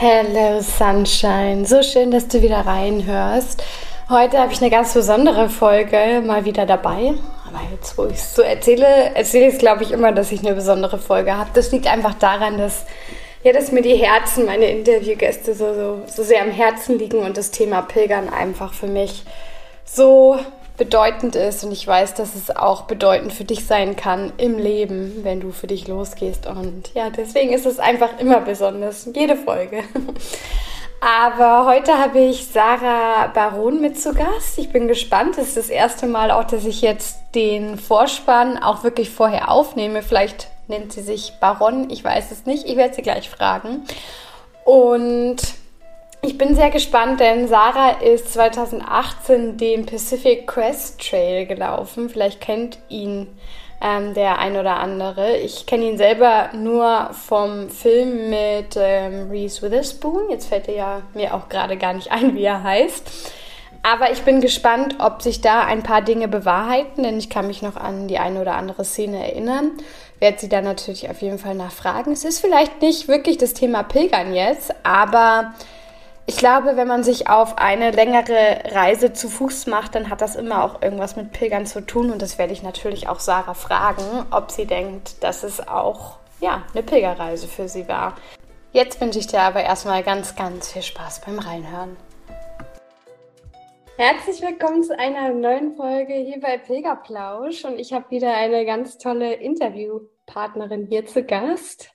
Hello 0.00 0.60
Sunshine, 0.60 1.66
so 1.66 1.82
schön, 1.82 2.12
dass 2.12 2.28
du 2.28 2.40
wieder 2.40 2.58
reinhörst. 2.58 3.64
Heute 4.08 4.38
habe 4.38 4.52
ich 4.52 4.60
eine 4.60 4.70
ganz 4.70 4.94
besondere 4.94 5.48
Folge 5.48 6.22
mal 6.24 6.44
wieder 6.44 6.66
dabei. 6.66 7.14
Aber 7.44 7.60
jetzt, 7.72 7.98
wo 7.98 8.04
ich 8.04 8.12
es 8.12 8.32
so 8.32 8.42
erzähle, 8.42 8.86
erzähle 9.16 9.48
ich 9.48 9.54
es, 9.54 9.58
glaube 9.58 9.82
ich, 9.82 9.90
immer, 9.90 10.12
dass 10.12 10.30
ich 10.30 10.46
eine 10.46 10.54
besondere 10.54 10.98
Folge 10.98 11.36
habe. 11.36 11.50
Das 11.52 11.72
liegt 11.72 11.88
einfach 11.88 12.14
daran, 12.14 12.58
dass, 12.58 12.86
ja, 13.42 13.52
dass 13.52 13.72
mir 13.72 13.82
die 13.82 13.96
Herzen, 13.96 14.46
meine 14.46 14.66
Interviewgäste 14.66 15.52
so, 15.52 15.74
so, 15.74 16.02
so 16.06 16.22
sehr 16.22 16.42
am 16.42 16.52
Herzen 16.52 16.96
liegen 16.96 17.18
und 17.18 17.36
das 17.36 17.50
Thema 17.50 17.82
Pilgern 17.82 18.28
einfach 18.28 18.74
für 18.74 18.86
mich 18.86 19.24
so 19.84 20.38
bedeutend 20.78 21.36
ist 21.36 21.64
und 21.64 21.72
ich 21.72 21.86
weiß, 21.86 22.14
dass 22.14 22.34
es 22.34 22.54
auch 22.54 22.82
bedeutend 22.82 23.32
für 23.32 23.44
dich 23.44 23.66
sein 23.66 23.96
kann 23.96 24.32
im 24.38 24.58
Leben, 24.58 25.24
wenn 25.24 25.40
du 25.40 25.50
für 25.50 25.66
dich 25.66 25.88
losgehst. 25.88 26.46
Und 26.46 26.94
ja, 26.94 27.10
deswegen 27.10 27.52
ist 27.52 27.66
es 27.66 27.78
einfach 27.78 28.18
immer 28.18 28.40
besonders, 28.40 29.08
jede 29.14 29.36
Folge. 29.36 29.82
Aber 31.00 31.66
heute 31.66 31.98
habe 31.98 32.18
ich 32.18 32.46
Sarah 32.48 33.28
Baron 33.28 33.80
mit 33.80 34.00
zu 34.00 34.14
Gast. 34.14 34.58
Ich 34.58 34.70
bin 34.70 34.88
gespannt. 34.88 35.38
Es 35.38 35.48
ist 35.48 35.56
das 35.56 35.68
erste 35.68 36.06
Mal 36.06 36.30
auch, 36.30 36.44
dass 36.44 36.64
ich 36.64 36.80
jetzt 36.80 37.18
den 37.34 37.78
Vorspann 37.78 38.58
auch 38.58 38.82
wirklich 38.82 39.10
vorher 39.10 39.50
aufnehme. 39.50 40.02
Vielleicht 40.02 40.48
nennt 40.66 40.92
sie 40.92 41.02
sich 41.02 41.34
Baron. 41.40 41.88
Ich 41.90 42.02
weiß 42.02 42.32
es 42.32 42.46
nicht. 42.46 42.66
Ich 42.66 42.76
werde 42.76 42.94
sie 42.94 43.02
gleich 43.02 43.30
fragen. 43.30 43.84
Und 44.64 45.36
ich 46.22 46.36
bin 46.36 46.54
sehr 46.54 46.70
gespannt, 46.70 47.20
denn 47.20 47.48
Sarah 47.48 48.00
ist 48.00 48.32
2018 48.32 49.56
den 49.56 49.86
Pacific 49.86 50.46
Crest 50.46 51.00
Trail 51.00 51.46
gelaufen. 51.46 52.08
Vielleicht 52.08 52.40
kennt 52.40 52.78
ihn 52.88 53.28
ähm, 53.80 54.14
der 54.14 54.38
ein 54.38 54.56
oder 54.56 54.76
andere. 54.76 55.36
Ich 55.36 55.66
kenne 55.66 55.84
ihn 55.84 55.98
selber 55.98 56.50
nur 56.52 57.10
vom 57.12 57.70
Film 57.70 58.30
mit 58.30 58.76
ähm, 58.76 59.30
Reese 59.30 59.62
Witherspoon. 59.62 60.30
Jetzt 60.30 60.48
fällt 60.48 60.68
er 60.68 60.74
ja 60.74 61.02
mir 61.14 61.34
auch 61.34 61.48
gerade 61.48 61.76
gar 61.76 61.92
nicht 61.92 62.10
ein, 62.10 62.34
wie 62.34 62.44
er 62.44 62.62
heißt. 62.62 63.34
Aber 63.82 64.10
ich 64.10 64.22
bin 64.22 64.40
gespannt, 64.40 64.96
ob 64.98 65.22
sich 65.22 65.40
da 65.40 65.60
ein 65.64 65.84
paar 65.84 66.02
Dinge 66.02 66.26
bewahrheiten, 66.26 67.04
denn 67.04 67.16
ich 67.16 67.30
kann 67.30 67.46
mich 67.46 67.62
noch 67.62 67.76
an 67.76 68.08
die 68.08 68.18
eine 68.18 68.40
oder 68.40 68.56
andere 68.56 68.84
Szene 68.84 69.24
erinnern. 69.24 69.70
Werde 70.18 70.38
sie 70.40 70.48
dann 70.48 70.64
natürlich 70.64 71.08
auf 71.08 71.22
jeden 71.22 71.38
Fall 71.38 71.54
nachfragen. 71.54 72.10
Es 72.10 72.24
ist 72.24 72.40
vielleicht 72.40 72.82
nicht 72.82 73.06
wirklich 73.06 73.38
das 73.38 73.54
Thema 73.54 73.84
Pilgern 73.84 74.34
jetzt, 74.34 74.74
aber 74.82 75.54
ich 76.28 76.36
glaube, 76.36 76.76
wenn 76.76 76.86
man 76.86 77.04
sich 77.04 77.30
auf 77.30 77.56
eine 77.56 77.90
längere 77.90 78.60
Reise 78.72 79.14
zu 79.14 79.30
Fuß 79.30 79.66
macht, 79.66 79.94
dann 79.94 80.10
hat 80.10 80.20
das 80.20 80.36
immer 80.36 80.62
auch 80.62 80.82
irgendwas 80.82 81.16
mit 81.16 81.32
Pilgern 81.32 81.64
zu 81.64 81.80
tun. 81.80 82.10
Und 82.10 82.20
das 82.20 82.36
werde 82.36 82.52
ich 82.52 82.62
natürlich 82.62 83.08
auch 83.08 83.18
Sarah 83.18 83.54
fragen, 83.54 84.26
ob 84.30 84.50
sie 84.50 84.66
denkt, 84.66 85.24
dass 85.24 85.42
es 85.42 85.66
auch 85.66 86.18
ja, 86.40 86.64
eine 86.74 86.82
Pilgerreise 86.82 87.48
für 87.48 87.66
sie 87.66 87.88
war. 87.88 88.14
Jetzt 88.72 89.00
wünsche 89.00 89.18
ich 89.18 89.26
dir 89.26 89.40
aber 89.40 89.62
erstmal 89.62 90.02
ganz, 90.02 90.36
ganz 90.36 90.70
viel 90.70 90.82
Spaß 90.82 91.22
beim 91.24 91.38
Reinhören. 91.38 91.96
Herzlich 93.96 94.42
willkommen 94.42 94.82
zu 94.82 94.98
einer 94.98 95.30
neuen 95.30 95.76
Folge 95.76 96.12
hier 96.12 96.40
bei 96.40 96.58
Pilgerplausch. 96.58 97.64
Und 97.64 97.78
ich 97.78 97.94
habe 97.94 98.10
wieder 98.10 98.36
eine 98.36 98.66
ganz 98.66 98.98
tolle 98.98 99.32
Interviewpartnerin 99.32 100.88
hier 100.90 101.06
zu 101.06 101.24
Gast 101.24 101.90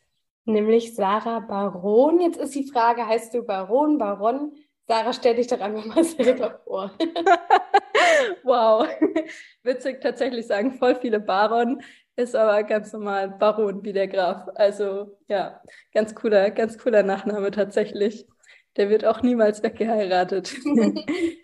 nämlich 0.45 0.95
Sarah 0.95 1.39
Baron. 1.39 2.19
Jetzt 2.19 2.37
ist 2.37 2.55
die 2.55 2.69
Frage, 2.69 3.05
heißt 3.05 3.33
du 3.33 3.43
Baron, 3.43 3.97
Baron? 3.97 4.53
Sarah, 4.87 5.13
stell 5.13 5.35
dich 5.35 5.47
doch 5.47 5.59
einfach 5.59 5.85
mal 5.85 6.03
selber 6.03 6.61
vor. 6.65 6.91
wow, 8.43 8.87
witzig 9.63 10.01
tatsächlich 10.01 10.47
sagen, 10.47 10.73
voll 10.73 10.95
viele 10.95 11.19
Baron, 11.19 11.81
ist 12.15 12.35
aber 12.35 12.63
ganz 12.63 12.93
normal 12.93 13.29
Baron 13.29 13.83
wie 13.83 13.93
der 13.93 14.07
Graf. 14.07 14.47
Also 14.55 15.17
ja, 15.27 15.61
ganz 15.93 16.13
cooler, 16.13 16.51
ganz 16.51 16.77
cooler 16.77 17.03
Nachname 17.03 17.51
tatsächlich. 17.51 18.27
Der 18.75 18.89
wird 18.89 19.05
auch 19.05 19.21
niemals 19.21 19.61
weggeheiratet. 19.61 20.55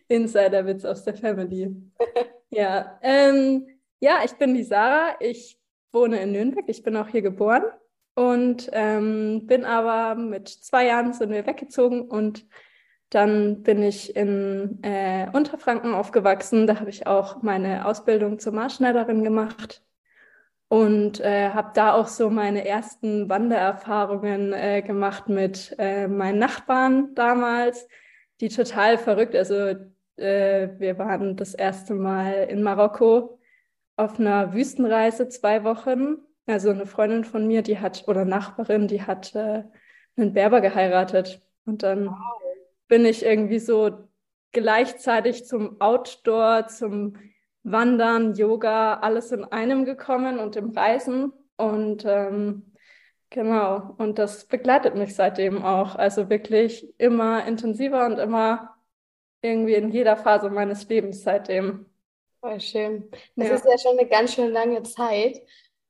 Insiderwitz 0.07 0.83
aus 0.83 1.03
der 1.03 1.15
Family. 1.15 1.75
Ja, 2.49 2.99
ähm, 3.03 3.67
ja, 3.99 4.21
ich 4.25 4.33
bin 4.33 4.55
die 4.55 4.63
Sarah. 4.63 5.15
Ich 5.19 5.59
wohne 5.91 6.21
in 6.21 6.31
Nürnberg. 6.31 6.65
Ich 6.67 6.81
bin 6.81 6.95
auch 6.97 7.07
hier 7.07 7.21
geboren. 7.21 7.63
Und 8.19 8.69
ähm, 8.73 9.47
bin 9.47 9.63
aber 9.63 10.13
mit 10.15 10.49
zwei 10.49 10.87
Jahren 10.87 11.13
sind 11.13 11.31
wir 11.31 11.47
weggezogen 11.47 12.01
und 12.01 12.45
dann 13.09 13.63
bin 13.63 13.81
ich 13.81 14.13
in 14.13 14.79
äh, 14.83 15.27
Unterfranken 15.31 15.93
aufgewachsen. 15.93 16.67
Da 16.67 16.81
habe 16.81 16.89
ich 16.89 17.07
auch 17.07 17.41
meine 17.43 17.85
Ausbildung 17.85 18.37
zur 18.37 18.51
Marschneiderin 18.51 19.23
gemacht 19.23 19.81
und 20.67 21.21
äh, 21.21 21.51
habe 21.51 21.71
da 21.73 21.93
auch 21.93 22.07
so 22.07 22.29
meine 22.29 22.67
ersten 22.67 23.29
Wandererfahrungen 23.29 24.51
äh, 24.51 24.81
gemacht 24.81 25.29
mit 25.29 25.73
äh, 25.79 26.09
meinen 26.09 26.39
Nachbarn 26.39 27.15
damals, 27.15 27.87
die 28.41 28.49
total 28.49 28.97
verrückt. 28.97 29.33
Also 29.33 29.75
äh, 30.17 30.67
wir 30.77 30.97
waren 30.97 31.37
das 31.37 31.53
erste 31.53 31.93
Mal 31.93 32.49
in 32.49 32.63
Marokko 32.63 33.39
auf 33.95 34.19
einer 34.19 34.53
Wüstenreise 34.53 35.29
zwei 35.29 35.63
Wochen 35.63 36.17
also 36.49 36.71
eine 36.71 36.85
Freundin 36.85 37.23
von 37.23 37.47
mir, 37.47 37.61
die 37.61 37.79
hat, 37.79 38.07
oder 38.07 38.25
Nachbarin, 38.25 38.87
die 38.87 39.03
hat 39.03 39.35
äh, 39.35 39.63
einen 40.17 40.33
Berber 40.33 40.61
geheiratet. 40.61 41.41
Und 41.65 41.83
dann 41.83 42.07
wow. 42.07 42.17
bin 42.87 43.05
ich 43.05 43.23
irgendwie 43.23 43.59
so 43.59 44.09
gleichzeitig 44.51 45.45
zum 45.45 45.79
Outdoor, 45.79 46.67
zum 46.67 47.17
Wandern, 47.63 48.33
Yoga, 48.33 48.95
alles 48.95 49.31
in 49.31 49.43
einem 49.45 49.85
gekommen 49.85 50.39
und 50.39 50.55
im 50.55 50.71
Reisen. 50.71 51.33
Und 51.55 52.03
ähm, 52.05 52.73
genau, 53.29 53.93
und 53.97 54.17
das 54.17 54.45
begleitet 54.45 54.95
mich 54.95 55.15
seitdem 55.15 55.63
auch. 55.63 55.95
Also 55.95 56.29
wirklich 56.29 56.93
immer 56.97 57.45
intensiver 57.45 58.05
und 58.05 58.17
immer 58.17 58.75
irgendwie 59.41 59.75
in 59.75 59.89
jeder 59.89 60.17
Phase 60.17 60.49
meines 60.49 60.87
Lebens 60.89 61.21
seitdem. 61.21 61.85
Voll 62.39 62.59
schön. 62.59 63.09
Das 63.35 63.49
ja. 63.49 63.55
ist 63.55 63.65
ja 63.65 63.77
schon 63.77 63.99
eine 63.99 64.07
ganz 64.07 64.33
schön 64.33 64.51
lange 64.51 64.81
Zeit. 64.83 65.41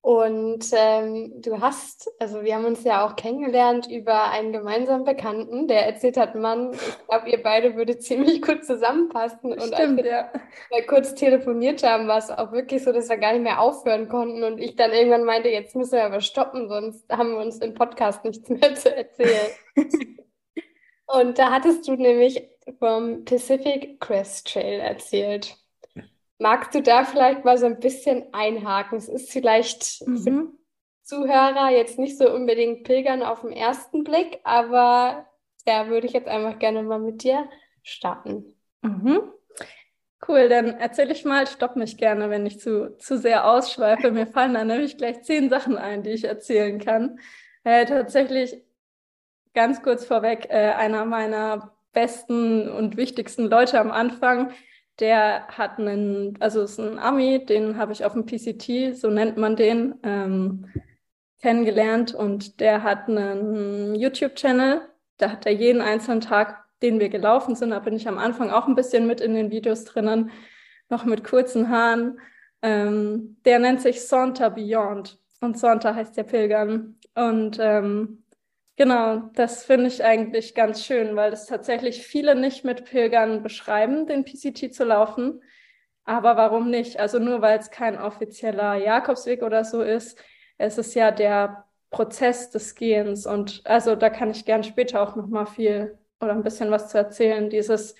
Und 0.01 0.65
ähm, 0.71 1.41
du 1.41 1.59
hast, 1.59 2.09
also 2.19 2.41
wir 2.41 2.55
haben 2.55 2.63
uns 2.63 2.85
ja 2.85 3.05
auch 3.05 3.17
kennengelernt 3.17 3.87
über 3.91 4.31
einen 4.31 4.53
gemeinsamen 4.53 5.03
Bekannten, 5.03 5.67
der 5.67 5.85
erzählt 5.85 6.15
hat, 6.15 6.35
Mann, 6.35 6.71
ich 6.71 7.07
glaube, 7.07 7.29
ihr 7.29 7.43
beide 7.43 7.75
würdet 7.75 8.01
ziemlich 8.01 8.41
gut 8.41 8.63
zusammenpassen. 8.63 9.51
Und 9.51 9.61
Stimmt, 9.61 9.99
als 9.99 10.05
wir 10.05 10.31
ja. 10.71 10.81
kurz 10.87 11.15
telefoniert 11.15 11.83
haben, 11.83 12.07
war 12.07 12.17
es 12.17 12.29
auch 12.29 12.53
wirklich 12.53 12.81
so, 12.81 12.93
dass 12.93 13.09
wir 13.09 13.17
gar 13.17 13.33
nicht 13.33 13.43
mehr 13.43 13.59
aufhören 13.59 14.07
konnten. 14.07 14.43
Und 14.43 14.57
ich 14.59 14.77
dann 14.77 14.93
irgendwann 14.93 15.25
meinte, 15.25 15.49
jetzt 15.49 15.75
müssen 15.75 15.93
wir 15.93 16.05
aber 16.05 16.21
stoppen, 16.21 16.69
sonst 16.69 17.11
haben 17.11 17.31
wir 17.31 17.39
uns 17.39 17.57
im 17.57 17.73
Podcast 17.73 18.23
nichts 18.23 18.47
mehr 18.47 18.75
zu 18.75 18.95
erzählen. 18.95 19.51
und 21.07 21.37
da 21.37 21.51
hattest 21.51 21.85
du 21.89 21.95
nämlich 21.95 22.47
vom 22.79 23.25
Pacific 23.25 23.99
Crest 23.99 24.47
Trail 24.47 24.79
erzählt. 24.79 25.57
Magst 26.39 26.73
du 26.73 26.81
da 26.81 27.03
vielleicht 27.03 27.43
mal 27.43 27.57
so 27.57 27.65
ein 27.65 27.79
bisschen 27.79 28.33
einhaken? 28.33 28.97
Es 28.97 29.09
ist 29.09 29.31
vielleicht 29.31 30.07
mhm. 30.07 30.17
für 30.17 30.47
Zuhörer 31.03 31.69
jetzt 31.69 31.99
nicht 31.99 32.17
so 32.17 32.31
unbedingt 32.33 32.85
Pilgern 32.85 33.23
auf 33.23 33.41
den 33.41 33.51
ersten 33.51 34.05
Blick, 34.05 34.39
aber 34.43 35.25
da 35.65 35.89
würde 35.89 36.07
ich 36.07 36.13
jetzt 36.13 36.29
einfach 36.29 36.57
gerne 36.57 36.81
mal 36.83 36.99
mit 36.99 37.23
dir 37.23 37.49
starten. 37.83 38.55
Mhm. 38.81 39.21
Cool, 40.27 40.47
dann 40.47 40.67
erzähle 40.67 41.11
ich 41.11 41.25
mal, 41.25 41.45
stopp 41.47 41.75
mich 41.75 41.97
gerne, 41.97 42.29
wenn 42.29 42.45
ich 42.45 42.59
zu, 42.59 42.95
zu 42.97 43.17
sehr 43.17 43.49
ausschweife. 43.49 44.11
Mir 44.11 44.27
fallen 44.33 44.53
dann 44.53 44.67
nämlich 44.67 44.97
gleich 44.97 45.23
zehn 45.23 45.49
Sachen 45.49 45.77
ein, 45.77 46.03
die 46.03 46.11
ich 46.11 46.23
erzählen 46.23 46.79
kann. 46.79 47.19
Äh, 47.63 47.85
tatsächlich 47.85 48.61
ganz 49.53 49.81
kurz 49.81 50.05
vorweg, 50.05 50.47
äh, 50.49 50.71
einer 50.71 51.03
meiner 51.05 51.75
besten 51.91 52.69
und 52.69 52.95
wichtigsten 52.95 53.45
Leute 53.45 53.79
am 53.79 53.91
Anfang 53.91 54.53
der 54.99 55.47
hat 55.47 55.79
einen, 55.79 56.37
also 56.39 56.61
ist 56.63 56.79
ein 56.79 56.99
Ami, 56.99 57.45
den 57.45 57.77
habe 57.77 57.93
ich 57.93 58.05
auf 58.05 58.13
dem 58.13 58.25
PCT, 58.25 58.95
so 58.97 59.09
nennt 59.09 59.37
man 59.37 59.55
den, 59.55 59.95
ähm, 60.03 60.67
kennengelernt 61.41 62.13
und 62.13 62.59
der 62.59 62.83
hat 62.83 63.07
einen 63.07 63.95
YouTube-Channel. 63.95 64.81
Da 65.17 65.31
hat 65.31 65.45
er 65.45 65.53
jeden 65.53 65.81
einzelnen 65.81 66.21
Tag, 66.21 66.65
den 66.81 66.99
wir 66.99 67.09
gelaufen 67.09 67.55
sind, 67.55 67.71
da 67.71 67.79
bin 67.79 67.95
ich 67.95 68.07
am 68.07 68.17
Anfang 68.17 68.49
auch 68.49 68.67
ein 68.67 68.75
bisschen 68.75 69.07
mit 69.07 69.21
in 69.21 69.33
den 69.33 69.51
Videos 69.51 69.85
drinnen, 69.85 70.31
noch 70.89 71.05
mit 71.05 71.23
kurzen 71.23 71.69
Haaren. 71.69 72.19
Ähm, 72.61 73.37
der 73.45 73.59
nennt 73.59 73.81
sich 73.81 74.05
Saunter 74.05 74.49
Beyond. 74.49 75.17
und 75.41 75.57
Sonntag 75.57 75.95
heißt 75.95 76.17
ja 76.17 76.23
Pilgern. 76.23 76.97
Und 77.15 77.57
ähm, 77.59 78.23
genau, 78.79 79.29
das 79.35 79.65
finde 79.65 79.87
ich 79.87 80.03
eigentlich 80.03 80.55
ganz 80.55 80.83
schön, 80.85 81.15
weil 81.15 81.33
es 81.33 81.45
tatsächlich 81.45 82.07
viele 82.07 82.33
nicht 82.33 82.63
mit 82.63 82.85
Pilgern 82.85 83.43
beschreiben, 83.43 84.07
den 84.07 84.23
PCT 84.23 84.73
zu 84.73 84.85
laufen. 84.85 85.43
Aber 86.05 86.37
warum 86.37 86.69
nicht? 86.71 86.97
Also 86.97 87.19
nur 87.19 87.41
weil 87.41 87.59
es 87.59 87.71
kein 87.71 87.99
offizieller 87.99 88.75
Jakobsweg 88.75 89.43
oder 89.43 89.65
so 89.65 89.81
ist, 89.81 90.17
es 90.57 90.77
ist 90.77 90.95
ja 90.95 91.11
der 91.11 91.65
Prozess 91.91 92.51
des 92.51 92.73
Gehens. 92.75 93.27
Und 93.27 93.61
also 93.65 93.95
da 93.95 94.09
kann 94.09 94.31
ich 94.31 94.45
gern 94.45 94.63
später 94.63 95.01
auch 95.01 95.15
noch 95.15 95.27
mal 95.27 95.45
viel 95.45 95.99
oder 96.21 96.31
ein 96.31 96.43
bisschen 96.43 96.71
was 96.71 96.89
zu 96.89 96.97
erzählen. 96.97 97.49
Dieses, 97.49 97.95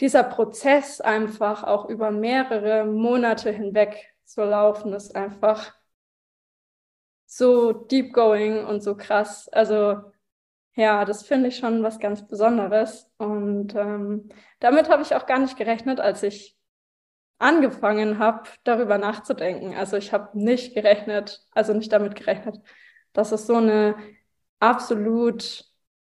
dieser 0.00 0.24
Prozess 0.24 1.00
einfach 1.00 1.62
auch 1.62 1.88
über 1.88 2.10
mehrere 2.10 2.84
Monate 2.86 3.52
hinweg 3.52 4.14
zu 4.24 4.42
laufen, 4.42 4.92
ist 4.92 5.14
einfach 5.14 5.77
so 7.30 7.72
deep 7.72 8.14
going 8.14 8.64
und 8.64 8.82
so 8.82 8.96
krass. 8.96 9.48
Also 9.50 10.00
ja, 10.74 11.04
das 11.04 11.24
finde 11.24 11.48
ich 11.48 11.58
schon 11.58 11.82
was 11.82 11.98
ganz 11.98 12.26
Besonderes. 12.26 13.10
Und 13.18 13.74
ähm, 13.74 14.30
damit 14.60 14.88
habe 14.88 15.02
ich 15.02 15.14
auch 15.14 15.26
gar 15.26 15.38
nicht 15.38 15.56
gerechnet, 15.58 16.00
als 16.00 16.22
ich 16.22 16.56
angefangen 17.38 18.18
habe, 18.18 18.48
darüber 18.64 18.96
nachzudenken. 18.96 19.74
Also 19.74 19.98
ich 19.98 20.12
habe 20.12 20.38
nicht 20.38 20.74
gerechnet, 20.74 21.44
also 21.52 21.74
nicht 21.74 21.92
damit 21.92 22.16
gerechnet, 22.16 22.58
dass 23.12 23.30
es 23.30 23.46
so 23.46 23.56
eine 23.56 23.96
absolut 24.58 25.64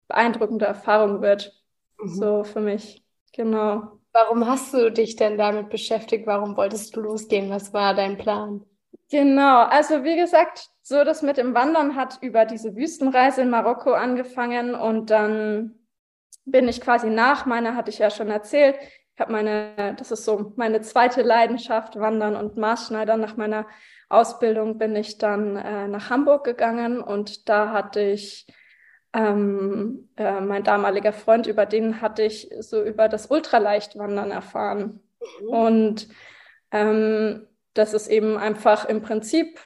beeindruckende 0.09 0.67
Erfahrung 0.67 1.23
wird. 1.23 1.53
Mhm. 1.99 2.09
So 2.09 2.45
für 2.45 2.61
mich. 2.61 3.03
Genau. 3.33 3.99
Warum 4.13 4.47
hast 4.47 4.75
du 4.75 4.93
dich 4.93 5.17
denn 5.17 5.39
damit 5.39 5.71
beschäftigt? 5.71 6.27
Warum 6.27 6.57
wolltest 6.57 6.95
du 6.97 7.01
losgehen? 7.01 7.51
Was 7.51 7.73
war 7.73 7.95
dein 7.95 8.19
Plan? 8.19 8.65
Genau, 9.11 9.63
also 9.65 10.05
wie 10.05 10.17
gesagt, 10.17 10.69
so 10.83 11.05
das 11.05 11.23
mit 11.23 11.37
dem 11.37 11.55
Wandern 11.55 11.97
hat 11.97 12.19
über 12.23 12.45
diese 12.45 12.77
Wüstenreise 12.77 13.43
in 13.43 13.51
Marokko 13.51 13.93
angefangen 13.93 14.75
und 14.75 15.11
dann 15.11 15.75
bin 16.45 16.69
ich 16.69 16.81
quasi 16.81 17.11
nach 17.11 17.47
meiner, 17.47 17.75
hatte 17.75 17.91
ich 17.91 17.99
ja 17.99 18.11
schon 18.11 18.29
erzählt, 18.31 18.77
ich 19.19 19.21
habe 19.21 19.33
meine, 19.33 19.97
das 19.99 20.13
ist 20.13 20.25
so 20.25 20.53
meine 20.55 20.81
zweite 20.81 21.23
Leidenschaft, 21.23 21.99
Wandern 21.99 22.37
und 22.37 22.57
Maßschneidern. 22.57 23.21
Nach 23.21 23.37
meiner 23.37 23.67
Ausbildung 24.09 24.79
bin 24.79 24.95
ich 24.95 25.19
dann 25.19 25.57
äh, 25.57 25.89
nach 25.89 26.09
Hamburg 26.09 26.45
gegangen 26.45 27.01
und 27.01 27.49
da 27.49 27.73
hatte 27.73 28.01
ich 28.01 28.47
ähm, 29.13 30.09
äh, 30.17 30.41
mein 30.41 30.63
damaliger 30.63 31.13
Freund, 31.13 31.49
über 31.49 31.67
den 31.67 32.01
hatte 32.01 32.23
ich 32.23 32.49
so 32.61 32.81
über 32.81 33.09
das 33.09 33.27
Ultraleichtwandern 33.29 34.31
erfahren. 34.31 35.01
Mhm. 35.43 35.49
Und 35.49 36.09
ähm, 36.71 37.48
das 37.79 37.95
ist 37.95 38.09
eben 38.09 38.37
einfach 38.37 38.85
im 38.85 39.03
Prinzip, 39.03 39.61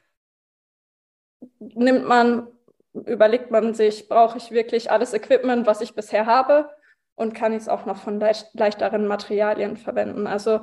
nimmt 1.58 2.06
man, 2.06 2.46
überlegt 2.92 3.50
man 3.50 3.74
sich, 3.74 4.08
brauche 4.08 4.38
ich 4.38 4.50
wirklich 4.50 4.90
alles 4.90 5.14
Equipment, 5.14 5.66
was 5.66 5.80
ich 5.80 5.94
bisher 5.94 6.26
habe? 6.26 6.68
und 7.14 7.34
kann 7.34 7.52
ich 7.52 7.62
es 7.62 7.68
auch 7.68 7.86
noch 7.86 7.98
von 7.98 8.20
leicht, 8.20 8.48
leichteren 8.54 9.06
Materialien 9.06 9.76
verwenden. 9.76 10.26
Also 10.26 10.60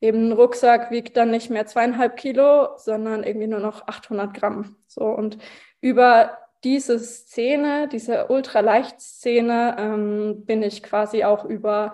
eben 0.00 0.28
ein 0.28 0.32
Rucksack 0.32 0.90
wiegt 0.90 1.16
dann 1.16 1.30
nicht 1.30 1.50
mehr 1.50 1.66
zweieinhalb 1.66 2.16
Kilo, 2.16 2.76
sondern 2.76 3.24
irgendwie 3.24 3.46
nur 3.46 3.60
noch 3.60 3.86
800 3.86 4.34
Gramm. 4.34 4.76
So 4.86 5.04
und 5.04 5.38
über 5.80 6.38
diese 6.64 6.98
Szene, 6.98 7.88
diese 7.88 8.28
Ultraleicht-Szene, 8.28 9.76
ähm, 9.78 10.44
bin 10.44 10.62
ich 10.62 10.82
quasi 10.82 11.24
auch 11.24 11.44
über 11.44 11.92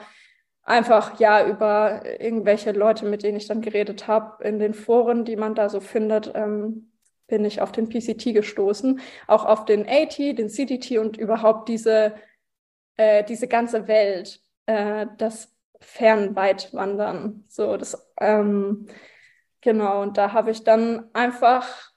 einfach 0.68 1.18
ja 1.20 1.46
über 1.46 2.02
irgendwelche 2.20 2.72
Leute, 2.72 3.06
mit 3.06 3.22
denen 3.22 3.38
ich 3.38 3.48
dann 3.48 3.60
geredet 3.62 4.06
habe, 4.06 4.44
in 4.44 4.58
den 4.58 4.74
Foren, 4.74 5.24
die 5.24 5.36
man 5.36 5.54
da 5.54 5.68
so 5.68 5.80
findet, 5.80 6.32
ähm, 6.34 6.92
bin 7.26 7.44
ich 7.44 7.60
auf 7.60 7.72
den 7.72 7.88
PCT 7.88 8.32
gestoßen, 8.34 9.00
auch 9.26 9.44
auf 9.44 9.64
den 9.64 9.86
AT, 9.88 10.18
den 10.18 10.48
CDT 10.48 10.98
und 10.98 11.16
überhaupt 11.16 11.68
diese 11.68 12.14
äh, 12.98 13.24
diese 13.24 13.48
ganze 13.48 13.88
Welt, 13.88 14.42
äh, 14.66 15.06
das 15.16 15.54
Fernweitwandern. 15.80 17.44
So, 17.48 17.76
das, 17.76 18.10
ähm, 18.20 18.88
genau, 19.60 20.02
und 20.02 20.18
da 20.18 20.32
habe 20.32 20.50
ich 20.50 20.64
dann 20.64 21.08
einfach, 21.14 21.92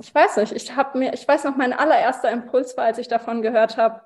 ich 0.00 0.14
weiß 0.14 0.36
nicht, 0.38 0.52
ich 0.52 0.76
habe 0.76 0.98
mir, 0.98 1.12
ich 1.12 1.26
weiß 1.26 1.44
noch, 1.44 1.56
mein 1.56 1.72
allererster 1.72 2.30
Impuls 2.30 2.76
war, 2.76 2.84
als 2.84 2.98
ich 2.98 3.08
davon 3.08 3.42
gehört 3.42 3.76
habe, 3.76 4.02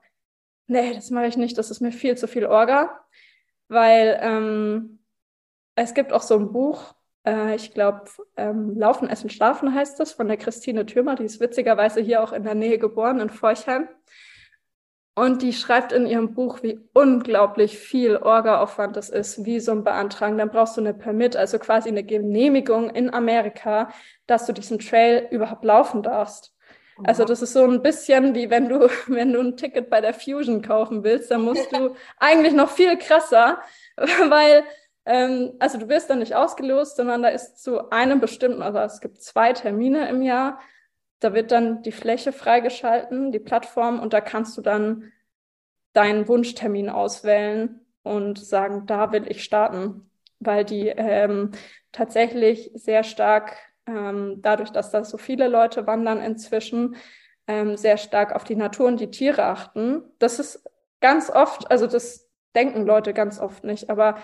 nee, 0.66 0.94
das 0.94 1.10
mache 1.10 1.26
ich 1.26 1.36
nicht, 1.36 1.58
das 1.58 1.70
ist 1.70 1.80
mir 1.80 1.92
viel 1.92 2.16
zu 2.16 2.26
viel 2.26 2.46
Orga, 2.46 3.00
weil 3.68 4.18
ähm, 4.20 5.00
es 5.74 5.94
gibt 5.94 6.12
auch 6.12 6.22
so 6.22 6.38
ein 6.38 6.52
Buch, 6.52 6.94
äh, 7.26 7.54
ich 7.54 7.72
glaube, 7.72 8.04
ähm, 8.36 8.76
Laufen, 8.76 9.08
Essen, 9.08 9.30
Schlafen 9.30 9.74
heißt 9.74 9.98
das, 10.00 10.12
von 10.12 10.28
der 10.28 10.36
Christine 10.36 10.86
Thürmer, 10.86 11.14
die 11.14 11.24
ist 11.24 11.40
witzigerweise 11.40 12.00
hier 12.00 12.22
auch 12.22 12.32
in 12.32 12.44
der 12.44 12.54
Nähe 12.54 12.78
geboren, 12.78 13.20
in 13.20 13.30
Forchheim. 13.30 13.88
Und 15.14 15.42
die 15.42 15.52
schreibt 15.52 15.92
in 15.92 16.06
ihrem 16.06 16.32
Buch, 16.32 16.62
wie 16.62 16.80
unglaublich 16.94 17.78
viel 17.78 18.16
Orga-Aufwand 18.16 18.96
das 18.96 19.10
ist, 19.10 19.44
ein 19.72 19.84
Beantragen. 19.84 20.38
Dann 20.38 20.48
brauchst 20.48 20.78
du 20.78 20.80
eine 20.80 20.94
Permit, 20.94 21.36
also 21.36 21.58
quasi 21.58 21.90
eine 21.90 22.02
Genehmigung 22.02 22.88
in 22.88 23.12
Amerika, 23.12 23.90
dass 24.26 24.46
du 24.46 24.54
diesen 24.54 24.78
Trail 24.78 25.28
überhaupt 25.30 25.64
laufen 25.64 26.02
darfst. 26.02 26.51
Also 27.04 27.24
das 27.24 27.42
ist 27.42 27.52
so 27.52 27.64
ein 27.64 27.82
bisschen 27.82 28.34
wie 28.34 28.50
wenn 28.50 28.68
du, 28.68 28.88
wenn 29.06 29.32
du 29.32 29.40
ein 29.40 29.56
Ticket 29.56 29.90
bei 29.90 30.00
der 30.00 30.14
Fusion 30.14 30.62
kaufen 30.62 31.04
willst, 31.04 31.30
dann 31.30 31.42
musst 31.42 31.70
du 31.72 31.94
eigentlich 32.18 32.52
noch 32.52 32.70
viel 32.70 32.96
krasser, 32.98 33.60
weil 33.96 34.64
ähm, 35.04 35.52
also 35.58 35.78
du 35.78 35.88
wirst 35.88 36.10
dann 36.10 36.20
nicht 36.20 36.34
ausgelost, 36.34 36.96
sondern 36.96 37.22
da 37.22 37.28
ist 37.28 37.62
zu 37.62 37.90
einem 37.90 38.20
bestimmten, 38.20 38.62
also 38.62 38.78
es 38.78 39.00
gibt 39.00 39.22
zwei 39.22 39.52
Termine 39.52 40.08
im 40.08 40.22
Jahr. 40.22 40.60
Da 41.20 41.34
wird 41.34 41.52
dann 41.52 41.82
die 41.82 41.92
Fläche 41.92 42.32
freigeschalten, 42.32 43.32
die 43.32 43.38
Plattform, 43.38 44.00
und 44.00 44.12
da 44.12 44.20
kannst 44.20 44.56
du 44.56 44.62
dann 44.62 45.12
deinen 45.92 46.26
Wunschtermin 46.26 46.88
auswählen 46.88 47.80
und 48.02 48.38
sagen, 48.38 48.86
da 48.86 49.12
will 49.12 49.30
ich 49.30 49.44
starten, 49.44 50.10
weil 50.40 50.64
die 50.64 50.88
ähm, 50.88 51.52
tatsächlich 51.92 52.70
sehr 52.74 53.04
stark, 53.04 53.56
ähm, 53.86 54.40
dadurch, 54.42 54.70
dass 54.70 54.90
da 54.90 55.04
so 55.04 55.18
viele 55.18 55.48
Leute 55.48 55.86
wandern 55.86 56.20
inzwischen, 56.20 56.96
ähm, 57.46 57.76
sehr 57.76 57.96
stark 57.96 58.34
auf 58.34 58.44
die 58.44 58.56
Natur 58.56 58.86
und 58.86 59.00
die 59.00 59.10
Tiere 59.10 59.44
achten. 59.44 60.02
Das 60.18 60.38
ist 60.38 60.64
ganz 61.00 61.30
oft, 61.30 61.70
also 61.70 61.86
das 61.86 62.28
denken 62.54 62.86
Leute 62.86 63.12
ganz 63.12 63.40
oft 63.40 63.64
nicht, 63.64 63.90
aber 63.90 64.16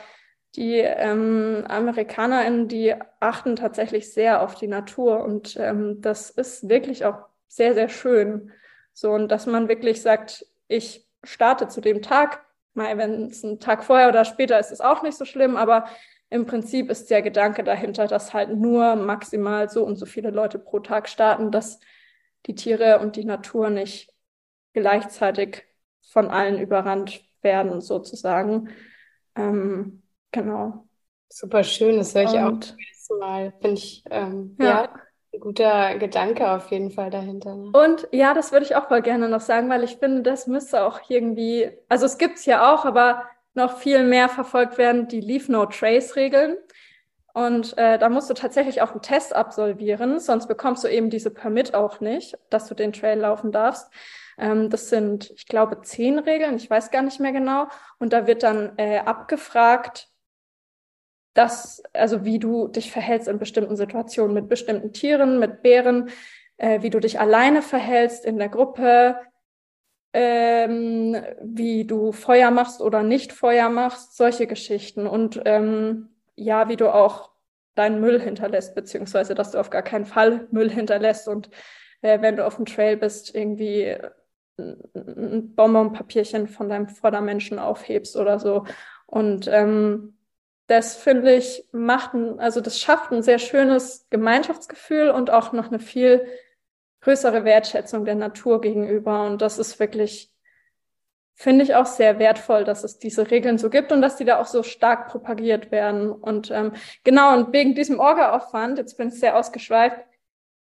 die 0.56 0.78
ähm, 0.78 1.64
AmerikanerInnen, 1.68 2.68
die 2.68 2.94
achten 3.20 3.56
tatsächlich 3.56 4.12
sehr 4.12 4.42
auf 4.42 4.54
die 4.54 4.68
Natur 4.68 5.22
und 5.22 5.56
ähm, 5.56 6.00
das 6.00 6.30
ist 6.30 6.68
wirklich 6.68 7.04
auch 7.04 7.26
sehr, 7.48 7.74
sehr 7.74 7.88
schön. 7.88 8.52
So, 8.92 9.12
und 9.12 9.28
dass 9.28 9.46
man 9.46 9.68
wirklich 9.68 10.02
sagt, 10.02 10.46
ich 10.68 11.06
starte 11.24 11.68
zu 11.68 11.80
dem 11.80 12.02
Tag, 12.02 12.44
mal 12.74 12.96
wenn 12.96 13.26
es 13.26 13.42
ein 13.42 13.60
Tag 13.60 13.84
vorher 13.84 14.08
oder 14.08 14.24
später 14.24 14.58
ist, 14.58 14.70
ist 14.70 14.84
auch 14.84 15.02
nicht 15.02 15.18
so 15.18 15.24
schlimm, 15.24 15.56
aber 15.56 15.86
im 16.30 16.46
Prinzip 16.46 16.90
ist 16.90 17.10
der 17.10 17.22
Gedanke 17.22 17.64
dahinter, 17.64 18.06
dass 18.06 18.34
halt 18.34 18.50
nur 18.50 18.96
maximal 18.96 19.68
so 19.68 19.84
und 19.84 19.96
so 19.96 20.06
viele 20.06 20.30
Leute 20.30 20.58
pro 20.58 20.80
Tag 20.80 21.08
starten, 21.08 21.50
dass 21.50 21.80
die 22.46 22.54
Tiere 22.54 23.00
und 23.00 23.16
die 23.16 23.24
Natur 23.24 23.70
nicht 23.70 24.12
gleichzeitig 24.72 25.64
von 26.12 26.28
allen 26.28 26.58
überrannt 26.58 27.22
werden, 27.42 27.80
sozusagen. 27.80 28.70
Ähm, 29.34 30.02
Genau. 30.32 30.84
Super 31.30 31.62
schön, 31.62 31.98
das 31.98 32.14
höre 32.14 32.22
ich 32.24 32.38
auch 32.38 32.58
zum 32.58 32.78
ersten 32.78 33.18
Mal. 33.18 33.52
Finde 33.60 33.74
ich, 33.74 34.04
ähm, 34.10 34.56
ja. 34.58 34.66
ja, 34.66 34.94
ein 35.34 35.40
guter 35.40 35.98
Gedanke 35.98 36.50
auf 36.50 36.70
jeden 36.70 36.90
Fall 36.90 37.10
dahinter. 37.10 37.54
Ne? 37.54 37.70
Und 37.72 38.08
ja, 38.12 38.34
das 38.34 38.52
würde 38.52 38.64
ich 38.64 38.76
auch 38.76 38.88
voll 38.88 39.02
gerne 39.02 39.28
noch 39.28 39.40
sagen, 39.40 39.68
weil 39.68 39.84
ich 39.84 39.96
finde, 39.96 40.22
das 40.22 40.46
müsste 40.46 40.84
auch 40.84 41.00
irgendwie, 41.08 41.70
also 41.88 42.06
es 42.06 42.16
gibt 42.18 42.38
es 42.38 42.46
ja 42.46 42.74
auch, 42.74 42.84
aber 42.84 43.24
noch 43.58 43.78
viel 43.78 44.04
mehr 44.04 44.28
verfolgt 44.30 44.78
werden, 44.78 45.08
die 45.08 45.20
Leave 45.20 45.52
No 45.52 45.66
Trace 45.66 46.16
Regeln. 46.16 46.56
Und 47.34 47.76
äh, 47.76 47.98
da 47.98 48.08
musst 48.08 48.30
du 48.30 48.34
tatsächlich 48.34 48.80
auch 48.80 48.92
einen 48.92 49.02
Test 49.02 49.34
absolvieren, 49.34 50.18
sonst 50.18 50.48
bekommst 50.48 50.82
du 50.82 50.88
eben 50.88 51.10
diese 51.10 51.30
Permit 51.30 51.74
auch 51.74 52.00
nicht, 52.00 52.36
dass 52.50 52.66
du 52.66 52.74
den 52.74 52.92
Trail 52.92 53.18
laufen 53.18 53.52
darfst. 53.52 53.92
Ähm, 54.38 54.70
das 54.70 54.88
sind, 54.88 55.30
ich 55.36 55.46
glaube, 55.46 55.82
zehn 55.82 56.18
Regeln, 56.18 56.56
ich 56.56 56.68
weiß 56.68 56.90
gar 56.90 57.02
nicht 57.02 57.20
mehr 57.20 57.32
genau. 57.32 57.68
Und 57.98 58.12
da 58.12 58.26
wird 58.26 58.42
dann 58.42 58.72
äh, 58.78 58.98
abgefragt, 58.98 60.08
das, 61.34 61.82
also 61.92 62.24
wie 62.24 62.40
du 62.40 62.66
dich 62.66 62.90
verhältst 62.90 63.28
in 63.28 63.38
bestimmten 63.38 63.76
Situationen 63.76 64.34
mit 64.34 64.48
bestimmten 64.48 64.92
Tieren, 64.92 65.38
mit 65.38 65.62
Bären, 65.62 66.10
äh, 66.56 66.82
wie 66.82 66.90
du 66.90 66.98
dich 66.98 67.20
alleine 67.20 67.62
verhältst 67.62 68.24
in 68.24 68.38
der 68.38 68.48
Gruppe, 68.48 69.20
ähm, 70.12 71.16
wie 71.42 71.84
du 71.84 72.12
Feuer 72.12 72.50
machst 72.50 72.80
oder 72.80 73.02
nicht 73.02 73.32
Feuer 73.32 73.68
machst, 73.68 74.16
solche 74.16 74.46
Geschichten. 74.46 75.06
Und 75.06 75.40
ähm, 75.44 76.08
ja, 76.34 76.68
wie 76.68 76.76
du 76.76 76.92
auch 76.92 77.30
deinen 77.74 78.00
Müll 78.00 78.20
hinterlässt, 78.20 78.74
beziehungsweise 78.74 79.34
dass 79.34 79.52
du 79.52 79.58
auf 79.58 79.70
gar 79.70 79.82
keinen 79.82 80.06
Fall 80.06 80.48
Müll 80.50 80.70
hinterlässt 80.70 81.28
und 81.28 81.50
äh, 82.02 82.20
wenn 82.20 82.36
du 82.36 82.46
auf 82.46 82.56
dem 82.56 82.66
Trail 82.66 82.96
bist, 82.96 83.34
irgendwie 83.34 83.96
ein 84.58 85.54
Bonbonpapierchen 85.54 86.48
von 86.48 86.68
deinem 86.68 86.88
Vordermenschen 86.88 87.58
aufhebst 87.58 88.16
oder 88.16 88.40
so. 88.40 88.64
Und 89.06 89.46
ähm, 89.46 90.18
das 90.66 90.96
finde 90.96 91.34
ich 91.34 91.64
macht 91.72 92.14
ein, 92.14 92.40
also 92.40 92.60
das 92.60 92.78
schafft 92.80 93.12
ein 93.12 93.22
sehr 93.22 93.38
schönes 93.38 94.06
Gemeinschaftsgefühl 94.10 95.10
und 95.10 95.30
auch 95.30 95.52
noch 95.52 95.68
eine 95.68 95.78
viel 95.78 96.26
größere 97.00 97.44
Wertschätzung 97.44 98.04
der 98.04 98.14
Natur 98.14 98.60
gegenüber. 98.60 99.26
Und 99.26 99.42
das 99.42 99.58
ist 99.58 99.78
wirklich, 99.78 100.32
finde 101.34 101.64
ich 101.64 101.74
auch 101.74 101.86
sehr 101.86 102.18
wertvoll, 102.18 102.64
dass 102.64 102.84
es 102.84 102.98
diese 102.98 103.30
Regeln 103.30 103.58
so 103.58 103.70
gibt 103.70 103.92
und 103.92 104.02
dass 104.02 104.16
die 104.16 104.24
da 104.24 104.40
auch 104.40 104.46
so 104.46 104.62
stark 104.62 105.08
propagiert 105.08 105.70
werden. 105.70 106.10
Und 106.10 106.50
ähm, 106.50 106.72
genau, 107.04 107.36
und 107.36 107.52
wegen 107.52 107.74
diesem 107.74 108.00
Orga-Aufwand, 108.00 108.78
jetzt 108.78 108.96
bin 108.96 109.08
ich 109.08 109.20
sehr 109.20 109.36
ausgeschweift, 109.36 109.98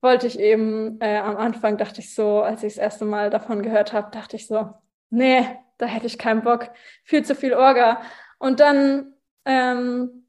wollte 0.01 0.27
ich 0.27 0.39
eben 0.39 0.99
äh, 1.01 1.19
am 1.19 1.37
Anfang, 1.37 1.77
dachte 1.77 2.01
ich 2.01 2.15
so, 2.15 2.41
als 2.41 2.63
ich 2.63 2.75
das 2.75 2.83
erste 2.83 3.05
Mal 3.05 3.31
davon 3.31 3.63
gehört 3.63 3.93
habe, 3.93 4.11
dachte 4.11 4.37
ich 4.37 4.47
so, 4.47 4.73
nee, 5.11 5.45
da 5.79 5.87
hätte 5.87 6.07
ich 6.07 6.19
keinen 6.19 6.43
Bock, 6.43 6.71
viel 7.05 7.25
zu 7.25 7.35
viel 7.35 7.55
Orga. 7.55 8.01
Und 8.39 8.61
dann 8.61 9.15
ähm, 9.45 10.27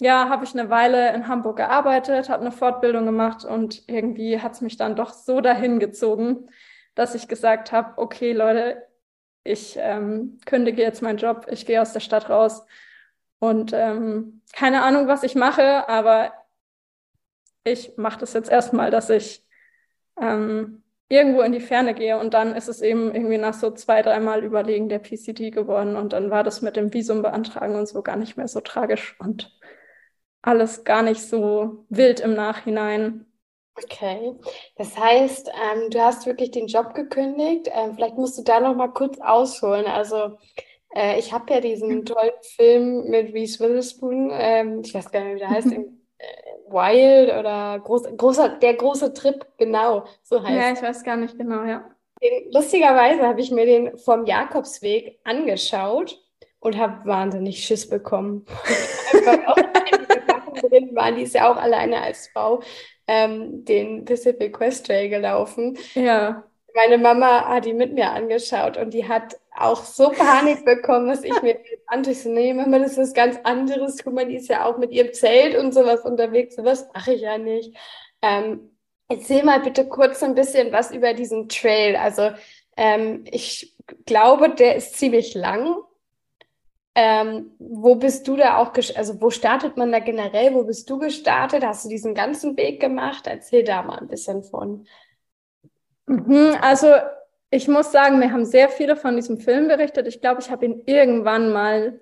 ja, 0.00 0.28
habe 0.28 0.44
ich 0.44 0.52
eine 0.54 0.70
Weile 0.70 1.14
in 1.14 1.28
Hamburg 1.28 1.56
gearbeitet, 1.56 2.28
habe 2.28 2.42
eine 2.42 2.52
Fortbildung 2.52 3.06
gemacht 3.06 3.44
und 3.44 3.88
irgendwie 3.88 4.40
hat 4.40 4.52
es 4.52 4.60
mich 4.60 4.76
dann 4.76 4.96
doch 4.96 5.12
so 5.12 5.40
dahin 5.40 5.78
gezogen, 5.78 6.48
dass 6.94 7.14
ich 7.14 7.28
gesagt 7.28 7.72
habe, 7.72 7.98
okay 7.98 8.32
Leute, 8.32 8.82
ich 9.44 9.76
ähm, 9.78 10.38
kündige 10.46 10.82
jetzt 10.82 11.02
meinen 11.02 11.18
Job, 11.18 11.46
ich 11.50 11.66
gehe 11.66 11.80
aus 11.80 11.92
der 11.92 12.00
Stadt 12.00 12.30
raus. 12.30 12.64
Und 13.38 13.72
ähm, 13.74 14.42
keine 14.54 14.82
Ahnung, 14.82 15.06
was 15.06 15.22
ich 15.22 15.34
mache, 15.34 15.88
aber 15.88 16.32
ich 17.62 17.96
mache 17.96 18.18
das 18.20 18.32
jetzt 18.32 18.50
erstmal, 18.50 18.90
dass 18.90 19.10
ich 19.10 19.46
ähm, 20.20 20.82
irgendwo 21.08 21.42
in 21.42 21.52
die 21.52 21.60
Ferne 21.60 21.94
gehe. 21.94 22.18
Und 22.18 22.34
dann 22.34 22.56
ist 22.56 22.68
es 22.68 22.80
eben 22.80 23.14
irgendwie 23.14 23.38
nach 23.38 23.54
so 23.54 23.70
zwei, 23.70 24.02
dreimal 24.02 24.42
Überlegen 24.44 24.88
der 24.88 24.98
PCD 24.98 25.50
geworden. 25.50 25.96
Und 25.96 26.14
dann 26.14 26.30
war 26.30 26.42
das 26.42 26.62
mit 26.62 26.76
dem 26.76 26.92
Visum 26.94 27.22
beantragen 27.22 27.74
und 27.74 27.86
so 27.86 28.02
gar 28.02 28.16
nicht 28.16 28.36
mehr 28.36 28.48
so 28.48 28.60
tragisch. 28.60 29.16
Und 29.18 29.54
alles 30.46 30.84
gar 30.84 31.02
nicht 31.02 31.22
so 31.22 31.84
wild 31.88 32.20
im 32.20 32.34
Nachhinein. 32.34 33.26
Okay, 33.82 34.34
das 34.76 34.96
heißt, 34.96 35.48
ähm, 35.48 35.90
du 35.90 36.00
hast 36.00 36.26
wirklich 36.26 36.52
den 36.52 36.68
Job 36.68 36.94
gekündigt. 36.94 37.68
Ähm, 37.72 37.94
vielleicht 37.94 38.16
musst 38.16 38.38
du 38.38 38.42
da 38.42 38.60
noch 38.60 38.76
mal 38.76 38.88
kurz 38.88 39.18
ausholen. 39.20 39.86
Also 39.86 40.38
äh, 40.94 41.18
ich 41.18 41.32
habe 41.32 41.52
ja 41.52 41.60
diesen 41.60 42.04
tollen 42.04 42.30
Film 42.42 43.10
mit 43.10 43.34
Reese 43.34 43.58
Witherspoon, 43.58 44.30
ähm, 44.32 44.82
ich 44.84 44.94
weiß 44.94 45.10
gar 45.10 45.24
nicht, 45.24 45.34
wie 45.34 45.38
der 45.40 45.50
heißt, 45.50 45.72
äh, 45.72 45.84
Wild 46.68 47.36
oder 47.36 47.80
groß, 47.80 48.16
großer, 48.16 48.50
der 48.60 48.74
große 48.74 49.12
Trip, 49.12 49.44
genau, 49.58 50.04
so 50.22 50.42
heißt. 50.42 50.54
Ja, 50.54 50.72
ich 50.72 50.82
weiß 50.82 51.02
gar 51.02 51.16
nicht 51.16 51.36
genau, 51.36 51.64
ja. 51.64 51.84
Den, 52.22 52.52
lustigerweise 52.52 53.26
habe 53.26 53.40
ich 53.40 53.50
mir 53.50 53.66
den 53.66 53.98
vom 53.98 54.24
Jakobsweg 54.24 55.18
angeschaut 55.24 56.22
und 56.60 56.78
habe 56.78 57.06
wahnsinnig 57.06 57.64
Schiss 57.64 57.88
bekommen. 57.88 58.46
Drin 60.74 60.94
waren, 60.94 61.16
die 61.16 61.22
ist 61.22 61.34
ja 61.34 61.50
auch 61.50 61.56
alleine 61.56 62.02
als 62.02 62.28
Frau 62.28 62.62
ähm, 63.06 63.64
den 63.64 64.04
Pacific 64.04 64.52
Quest 64.54 64.86
Trail 64.86 65.08
gelaufen. 65.08 65.78
Ja. 65.94 66.44
Meine 66.74 66.98
Mama 66.98 67.48
hat 67.48 67.66
die 67.66 67.72
mit 67.72 67.92
mir 67.92 68.10
angeschaut 68.10 68.76
und 68.76 68.92
die 68.94 69.06
hat 69.06 69.36
auch 69.56 69.84
so 69.84 70.10
Panik 70.10 70.64
bekommen, 70.64 71.08
dass 71.08 71.22
ich 71.22 71.40
mir. 71.42 71.58
Ich 72.08 72.22
so, 72.22 72.28
nee, 72.28 72.52
Mama, 72.52 72.80
das 72.80 72.92
ist 72.92 72.98
was 72.98 73.14
ganz 73.14 73.38
anderes. 73.44 74.02
Guck 74.02 74.14
mal, 74.14 74.26
die 74.26 74.34
ist 74.34 74.48
ja 74.48 74.64
auch 74.64 74.78
mit 74.78 74.90
ihrem 74.90 75.12
Zelt 75.12 75.56
und 75.56 75.72
sowas 75.72 76.00
unterwegs. 76.00 76.56
Sowas 76.56 76.88
mache 76.92 77.12
ich 77.12 77.20
ja 77.20 77.38
nicht. 77.38 77.72
Ähm, 78.20 78.76
erzähl 79.08 79.44
mal 79.44 79.60
bitte 79.60 79.86
kurz 79.86 80.24
ein 80.24 80.34
bisschen 80.34 80.72
was 80.72 80.90
über 80.90 81.14
diesen 81.14 81.48
Trail. 81.48 81.94
Also 81.94 82.32
ähm, 82.76 83.24
ich 83.30 83.76
glaube, 84.06 84.50
der 84.50 84.74
ist 84.74 84.96
ziemlich 84.96 85.34
lang. 85.34 85.76
Ähm, 86.96 87.50
wo 87.58 87.96
bist 87.96 88.28
du 88.28 88.36
da 88.36 88.58
auch, 88.58 88.72
also 88.94 89.20
wo 89.20 89.30
startet 89.30 89.76
man 89.76 89.90
da 89.90 89.98
generell? 89.98 90.54
Wo 90.54 90.64
bist 90.64 90.88
du 90.88 90.98
gestartet? 90.98 91.64
Hast 91.64 91.84
du 91.84 91.88
diesen 91.88 92.14
ganzen 92.14 92.56
Weg 92.56 92.80
gemacht? 92.80 93.26
Erzähl 93.26 93.64
da 93.64 93.82
mal 93.82 93.98
ein 93.98 94.08
bisschen 94.08 94.44
von. 94.44 94.86
Mhm, 96.06 96.56
also 96.60 96.88
ich 97.50 97.68
muss 97.68 97.92
sagen, 97.92 98.18
mir 98.18 98.32
haben 98.32 98.44
sehr 98.44 98.68
viele 98.68 98.96
von 98.96 99.16
diesem 99.16 99.38
Film 99.38 99.68
berichtet. 99.68 100.06
Ich 100.06 100.20
glaube, 100.20 100.40
ich 100.40 100.50
habe 100.50 100.66
ihn 100.66 100.82
irgendwann 100.86 101.52
mal, 101.52 102.00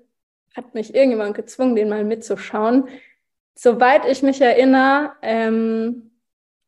hat 0.54 0.74
mich 0.74 0.94
irgendjemand 0.94 1.34
gezwungen, 1.34 1.76
den 1.76 1.88
mal 1.88 2.04
mitzuschauen. 2.04 2.88
Soweit 3.54 4.06
ich 4.06 4.22
mich 4.22 4.40
erinnere, 4.40 5.12
ähm, 5.22 6.10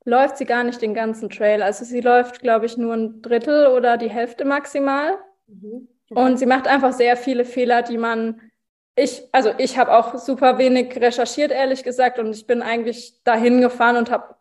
läuft 0.04 0.36
sie 0.38 0.44
gar 0.44 0.64
nicht 0.64 0.82
den 0.82 0.94
ganzen 0.94 1.30
Trail. 1.30 1.62
Also 1.62 1.84
sie 1.84 2.00
läuft, 2.00 2.40
glaube 2.40 2.66
ich, 2.66 2.76
nur 2.76 2.94
ein 2.94 3.22
Drittel 3.22 3.68
oder 3.68 3.96
die 3.96 4.10
Hälfte 4.10 4.44
maximal. 4.44 5.18
Mhm. 5.46 5.88
Und 6.14 6.38
sie 6.38 6.46
macht 6.46 6.66
einfach 6.66 6.92
sehr 6.92 7.16
viele 7.16 7.44
Fehler, 7.44 7.82
die 7.82 7.98
man, 7.98 8.40
ich, 8.96 9.28
also 9.32 9.52
ich 9.58 9.78
habe 9.78 9.92
auch 9.92 10.16
super 10.18 10.58
wenig 10.58 10.96
recherchiert, 10.96 11.50
ehrlich 11.50 11.82
gesagt, 11.82 12.18
und 12.18 12.34
ich 12.34 12.46
bin 12.46 12.62
eigentlich 12.62 13.22
dahin 13.24 13.60
gefahren 13.60 13.96
und 13.96 14.10
habe 14.10 14.36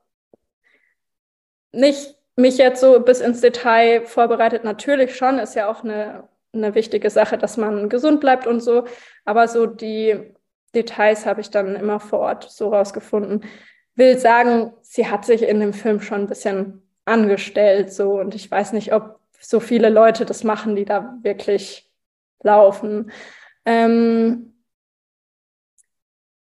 nicht 1.71 2.15
mich 2.35 2.57
jetzt 2.57 2.81
so 2.81 2.99
bis 2.99 3.19
ins 3.19 3.41
Detail 3.41 4.05
vorbereitet. 4.05 4.63
Natürlich 4.63 5.15
schon, 5.15 5.39
ist 5.39 5.55
ja 5.55 5.69
auch 5.69 5.83
eine, 5.83 6.27
eine 6.53 6.75
wichtige 6.75 7.09
Sache, 7.09 7.37
dass 7.37 7.57
man 7.57 7.89
gesund 7.89 8.19
bleibt 8.19 8.47
und 8.47 8.61
so, 8.61 8.85
aber 9.25 9.47
so 9.47 9.65
die 9.65 10.33
Details 10.73 11.25
habe 11.25 11.41
ich 11.41 11.49
dann 11.49 11.75
immer 11.75 11.99
vor 11.99 12.19
Ort 12.19 12.49
so 12.49 12.69
rausgefunden. 12.69 13.43
Will 13.95 14.17
sagen, 14.17 14.73
sie 14.81 15.07
hat 15.07 15.25
sich 15.25 15.43
in 15.43 15.59
dem 15.59 15.73
Film 15.73 16.01
schon 16.01 16.21
ein 16.21 16.27
bisschen 16.27 16.81
angestellt, 17.05 17.93
so, 17.93 18.13
und 18.19 18.33
ich 18.33 18.49
weiß 18.49 18.73
nicht, 18.73 18.93
ob 18.93 19.19
so 19.43 19.59
viele 19.59 19.89
Leute 19.89 20.25
das 20.25 20.43
machen, 20.43 20.75
die 20.75 20.85
da 20.85 21.17
wirklich 21.21 21.91
laufen. 22.41 23.11
Ähm, 23.65 24.53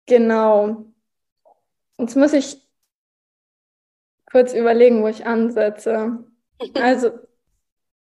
genau. 0.06 0.86
Jetzt 1.98 2.16
muss 2.16 2.32
ich 2.32 2.56
kurz 4.30 4.54
überlegen, 4.54 5.02
wo 5.02 5.08
ich 5.08 5.26
ansetze. 5.26 6.24
Also, 6.74 7.10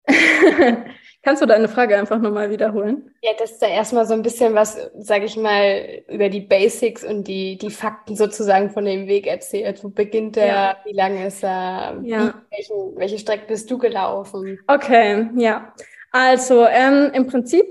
kannst 1.24 1.42
du 1.42 1.46
deine 1.46 1.68
Frage 1.68 1.96
einfach 1.96 2.18
nochmal 2.18 2.50
wiederholen? 2.50 3.10
Ja, 3.22 3.32
das 3.38 3.52
ist 3.52 3.62
da 3.62 3.66
erstmal 3.66 4.06
so 4.06 4.14
ein 4.14 4.22
bisschen 4.22 4.54
was, 4.54 4.78
sage 4.98 5.24
ich 5.24 5.36
mal, 5.36 6.02
über 6.08 6.28
die 6.28 6.42
Basics 6.42 7.02
und 7.02 7.26
die, 7.26 7.58
die 7.58 7.70
Fakten 7.70 8.14
sozusagen 8.14 8.70
von 8.70 8.84
dem 8.84 9.08
Weg 9.08 9.26
erzählt. 9.26 9.82
Wo 9.82 9.88
beginnt 9.88 10.36
der? 10.36 10.46
Ja. 10.46 10.76
Wie 10.84 10.92
lange 10.92 11.26
ist 11.26 11.42
er? 11.42 11.98
Ja. 12.02 12.34
Wie, 12.50 12.56
welchen, 12.56 12.96
welche 12.96 13.18
Strecke 13.18 13.46
bist 13.48 13.70
du 13.70 13.78
gelaufen? 13.78 14.60
Okay, 14.66 15.28
ja. 15.36 15.72
Also 16.12 16.66
ähm, 16.66 17.10
im 17.12 17.26
Prinzip 17.26 17.66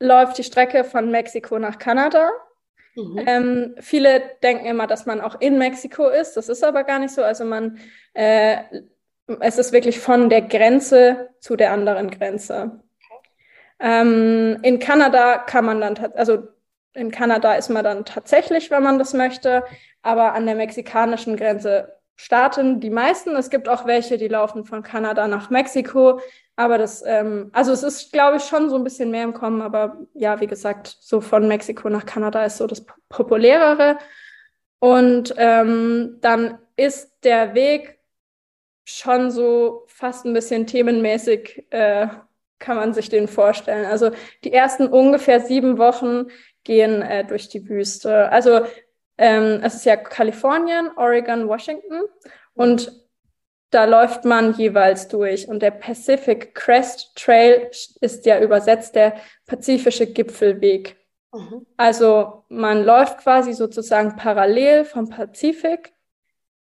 läuft 0.00 0.36
die 0.36 0.44
Strecke 0.44 0.84
von 0.84 1.10
Mexiko 1.10 1.58
nach 1.58 1.78
Kanada. 1.78 2.30
Mhm. 2.96 3.24
Ähm, 3.26 3.74
viele 3.78 4.22
denken 4.42 4.66
immer, 4.66 4.86
dass 4.86 5.06
man 5.06 5.20
auch 5.20 5.40
in 5.40 5.58
Mexiko 5.58 6.08
ist. 6.08 6.36
Das 6.36 6.48
ist 6.48 6.64
aber 6.64 6.84
gar 6.84 6.98
nicht 6.98 7.14
so. 7.14 7.22
Also 7.22 7.44
man, 7.44 7.78
äh, 8.14 8.56
es 9.40 9.58
ist 9.58 9.72
wirklich 9.72 10.00
von 10.00 10.28
der 10.28 10.42
Grenze 10.42 11.30
zu 11.40 11.56
der 11.56 11.72
anderen 11.72 12.10
Grenze. 12.10 12.80
Ähm, 13.78 14.58
in 14.62 14.78
Kanada 14.78 15.38
kann 15.38 15.64
man 15.64 15.80
dann, 15.80 15.96
also 16.14 16.48
in 16.94 17.10
Kanada 17.10 17.54
ist 17.54 17.68
man 17.68 17.84
dann 17.84 18.04
tatsächlich, 18.04 18.70
wenn 18.70 18.82
man 18.82 18.98
das 18.98 19.12
möchte, 19.12 19.64
aber 20.02 20.32
an 20.32 20.46
der 20.46 20.54
mexikanischen 20.54 21.36
Grenze 21.36 21.96
starten 22.16 22.80
die 22.80 22.90
meisten. 22.90 23.36
Es 23.36 23.50
gibt 23.50 23.68
auch 23.68 23.86
welche, 23.86 24.16
die 24.18 24.28
laufen 24.28 24.64
von 24.64 24.82
Kanada 24.82 25.28
nach 25.28 25.50
Mexiko. 25.50 26.20
Aber 26.56 26.78
das, 26.78 27.04
ähm, 27.06 27.50
also 27.52 27.72
es 27.72 27.82
ist, 27.82 28.12
glaube 28.12 28.38
ich, 28.38 28.44
schon 28.44 28.70
so 28.70 28.76
ein 28.76 28.84
bisschen 28.84 29.10
mehr 29.10 29.24
im 29.24 29.34
Kommen. 29.34 29.60
Aber 29.60 29.98
ja, 30.14 30.40
wie 30.40 30.46
gesagt, 30.46 30.96
so 31.00 31.20
von 31.20 31.46
Mexiko 31.46 31.90
nach 31.90 32.06
Kanada 32.06 32.44
ist 32.44 32.56
so 32.56 32.66
das 32.66 32.84
populärere. 33.10 33.98
Und 34.78 35.34
ähm, 35.36 36.18
dann 36.22 36.58
ist 36.76 37.12
der 37.24 37.54
Weg 37.54 37.98
schon 38.84 39.30
so 39.30 39.84
fast 39.88 40.24
ein 40.24 40.32
bisschen 40.32 40.66
themenmäßig, 40.66 41.66
äh, 41.70 42.08
kann 42.58 42.76
man 42.76 42.94
sich 42.94 43.08
den 43.08 43.28
vorstellen. 43.28 43.86
Also 43.86 44.10
die 44.44 44.52
ersten 44.52 44.86
ungefähr 44.86 45.40
sieben 45.40 45.78
Wochen 45.78 46.26
gehen 46.64 47.02
äh, 47.02 47.24
durch 47.24 47.48
die 47.48 47.68
Wüste. 47.68 48.30
Also 48.30 48.66
ähm, 49.18 49.60
es 49.62 49.74
ist 49.74 49.84
ja 49.84 49.96
Kalifornien, 49.96 50.90
Oregon, 50.96 51.48
Washington 51.48 52.02
und 52.54 52.92
da 53.70 53.84
läuft 53.84 54.24
man 54.24 54.54
jeweils 54.54 55.08
durch. 55.08 55.48
Und 55.48 55.60
der 55.60 55.72
Pacific 55.72 56.54
Crest 56.54 57.14
Trail 57.16 57.68
ist 58.00 58.24
ja 58.24 58.40
übersetzt 58.40 58.94
der 58.94 59.16
pazifische 59.46 60.06
Gipfelweg. 60.06 60.96
Mhm. 61.32 61.66
Also 61.76 62.44
man 62.48 62.84
läuft 62.84 63.18
quasi 63.18 63.52
sozusagen 63.52 64.16
parallel 64.16 64.84
vom 64.84 65.08
Pazifik 65.08 65.92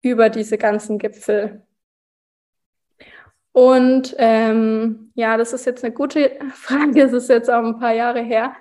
über 0.02 0.30
diese 0.30 0.56
ganzen 0.58 0.98
Gipfel. 0.98 1.66
Und 3.54 4.16
ähm, 4.18 5.12
ja, 5.14 5.36
das 5.36 5.52
ist 5.52 5.64
jetzt 5.64 5.84
eine 5.84 5.94
gute 5.94 6.32
Frage. 6.54 7.02
Es 7.02 7.12
ist 7.12 7.28
jetzt 7.28 7.48
auch 7.48 7.64
ein 7.64 7.78
paar 7.78 7.92
Jahre 7.92 8.20
her. 8.20 8.52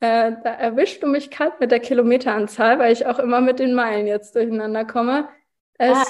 Äh, 0.00 0.32
da 0.42 0.50
erwischst 0.50 1.00
du 1.00 1.06
mich 1.06 1.30
kalt 1.30 1.60
mit 1.60 1.70
der 1.70 1.78
Kilometeranzahl, 1.78 2.80
weil 2.80 2.92
ich 2.92 3.06
auch 3.06 3.20
immer 3.20 3.40
mit 3.40 3.60
den 3.60 3.72
Meilen 3.72 4.08
jetzt 4.08 4.34
durcheinander 4.34 4.84
komme. 4.84 5.28
Es 5.78 5.96
ah, 5.96 6.04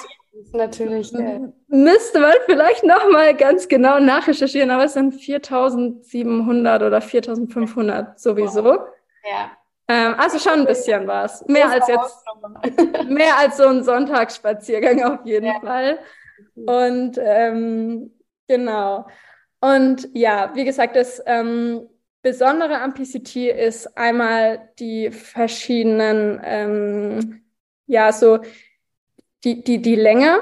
natürlich. 0.55 1.15
Äh, 1.15 1.41
müsste 1.69 2.21
man 2.21 2.33
vielleicht 2.47 2.85
nochmal 2.85 3.35
ganz 3.35 3.69
genau 3.69 4.01
nachrecherchieren, 4.01 4.71
aber 4.71 4.85
es 4.85 4.95
sind 4.95 5.13
4700 5.13 6.83
oder 6.83 7.03
4500 7.03 8.19
sowieso. 8.19 8.65
Wow. 8.65 8.79
Ja. 9.31 9.51
Ähm, 9.89 10.15
also 10.17 10.39
schon 10.39 10.61
ein 10.61 10.67
bisschen 10.67 11.07
was. 11.07 11.47
Mehr 11.49 11.71
als 11.71 11.87
jetzt, 11.87 12.25
mehr 13.11 13.37
als 13.37 13.59
so 13.59 13.67
ein 13.67 13.85
Sonntagsspaziergang 13.85 15.03
auf 15.03 15.27
jeden 15.27 15.49
ja. 15.49 15.61
Fall. 15.61 15.99
Und 16.55 17.19
ähm, 17.23 18.11
genau. 18.53 19.07
Und 19.61 20.09
ja, 20.13 20.53
wie 20.55 20.65
gesagt, 20.65 20.97
das 20.97 21.23
ähm, 21.25 21.89
Besondere 22.21 22.81
am 22.81 22.95
PCT 22.95 23.37
ist 23.37 23.97
einmal 23.97 24.71
die 24.79 25.11
verschiedenen, 25.11 26.41
ähm, 26.45 27.45
ja, 27.87 28.13
so 28.13 28.41
die, 29.45 29.65
die, 29.65 29.81
die 29.81 29.97
Länge 29.97 30.41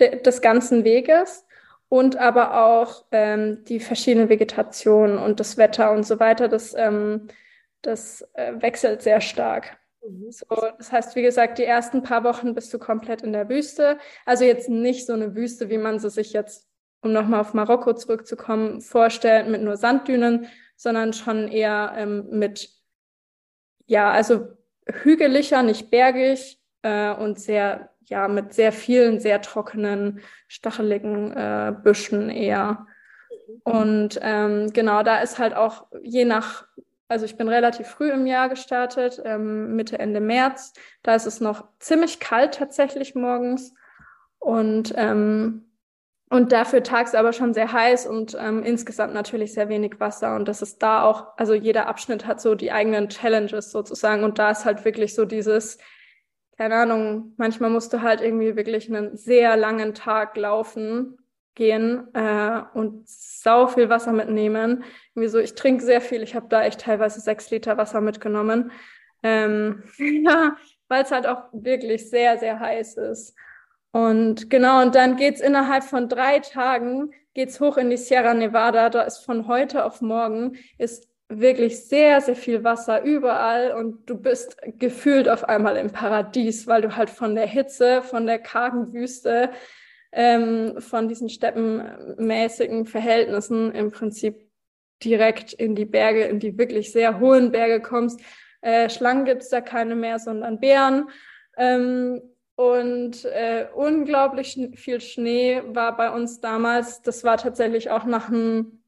de 0.00 0.22
des 0.22 0.40
ganzen 0.40 0.84
Weges 0.84 1.44
und 1.88 2.16
aber 2.16 2.64
auch 2.64 3.04
ähm, 3.10 3.64
die 3.64 3.80
verschiedenen 3.80 4.28
Vegetationen 4.28 5.18
und 5.18 5.40
das 5.40 5.56
Wetter 5.56 5.90
und 5.92 6.04
so 6.04 6.20
weiter. 6.20 6.48
Das, 6.48 6.74
ähm, 6.74 7.28
das 7.82 8.22
äh, 8.34 8.54
wechselt 8.60 9.02
sehr 9.02 9.20
stark. 9.20 9.78
Mhm. 10.06 10.30
So, 10.30 10.46
das 10.78 10.92
heißt, 10.92 11.16
wie 11.16 11.22
gesagt, 11.22 11.58
die 11.58 11.64
ersten 11.64 12.02
paar 12.02 12.24
Wochen 12.24 12.54
bist 12.54 12.72
du 12.72 12.78
komplett 12.78 13.22
in 13.22 13.32
der 13.32 13.48
Wüste. 13.48 13.98
Also 14.24 14.44
jetzt 14.44 14.68
nicht 14.68 15.06
so 15.06 15.12
eine 15.12 15.34
Wüste, 15.34 15.70
wie 15.70 15.78
man 15.78 15.98
sie 15.98 16.10
sich 16.10 16.32
jetzt, 16.32 16.67
um 17.02 17.12
nochmal 17.12 17.40
auf 17.40 17.54
Marokko 17.54 17.92
zurückzukommen, 17.94 18.80
vorstellt, 18.80 19.48
mit 19.48 19.62
nur 19.62 19.76
Sanddünen, 19.76 20.46
sondern 20.76 21.12
schon 21.12 21.48
eher 21.48 21.92
ähm, 21.96 22.26
mit, 22.30 22.70
ja, 23.86 24.10
also 24.10 24.48
hügeliger, 24.86 25.62
nicht 25.62 25.90
bergig 25.90 26.60
äh, 26.82 27.12
und 27.12 27.38
sehr, 27.38 27.90
ja, 28.04 28.28
mit 28.28 28.52
sehr 28.54 28.72
vielen, 28.72 29.20
sehr 29.20 29.42
trockenen, 29.42 30.20
stacheligen 30.46 31.32
äh, 31.32 31.74
Büschen 31.82 32.30
eher. 32.30 32.86
Und 33.64 34.18
ähm, 34.22 34.72
genau, 34.72 35.02
da 35.02 35.18
ist 35.18 35.38
halt 35.38 35.54
auch 35.54 35.86
je 36.02 36.24
nach, 36.24 36.66
also 37.08 37.24
ich 37.24 37.36
bin 37.36 37.48
relativ 37.48 37.86
früh 37.86 38.10
im 38.10 38.26
Jahr 38.26 38.48
gestartet, 38.48 39.20
ähm, 39.24 39.74
Mitte, 39.76 39.98
Ende 39.98 40.20
März. 40.20 40.72
Da 41.02 41.14
ist 41.14 41.26
es 41.26 41.40
noch 41.40 41.68
ziemlich 41.78 42.20
kalt 42.20 42.54
tatsächlich 42.54 43.14
morgens. 43.14 43.74
Und 44.38 44.92
ähm, 44.96 45.67
und 46.30 46.52
dafür 46.52 46.82
tagsüber 46.82 47.32
schon 47.32 47.54
sehr 47.54 47.72
heiß 47.72 48.06
und 48.06 48.36
ähm, 48.38 48.62
insgesamt 48.62 49.14
natürlich 49.14 49.54
sehr 49.54 49.68
wenig 49.68 49.98
Wasser. 49.98 50.36
Und 50.36 50.46
das 50.46 50.60
ist 50.60 50.82
da 50.82 51.02
auch, 51.02 51.28
also 51.38 51.54
jeder 51.54 51.86
Abschnitt 51.86 52.26
hat 52.26 52.40
so 52.40 52.54
die 52.54 52.70
eigenen 52.70 53.08
Challenges 53.08 53.70
sozusagen. 53.70 54.24
Und 54.24 54.38
da 54.38 54.50
ist 54.50 54.66
halt 54.66 54.84
wirklich 54.84 55.14
so 55.14 55.24
dieses, 55.24 55.78
keine 56.58 56.74
Ahnung, 56.74 57.32
manchmal 57.38 57.70
musst 57.70 57.92
du 57.92 58.02
halt 58.02 58.20
irgendwie 58.20 58.56
wirklich 58.56 58.88
einen 58.88 59.16
sehr 59.16 59.56
langen 59.56 59.94
Tag 59.94 60.36
laufen 60.36 61.16
gehen 61.54 62.08
äh, 62.14 62.60
und 62.74 63.08
sau 63.08 63.66
viel 63.66 63.88
Wasser 63.88 64.12
mitnehmen. 64.12 64.84
Irgendwie 65.14 65.28
so, 65.28 65.38
ich 65.38 65.54
trinke 65.54 65.82
sehr 65.82 66.02
viel. 66.02 66.22
Ich 66.22 66.34
habe 66.34 66.46
da 66.50 66.62
echt 66.62 66.82
teilweise 66.82 67.20
sechs 67.20 67.50
Liter 67.50 67.78
Wasser 67.78 68.02
mitgenommen. 68.02 68.70
Ähm, 69.22 69.82
ja, 69.98 70.56
weil 70.88 71.04
es 71.04 71.10
halt 71.10 71.26
auch 71.26 71.44
wirklich 71.52 72.10
sehr, 72.10 72.38
sehr 72.38 72.60
heiß 72.60 72.98
ist. 72.98 73.34
Und 73.98 74.48
genau, 74.48 74.80
und 74.82 74.94
dann 74.94 75.16
geht's 75.16 75.40
innerhalb 75.40 75.82
von 75.82 76.08
drei 76.08 76.38
Tagen, 76.38 77.10
geht's 77.34 77.58
hoch 77.58 77.76
in 77.78 77.90
die 77.90 77.96
Sierra 77.96 78.32
Nevada. 78.32 78.90
Da 78.90 79.02
ist 79.02 79.18
von 79.18 79.48
heute 79.48 79.84
auf 79.84 80.00
morgen 80.00 80.56
ist 80.78 81.08
wirklich 81.28 81.84
sehr, 81.84 82.20
sehr 82.20 82.36
viel 82.36 82.62
Wasser 82.62 83.02
überall 83.02 83.72
und 83.72 84.08
du 84.08 84.16
bist 84.16 84.56
gefühlt 84.78 85.28
auf 85.28 85.42
einmal 85.48 85.76
im 85.76 85.90
Paradies, 85.90 86.68
weil 86.68 86.80
du 86.80 86.94
halt 86.94 87.10
von 87.10 87.34
der 87.34 87.48
Hitze, 87.48 88.02
von 88.02 88.24
der 88.24 88.38
kargen 88.38 88.92
Wüste, 88.92 89.50
ähm, 90.12 90.80
von 90.80 91.08
diesen 91.08 91.28
steppenmäßigen 91.28 92.86
Verhältnissen 92.86 93.72
im 93.72 93.90
Prinzip 93.90 94.48
direkt 95.02 95.54
in 95.54 95.74
die 95.74 95.86
Berge, 95.86 96.22
in 96.22 96.38
die 96.38 96.56
wirklich 96.56 96.92
sehr 96.92 97.18
hohen 97.18 97.50
Berge 97.50 97.80
kommst. 97.80 98.20
Äh, 98.60 98.90
Schlangen 98.90 99.24
gibt's 99.24 99.48
da 99.48 99.60
keine 99.60 99.96
mehr, 99.96 100.20
sondern 100.20 100.60
Bären. 100.60 101.10
Ähm, 101.56 102.22
und 102.58 103.24
äh, 103.24 103.68
unglaublich 103.72 104.58
viel 104.74 105.00
Schnee 105.00 105.62
war 105.64 105.96
bei 105.96 106.10
uns 106.10 106.40
damals. 106.40 107.02
Das 107.02 107.22
war 107.22 107.36
tatsächlich 107.36 107.88
auch 107.92 108.04
nach 108.04 108.30
einem, 108.30 108.82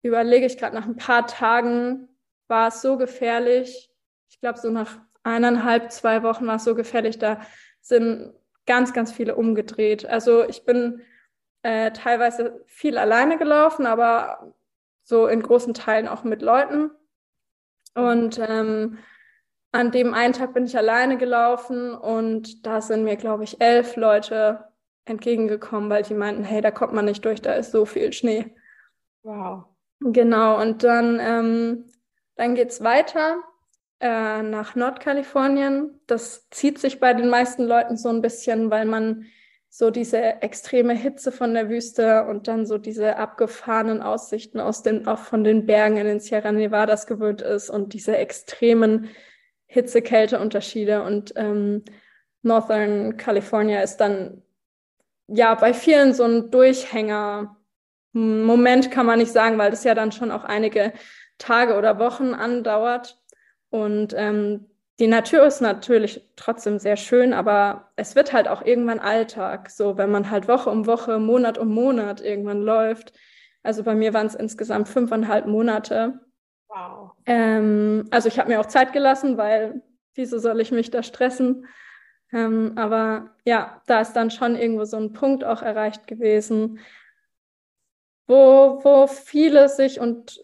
überlege 0.00 0.46
ich 0.46 0.56
gerade, 0.56 0.74
nach 0.74 0.86
ein 0.86 0.96
paar 0.96 1.26
Tagen 1.26 2.08
war 2.46 2.68
es 2.68 2.80
so 2.80 2.96
gefährlich. 2.96 3.92
Ich 4.30 4.40
glaube, 4.40 4.58
so 4.58 4.70
nach 4.70 5.00
eineinhalb, 5.22 5.92
zwei 5.92 6.22
Wochen 6.22 6.46
war 6.46 6.56
es 6.56 6.64
so 6.64 6.74
gefährlich. 6.74 7.18
Da 7.18 7.42
sind 7.82 8.32
ganz, 8.64 8.94
ganz 8.94 9.12
viele 9.12 9.36
umgedreht. 9.36 10.06
Also 10.06 10.48
ich 10.48 10.64
bin 10.64 11.02
äh, 11.60 11.90
teilweise 11.90 12.64
viel 12.64 12.96
alleine 12.96 13.36
gelaufen, 13.36 13.84
aber 13.84 14.54
so 15.02 15.26
in 15.26 15.42
großen 15.42 15.74
Teilen 15.74 16.08
auch 16.08 16.24
mit 16.24 16.40
Leuten. 16.40 16.90
Und 17.94 18.38
ähm, 18.38 18.96
an 19.72 19.90
dem 19.90 20.14
einen 20.14 20.32
Tag 20.32 20.54
bin 20.54 20.64
ich 20.64 20.76
alleine 20.76 21.18
gelaufen 21.18 21.94
und 21.94 22.66
da 22.66 22.80
sind 22.80 23.04
mir, 23.04 23.16
glaube 23.16 23.44
ich, 23.44 23.60
elf 23.60 23.96
Leute 23.96 24.64
entgegengekommen, 25.04 25.90
weil 25.90 26.02
die 26.02 26.14
meinten, 26.14 26.44
hey, 26.44 26.60
da 26.60 26.70
kommt 26.70 26.92
man 26.92 27.04
nicht 27.04 27.24
durch, 27.24 27.42
da 27.42 27.52
ist 27.52 27.72
so 27.72 27.84
viel 27.84 28.12
Schnee. 28.12 28.54
Wow. 29.22 29.64
Genau, 30.00 30.60
und 30.60 30.84
dann, 30.84 31.18
ähm, 31.20 31.84
dann 32.36 32.54
geht's 32.54 32.82
weiter 32.82 33.38
äh, 34.00 34.42
nach 34.42 34.74
Nordkalifornien. 34.74 36.00
Das 36.06 36.48
zieht 36.50 36.78
sich 36.78 37.00
bei 37.00 37.14
den 37.14 37.28
meisten 37.28 37.64
Leuten 37.64 37.96
so 37.96 38.08
ein 38.08 38.22
bisschen, 38.22 38.70
weil 38.70 38.86
man 38.86 39.26
so 39.70 39.90
diese 39.90 40.18
extreme 40.42 40.94
Hitze 40.94 41.30
von 41.30 41.52
der 41.52 41.68
Wüste 41.68 42.24
und 42.24 42.48
dann 42.48 42.64
so 42.64 42.78
diese 42.78 43.16
abgefahrenen 43.16 44.00
Aussichten 44.00 44.60
aus 44.60 44.82
den, 44.82 45.06
auch 45.06 45.18
von 45.18 45.44
den 45.44 45.66
Bergen 45.66 45.98
in 45.98 46.06
den 46.06 46.20
Sierra 46.20 46.52
Nevadas 46.52 47.06
gewöhnt 47.06 47.42
ist 47.42 47.68
und 47.68 47.92
diese 47.92 48.16
extremen 48.16 49.08
Hitze-Kälte-Unterschiede 49.68 51.02
und 51.02 51.32
ähm, 51.36 51.84
Northern 52.42 53.16
California 53.16 53.80
ist 53.80 53.98
dann 53.98 54.42
ja 55.28 55.54
bei 55.54 55.72
vielen 55.74 56.14
so 56.14 56.24
ein 56.24 56.50
Durchhänger. 56.50 57.56
Moment 58.12 58.90
kann 58.90 59.06
man 59.06 59.18
nicht 59.18 59.32
sagen, 59.32 59.58
weil 59.58 59.70
das 59.70 59.84
ja 59.84 59.94
dann 59.94 60.12
schon 60.12 60.30
auch 60.30 60.44
einige 60.44 60.92
Tage 61.36 61.76
oder 61.76 61.98
Wochen 61.98 62.34
andauert. 62.34 63.20
Und 63.70 64.14
ähm, 64.16 64.66
die 64.98 65.06
Natur 65.06 65.46
ist 65.46 65.60
natürlich 65.60 66.26
trotzdem 66.34 66.78
sehr 66.78 66.96
schön, 66.96 67.32
aber 67.32 67.92
es 67.96 68.16
wird 68.16 68.32
halt 68.32 68.48
auch 68.48 68.62
irgendwann 68.62 68.98
Alltag, 68.98 69.70
so 69.70 69.96
wenn 69.96 70.10
man 70.10 70.30
halt 70.30 70.48
Woche 70.48 70.70
um 70.70 70.86
Woche, 70.86 71.18
Monat 71.18 71.58
um 71.58 71.68
Monat 71.68 72.20
irgendwann 72.20 72.62
läuft. 72.62 73.12
Also 73.62 73.84
bei 73.84 73.94
mir 73.94 74.14
waren 74.14 74.26
es 74.26 74.34
insgesamt 74.34 74.88
fünfeinhalb 74.88 75.46
Monate. 75.46 76.20
Wow. 76.78 77.12
Ähm, 77.26 78.06
also 78.10 78.28
ich 78.28 78.38
habe 78.38 78.48
mir 78.48 78.60
auch 78.60 78.66
Zeit 78.66 78.92
gelassen, 78.92 79.36
weil 79.36 79.82
wieso 80.14 80.38
soll 80.38 80.60
ich 80.60 80.70
mich 80.70 80.90
da 80.90 81.02
stressen? 81.02 81.66
Ähm, 82.32 82.72
aber 82.76 83.30
ja, 83.44 83.82
da 83.86 84.00
ist 84.00 84.12
dann 84.12 84.30
schon 84.30 84.54
irgendwo 84.54 84.84
so 84.84 84.96
ein 84.96 85.12
Punkt 85.12 85.44
auch 85.44 85.62
erreicht 85.62 86.06
gewesen, 86.06 86.78
wo, 88.26 88.80
wo 88.82 89.06
viele 89.06 89.68
sich 89.68 89.98
und 89.98 90.40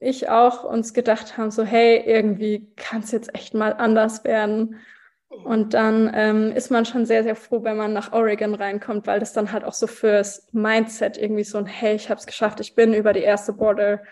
ich 0.00 0.28
auch 0.28 0.64
uns 0.64 0.92
gedacht 0.92 1.38
haben, 1.38 1.50
so 1.50 1.62
hey, 1.64 2.02
irgendwie 2.04 2.72
kann 2.76 3.02
es 3.02 3.12
jetzt 3.12 3.34
echt 3.34 3.54
mal 3.54 3.72
anders 3.72 4.24
werden. 4.24 4.80
Und 5.28 5.74
dann 5.74 6.10
ähm, 6.14 6.52
ist 6.52 6.70
man 6.70 6.84
schon 6.84 7.06
sehr, 7.06 7.22
sehr 7.22 7.36
froh, 7.36 7.64
wenn 7.64 7.76
man 7.76 7.92
nach 7.92 8.12
Oregon 8.12 8.54
reinkommt, 8.54 9.06
weil 9.06 9.18
das 9.18 9.32
dann 9.32 9.50
halt 9.50 9.64
auch 9.64 9.72
so 9.72 9.86
fürs 9.86 10.48
Mindset 10.52 11.16
irgendwie 11.16 11.44
so 11.44 11.58
ein, 11.58 11.66
hey, 11.66 11.94
ich 11.94 12.10
habe 12.10 12.20
es 12.20 12.26
geschafft, 12.26 12.60
ich 12.60 12.74
bin 12.74 12.92
über 12.92 13.12
die 13.12 13.22
erste 13.22 13.52
Border 13.52 14.02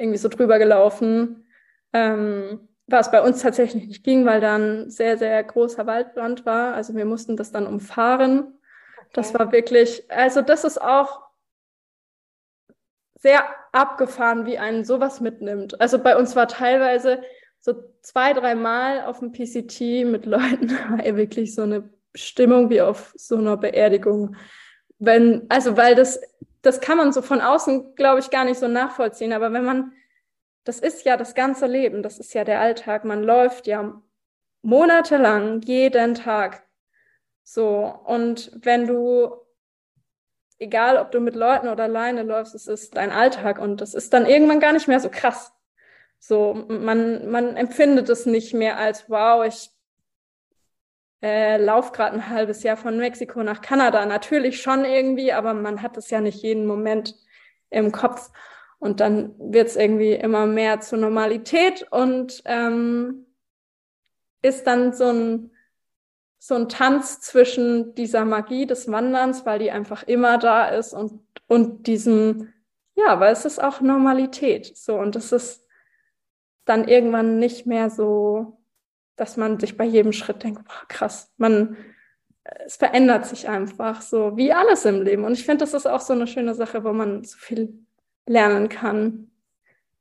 irgendwie 0.00 0.18
so 0.18 0.28
drüber 0.28 0.58
gelaufen. 0.58 1.46
Ähm, 1.92 2.68
was 2.90 3.10
bei 3.10 3.22
uns 3.22 3.42
tatsächlich 3.42 3.86
nicht 3.86 4.04
ging, 4.04 4.26
weil 4.26 4.40
da 4.40 4.56
ein 4.56 4.90
sehr, 4.90 5.16
sehr 5.16 5.42
großer 5.44 5.86
Waldbrand 5.86 6.44
war. 6.44 6.74
Also 6.74 6.94
wir 6.94 7.04
mussten 7.04 7.36
das 7.36 7.52
dann 7.52 7.66
umfahren. 7.66 8.58
Okay. 8.98 9.08
Das 9.12 9.34
war 9.34 9.52
wirklich, 9.52 10.10
also 10.10 10.42
das 10.42 10.64
ist 10.64 10.80
auch 10.80 11.20
sehr 13.14 13.44
abgefahren, 13.72 14.46
wie 14.46 14.58
einen 14.58 14.84
sowas 14.84 15.20
mitnimmt. 15.20 15.80
Also 15.80 15.98
bei 15.98 16.16
uns 16.16 16.34
war 16.36 16.48
teilweise 16.48 17.22
so 17.60 17.74
zwei, 18.00 18.32
dreimal 18.32 19.04
auf 19.04 19.20
dem 19.20 19.32
PCT 19.32 20.06
mit 20.06 20.26
Leuten 20.26 20.70
war 20.90 21.04
wirklich 21.16 21.54
so 21.54 21.62
eine 21.62 21.90
Stimmung 22.14 22.70
wie 22.70 22.80
auf 22.80 23.12
so 23.16 23.36
einer 23.36 23.56
Beerdigung. 23.56 24.36
Wenn, 24.98 25.46
also 25.48 25.76
weil 25.76 25.94
das 25.94 26.20
das 26.62 26.80
kann 26.80 26.98
man 26.98 27.12
so 27.12 27.22
von 27.22 27.40
außen, 27.40 27.94
glaube 27.94 28.20
ich, 28.20 28.30
gar 28.30 28.44
nicht 28.44 28.58
so 28.58 28.68
nachvollziehen. 28.68 29.32
Aber 29.32 29.52
wenn 29.52 29.64
man, 29.64 29.92
das 30.64 30.80
ist 30.80 31.04
ja 31.04 31.16
das 31.16 31.34
ganze 31.34 31.66
Leben, 31.66 32.02
das 32.02 32.18
ist 32.18 32.34
ja 32.34 32.44
der 32.44 32.60
Alltag. 32.60 33.04
Man 33.04 33.22
läuft 33.22 33.66
ja 33.66 34.00
monatelang 34.62 35.62
jeden 35.62 36.14
Tag. 36.14 36.66
So. 37.42 37.94
Und 38.04 38.52
wenn 38.54 38.86
du, 38.86 39.34
egal 40.58 40.98
ob 40.98 41.10
du 41.12 41.20
mit 41.20 41.34
Leuten 41.34 41.68
oder 41.68 41.84
alleine 41.84 42.22
läufst, 42.22 42.54
es 42.54 42.66
ist 42.66 42.96
dein 42.96 43.10
Alltag 43.10 43.58
und 43.58 43.80
das 43.80 43.94
ist 43.94 44.12
dann 44.12 44.26
irgendwann 44.26 44.60
gar 44.60 44.72
nicht 44.72 44.88
mehr 44.88 45.00
so 45.00 45.08
krass. 45.10 45.52
So, 46.18 46.66
man, 46.68 47.30
man 47.30 47.56
empfindet 47.56 48.10
es 48.10 48.26
nicht 48.26 48.52
mehr 48.52 48.76
als, 48.76 49.08
wow, 49.08 49.46
ich 49.46 49.70
äh, 51.22 51.58
lauf 51.58 51.92
gerade 51.92 52.16
ein 52.16 52.28
halbes 52.30 52.62
Jahr 52.62 52.76
von 52.76 52.96
Mexiko 52.96 53.42
nach 53.42 53.60
Kanada. 53.60 54.04
Natürlich 54.06 54.62
schon 54.62 54.84
irgendwie, 54.84 55.32
aber 55.32 55.54
man 55.54 55.82
hat 55.82 55.96
es 55.96 56.10
ja 56.10 56.20
nicht 56.20 56.42
jeden 56.42 56.66
Moment 56.66 57.14
im 57.70 57.92
Kopf. 57.92 58.30
Und 58.78 59.00
dann 59.00 59.34
wird 59.38 59.68
es 59.68 59.76
irgendwie 59.76 60.12
immer 60.12 60.46
mehr 60.46 60.80
zur 60.80 60.98
Normalität 60.98 61.86
und 61.90 62.42
ähm, 62.46 63.26
ist 64.40 64.66
dann 64.66 64.94
so 64.94 65.12
ein, 65.12 65.50
so 66.38 66.54
ein 66.54 66.70
Tanz 66.70 67.20
zwischen 67.20 67.94
dieser 67.94 68.24
Magie 68.24 68.64
des 68.64 68.90
Wanderns, 68.90 69.44
weil 69.44 69.58
die 69.58 69.70
einfach 69.70 70.02
immer 70.04 70.38
da 70.38 70.68
ist 70.68 70.94
und, 70.94 71.20
und 71.46 71.86
diesem, 71.86 72.54
ja, 72.94 73.20
weil 73.20 73.34
es 73.34 73.44
ist 73.44 73.62
auch 73.62 73.82
Normalität. 73.82 74.74
So, 74.74 74.96
und 74.96 75.14
es 75.14 75.32
ist 75.32 75.66
dann 76.64 76.88
irgendwann 76.88 77.38
nicht 77.38 77.66
mehr 77.66 77.90
so, 77.90 78.59
dass 79.20 79.36
man 79.36 79.60
sich 79.60 79.76
bei 79.76 79.84
jedem 79.84 80.12
Schritt 80.12 80.42
denkt, 80.42 80.64
boah, 80.64 80.88
krass, 80.88 81.30
man, 81.36 81.76
es 82.64 82.76
verändert 82.76 83.26
sich 83.26 83.48
einfach 83.48 84.00
so, 84.00 84.34
wie 84.36 84.52
alles 84.52 84.86
im 84.86 85.02
Leben. 85.02 85.24
Und 85.24 85.32
ich 85.32 85.44
finde, 85.44 85.58
das 85.58 85.74
ist 85.74 85.86
auch 85.86 86.00
so 86.00 86.14
eine 86.14 86.26
schöne 86.26 86.54
Sache, 86.54 86.84
wo 86.84 86.94
man 86.94 87.22
so 87.22 87.36
viel 87.36 87.74
lernen 88.26 88.70
kann. 88.70 89.30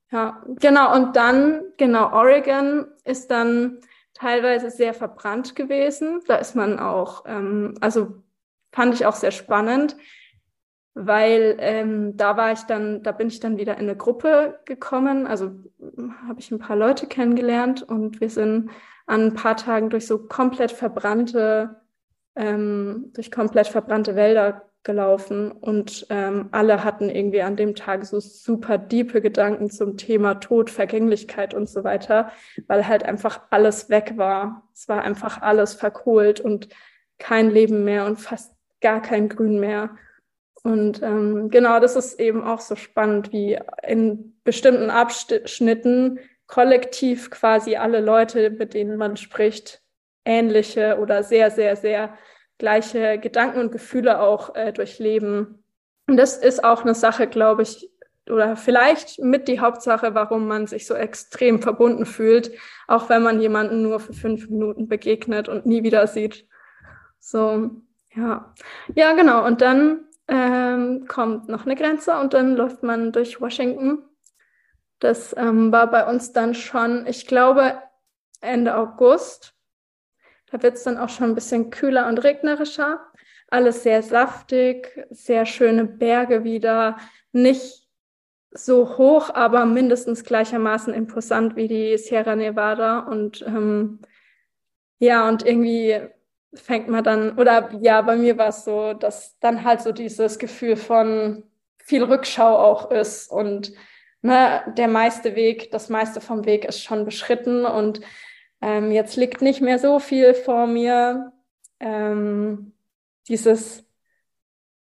Ja, 0.09 0.41
genau. 0.59 0.95
Und 0.95 1.17
dann, 1.17 1.63
genau, 1.75 2.13
Oregon 2.13 2.87
ist 3.03 3.29
dann 3.29 3.79
teilweise 4.13 4.71
sehr 4.71 4.93
verbrannt 4.93 5.53
gewesen. 5.53 6.21
Da 6.27 6.35
ist 6.35 6.55
man 6.55 6.79
auch, 6.79 7.25
ähm, 7.27 7.75
also 7.81 8.23
fand 8.71 8.93
ich 8.93 9.05
auch 9.05 9.15
sehr 9.15 9.31
spannend, 9.31 9.97
weil 10.93 11.57
ähm, 11.59 12.15
da 12.15 12.37
war 12.37 12.53
ich 12.53 12.61
dann, 12.61 13.03
da 13.03 13.11
bin 13.11 13.27
ich 13.27 13.41
dann 13.41 13.57
wieder 13.57 13.73
in 13.73 13.83
eine 13.83 13.97
Gruppe 13.97 14.59
gekommen. 14.63 15.27
Also 15.27 15.51
habe 16.27 16.39
ich 16.39 16.51
ein 16.51 16.59
paar 16.59 16.77
Leute 16.77 17.05
kennengelernt 17.05 17.83
und 17.83 18.21
wir 18.21 18.29
sind 18.29 18.71
an 19.09 19.27
ein 19.27 19.33
paar 19.33 19.57
Tagen 19.57 19.89
durch 19.89 20.05
so 20.05 20.19
komplett 20.19 20.71
verbrannte, 20.71 21.81
ähm, 22.35 23.11
durch 23.13 23.31
komplett 23.31 23.67
verbrannte 23.67 24.15
Wälder 24.15 24.69
gelaufen 24.83 25.51
und 25.51 26.05
ähm, 26.09 26.49
alle 26.51 26.83
hatten 26.83 27.09
irgendwie 27.09 27.41
an 27.41 27.57
dem 27.57 27.75
Tag 27.75 28.05
so 28.05 28.19
super 28.19 28.77
diepe 28.77 29.21
Gedanken 29.21 29.69
zum 29.69 29.97
Thema 29.97 30.35
Tod, 30.35 30.69
Vergänglichkeit 30.69 31.53
und 31.53 31.67
so 31.67 31.83
weiter, 31.83 32.31
weil 32.67 32.87
halt 32.87 33.03
einfach 33.03 33.41
alles 33.49 33.89
weg 33.89 34.13
war. 34.15 34.69
Es 34.73 34.87
war 34.87 35.01
einfach 35.01 35.41
alles 35.41 35.73
verkohlt 35.73 36.39
und 36.39 36.69
kein 37.17 37.49
Leben 37.49 37.83
mehr 37.83 38.05
und 38.05 38.17
fast 38.17 38.53
gar 38.79 39.01
kein 39.01 39.27
Grün 39.27 39.59
mehr. 39.59 39.89
Und 40.63 41.01
ähm, 41.01 41.49
genau, 41.49 41.79
das 41.79 41.95
ist 41.95 42.19
eben 42.19 42.43
auch 42.43 42.59
so 42.59 42.75
spannend, 42.75 43.33
wie 43.33 43.59
in 43.85 44.39
bestimmten 44.43 44.89
Abschnitten 44.89 46.19
kollektiv 46.49 47.29
quasi 47.29 47.77
alle 47.77 48.01
Leute, 48.01 48.49
mit 48.49 48.73
denen 48.73 48.97
man 48.97 49.15
spricht, 49.15 49.81
ähnliche 50.25 50.97
oder 50.99 51.23
sehr, 51.23 51.51
sehr, 51.51 51.75
sehr 51.75 52.17
gleiche 52.57 53.19
Gedanken 53.19 53.59
und 53.59 53.71
Gefühle 53.71 54.19
auch 54.19 54.55
äh, 54.55 54.73
durchleben. 54.73 55.63
Und 56.07 56.17
das 56.17 56.37
ist 56.37 56.63
auch 56.63 56.81
eine 56.81 56.95
Sache, 56.95 57.27
glaube 57.27 57.61
ich, 57.61 57.89
oder 58.27 58.55
vielleicht 58.55 59.19
mit 59.19 59.47
die 59.47 59.59
Hauptsache, 59.59 60.13
warum 60.13 60.47
man 60.47 60.67
sich 60.67 60.85
so 60.85 60.95
extrem 60.95 61.61
verbunden 61.61 62.05
fühlt, 62.05 62.51
auch 62.87 63.09
wenn 63.09 63.23
man 63.23 63.39
jemanden 63.39 63.81
nur 63.81 63.99
für 63.99 64.13
fünf 64.13 64.49
Minuten 64.49 64.87
begegnet 64.87 65.49
und 65.49 65.65
nie 65.65 65.83
wieder 65.83 66.05
sieht. 66.07 66.47
So, 67.19 67.71
ja. 68.15 68.53
Ja, 68.95 69.13
genau. 69.13 69.45
Und 69.45 69.61
dann 69.61 70.05
ähm, 70.27 71.05
kommt 71.07 71.47
noch 71.47 71.65
eine 71.65 71.75
Grenze 71.75 72.19
und 72.19 72.33
dann 72.33 72.55
läuft 72.55 72.83
man 72.83 73.11
durch 73.11 73.39
Washington. 73.39 74.03
Das 74.99 75.35
ähm, 75.37 75.71
war 75.71 75.89
bei 75.89 76.05
uns 76.05 76.33
dann 76.33 76.53
schon, 76.53 77.07
ich 77.07 77.25
glaube, 77.25 77.81
Ende 78.41 78.75
August. 78.75 79.53
Da 80.51 80.61
wird 80.61 80.75
es 80.75 80.83
dann 80.83 80.97
auch 80.97 81.09
schon 81.09 81.29
ein 81.31 81.35
bisschen 81.35 81.69
kühler 81.69 82.07
und 82.07 82.23
regnerischer. 82.23 82.99
Alles 83.49 83.83
sehr 83.83 84.03
saftig, 84.03 85.05
sehr 85.09 85.45
schöne 85.45 85.85
Berge 85.85 86.43
wieder. 86.43 86.97
Nicht 87.31 87.87
so 88.51 88.97
hoch, 88.97 89.29
aber 89.33 89.65
mindestens 89.65 90.23
gleichermaßen 90.23 90.93
imposant 90.93 91.55
wie 91.55 91.67
die 91.67 91.97
Sierra 91.97 92.35
Nevada. 92.35 92.99
Und 92.99 93.43
ähm, 93.43 93.99
ja, 94.99 95.27
und 95.29 95.45
irgendwie 95.45 95.99
fängt 96.53 96.87
man 96.89 97.03
dann, 97.03 97.37
oder 97.37 97.69
ja, 97.81 98.01
bei 98.01 98.15
mir 98.15 98.37
war 98.37 98.49
es 98.49 98.65
so, 98.65 98.93
dass 98.93 99.37
dann 99.39 99.63
halt 99.63 99.81
so 99.81 99.91
dieses 99.91 100.39
Gefühl 100.39 100.75
von 100.75 101.43
viel 101.77 102.03
Rückschau 102.03 102.57
auch 102.57 102.91
ist 102.91 103.31
und 103.31 103.71
ne, 104.21 104.61
der 104.77 104.87
meiste 104.87 105.35
Weg, 105.35 105.71
das 105.71 105.89
meiste 105.89 106.21
vom 106.21 106.45
Weg 106.45 106.65
ist 106.65 106.83
schon 106.83 107.05
beschritten 107.05 107.65
und 107.65 108.01
ähm, 108.61 108.91
jetzt 108.91 109.15
liegt 109.15 109.41
nicht 109.41 109.61
mehr 109.61 109.79
so 109.79 109.99
viel 109.99 110.33
vor 110.33 110.67
mir. 110.67 111.31
Ähm, 111.79 112.73
dieses, 113.29 113.85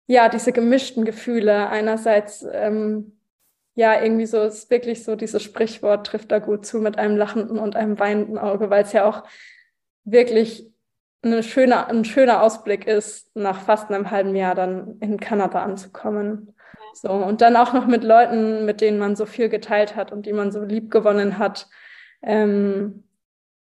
ja, 0.07 0.29
diese 0.29 0.51
gemischten 0.51 1.05
Gefühle. 1.05 1.69
Einerseits, 1.69 2.45
ähm, 2.51 3.19
ja, 3.75 4.01
irgendwie 4.01 4.25
so 4.25 4.41
ist 4.41 4.71
wirklich 4.71 5.03
so, 5.03 5.15
dieses 5.15 5.43
Sprichwort 5.43 6.07
trifft 6.07 6.31
da 6.31 6.39
gut 6.39 6.65
zu 6.65 6.79
mit 6.79 6.97
einem 6.97 7.17
lachenden 7.17 7.59
und 7.59 7.75
einem 7.75 7.99
weinenden 7.99 8.37
Auge, 8.39 8.69
weil 8.69 8.83
es 8.83 8.93
ja 8.93 9.05
auch 9.05 9.23
wirklich 10.03 10.71
eine 11.21 11.43
schöne, 11.43 11.87
ein 11.87 12.05
schöner 12.05 12.41
Ausblick 12.41 12.87
ist, 12.87 13.35
nach 13.35 13.61
fast 13.61 13.91
einem 13.91 14.09
halben 14.09 14.35
Jahr 14.35 14.55
dann 14.55 14.97
in 15.01 15.19
Kanada 15.19 15.61
anzukommen. 15.61 16.55
So, 16.93 17.11
und 17.11 17.41
dann 17.41 17.55
auch 17.55 17.73
noch 17.73 17.85
mit 17.87 18.03
Leuten, 18.03 18.65
mit 18.65 18.81
denen 18.81 18.99
man 18.99 19.15
so 19.15 19.25
viel 19.25 19.49
geteilt 19.49 19.95
hat 19.95 20.11
und 20.11 20.25
die 20.25 20.33
man 20.33 20.51
so 20.51 20.63
lieb 20.63 20.89
gewonnen 20.91 21.37
hat. 21.37 21.67
Ähm, 22.21 23.03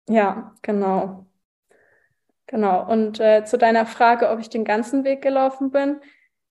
ja, 0.08 0.56
genau. 0.62 1.28
Genau. 2.48 2.92
Und 2.92 3.20
äh, 3.20 3.46
zu 3.46 3.58
deiner 3.58 3.86
Frage, 3.86 4.30
ob 4.30 4.40
ich 4.40 4.50
den 4.50 4.66
ganzen 4.66 5.04
Weg 5.04 5.22
gelaufen 5.22 5.70
bin. 5.70 6.02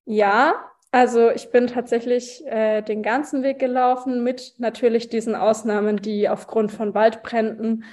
Ja, 0.05 0.55
also 0.93 1.31
ich 1.31 1.51
bin 1.51 1.67
tatsächlich 1.67 2.47
äh, 2.47 2.83
den 2.83 3.03
ganzen 3.03 3.43
Weg 3.43 3.59
gelaufen 3.59 4.23
mit 4.23 4.55
natürlich 4.59 5.09
diesen 5.09 5.35
Ausnahmen, 5.35 5.97
die 5.97 6.29
aufgrund 6.29 6.73
von 6.73 6.95
Waldbränden 6.95 7.85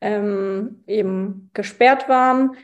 ähm, 0.00 0.82
eben 0.86 1.50
gesperrt 1.54 2.08
waren. 2.08 2.56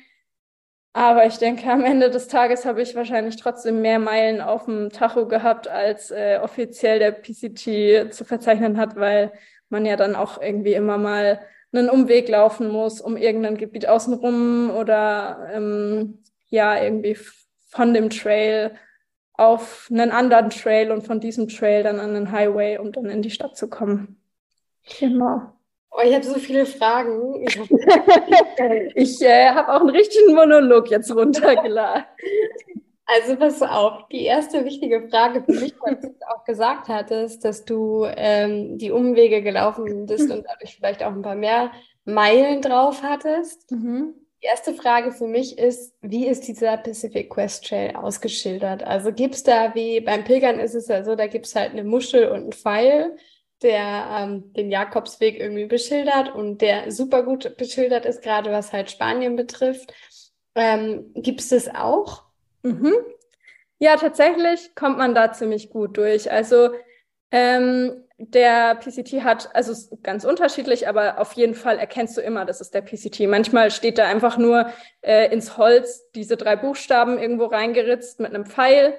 Aber 0.99 1.27
ich 1.27 1.39
denke, 1.39 1.71
am 1.71 1.85
Ende 1.85 2.11
des 2.11 2.27
Tages 2.27 2.65
habe 2.65 2.83
ich 2.83 2.97
wahrscheinlich 2.97 3.37
trotzdem 3.37 3.83
mehr 3.83 4.01
Meilen 4.01 4.41
auf 4.41 4.65
dem 4.65 4.91
Tacho 4.91 5.29
gehabt, 5.29 5.69
als 5.69 6.11
äh, 6.11 6.41
offiziell 6.43 6.99
der 6.99 7.13
PCT 7.13 8.13
zu 8.13 8.25
verzeichnen 8.25 8.79
hat, 8.79 8.97
weil 8.97 9.31
man 9.69 9.87
ja 9.87 9.95
dann 9.95 10.17
auch 10.17 10.43
irgendwie 10.43 10.75
immer 10.75 10.99
mal 10.99 11.39
einen 11.71 11.89
Umweg 11.89 12.29
laufen 12.29 12.69
muss, 12.73 13.01
um 13.01 13.17
irgendein 13.17 13.57
Gebiet 13.57 13.87
außenrum 13.87 14.71
oder 14.71 15.49
ähm, 15.53 16.25
ja, 16.49 16.83
irgendwie 16.83 17.17
von 17.69 17.95
dem 17.95 18.11
Trail 18.11 18.73
auf 19.35 19.87
einen 19.93 20.11
anderen 20.11 20.51
Trail 20.51 20.91
und 20.91 21.07
von 21.07 21.21
diesem 21.21 21.47
Trail 21.47 21.85
dann 21.85 22.01
an 22.01 22.15
den 22.15 22.33
Highway, 22.33 22.77
um 22.77 22.91
dann 22.91 23.07
in 23.07 23.23
die 23.23 23.31
Stadt 23.31 23.57
zu 23.57 23.69
kommen. 23.69 24.21
Genau. 24.99 25.53
Oh, 25.91 26.01
ich 26.05 26.15
habe 26.15 26.25
so 26.25 26.35
viele 26.35 26.67
Fragen. 26.67 27.47
ich 28.95 29.21
äh, 29.23 29.49
habe 29.49 29.75
auch 29.75 29.81
einen 29.81 29.91
richtigen 29.91 30.35
Monolog 30.35 30.91
jetzt 30.91 31.15
runtergeladen. 31.15 32.05
Also 33.11 33.37
pass 33.37 33.63
auf, 33.63 34.07
die 34.13 34.25
erste 34.25 34.67
wichtige 34.67 35.09
Frage 35.09 35.43
für 35.43 35.53
mich, 35.53 35.75
weil 35.81 35.97
du 35.97 36.15
auch 36.29 36.45
gesagt 36.45 36.89
hattest, 36.89 37.43
dass 37.43 37.65
du 37.65 38.05
ähm, 38.05 38.77
die 38.77 38.91
Umwege 38.91 39.43
gelaufen 39.43 40.05
bist 40.05 40.31
und 40.31 40.45
dadurch 40.47 40.77
vielleicht 40.77 41.03
auch 41.03 41.13
ein 41.13 41.23
paar 41.23 41.35
mehr 41.35 41.73
Meilen 42.05 42.61
drauf 42.61 43.03
hattest. 43.03 43.71
Mhm. 43.71 44.13
Die 44.43 44.47
erste 44.47 44.75
Frage 44.75 45.13
für 45.13 45.27
mich 45.27 45.59
ist, 45.59 45.95
wie 46.03 46.27
ist 46.27 46.47
dieser 46.47 46.77
Pacific 46.77 47.31
Quest 47.31 47.67
Trail 47.67 47.97
ausgeschildert? 47.97 48.85
Also 48.85 49.11
gibt 49.11 49.37
es 49.37 49.43
da, 49.43 49.75
wie 49.75 50.01
beim 50.01 50.25
Pilgern 50.25 50.61
ist 50.61 50.75
es 50.75 50.89
ja 50.89 51.03
so, 51.03 51.17
da 51.17 51.29
gibt 51.29 51.47
es 51.47 51.57
halt 51.57 51.73
eine 51.73 51.85
Muschel 51.85 52.29
und 52.29 52.43
einen 52.43 52.53
Pfeil, 52.53 53.17
der 53.63 54.07
ähm, 54.11 54.53
den 54.53 54.71
Jakobsweg 54.71 55.39
irgendwie 55.39 55.67
beschildert 55.67 56.35
und 56.35 56.61
der 56.61 56.91
super 56.93 57.23
gut 57.23 57.57
beschildert 57.57 58.07
ist, 58.07 58.23
gerade 58.23 58.51
was 58.53 58.73
halt 58.73 58.91
Spanien 58.91 59.37
betrifft. 59.37 59.93
Ähm, 60.55 61.13
gibt 61.15 61.41
es 61.41 61.49
das 61.49 61.75
auch? 61.75 62.25
Mhm. 62.63 62.95
Ja, 63.79 63.97
tatsächlich 63.97 64.75
kommt 64.75 64.99
man 64.99 65.15
da 65.15 65.33
ziemlich 65.33 65.71
gut 65.71 65.97
durch. 65.97 66.31
Also 66.31 66.71
ähm, 67.31 68.05
der 68.19 68.75
PCT 68.75 69.23
hat, 69.23 69.55
also 69.55 69.97
ganz 70.03 70.25
unterschiedlich, 70.25 70.89
aber 70.89 71.21
auf 71.21 71.35
jeden 71.35 71.55
Fall 71.55 71.79
erkennst 71.79 72.17
du 72.17 72.21
immer, 72.21 72.45
das 72.45 72.61
ist 72.61 72.75
der 72.75 72.83
PCT. 72.83 73.29
Manchmal 73.29 73.71
steht 73.71 73.99
da 73.99 74.09
einfach 74.09 74.39
nur 74.39 74.73
äh, 75.03 75.33
ins 75.33 75.57
Holz 75.57 76.11
diese 76.17 76.37
drei 76.37 76.57
Buchstaben 76.57 77.19
irgendwo 77.19 77.45
reingeritzt 77.45 78.19
mit 78.19 78.35
einem 78.35 78.45
Pfeil. 78.45 78.95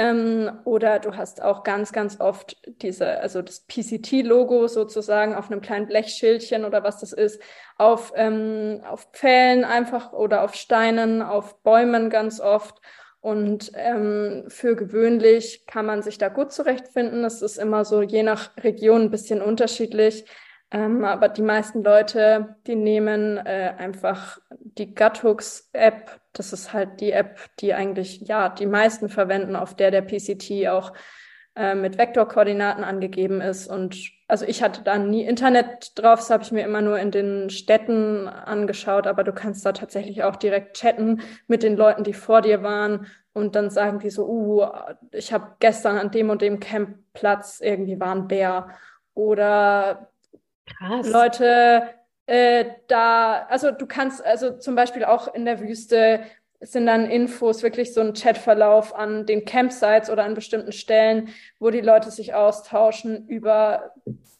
Ähm, 0.00 0.50
oder 0.64 0.98
du 0.98 1.14
hast 1.14 1.42
auch 1.42 1.62
ganz, 1.62 1.92
ganz 1.92 2.20
oft 2.20 2.56
diese, 2.80 3.20
also 3.20 3.42
das 3.42 3.66
PCT-Logo 3.66 4.66
sozusagen 4.66 5.34
auf 5.34 5.50
einem 5.50 5.60
kleinen 5.60 5.88
Blechschildchen 5.88 6.64
oder 6.64 6.82
was 6.82 7.00
das 7.00 7.12
ist, 7.12 7.42
auf, 7.76 8.10
ähm, 8.16 8.80
auf 8.88 9.08
Pfählen 9.12 9.62
einfach 9.62 10.14
oder 10.14 10.42
auf 10.42 10.54
Steinen, 10.54 11.20
auf 11.20 11.62
Bäumen 11.62 12.08
ganz 12.08 12.40
oft. 12.40 12.80
Und 13.20 13.72
ähm, 13.74 14.44
für 14.48 14.74
gewöhnlich 14.74 15.66
kann 15.66 15.84
man 15.84 16.00
sich 16.00 16.16
da 16.16 16.28
gut 16.28 16.50
zurechtfinden. 16.50 17.22
Es 17.22 17.42
ist 17.42 17.58
immer 17.58 17.84
so 17.84 18.00
je 18.00 18.22
nach 18.22 18.56
Region 18.56 19.02
ein 19.02 19.10
bisschen 19.10 19.42
unterschiedlich. 19.42 20.24
Ähm, 20.72 21.04
aber 21.04 21.28
die 21.28 21.42
meisten 21.42 21.82
Leute, 21.82 22.56
die 22.66 22.76
nehmen 22.76 23.38
äh, 23.38 23.74
einfach 23.76 24.38
die 24.60 24.94
Guthooks-App. 24.94 26.20
Das 26.32 26.52
ist 26.52 26.72
halt 26.72 27.00
die 27.00 27.10
App, 27.10 27.40
die 27.58 27.74
eigentlich, 27.74 28.20
ja, 28.20 28.48
die 28.48 28.66
meisten 28.66 29.08
verwenden, 29.08 29.56
auf 29.56 29.74
der 29.74 29.90
der 29.90 30.02
PCT 30.02 30.68
auch 30.68 30.92
äh, 31.56 31.74
mit 31.74 31.98
Vektorkoordinaten 31.98 32.84
angegeben 32.84 33.40
ist. 33.40 33.66
Und 33.66 33.96
also 34.28 34.46
ich 34.46 34.62
hatte 34.62 34.82
da 34.82 34.96
nie 34.96 35.24
Internet 35.24 35.98
drauf, 35.98 36.20
das 36.20 36.30
habe 36.30 36.44
ich 36.44 36.52
mir 36.52 36.64
immer 36.64 36.82
nur 36.82 37.00
in 37.00 37.10
den 37.10 37.50
Städten 37.50 38.28
angeschaut, 38.28 39.08
aber 39.08 39.24
du 39.24 39.32
kannst 39.32 39.66
da 39.66 39.72
tatsächlich 39.72 40.22
auch 40.22 40.36
direkt 40.36 40.76
chatten 40.76 41.20
mit 41.48 41.64
den 41.64 41.76
Leuten, 41.76 42.04
die 42.04 42.14
vor 42.14 42.42
dir 42.42 42.62
waren. 42.62 43.06
Und 43.32 43.56
dann 43.56 43.70
sagen 43.70 43.98
die 43.98 44.10
so, 44.10 44.28
uh, 44.28 44.66
ich 45.12 45.32
habe 45.32 45.56
gestern 45.58 45.98
an 45.98 46.12
dem 46.12 46.30
und 46.30 46.42
dem 46.42 46.60
Campplatz 46.60 47.60
irgendwie 47.60 47.98
war 47.98 48.14
ein 48.14 48.28
Bär. 48.28 48.68
Oder 49.14 50.10
Krass. 50.78 51.08
Leute, 51.08 51.88
äh, 52.26 52.64
da, 52.88 53.46
also 53.48 53.70
du 53.70 53.86
kannst, 53.86 54.24
also 54.24 54.58
zum 54.58 54.74
Beispiel 54.74 55.04
auch 55.04 55.32
in 55.34 55.44
der 55.44 55.60
Wüste 55.60 56.20
sind 56.60 56.86
dann 56.86 57.06
Infos, 57.06 57.62
wirklich 57.62 57.94
so 57.94 58.00
ein 58.00 58.12
Chatverlauf 58.12 58.94
an 58.94 59.24
den 59.24 59.44
Campsites 59.44 60.10
oder 60.10 60.24
an 60.24 60.34
bestimmten 60.34 60.72
Stellen, 60.72 61.30
wo 61.58 61.70
die 61.70 61.80
Leute 61.80 62.10
sich 62.10 62.34
austauschen 62.34 63.26
über 63.28 63.94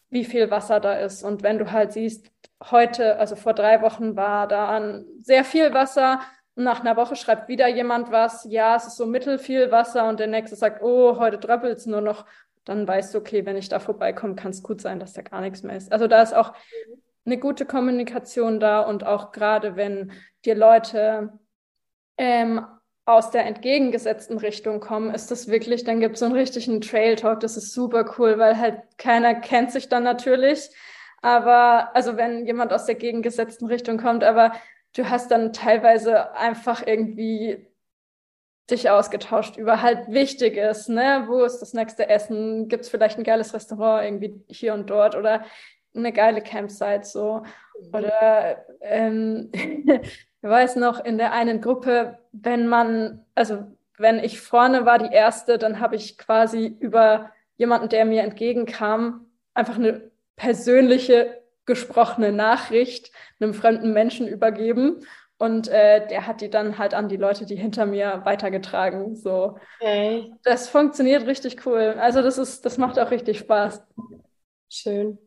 wie 0.09 0.25
viel 0.25 0.51
Wasser 0.51 0.79
da 0.79 0.93
ist. 0.93 1.23
Und 1.23 1.41
wenn 1.41 1.57
du 1.57 1.71
halt 1.71 1.93
siehst, 1.93 2.27
heute, 2.69 3.17
also 3.17 3.35
vor 3.35 3.53
drei 3.53 3.81
Wochen 3.81 4.15
war 4.15 4.47
da 4.47 5.01
sehr 5.21 5.43
viel 5.43 5.73
Wasser, 5.73 6.19
und 6.55 6.65
nach 6.65 6.81
einer 6.81 6.97
Woche 6.97 7.15
schreibt 7.15 7.47
wieder 7.47 7.67
jemand 7.67 8.11
was, 8.11 8.45
ja, 8.49 8.75
es 8.75 8.85
ist 8.85 8.97
so 8.97 9.05
mittelfiel 9.05 9.71
Wasser 9.71 10.07
und 10.09 10.19
der 10.19 10.27
nächste 10.27 10.57
sagt, 10.57 10.81
oh, 10.81 11.17
heute 11.17 11.37
dröppelt 11.37 11.77
es 11.77 11.85
nur 11.85 12.01
noch. 12.01 12.25
Dann 12.65 12.87
weißt 12.87 13.13
du, 13.13 13.17
okay, 13.17 13.45
wenn 13.45 13.57
ich 13.57 13.69
da 13.69 13.79
vorbeikomme, 13.79 14.35
kann 14.35 14.51
es 14.51 14.63
gut 14.63 14.81
sein, 14.81 14.99
dass 14.99 15.13
da 15.13 15.21
gar 15.21 15.41
nichts 15.41 15.63
mehr 15.63 15.75
ist. 15.75 15.91
Also 15.91 16.07
da 16.07 16.21
ist 16.21 16.33
auch 16.33 16.53
eine 17.25 17.37
gute 17.37 17.65
Kommunikation 17.65 18.59
da 18.59 18.81
und 18.81 19.05
auch 19.05 19.31
gerade 19.31 19.75
wenn 19.75 20.11
dir 20.45 20.55
Leute 20.55 21.39
ähm, 22.17 22.65
aus 23.05 23.31
der 23.31 23.45
entgegengesetzten 23.45 24.37
Richtung 24.37 24.79
kommen, 24.79 25.13
ist 25.13 25.31
das 25.31 25.47
wirklich, 25.47 25.83
dann 25.83 25.99
gibt 25.99 26.15
es 26.15 26.19
so 26.19 26.25
einen 26.25 26.35
richtigen 26.35 26.81
Trail 26.81 27.15
Talk, 27.15 27.39
das 27.39 27.57
ist 27.57 27.73
super 27.73 28.15
cool, 28.17 28.37
weil 28.37 28.57
halt 28.57 28.81
keiner 28.97 29.35
kennt 29.35 29.71
sich 29.71 29.89
dann 29.89 30.03
natürlich. 30.03 30.69
Aber, 31.21 31.95
also 31.95 32.17
wenn 32.17 32.45
jemand 32.45 32.73
aus 32.73 32.85
der 32.85 32.95
gegengesetzten 32.95 33.67
Richtung 33.67 33.97
kommt, 33.97 34.23
aber 34.23 34.53
du 34.95 35.09
hast 35.09 35.31
dann 35.31 35.53
teilweise 35.53 36.33
einfach 36.35 36.85
irgendwie 36.85 37.67
dich 38.71 38.89
ausgetauscht 38.89 39.57
über 39.57 39.81
halt 39.81 40.07
Wichtiges, 40.09 40.87
ne? 40.87 41.25
Wo 41.27 41.43
ist 41.43 41.59
das 41.59 41.73
nächste 41.73 42.09
Essen? 42.09 42.67
Gibt 42.67 42.85
es 42.85 42.89
vielleicht 42.89 43.17
ein 43.17 43.23
geiles 43.23 43.53
Restaurant 43.53 44.03
irgendwie 44.03 44.41
hier 44.47 44.73
und 44.73 44.89
dort 44.89 45.15
oder 45.15 45.43
eine 45.95 46.13
geile 46.13 46.41
Campsite 46.41 47.03
so? 47.03 47.43
Mhm. 47.79 47.93
Oder 47.93 48.65
ähm, 48.81 49.51
ich 49.53 50.49
weiß 50.49 50.77
noch, 50.77 51.03
in 51.03 51.17
der 51.17 51.33
einen 51.33 51.61
Gruppe, 51.61 52.19
wenn 52.31 52.67
man, 52.67 53.25
also 53.35 53.65
wenn 53.97 54.19
ich 54.19 54.41
vorne 54.41 54.85
war, 54.85 54.97
die 54.97 55.13
erste, 55.13 55.57
dann 55.57 55.79
habe 55.79 55.95
ich 55.95 56.17
quasi 56.17 56.75
über 56.79 57.31
jemanden, 57.57 57.89
der 57.89 58.05
mir 58.05 58.23
entgegenkam, 58.23 59.27
einfach 59.53 59.75
eine 59.75 60.09
persönliche 60.35 61.41
gesprochene 61.65 62.31
Nachricht 62.31 63.11
einem 63.39 63.53
fremden 63.53 63.93
Menschen 63.93 64.27
übergeben. 64.27 65.05
Und 65.41 65.69
äh, 65.69 66.05
der 66.07 66.27
hat 66.27 66.41
die 66.41 66.51
dann 66.51 66.77
halt 66.77 66.93
an 66.93 67.09
die 67.09 67.17
Leute, 67.17 67.47
die 67.47 67.55
hinter 67.55 67.87
mir 67.87 68.21
weitergetragen. 68.25 69.15
So. 69.15 69.57
Okay. 69.79 70.31
Das 70.43 70.69
funktioniert 70.69 71.25
richtig 71.25 71.65
cool. 71.65 71.95
Also 71.97 72.21
das 72.21 72.37
ist, 72.37 72.63
das 72.63 72.77
macht 72.77 72.99
auch 72.99 73.09
richtig 73.09 73.39
Spaß. 73.39 73.83
Schön. 74.69 75.17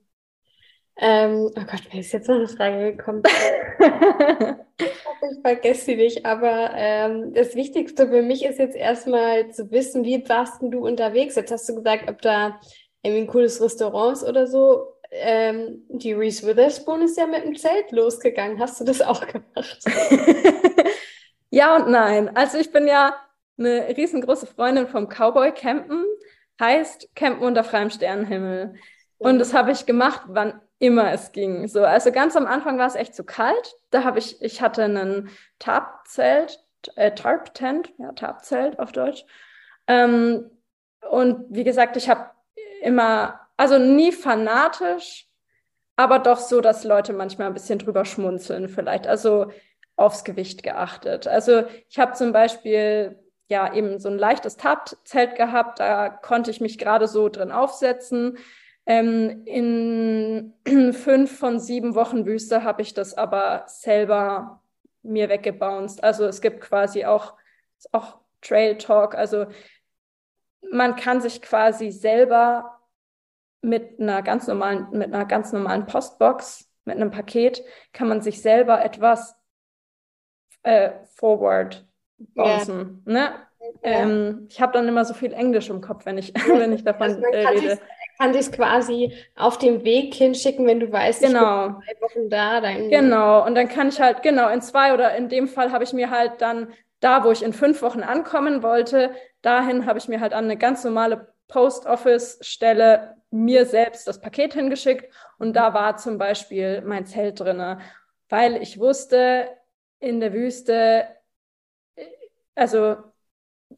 Ähm, 0.99 1.51
oh 1.57 1.65
Gott, 1.69 1.93
mir 1.93 1.99
ist 1.99 2.13
jetzt 2.13 2.29
noch 2.29 2.37
eine 2.37 2.47
Frage 2.47 2.95
gekommen. 2.95 3.25
ich 4.79 5.41
vergesse 5.43 5.85
sie 5.85 5.97
nicht, 5.97 6.25
aber 6.25 6.71
ähm, 6.77 7.35
das 7.35 7.57
Wichtigste 7.57 8.07
für 8.07 8.23
mich 8.23 8.45
ist 8.45 8.61
jetzt 8.61 8.77
erstmal 8.77 9.51
zu 9.51 9.69
wissen, 9.73 10.05
wie 10.05 10.29
warst 10.29 10.63
du 10.63 10.87
unterwegs? 10.87 11.35
Jetzt 11.35 11.51
hast 11.51 11.69
du 11.69 11.75
gesagt, 11.75 12.09
ob 12.09 12.23
da 12.23 12.61
irgendwie 13.03 13.23
ein 13.23 13.27
cooles 13.27 13.61
Restaurant 13.61 14.19
ist 14.19 14.23
oder 14.23 14.47
so. 14.47 14.94
Ähm, 15.17 15.85
die 15.89 16.13
Reese 16.13 16.47
Witherspoon 16.47 17.03
ist 17.03 17.17
ja 17.17 17.27
mit 17.27 17.45
dem 17.45 17.57
Zelt 17.57 17.93
losgegangen. 17.93 18.59
Hast 18.59 18.81
du 18.81 18.85
das 18.85 19.01
auch 19.01 19.25
gemacht? 19.27 19.79
ja 21.51 21.77
und 21.77 21.89
nein. 21.89 22.37
Also 22.37 22.59
ich 22.59 22.73
bin 22.73 22.89
ja 22.89 23.15
eine 23.57 23.97
riesengroße 23.97 24.47
Freundin 24.47 24.89
vom 24.89 25.09
Cowboy 25.09 25.53
Campen. 25.53 26.05
Heißt 26.61 27.15
Campen 27.15 27.43
unter 27.45 27.65
freiem 27.65 27.91
Sternenhimmel. 27.91 28.75
Und 29.19 29.39
das 29.39 29.55
habe 29.55 29.71
ich 29.71 29.87
gemacht, 29.87 30.23
wann 30.27 30.61
immer 30.79 31.13
es 31.13 31.33
ging. 31.33 31.69
So, 31.69 31.85
also 31.85 32.13
ganz 32.13 32.37
am 32.37 32.47
Anfang 32.47 32.79
war 32.79 32.87
es 32.87 32.95
echt 32.95 33.15
zu 33.15 33.25
kalt. 33.25 33.75
Da 33.91 34.05
habe 34.05 34.19
ich, 34.19 34.43
ich 34.43 34.61
hatte 34.61 34.85
einen 34.85 35.31
Tarp-Zelt, 35.59 36.61
äh, 36.97 37.13
Tarp-Tent, 37.13 37.93
ja, 37.99 38.13
Tarp-Zelt 38.13 38.79
auf 38.79 38.93
Deutsch. 38.93 39.25
Ähm, 39.87 40.51
und 41.11 41.47
wie 41.49 41.65
gesagt, 41.65 41.97
ich 41.97 42.09
habe 42.09 42.31
immer, 42.83 43.41
also 43.57 43.79
nie 43.79 44.13
fanatisch, 44.13 45.29
aber 45.97 46.19
doch 46.19 46.39
so, 46.39 46.61
dass 46.61 46.85
Leute 46.85 47.13
manchmal 47.13 47.49
ein 47.49 47.55
bisschen 47.55 47.79
drüber 47.79 48.05
schmunzeln 48.05 48.69
vielleicht. 48.69 49.07
Also 49.07 49.51
aufs 49.97 50.25
Gewicht 50.25 50.63
geachtet. 50.63 51.27
Also 51.27 51.65
ich 51.89 51.99
habe 51.99 52.13
zum 52.15 52.33
Beispiel 52.33 53.19
ja 53.49 53.73
eben 53.75 53.99
so 53.99 54.09
ein 54.09 54.19
leichtes 54.19 54.57
Tarp-Zelt 54.57 55.37
gehabt, 55.37 55.79
da 55.79 56.09
konnte 56.09 56.51
ich 56.51 56.61
mich 56.61 56.79
gerade 56.79 57.07
so 57.07 57.29
drin 57.29 57.53
aufsetzen. 57.53 58.39
Ähm, 58.87 59.43
in 59.47 60.55
fünf 60.93 61.39
von 61.39 61.61
sieben 61.61 61.95
Wochen 61.95 62.27
Wüste 62.27 62.65
habe 62.65 62.83
ich 62.83 62.95
das 62.95 63.15
aber 63.17 63.65
selber 63.67 64.63
mir 65.03 65.29
weggebounced. 65.29 66.03
Also 66.03 66.25
es 66.25 66.41
gibt 66.41 66.61
quasi 66.61 67.05
auch, 67.05 67.35
auch 67.93 68.19
Trail 68.41 68.79
Talk. 68.79 69.15
Also 69.15 69.47
man 70.71 70.97
kann 70.97 71.21
sich 71.21 71.41
quasi 71.41 71.91
selber 71.91 72.74
mit 73.65 74.01
einer 74.01 74.23
ganz 74.23 74.47
normalen, 74.47 74.87
mit 74.93 75.13
einer 75.13 75.25
ganz 75.25 75.53
normalen 75.53 75.87
Postbox, 75.87 76.71
mit 76.85 76.97
einem 76.97 77.11
Paket, 77.11 77.65
kann 77.93 78.09
man 78.09 78.21
sich 78.21 78.43
selber 78.43 78.85
etwas 78.85 79.35
äh, 80.63 80.91
forward 81.15 81.87
bouncen. 82.19 83.03
Yeah. 83.07 83.15
Ne? 83.15 83.33
Ähm, 83.83 84.47
ich 84.51 84.61
habe 84.61 84.73
dann 84.73 84.87
immer 84.89 85.05
so 85.05 85.15
viel 85.15 85.33
Englisch 85.33 85.71
im 85.71 85.81
Kopf, 85.81 86.07
wenn 86.07 86.19
ich, 86.19 86.33
wenn 86.49 86.73
ich 86.73 86.85
davon 86.85 87.09
also 87.09 87.23
äh, 87.33 87.49
rede. 87.49 87.79
Kann 88.19 88.33
dich 88.33 88.53
quasi 88.53 89.13
auf 89.35 89.59
dem 89.59 89.83
Weg 89.83 90.15
hinschicken, 90.15 90.67
wenn 90.67 90.79
du 90.79 90.93
weißt, 90.93 91.21
genau. 91.21 91.67
ich 91.67 91.73
bin 91.73 91.81
drei 91.81 92.01
Wochen 92.01 92.31
da. 92.31 92.61
Dann 92.61 92.89
genau, 92.89 93.45
und 93.45 93.57
dann 93.57 93.69
kann 93.69 93.89
ich 93.89 94.01
halt, 94.01 94.23
genau, 94.23 94.49
in 94.51 94.61
zwei 94.61 94.95
oder 94.95 95.17
in 95.17 95.29
dem 95.29 95.49
Fall 95.49 95.73
habe 95.73 95.83
ich 95.83 95.93
mir 95.93 96.11
halt 96.11 96.41
dann 96.41 96.69
da, 97.01 97.25
wo 97.25 97.33
ich 97.33 97.43
in 97.43 97.53
fünf 97.53 97.83
Wochen 97.83 98.03
ankommen 98.03 98.63
wollte, 98.63 99.11
dahin 99.43 99.85
habe 99.85 99.99
ich 99.99 100.09
mir 100.09 100.21
halt 100.21 100.33
an 100.33 100.45
eine 100.45 100.57
ganz 100.57 100.85
normale 100.85 101.34
Post 101.49 101.87
Office 101.87 102.39
Stelle 102.41 103.17
mir 103.31 103.67
selbst 103.67 104.07
das 104.09 104.21
Paket 104.21 104.55
hingeschickt 104.55 105.13
und 105.39 105.55
da 105.55 105.75
war 105.75 105.97
zum 105.97 106.19
Beispiel 106.19 106.83
mein 106.83 107.07
Zelt 107.07 107.41
drinne, 107.41 107.79
weil 108.29 108.63
ich 108.63 108.79
wusste, 108.79 109.49
in 110.05 110.21
der 110.21 110.33
Wüste, 110.33 111.07
äh, 111.97 112.05
also 112.55 112.97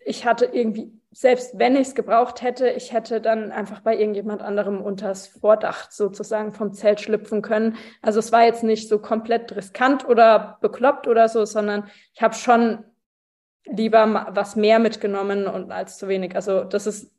ich 0.05 0.27
hatte 0.27 0.47
irgendwie, 0.47 0.93
selbst 1.11 1.59
wenn 1.59 1.77
ich 1.77 1.89
es 1.89 1.95
gebraucht 1.95 2.43
hätte, 2.43 2.69
ich 2.69 2.93
hätte 2.93 3.21
dann 3.21 3.53
einfach 3.53 3.81
bei 3.81 3.97
irgendjemand 3.97 4.43
anderem 4.43 4.83
unters 4.83 5.27
Vordach 5.29 5.91
sozusagen 5.91 6.53
vom 6.53 6.73
Zelt 6.75 7.01
schlüpfen 7.01 7.43
können. 7.43 7.77
Also 8.03 8.19
es 8.19 8.33
war 8.33 8.45
jetzt 8.45 8.65
nicht 8.65 8.89
so 8.89 8.99
komplett 8.99 9.55
riskant 9.57 10.07
oder 10.07 10.59
bekloppt 10.61 11.09
oder 11.09 11.29
so, 11.29 11.45
sondern 11.45 11.89
ich 12.13 12.23
habe 12.23 12.35
schon 12.35 12.85
lieber 13.65 14.29
was 14.31 14.57
mehr 14.57 14.79
mitgenommen 14.79 15.47
und 15.47 15.73
als 15.73 15.97
zu 15.99 16.09
wenig. 16.09 16.37
Also 16.37 16.65
das 16.65 16.87
ist 16.87 17.16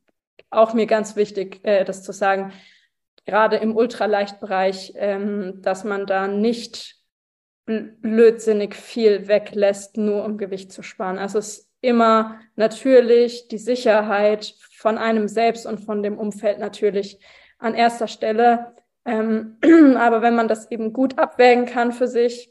auch 0.50 0.74
mir 0.74 0.86
ganz 0.88 1.16
wichtig, 1.16 1.60
äh, 1.64 1.84
das 1.84 2.04
zu 2.04 2.12
sagen, 2.12 2.54
gerade 3.26 3.58
im 3.58 3.76
Ultraleichtbereich, 3.76 4.94
ähm, 4.96 5.62
dass 5.62 5.84
man 5.84 6.06
da 6.06 6.28
nicht 6.28 6.96
blödsinnig 7.66 8.76
viel 8.76 9.28
weglässt, 9.28 9.98
nur 9.98 10.24
um 10.24 10.38
Gewicht 10.38 10.72
zu 10.72 10.84
sparen. 10.84 11.18
Also 11.18 11.40
es 11.40 11.70
immer 11.82 12.40
natürlich 12.56 13.50
die 13.50 13.58
Sicherheit 13.58 14.56
von 14.72 14.98
einem 14.98 15.28
selbst 15.28 15.66
und 15.66 15.80
von 15.80 16.02
dem 16.02 16.18
Umfeld 16.18 16.60
natürlich 16.60 17.20
an 17.60 17.76
erster 17.76 18.08
Stelle. 18.08 18.74
Ähm, 19.06 19.58
aber 19.98 20.22
wenn 20.22 20.36
man 20.36 20.48
das 20.48 20.72
eben 20.72 20.94
gut 20.94 21.20
abwägen 21.20 21.66
kann 21.66 21.92
für 21.92 22.08
sich, 22.08 22.50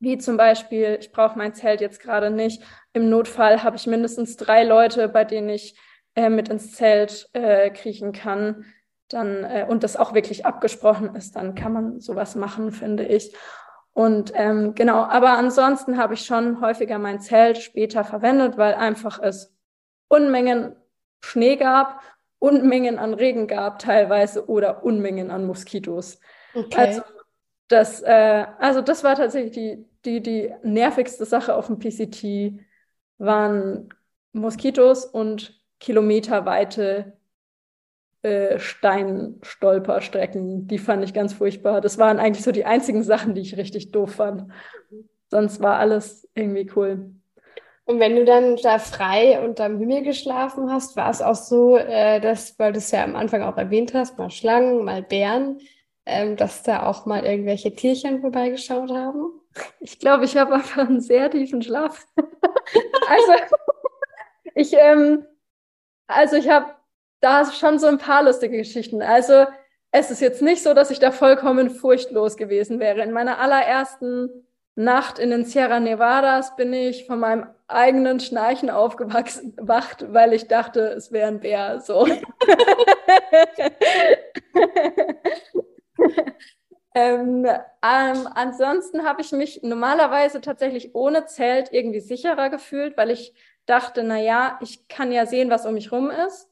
wie 0.00 0.16
zum 0.16 0.36
Beispiel, 0.36 0.96
ich 1.00 1.12
brauche 1.12 1.36
mein 1.36 1.54
Zelt 1.54 1.80
jetzt 1.80 2.00
gerade 2.00 2.30
nicht, 2.30 2.62
im 2.92 3.10
Notfall 3.10 3.62
habe 3.62 3.76
ich 3.76 3.86
mindestens 3.86 4.36
drei 4.36 4.64
Leute, 4.64 5.08
bei 5.08 5.24
denen 5.24 5.48
ich 5.48 5.76
äh, 6.18 6.30
mit 6.30 6.48
ins 6.48 6.72
Zelt 6.72 7.30
äh, 7.32 7.70
kriechen 7.70 8.10
kann, 8.10 8.64
dann 9.08 9.44
äh, 9.44 9.66
und 9.68 9.84
das 9.84 9.96
auch 9.96 10.14
wirklich 10.14 10.44
abgesprochen 10.44 11.14
ist, 11.14 11.36
dann 11.36 11.54
kann 11.54 11.72
man 11.72 12.00
sowas 12.00 12.34
machen, 12.34 12.72
finde 12.72 13.04
ich. 13.04 13.36
Und 13.92 14.32
ähm, 14.34 14.74
genau, 14.74 15.04
aber 15.04 15.38
ansonsten 15.38 15.96
habe 15.96 16.14
ich 16.14 16.24
schon 16.24 16.60
häufiger 16.60 16.98
mein 16.98 17.20
Zelt 17.20 17.58
später 17.58 18.02
verwendet, 18.02 18.58
weil 18.58 18.74
einfach 18.74 19.20
es 19.22 19.56
Unmengen 20.08 20.74
Schnee 21.20 21.54
gab, 21.54 22.02
Unmengen 22.40 22.98
an 22.98 23.14
Regen 23.14 23.46
gab 23.46 23.78
teilweise 23.78 24.48
oder 24.48 24.82
Unmengen 24.82 25.30
an 25.30 25.46
Moskitos. 25.46 26.18
Okay. 26.52 26.76
Also 26.76 27.02
das, 27.68 28.02
äh, 28.02 28.44
also 28.58 28.80
das 28.80 29.04
war 29.04 29.14
tatsächlich 29.14 29.52
die, 29.52 29.86
die, 30.04 30.20
die 30.20 30.54
nervigste 30.64 31.24
Sache 31.24 31.54
auf 31.54 31.68
dem 31.68 31.78
PCT, 31.78 32.58
waren 33.18 33.88
Moskitos 34.32 35.04
und 35.04 35.57
kilometerweite 35.80 37.18
äh, 38.22 38.58
Steinstolperstrecken. 38.58 40.66
Die 40.66 40.78
fand 40.78 41.04
ich 41.04 41.14
ganz 41.14 41.34
furchtbar. 41.34 41.80
Das 41.80 41.98
waren 41.98 42.18
eigentlich 42.18 42.44
so 42.44 42.52
die 42.52 42.64
einzigen 42.64 43.02
Sachen, 43.02 43.34
die 43.34 43.42
ich 43.42 43.56
richtig 43.56 43.92
doof 43.92 44.16
fand. 44.16 44.50
Sonst 45.30 45.62
war 45.62 45.78
alles 45.78 46.28
irgendwie 46.34 46.70
cool. 46.74 47.12
Und 47.84 48.00
wenn 48.00 48.16
du 48.16 48.24
dann 48.24 48.56
da 48.56 48.78
frei 48.78 49.42
unterm 49.42 49.78
Himmel 49.78 50.02
geschlafen 50.02 50.70
hast, 50.70 50.96
war 50.96 51.08
es 51.08 51.22
auch 51.22 51.34
so, 51.34 51.76
äh, 51.76 52.20
dass, 52.20 52.58
weil 52.58 52.72
du 52.72 52.78
es 52.78 52.90
ja 52.90 53.02
am 53.02 53.16
Anfang 53.16 53.42
auch 53.42 53.56
erwähnt 53.56 53.94
hast, 53.94 54.18
mal 54.18 54.30
Schlangen, 54.30 54.84
mal 54.84 55.02
Bären, 55.02 55.60
ähm, 56.04 56.36
dass 56.36 56.62
da 56.62 56.86
auch 56.86 57.06
mal 57.06 57.24
irgendwelche 57.24 57.74
Tierchen 57.74 58.20
vorbeigeschaut 58.20 58.90
haben? 58.90 59.32
Ich 59.80 59.98
glaube, 59.98 60.26
ich 60.26 60.36
habe 60.36 60.54
einfach 60.54 60.86
einen 60.86 61.00
sehr 61.00 61.30
tiefen 61.30 61.62
Schlaf. 61.62 62.06
also, 62.16 63.32
ich, 64.54 64.74
ähm, 64.74 65.24
also 66.08 66.36
ich 66.36 66.48
habe 66.48 66.74
da 67.20 67.50
schon 67.52 67.78
so 67.78 67.86
ein 67.86 67.98
paar 67.98 68.24
lustige 68.24 68.56
Geschichten. 68.56 69.02
Also, 69.02 69.46
es 69.90 70.10
ist 70.10 70.20
jetzt 70.20 70.42
nicht 70.42 70.62
so, 70.62 70.74
dass 70.74 70.90
ich 70.90 70.98
da 70.98 71.12
vollkommen 71.12 71.70
furchtlos 71.70 72.36
gewesen 72.36 72.80
wäre. 72.80 73.00
In 73.02 73.12
meiner 73.12 73.38
allerersten 73.38 74.28
Nacht 74.74 75.18
in 75.18 75.30
den 75.30 75.44
Sierra 75.44 75.80
Nevadas 75.80 76.54
bin 76.56 76.72
ich 76.72 77.06
von 77.06 77.18
meinem 77.20 77.46
eigenen 77.66 78.20
Schnarchen 78.20 78.70
aufgewacht, 78.70 80.04
weil 80.08 80.32
ich 80.34 80.46
dachte, 80.46 80.80
es 80.90 81.10
wäre 81.10 81.28
ein 81.28 81.40
Bär. 81.40 81.80
So. 81.80 82.06
ähm, 86.94 87.44
ähm, 87.46 88.28
ansonsten 88.34 89.04
habe 89.04 89.22
ich 89.22 89.32
mich 89.32 89.62
normalerweise 89.62 90.40
tatsächlich 90.40 90.94
ohne 90.94 91.26
Zelt 91.26 91.72
irgendwie 91.72 92.00
sicherer 92.00 92.48
gefühlt, 92.48 92.96
weil 92.96 93.10
ich 93.10 93.34
dachte, 93.68 94.02
na 94.02 94.18
ja, 94.18 94.58
ich 94.62 94.88
kann 94.88 95.12
ja 95.12 95.26
sehen, 95.26 95.50
was 95.50 95.66
um 95.66 95.74
mich 95.74 95.92
rum 95.92 96.10
ist. 96.10 96.48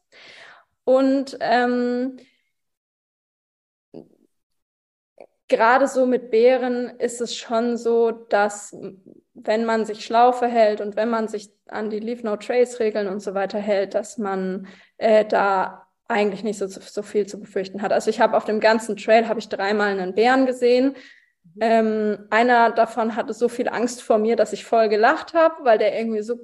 Und 0.84 1.36
ähm, 1.40 2.18
gerade 5.48 5.86
so 5.88 6.06
mit 6.06 6.30
Bären 6.30 6.90
ist 6.98 7.20
es 7.20 7.36
schon 7.36 7.76
so, 7.76 8.10
dass 8.10 8.76
wenn 9.34 9.64
man 9.64 9.84
sich 9.84 10.04
schlau 10.04 10.32
verhält 10.32 10.80
und 10.80 10.96
wenn 10.96 11.10
man 11.10 11.28
sich 11.28 11.50
an 11.68 11.90
die 11.90 12.00
Leave 12.00 12.24
No 12.24 12.36
Trace 12.36 12.80
Regeln 12.80 13.08
und 13.08 13.20
so 13.20 13.34
weiter 13.34 13.58
hält, 13.58 13.94
dass 13.94 14.18
man 14.18 14.66
äh, 14.98 15.24
da 15.24 15.86
eigentlich 16.08 16.44
nicht 16.44 16.58
so, 16.58 16.66
so 16.68 17.02
viel 17.02 17.26
zu 17.26 17.40
befürchten 17.40 17.82
hat. 17.82 17.92
Also 17.92 18.10
ich 18.10 18.20
habe 18.20 18.36
auf 18.36 18.44
dem 18.44 18.60
ganzen 18.60 18.96
Trail 18.96 19.28
habe 19.28 19.40
ich 19.40 19.48
dreimal 19.48 19.88
einen 19.88 20.14
Bären 20.14 20.46
gesehen. 20.46 20.94
Ähm, 21.60 22.26
einer 22.30 22.70
davon 22.70 23.16
hatte 23.16 23.32
so 23.32 23.48
viel 23.48 23.68
Angst 23.68 24.02
vor 24.02 24.18
mir, 24.18 24.36
dass 24.36 24.52
ich 24.52 24.64
voll 24.64 24.88
gelacht 24.88 25.34
habe, 25.34 25.64
weil 25.64 25.78
der 25.78 25.98
irgendwie 25.98 26.22
so 26.22 26.38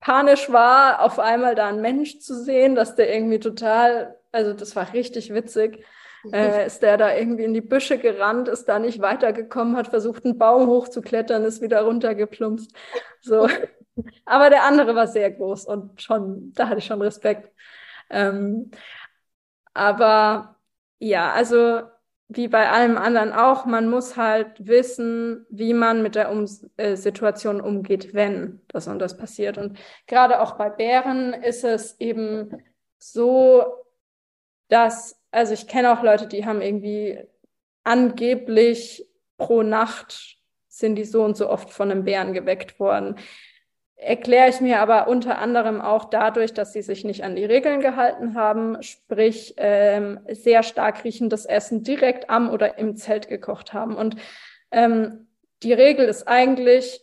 panisch 0.00 0.50
war, 0.50 1.02
auf 1.02 1.18
einmal 1.18 1.54
da 1.54 1.68
einen 1.68 1.80
Mensch 1.80 2.18
zu 2.20 2.34
sehen, 2.34 2.74
dass 2.74 2.94
der 2.94 3.12
irgendwie 3.12 3.40
total, 3.40 4.16
also 4.32 4.52
das 4.52 4.76
war 4.76 4.92
richtig 4.92 5.32
witzig 5.34 5.84
äh, 6.32 6.66
ist 6.66 6.82
der 6.82 6.96
da 6.96 7.14
irgendwie 7.14 7.44
in 7.44 7.54
die 7.54 7.60
Büsche 7.60 7.98
gerannt, 7.98 8.48
ist 8.48 8.66
da 8.68 8.78
nicht 8.78 9.00
weitergekommen, 9.00 9.76
hat 9.76 9.88
versucht, 9.88 10.24
einen 10.24 10.38
Baum 10.38 10.66
hochzuklettern, 10.68 11.44
ist 11.44 11.62
wieder 11.62 11.82
runtergeplumpst. 11.82 12.72
So. 13.20 13.48
Aber 14.24 14.50
der 14.50 14.64
andere 14.64 14.94
war 14.94 15.08
sehr 15.08 15.30
groß 15.30 15.64
und 15.66 16.00
schon, 16.00 16.52
da 16.54 16.68
hatte 16.68 16.78
ich 16.78 16.86
schon 16.86 17.02
Respekt. 17.02 17.52
Ähm, 18.10 18.70
aber 19.74 20.56
ja, 21.00 21.32
also 21.32 21.82
wie 22.28 22.48
bei 22.48 22.70
allem 22.70 22.98
anderen 22.98 23.32
auch, 23.32 23.64
man 23.64 23.88
muss 23.88 24.16
halt 24.16 24.66
wissen, 24.66 25.46
wie 25.48 25.72
man 25.72 26.02
mit 26.02 26.14
der 26.14 26.30
um 26.30 26.44
äh, 26.76 26.94
Situation 26.96 27.60
umgeht, 27.60 28.12
wenn 28.12 28.60
das 28.68 28.86
und 28.86 28.98
das 28.98 29.16
passiert. 29.16 29.56
Und 29.56 29.78
gerade 30.06 30.40
auch 30.40 30.56
bei 30.56 30.68
Bären 30.68 31.32
ist 31.32 31.64
es 31.64 31.98
eben 32.00 32.62
so, 32.98 33.64
dass 34.68 35.18
also 35.30 35.54
ich 35.54 35.66
kenne 35.66 35.92
auch 35.92 36.02
Leute, 36.02 36.26
die 36.26 36.46
haben 36.46 36.62
irgendwie 36.62 37.18
angeblich 37.84 39.06
pro 39.36 39.62
Nacht 39.62 40.36
sind 40.68 40.94
die 40.94 41.04
so 41.04 41.24
und 41.24 41.36
so 41.36 41.48
oft 41.48 41.70
von 41.70 41.90
einem 41.90 42.04
Bären 42.04 42.32
geweckt 42.32 42.78
worden. 42.78 43.16
Erkläre 44.00 44.48
ich 44.48 44.60
mir 44.60 44.80
aber 44.80 45.08
unter 45.08 45.38
anderem 45.38 45.80
auch 45.80 46.04
dadurch, 46.04 46.54
dass 46.54 46.72
sie 46.72 46.82
sich 46.82 47.04
nicht 47.04 47.24
an 47.24 47.34
die 47.34 47.44
Regeln 47.44 47.80
gehalten 47.80 48.36
haben, 48.36 48.80
sprich 48.80 49.54
ähm, 49.56 50.20
sehr 50.30 50.62
stark 50.62 51.02
riechendes 51.02 51.46
Essen 51.46 51.82
direkt 51.82 52.30
am 52.30 52.48
oder 52.50 52.78
im 52.78 52.94
Zelt 52.94 53.26
gekocht 53.26 53.72
haben. 53.72 53.96
Und 53.96 54.14
ähm, 54.70 55.26
die 55.64 55.72
Regel 55.72 56.06
ist 56.06 56.28
eigentlich 56.28 57.02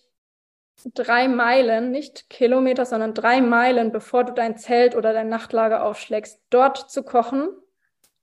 drei 0.94 1.28
Meilen, 1.28 1.92
nicht 1.92 2.30
Kilometer, 2.30 2.86
sondern 2.86 3.14
drei 3.14 3.42
Meilen, 3.42 3.92
bevor 3.92 4.24
du 4.24 4.32
dein 4.32 4.56
Zelt 4.56 4.96
oder 4.96 5.12
dein 5.12 5.28
Nachtlager 5.28 5.84
aufschlägst, 5.84 6.40
dort 6.50 6.90
zu 6.90 7.04
kochen 7.04 7.50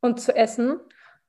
und 0.01 0.19
zu 0.19 0.35
essen, 0.35 0.81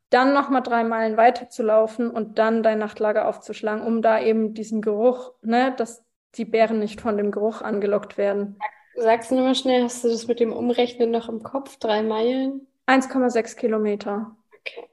dann 0.10 0.34
nochmal 0.34 0.62
drei 0.62 0.86
Meilen 0.86 1.18
weiter 1.18 1.50
zu 1.50 1.62
laufen 1.64 2.10
und 2.10 2.40
dann 2.40 2.64
dein 2.64 2.80
Nachtlager 2.80 3.28
aufzuschlagen, 3.28 3.86
um 3.86 4.02
da 4.02 4.22
eben 4.22 4.54
diesen 4.54 4.82
Geruch, 4.82 5.34
ne, 5.42 5.74
dass 5.76 6.06
die 6.36 6.46
Bären 6.46 6.80
nicht 6.80 7.02
von 7.02 7.18
dem 7.18 7.32
Geruch 7.32 7.62
angelockt 7.62 8.18
werden. 8.18 8.58
Sagst 8.96 9.32
du 9.32 9.36
nochmal 9.36 9.56
schnell, 9.56 9.84
hast 9.84 10.04
du 10.04 10.10
das 10.10 10.28
mit 10.28 10.40
dem 10.40 10.54
Umrechnen 10.54 11.12
noch 11.12 11.30
im 11.30 11.42
Kopf? 11.42 11.78
Drei 11.78 12.04
Meilen? 12.04 12.68
1,6 12.88 13.56
Kilometer. 13.56 14.36
Okay. 14.60 14.88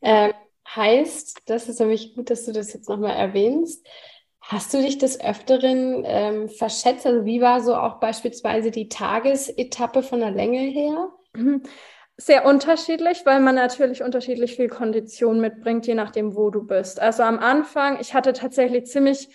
Ähm, 0.00 0.32
heißt, 0.68 1.42
das 1.46 1.68
ist 1.68 1.80
nämlich 1.80 2.14
gut, 2.14 2.30
dass 2.30 2.44
du 2.44 2.52
das 2.52 2.72
jetzt 2.72 2.88
nochmal 2.88 3.16
erwähnst. 3.16 3.86
Hast 4.40 4.74
du 4.74 4.78
dich 4.78 4.98
des 4.98 5.20
Öfteren 5.20 6.04
ähm, 6.06 6.48
verschätzt? 6.48 7.06
Also 7.06 7.24
wie 7.24 7.40
war 7.40 7.60
so 7.60 7.74
auch 7.74 8.00
beispielsweise 8.00 8.70
die 8.70 8.88
Tagesetappe 8.88 10.02
von 10.02 10.20
der 10.20 10.30
Länge 10.30 10.60
her? 10.60 11.08
Mhm 11.34 11.62
sehr 12.16 12.44
unterschiedlich, 12.44 13.24
weil 13.24 13.40
man 13.40 13.54
natürlich 13.54 14.02
unterschiedlich 14.02 14.56
viel 14.56 14.68
Kondition 14.68 15.40
mitbringt, 15.40 15.86
je 15.86 15.94
nachdem, 15.94 16.36
wo 16.36 16.50
du 16.50 16.66
bist. 16.66 17.00
Also 17.00 17.22
am 17.22 17.38
Anfang, 17.38 17.98
ich 18.00 18.14
hatte 18.14 18.32
tatsächlich 18.32 18.86
ziemlich, 18.86 19.28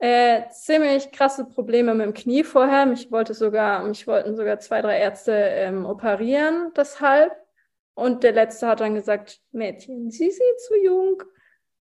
äh, 0.00 0.48
ziemlich 0.50 1.12
krasse 1.12 1.44
Probleme 1.44 1.94
mit 1.94 2.06
dem 2.06 2.14
Knie 2.14 2.42
vorher. 2.42 2.86
Mich 2.86 3.12
wollte 3.12 3.34
sogar, 3.34 3.84
mich 3.84 4.06
wollten 4.06 4.34
sogar 4.34 4.58
zwei, 4.58 4.80
drei 4.80 4.98
Ärzte 4.98 5.32
ähm, 5.32 5.84
operieren, 5.84 6.72
deshalb. 6.74 7.32
Und 7.94 8.22
der 8.24 8.32
letzte 8.32 8.66
hat 8.66 8.80
dann 8.80 8.94
gesagt, 8.94 9.40
Mädchen, 9.52 10.10
Sie 10.10 10.30
sind 10.30 10.60
zu 10.66 10.74
jung, 10.82 11.22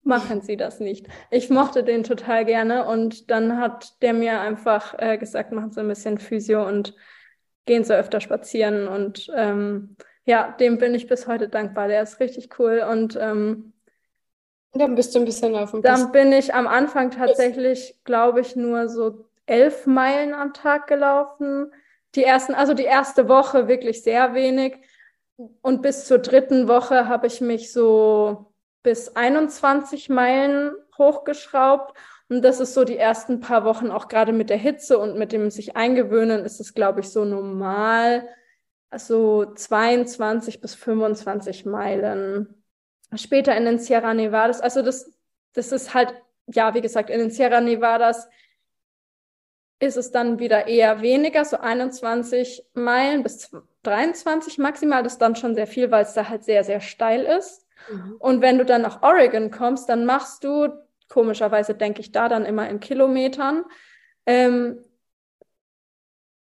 machen 0.02 0.40
Sie 0.40 0.56
das 0.56 0.80
nicht. 0.80 1.06
Ich 1.30 1.48
mochte 1.48 1.84
den 1.84 2.02
total 2.02 2.44
gerne 2.44 2.86
und 2.86 3.30
dann 3.30 3.58
hat 3.58 4.02
der 4.02 4.14
mir 4.14 4.40
einfach 4.40 4.98
äh, 4.98 5.16
gesagt, 5.16 5.52
machen 5.52 5.70
Sie 5.70 5.80
ein 5.80 5.88
bisschen 5.88 6.18
Physio 6.18 6.66
und 6.66 6.94
gehen 7.66 7.84
Sie 7.84 7.94
öfter 7.96 8.20
spazieren 8.20 8.88
und 8.88 9.30
ähm, 9.36 9.96
ja, 10.24 10.50
dem 10.58 10.78
bin 10.78 10.94
ich 10.94 11.06
bis 11.06 11.28
heute 11.28 11.48
dankbar. 11.48 11.86
Der 11.86 12.02
ist 12.02 12.18
richtig 12.18 12.58
cool 12.58 12.84
und 12.90 13.16
ähm, 13.20 13.74
dann 14.72 14.94
bist 14.94 15.14
du 15.14 15.18
ein 15.18 15.24
bisschen 15.24 15.56
auf 15.56 15.70
dem 15.70 15.82
Dann 15.82 16.12
bin 16.12 16.32
ich 16.32 16.54
am 16.54 16.66
Anfang 16.66 17.10
tatsächlich, 17.10 17.98
glaube 18.04 18.40
ich, 18.40 18.54
nur 18.56 18.88
so 18.88 19.24
elf 19.46 19.86
Meilen 19.86 20.34
am 20.34 20.52
Tag 20.52 20.86
gelaufen. 20.86 21.72
Die 22.14 22.24
ersten, 22.24 22.54
also 22.54 22.74
die 22.74 22.84
erste 22.84 23.28
Woche 23.28 23.68
wirklich 23.68 24.02
sehr 24.02 24.34
wenig. 24.34 24.76
Und 25.62 25.82
bis 25.82 26.06
zur 26.06 26.18
dritten 26.18 26.68
Woche 26.68 27.08
habe 27.08 27.26
ich 27.26 27.40
mich 27.40 27.72
so 27.72 28.52
bis 28.82 29.16
21 29.16 30.08
Meilen 30.08 30.72
hochgeschraubt. 30.98 31.96
Und 32.28 32.42
das 32.42 32.60
ist 32.60 32.74
so 32.74 32.84
die 32.84 32.98
ersten 32.98 33.40
paar 33.40 33.64
Wochen, 33.64 33.90
auch 33.90 34.08
gerade 34.08 34.32
mit 34.32 34.50
der 34.50 34.58
Hitze 34.58 34.98
und 34.98 35.16
mit 35.16 35.32
dem 35.32 35.50
sich 35.50 35.76
eingewöhnen, 35.76 36.44
ist 36.44 36.60
es, 36.60 36.74
glaube 36.74 37.00
ich, 37.00 37.08
so 37.08 37.24
normal 37.24 38.28
so 38.96 39.44
22 39.44 40.60
bis 40.60 40.74
25 40.74 41.66
Meilen. 41.66 42.62
Später 43.16 43.56
in 43.56 43.64
den 43.64 43.78
Sierra 43.78 44.12
Nevadas, 44.14 44.60
also 44.60 44.82
das, 44.82 45.10
das 45.54 45.72
ist 45.72 45.94
halt, 45.94 46.14
ja, 46.46 46.74
wie 46.74 46.80
gesagt, 46.80 47.10
in 47.10 47.18
den 47.18 47.30
Sierra 47.30 47.60
Nevadas 47.60 48.28
ist 49.80 49.96
es 49.96 50.10
dann 50.10 50.38
wieder 50.38 50.66
eher 50.66 51.00
weniger, 51.02 51.44
so 51.44 51.58
21 51.58 52.64
Meilen 52.74 53.22
bis 53.22 53.50
23 53.84 54.58
maximal. 54.58 55.02
Das 55.02 55.14
ist 55.14 55.22
dann 55.22 55.36
schon 55.36 55.54
sehr 55.54 55.66
viel, 55.66 55.90
weil 55.90 56.02
es 56.02 56.14
da 56.14 56.28
halt 56.28 56.44
sehr, 56.44 56.64
sehr 56.64 56.80
steil 56.80 57.22
ist. 57.22 57.66
Mhm. 57.90 58.16
Und 58.18 58.40
wenn 58.40 58.58
du 58.58 58.64
dann 58.64 58.82
nach 58.82 59.02
Oregon 59.02 59.50
kommst, 59.50 59.88
dann 59.88 60.04
machst 60.04 60.42
du, 60.44 60.68
komischerweise 61.08 61.74
denke 61.74 62.00
ich 62.00 62.12
da 62.12 62.28
dann 62.28 62.44
immer 62.44 62.68
in 62.68 62.80
Kilometern, 62.80 63.64
ähm, 64.26 64.84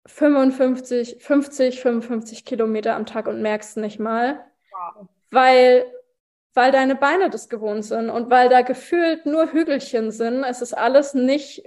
55, 0.06 1.18
50, 1.20 1.80
55 1.80 2.44
Kilometer 2.44 2.96
am 2.96 3.06
Tag 3.06 3.28
und 3.28 3.42
merkst 3.42 3.76
nicht 3.76 4.00
mal, 4.00 4.44
wow. 4.72 5.06
weil, 5.30 5.86
weil 6.54 6.72
deine 6.72 6.96
Beine 6.96 7.30
das 7.30 7.48
gewohnt 7.48 7.84
sind 7.84 8.10
und 8.10 8.30
weil 8.30 8.48
da 8.48 8.62
gefühlt 8.62 9.26
nur 9.26 9.52
Hügelchen 9.52 10.10
sind. 10.10 10.44
Es 10.44 10.62
ist 10.62 10.74
alles 10.74 11.14
nicht 11.14 11.62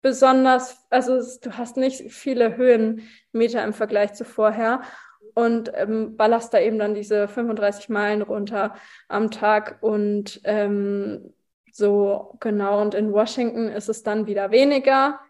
besonders, 0.00 0.84
also 0.90 1.16
es, 1.16 1.40
du 1.40 1.56
hast 1.56 1.76
nicht 1.76 2.12
viele 2.12 2.56
Höhenmeter 2.56 3.62
im 3.62 3.72
Vergleich 3.72 4.14
zu 4.14 4.24
vorher 4.24 4.82
und 5.34 5.70
ähm, 5.74 6.16
ballerst 6.16 6.52
da 6.52 6.58
eben 6.58 6.78
dann 6.78 6.94
diese 6.94 7.28
35 7.28 7.88
Meilen 7.88 8.22
runter 8.22 8.74
am 9.08 9.30
Tag 9.30 9.78
und 9.80 10.40
ähm, 10.44 11.32
so 11.72 12.36
genau. 12.40 12.82
Und 12.82 12.94
in 12.94 13.12
Washington 13.12 13.68
ist 13.68 13.88
es 13.88 14.02
dann 14.02 14.26
wieder 14.26 14.50
weniger 14.50 15.20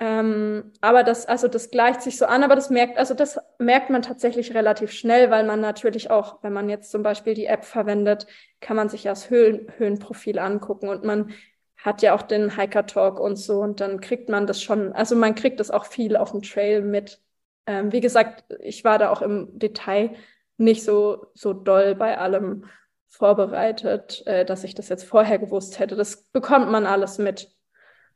Ähm, 0.00 0.72
aber 0.80 1.04
das, 1.04 1.26
also 1.26 1.46
das 1.46 1.70
gleicht 1.70 2.02
sich 2.02 2.18
so 2.18 2.26
an, 2.26 2.42
aber 2.42 2.56
das 2.56 2.68
merkt, 2.68 2.98
also 2.98 3.14
das 3.14 3.38
merkt 3.58 3.90
man 3.90 4.02
tatsächlich 4.02 4.52
relativ 4.52 4.90
schnell, 4.90 5.30
weil 5.30 5.44
man 5.44 5.60
natürlich 5.60 6.10
auch, 6.10 6.42
wenn 6.42 6.52
man 6.52 6.68
jetzt 6.68 6.90
zum 6.90 7.02
Beispiel 7.04 7.34
die 7.34 7.46
App 7.46 7.64
verwendet, 7.64 8.26
kann 8.60 8.76
man 8.76 8.88
sich 8.88 9.04
das 9.04 9.30
Höhen, 9.30 9.68
Höhenprofil 9.76 10.38
angucken 10.40 10.88
und 10.88 11.04
man 11.04 11.32
hat 11.76 12.02
ja 12.02 12.14
auch 12.14 12.22
den 12.22 12.56
Hiker 12.56 12.86
Talk 12.86 13.20
und 13.20 13.36
so 13.36 13.60
und 13.60 13.80
dann 13.80 14.00
kriegt 14.00 14.28
man 14.28 14.46
das 14.46 14.62
schon, 14.62 14.92
also 14.92 15.14
man 15.14 15.34
kriegt 15.36 15.60
das 15.60 15.70
auch 15.70 15.86
viel 15.86 16.16
auf 16.16 16.32
dem 16.32 16.42
Trail 16.42 16.82
mit. 16.82 17.20
Ähm, 17.66 17.92
wie 17.92 18.00
gesagt, 18.00 18.44
ich 18.60 18.82
war 18.84 18.98
da 18.98 19.10
auch 19.10 19.22
im 19.22 19.58
Detail 19.58 20.16
nicht 20.56 20.82
so, 20.82 21.26
so 21.34 21.52
doll 21.52 21.94
bei 21.94 22.18
allem 22.18 22.64
vorbereitet, 23.08 24.26
äh, 24.26 24.44
dass 24.44 24.64
ich 24.64 24.74
das 24.74 24.88
jetzt 24.88 25.04
vorher 25.04 25.38
gewusst 25.38 25.78
hätte. 25.78 25.94
Das 25.94 26.24
bekommt 26.32 26.70
man 26.70 26.86
alles 26.86 27.18
mit. 27.18 27.53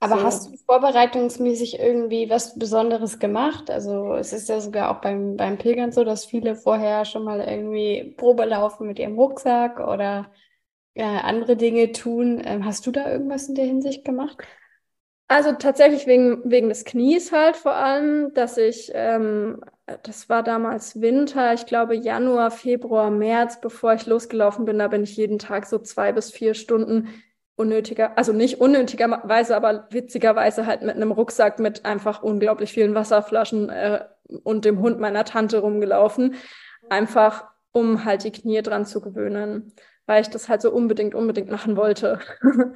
Aber 0.00 0.18
so. 0.18 0.22
hast 0.22 0.52
du 0.52 0.56
vorbereitungsmäßig 0.58 1.78
irgendwie 1.80 2.30
was 2.30 2.58
Besonderes 2.58 3.18
gemacht? 3.18 3.70
Also 3.70 4.14
es 4.14 4.32
ist 4.32 4.48
ja 4.48 4.60
sogar 4.60 4.90
auch 4.90 5.00
beim, 5.00 5.36
beim 5.36 5.58
Pilgern 5.58 5.90
so, 5.90 6.04
dass 6.04 6.24
viele 6.24 6.54
vorher 6.54 7.04
schon 7.04 7.24
mal 7.24 7.40
irgendwie 7.40 8.14
Probe 8.16 8.44
laufen 8.44 8.86
mit 8.86 8.98
ihrem 8.98 9.18
Rucksack 9.18 9.80
oder 9.80 10.30
äh, 10.94 11.02
andere 11.02 11.56
Dinge 11.56 11.92
tun. 11.92 12.40
Ähm, 12.44 12.64
hast 12.64 12.86
du 12.86 12.92
da 12.92 13.10
irgendwas 13.10 13.48
in 13.48 13.56
der 13.56 13.64
Hinsicht 13.66 14.04
gemacht? 14.04 14.38
Also 15.30 15.52
tatsächlich 15.52 16.06
wegen, 16.06 16.50
wegen 16.50 16.70
des 16.70 16.84
Knies 16.84 17.32
halt 17.32 17.56
vor 17.56 17.74
allem, 17.74 18.32
dass 18.32 18.56
ich, 18.56 18.90
ähm, 18.94 19.60
das 20.02 20.30
war 20.30 20.42
damals 20.42 21.02
Winter, 21.02 21.52
ich 21.52 21.66
glaube 21.66 21.94
Januar, 21.96 22.50
Februar, 22.50 23.10
März, 23.10 23.60
bevor 23.60 23.92
ich 23.92 24.06
losgelaufen 24.06 24.64
bin, 24.64 24.78
da 24.78 24.88
bin 24.88 25.02
ich 25.02 25.16
jeden 25.16 25.38
Tag 25.38 25.66
so 25.66 25.78
zwei 25.78 26.12
bis 26.12 26.30
vier 26.30 26.54
Stunden 26.54 27.08
unnötiger, 27.58 28.16
also 28.16 28.32
nicht 28.32 28.60
unnötigerweise, 28.60 29.56
aber 29.56 29.88
witzigerweise 29.90 30.66
halt 30.66 30.82
mit 30.82 30.94
einem 30.94 31.10
Rucksack 31.10 31.58
mit 31.58 31.84
einfach 31.84 32.22
unglaublich 32.22 32.72
vielen 32.72 32.94
Wasserflaschen 32.94 33.68
äh, 33.68 34.04
und 34.44 34.64
dem 34.64 34.80
Hund 34.80 35.00
meiner 35.00 35.24
Tante 35.24 35.58
rumgelaufen. 35.58 36.36
Einfach, 36.88 37.48
um 37.72 38.04
halt 38.04 38.24
die 38.24 38.30
Knie 38.30 38.62
dran 38.62 38.86
zu 38.86 39.00
gewöhnen, 39.00 39.72
weil 40.06 40.22
ich 40.22 40.28
das 40.28 40.48
halt 40.48 40.62
so 40.62 40.70
unbedingt, 40.70 41.14
unbedingt 41.14 41.50
machen 41.50 41.76
wollte. 41.76 42.20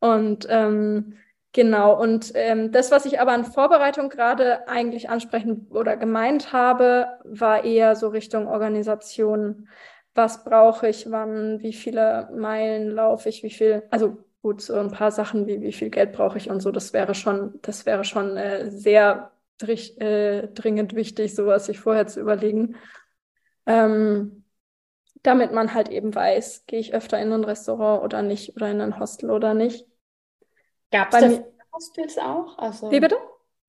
und 0.00 0.46
ähm, 0.48 1.14
genau, 1.52 2.00
und 2.00 2.32
ähm, 2.34 2.70
das, 2.70 2.92
was 2.92 3.06
ich 3.06 3.20
aber 3.20 3.32
an 3.32 3.44
Vorbereitung 3.44 4.10
gerade 4.10 4.68
eigentlich 4.68 5.10
ansprechen 5.10 5.66
oder 5.70 5.96
gemeint 5.96 6.52
habe, 6.52 7.08
war 7.24 7.64
eher 7.64 7.96
so 7.96 8.08
Richtung 8.08 8.46
Organisation 8.46 9.68
was 10.14 10.44
brauche 10.44 10.88
ich 10.88 11.10
wann, 11.10 11.60
wie 11.60 11.72
viele 11.72 12.28
Meilen 12.34 12.90
laufe 12.90 13.28
ich, 13.28 13.42
wie 13.42 13.50
viel, 13.50 13.82
also 13.90 14.18
gut, 14.42 14.60
so 14.60 14.74
ein 14.74 14.90
paar 14.90 15.10
Sachen 15.10 15.46
wie 15.46 15.60
wie 15.60 15.72
viel 15.72 15.90
Geld 15.90 16.12
brauche 16.12 16.38
ich 16.38 16.50
und 16.50 16.60
so, 16.60 16.70
das 16.70 16.92
wäre 16.92 17.14
schon, 17.14 17.58
das 17.62 17.86
wäre 17.86 18.04
schon 18.04 18.36
äh, 18.36 18.70
sehr 18.70 19.32
äh, 19.60 20.48
dringend 20.48 20.94
wichtig, 20.94 21.34
sowas 21.34 21.66
sich 21.66 21.80
vorher 21.80 22.06
zu 22.06 22.20
überlegen. 22.20 22.76
Ähm, 23.66 24.44
damit 25.22 25.52
man 25.52 25.72
halt 25.72 25.88
eben 25.88 26.14
weiß, 26.14 26.64
gehe 26.66 26.78
ich 26.78 26.94
öfter 26.94 27.18
in 27.18 27.32
ein 27.32 27.44
Restaurant 27.44 28.04
oder 28.04 28.20
nicht 28.22 28.56
oder 28.56 28.70
in 28.70 28.80
ein 28.82 28.98
Hostel 28.98 29.30
oder 29.30 29.54
nicht. 29.54 29.86
Gab 30.90 31.14
es 31.14 31.40
Hostels 31.72 32.18
auch? 32.18 32.58
Also... 32.58 32.90
Wie 32.90 33.00
bitte? 33.00 33.16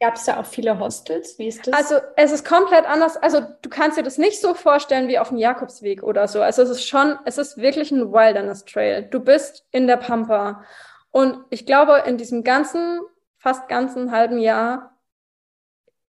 Gab 0.01 0.15
es 0.15 0.25
da 0.25 0.39
auch 0.39 0.45
viele 0.45 0.77
Hostels? 0.77 1.39
Wie 1.39 1.47
ist 1.47 1.65
das? 1.67 1.73
Also 1.73 1.95
es 2.17 2.31
ist 2.31 2.45
komplett 2.45 2.85
anders. 2.85 3.15
Also 3.15 3.39
du 3.61 3.69
kannst 3.69 3.97
dir 3.97 4.03
das 4.03 4.17
nicht 4.17 4.41
so 4.41 4.53
vorstellen 4.53 5.07
wie 5.07 5.17
auf 5.17 5.29
dem 5.29 5.37
Jakobsweg 5.37 6.03
oder 6.03 6.27
so. 6.27 6.41
Also 6.41 6.63
es 6.63 6.69
ist 6.69 6.87
schon, 6.87 7.17
es 7.25 7.37
ist 7.37 7.57
wirklich 7.57 7.91
ein 7.91 8.11
Wilderness 8.11 8.65
Trail. 8.65 9.03
Du 9.03 9.21
bist 9.21 9.65
in 9.71 9.87
der 9.87 9.97
Pampa. 9.97 10.63
Und 11.11 11.39
ich 11.49 11.65
glaube, 11.65 12.03
in 12.05 12.17
diesem 12.17 12.43
ganzen, 12.43 12.99
fast 13.37 13.69
ganzen 13.69 14.11
halben 14.11 14.37
Jahr, 14.37 14.97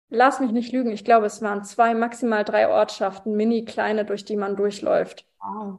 lass 0.08 0.40
mich 0.40 0.50
nicht 0.50 0.72
lügen, 0.72 0.90
ich 0.90 1.04
glaube, 1.04 1.26
es 1.26 1.40
waren 1.40 1.62
zwei, 1.62 1.94
maximal 1.94 2.44
drei 2.44 2.68
Ortschaften, 2.68 3.36
mini 3.36 3.64
kleine, 3.64 4.04
durch 4.04 4.24
die 4.24 4.36
man 4.36 4.56
durchläuft. 4.56 5.24
Wow. 5.40 5.78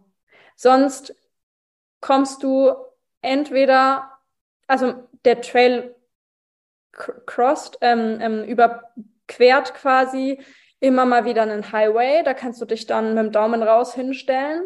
Sonst 0.55 1.15
kommst 1.99 2.43
du 2.43 2.73
entweder, 3.21 4.09
also 4.67 4.93
der 5.25 5.41
Trail 5.41 5.95
crossed, 7.25 7.77
ähm, 7.81 8.19
ähm, 8.21 8.43
überquert 8.43 9.73
quasi 9.73 10.39
immer 10.79 11.05
mal 11.05 11.25
wieder 11.25 11.41
einen 11.41 11.71
Highway. 11.71 12.23
Da 12.23 12.33
kannst 12.33 12.61
du 12.61 12.65
dich 12.65 12.85
dann 12.85 13.15
mit 13.15 13.23
dem 13.25 13.31
Daumen 13.31 13.63
raus 13.63 13.93
hinstellen 13.93 14.61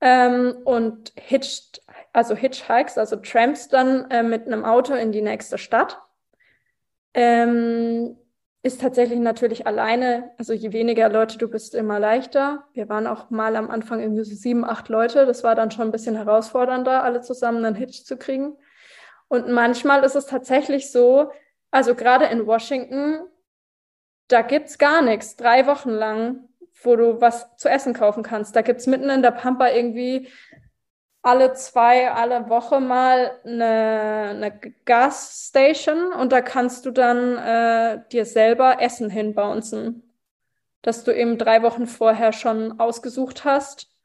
ähm, 0.00 0.56
und 0.64 1.12
hitcht, 1.16 1.82
also 2.12 2.34
hitchhikes, 2.34 2.98
also 2.98 3.16
trampst 3.16 3.72
dann 3.72 4.10
äh, 4.10 4.22
mit 4.22 4.46
einem 4.46 4.64
Auto 4.64 4.94
in 4.94 5.12
die 5.12 5.22
nächste 5.22 5.58
Stadt. 5.58 6.00
Ähm, 7.14 8.16
ist 8.62 8.80
tatsächlich 8.80 9.20
natürlich 9.20 9.66
alleine, 9.66 10.32
also 10.38 10.52
je 10.52 10.72
weniger 10.72 11.08
Leute 11.08 11.38
du 11.38 11.46
bist, 11.48 11.74
immer 11.74 12.00
leichter. 12.00 12.64
Wir 12.72 12.88
waren 12.88 13.06
auch 13.06 13.30
mal 13.30 13.54
am 13.54 13.70
Anfang 13.70 14.00
irgendwie 14.00 14.24
so 14.24 14.34
sieben, 14.34 14.64
acht 14.64 14.88
Leute. 14.88 15.24
Das 15.24 15.44
war 15.44 15.54
dann 15.54 15.70
schon 15.70 15.86
ein 15.86 15.92
bisschen 15.92 16.16
herausfordernder, 16.16 17.04
alle 17.04 17.20
zusammen 17.20 17.64
einen 17.64 17.76
Hitch 17.76 18.04
zu 18.04 18.16
kriegen. 18.16 18.56
Und 19.28 19.48
manchmal 19.48 20.04
ist 20.04 20.14
es 20.14 20.26
tatsächlich 20.26 20.90
so, 20.90 21.30
also 21.70 21.94
gerade 21.94 22.26
in 22.26 22.46
Washington, 22.46 23.20
da 24.28 24.42
gibt's 24.42 24.78
gar 24.78 25.02
nichts, 25.02 25.36
drei 25.36 25.66
Wochen 25.66 25.90
lang, 25.90 26.48
wo 26.82 26.96
du 26.96 27.20
was 27.20 27.56
zu 27.56 27.68
essen 27.68 27.94
kaufen 27.94 28.22
kannst. 28.22 28.54
Da 28.54 28.62
gibt's 28.62 28.86
mitten 28.86 29.10
in 29.10 29.22
der 29.22 29.30
Pampa 29.30 29.68
irgendwie 29.68 30.28
alle 31.22 31.54
zwei, 31.54 32.12
alle 32.12 32.48
Woche 32.48 32.78
mal 32.78 33.40
eine, 33.44 34.30
eine 34.30 34.60
Gasstation 34.84 36.12
und 36.12 36.30
da 36.30 36.40
kannst 36.40 36.86
du 36.86 36.92
dann 36.92 37.36
äh, 37.36 38.00
dir 38.12 38.24
selber 38.24 38.80
Essen 38.80 39.10
hinbouncen, 39.10 40.14
dass 40.82 41.02
du 41.02 41.10
eben 41.10 41.36
drei 41.36 41.62
Wochen 41.62 41.88
vorher 41.88 42.32
schon 42.32 42.78
ausgesucht 42.78 43.44
hast 43.44 43.95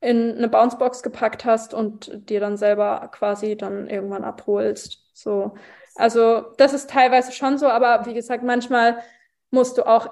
in 0.00 0.36
eine 0.36 0.48
Bouncebox 0.48 1.02
gepackt 1.02 1.44
hast 1.44 1.74
und 1.74 2.28
dir 2.28 2.40
dann 2.40 2.56
selber 2.56 3.08
quasi 3.12 3.56
dann 3.56 3.88
irgendwann 3.88 4.24
abholst. 4.24 5.10
So. 5.14 5.54
Also 5.94 6.52
das 6.58 6.74
ist 6.74 6.90
teilweise 6.90 7.32
schon 7.32 7.58
so, 7.58 7.68
aber 7.68 8.06
wie 8.06 8.14
gesagt, 8.14 8.42
manchmal 8.42 9.02
musst 9.50 9.78
du 9.78 9.86
auch, 9.86 10.10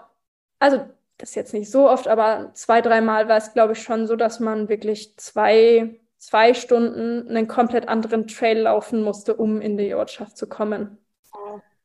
also 0.58 0.78
das 1.18 1.30
ist 1.30 1.34
jetzt 1.36 1.52
nicht 1.54 1.70
so 1.70 1.88
oft, 1.88 2.08
aber 2.08 2.50
zwei, 2.54 2.80
dreimal 2.80 3.28
war 3.28 3.36
es, 3.36 3.52
glaube 3.52 3.74
ich, 3.74 3.82
schon 3.82 4.06
so, 4.06 4.16
dass 4.16 4.40
man 4.40 4.68
wirklich 4.68 5.16
zwei, 5.18 6.00
zwei 6.18 6.54
Stunden 6.54 7.28
einen 7.28 7.46
komplett 7.46 7.88
anderen 7.88 8.26
Trail 8.26 8.60
laufen 8.60 9.02
musste, 9.02 9.34
um 9.34 9.60
in 9.60 9.76
die 9.76 9.94
Ortschaft 9.94 10.36
zu 10.36 10.48
kommen. 10.48 10.98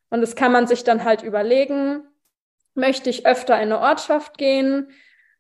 Und 0.10 0.22
das 0.22 0.36
kann 0.36 0.52
man 0.52 0.66
sich 0.66 0.84
dann 0.84 1.04
halt 1.04 1.22
überlegen, 1.22 2.04
möchte 2.74 3.10
ich 3.10 3.28
öfter 3.28 3.56
in 3.56 3.72
eine 3.74 3.80
Ortschaft 3.80 4.38
gehen? 4.38 4.92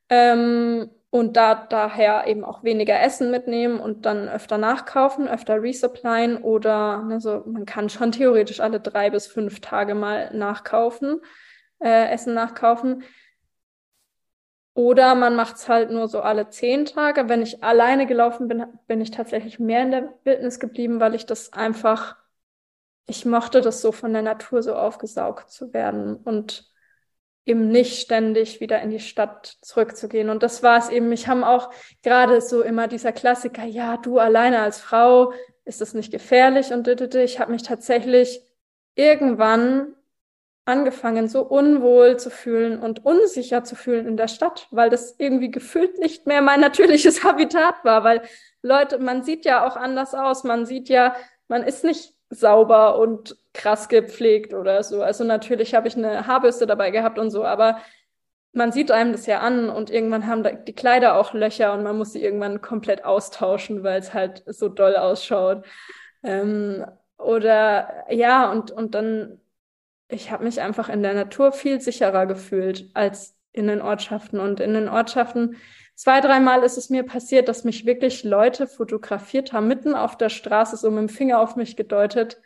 Ähm, 0.10 0.92
und 1.12 1.38
da 1.38 1.56
daher 1.56 2.28
eben 2.28 2.44
auch 2.44 2.64
weniger 2.64 3.00
Essen 3.02 3.32
mitnehmen 3.32 3.80
und 3.80 4.06
dann 4.06 4.30
öfter 4.30 4.58
nachkaufen, 4.58 5.28
öfter 5.28 5.62
resupplyen 5.62 6.38
oder 6.38 7.04
also 7.10 7.44
man 7.48 7.66
kann 7.66 7.90
schon 7.90 8.12
theoretisch 8.12 8.60
alle 8.60 8.80
drei 8.80 9.10
bis 9.10 9.28
fünf 9.28 9.60
Tage 9.60 9.96
mal 9.96 10.32
nachkaufen, 10.36 11.22
äh, 11.80 12.10
Essen 12.12 12.34
nachkaufen. 12.34 13.04
Oder 14.76 15.16
man 15.16 15.36
macht 15.36 15.58
es 15.58 15.68
halt 15.68 15.92
nur 15.92 16.08
so 16.08 16.22
alle 16.22 16.50
zehn 16.50 16.86
Tage. 16.86 17.28
Wenn 17.28 17.42
ich 17.42 17.64
alleine 17.64 18.06
gelaufen 18.06 18.48
bin, 18.48 18.66
bin 18.88 19.02
ich 19.02 19.12
tatsächlich 19.12 19.60
mehr 19.60 19.82
in 19.82 19.92
der 19.92 20.14
Wildnis 20.24 20.60
geblieben, 20.60 21.02
weil 21.02 21.16
ich 21.16 21.26
das 21.26 21.52
einfach, 21.52 22.16
ich 23.08 23.26
mochte 23.26 23.62
das 23.62 23.82
so 23.82 23.92
von 23.92 24.14
der 24.14 24.22
Natur 24.22 24.64
so 24.64 24.76
aufgesaugt 24.76 25.50
zu 25.52 25.74
werden 25.74 26.16
und 26.16 26.69
eben 27.50 27.70
nicht 27.70 28.00
ständig 28.00 28.62
wieder 28.62 28.82
in 28.82 28.92
die 28.92 29.00
Stadt 29.00 29.58
zurückzugehen. 29.62 30.30
Und 30.30 30.44
das 30.44 30.64
war 30.64 30.78
es 30.78 30.90
eben. 30.90 31.10
Mich 31.10 31.28
haben 31.28 31.44
auch 31.44 31.72
gerade 32.04 32.42
so 32.42 32.62
immer 32.62 32.88
dieser 32.88 33.12
Klassiker, 33.12 33.66
ja, 33.66 33.98
du 33.98 34.20
alleine 34.20 34.62
als 34.62 34.80
Frau, 34.80 35.34
ist 35.66 35.82
das 35.82 35.94
nicht 35.94 36.12
gefährlich? 36.12 36.72
Und 36.72 36.88
ich 36.88 37.40
habe 37.40 37.52
mich 37.52 37.64
tatsächlich 37.64 38.42
irgendwann 38.96 39.96
angefangen, 40.66 41.28
so 41.28 41.42
unwohl 41.42 42.18
zu 42.18 42.30
fühlen 42.30 42.80
und 42.80 43.04
unsicher 43.06 43.64
zu 43.64 43.76
fühlen 43.76 44.06
in 44.08 44.18
der 44.18 44.28
Stadt, 44.28 44.68
weil 44.70 44.90
das 44.92 45.16
irgendwie 45.18 45.50
gefühlt 45.50 45.98
nicht 45.98 46.28
mehr 46.28 46.42
mein 46.42 46.60
natürliches 46.60 47.24
Habitat 47.24 47.84
war, 47.84 48.04
weil 48.04 48.22
Leute, 48.62 49.00
man 49.00 49.24
sieht 49.24 49.46
ja 49.46 49.68
auch 49.68 49.76
anders 49.76 50.14
aus, 50.14 50.44
man 50.44 50.66
sieht 50.66 50.90
ja, 50.90 51.16
man 51.48 51.64
ist 51.64 51.84
nicht 51.84 52.14
sauber 52.30 53.00
und 53.00 53.38
krass 53.54 53.90
gepflegt 53.90 54.54
oder 54.54 54.84
so. 54.84 55.02
Also 55.02 55.24
natürlich 55.24 55.74
habe 55.76 55.88
ich 55.88 55.98
eine 55.98 56.28
Haarbürste 56.28 56.68
dabei 56.68 56.92
gehabt 56.92 57.20
und 57.20 57.32
so, 57.32 57.44
aber 57.44 57.80
man 58.52 58.72
sieht 58.72 58.92
einem 58.92 59.12
das 59.12 59.26
ja 59.26 59.40
an 59.40 59.70
und 59.70 59.90
irgendwann 59.90 60.28
haben 60.28 60.44
die 60.66 60.74
Kleider 60.74 61.16
auch 61.16 61.34
Löcher 61.34 61.74
und 61.74 61.84
man 61.84 61.98
muss 61.98 62.14
sie 62.14 62.24
irgendwann 62.24 62.62
komplett 62.62 63.06
austauschen, 63.06 63.84
weil 63.84 64.00
es 64.00 64.14
halt 64.14 64.44
so 64.48 64.70
doll 64.70 64.96
ausschaut. 64.96 65.66
Ähm, 66.24 66.86
oder 67.18 68.06
ja, 68.10 68.52
und, 68.52 68.72
und 68.72 68.96
dann, 68.96 69.40
ich 70.08 70.32
habe 70.32 70.44
mich 70.44 70.62
einfach 70.62 70.90
in 70.90 71.04
der 71.04 71.14
Natur 71.14 71.52
viel 71.52 71.80
sicherer 71.82 72.26
gefühlt 72.26 72.90
als 72.96 73.36
in 73.52 73.68
den 73.68 73.82
Ortschaften. 73.82 74.40
Und 74.40 74.60
in 74.60 74.74
den 74.74 74.90
Ortschaften, 74.90 75.58
zwei, 76.00 76.22
dreimal 76.22 76.64
ist 76.64 76.78
es 76.78 76.90
mir 76.90 77.04
passiert, 77.04 77.50
dass 77.50 77.66
mich 77.66 77.86
wirklich 77.86 78.24
Leute 78.24 78.68
fotografiert 78.68 79.52
haben, 79.52 79.68
mitten 79.68 79.96
auf 79.96 80.18
der 80.18 80.30
Straße, 80.30 80.78
so 80.78 80.90
mit 80.90 81.00
dem 81.00 81.10
Finger 81.10 81.42
auf 81.42 81.58
mich 81.58 81.76
gedeutet 81.76 82.42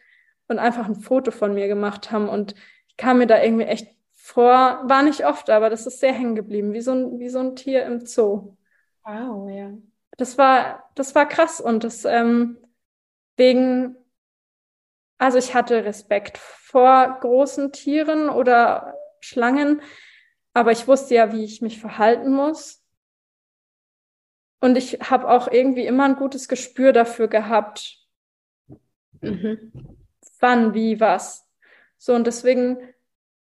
und 0.48 0.58
einfach 0.58 0.88
ein 0.88 0.96
Foto 0.96 1.30
von 1.30 1.54
mir 1.54 1.68
gemacht 1.68 2.12
haben. 2.12 2.30
Und 2.30 2.56
ich 2.88 2.98
kam 2.98 3.20
mir 3.20 3.28
da 3.28 3.44
irgendwie 3.44 3.66
echt 3.66 3.94
vor, 4.12 4.82
war 4.86 5.04
nicht 5.04 5.28
oft, 5.28 5.52
aber 5.52 5.70
das 5.70 5.86
ist 5.86 6.00
sehr 6.00 6.14
hängen 6.14 6.34
geblieben, 6.34 6.74
wie 6.74 6.82
so 6.82 6.94
ein, 6.94 7.20
wie 7.20 7.30
so 7.30 7.38
ein 7.40 7.56
Tier 7.56 7.86
im 7.86 8.04
Zoo. 8.08 8.58
Wow, 9.04 9.48
ja. 9.52 9.70
Das 10.18 10.40
war, 10.40 10.90
das 10.96 11.14
war 11.14 11.28
krass 11.28 11.62
und 11.62 11.84
das 11.84 12.06
ähm, 12.06 12.58
wegen, 13.38 13.96
also 15.20 15.38
ich 15.38 15.54
hatte 15.54 15.86
Respekt 15.86 16.40
vor 16.40 17.20
großen 17.22 17.72
Tieren 17.72 18.30
oder 18.30 18.96
Schlangen, 19.20 19.84
aber 20.56 20.72
ich 20.72 20.88
wusste 20.88 21.14
ja, 21.14 21.32
wie 21.32 21.44
ich 21.44 21.62
mich 21.62 21.80
verhalten 21.80 22.34
muss. 22.34 22.83
Und 24.64 24.78
ich 24.78 24.94
habe 25.02 25.30
auch 25.30 25.52
irgendwie 25.52 25.86
immer 25.86 26.06
ein 26.06 26.16
gutes 26.16 26.48
Gespür 26.48 26.94
dafür 26.94 27.28
gehabt, 27.28 27.98
mhm. 29.20 29.74
wann, 30.40 30.74
wie, 30.74 31.02
was. 31.02 31.46
So, 31.98 32.16
und 32.16 32.26
deswegen, 32.26 32.78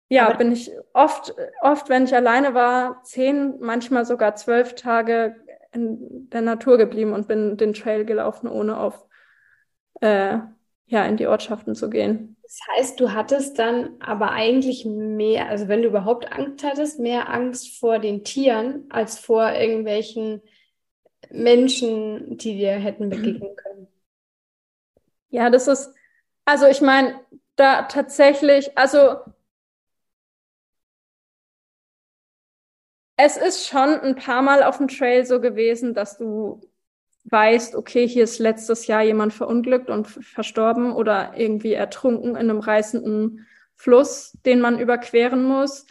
ja, 0.09 0.27
aber 0.27 0.39
bin 0.39 0.51
ich 0.51 0.69
oft, 0.91 1.33
oft, 1.61 1.87
wenn 1.87 2.03
ich 2.03 2.13
alleine 2.13 2.53
war, 2.53 3.03
zehn, 3.03 3.57
manchmal 3.61 4.03
sogar 4.03 4.35
zwölf 4.35 4.75
Tage 4.75 5.37
in 5.71 6.29
der 6.29 6.41
Natur 6.41 6.77
geblieben 6.77 7.13
und 7.13 7.29
bin 7.29 7.55
den 7.55 7.71
Trail 7.71 8.03
gelaufen, 8.03 8.49
ohne 8.49 8.77
auf, 8.77 9.07
äh, 10.01 10.39
ja, 10.87 11.05
in 11.05 11.15
die 11.15 11.27
Ortschaften 11.27 11.73
zu 11.73 11.89
gehen. 11.89 12.35
Das 12.43 12.59
heißt, 12.75 12.99
du 12.99 13.13
hattest 13.13 13.59
dann 13.59 13.91
aber 14.01 14.31
eigentlich 14.31 14.83
mehr, 14.83 15.47
also 15.47 15.69
wenn 15.69 15.83
du 15.83 15.87
überhaupt 15.87 16.33
Angst 16.33 16.65
hattest, 16.65 16.99
mehr 16.99 17.29
Angst 17.29 17.79
vor 17.79 17.97
den 17.97 18.25
Tieren 18.25 18.87
als 18.89 19.17
vor 19.17 19.53
irgendwelchen 19.53 20.41
Menschen, 21.31 22.37
die 22.37 22.57
dir 22.57 22.71
hätten 22.71 23.09
begegnen 23.09 23.55
können. 23.55 23.87
Ja, 25.29 25.49
das 25.49 25.67
ist, 25.67 25.93
also 26.45 26.67
ich 26.67 26.81
meine, 26.81 27.19
da 27.55 27.83
tatsächlich, 27.83 28.77
also 28.77 29.17
es 33.17 33.35
ist 33.35 33.67
schon 33.67 33.99
ein 33.99 34.15
paar 34.15 34.41
Mal 34.41 34.63
auf 34.63 34.77
dem 34.77 34.87
Trail 34.87 35.25
so 35.25 35.41
gewesen, 35.41 35.93
dass 35.93 36.17
du 36.17 36.61
weißt, 37.25 37.75
okay, 37.75 38.07
hier 38.07 38.23
ist 38.23 38.39
letztes 38.39 38.87
Jahr 38.87 39.01
jemand 39.01 39.33
verunglückt 39.33 39.89
und 39.89 40.07
verstorben 40.07 40.93
oder 40.93 41.33
irgendwie 41.35 41.73
ertrunken 41.73 42.31
in 42.31 42.37
einem 42.37 42.59
reißenden 42.59 43.45
Fluss, 43.75 44.37
den 44.45 44.61
man 44.61 44.79
überqueren 44.79 45.43
muss. 45.43 45.85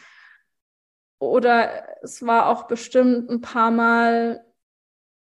Oder 1.18 1.86
es 2.02 2.24
war 2.24 2.48
auch 2.48 2.68
bestimmt 2.68 3.28
ein 3.28 3.40
paar 3.40 3.70
Mal, 3.70 4.45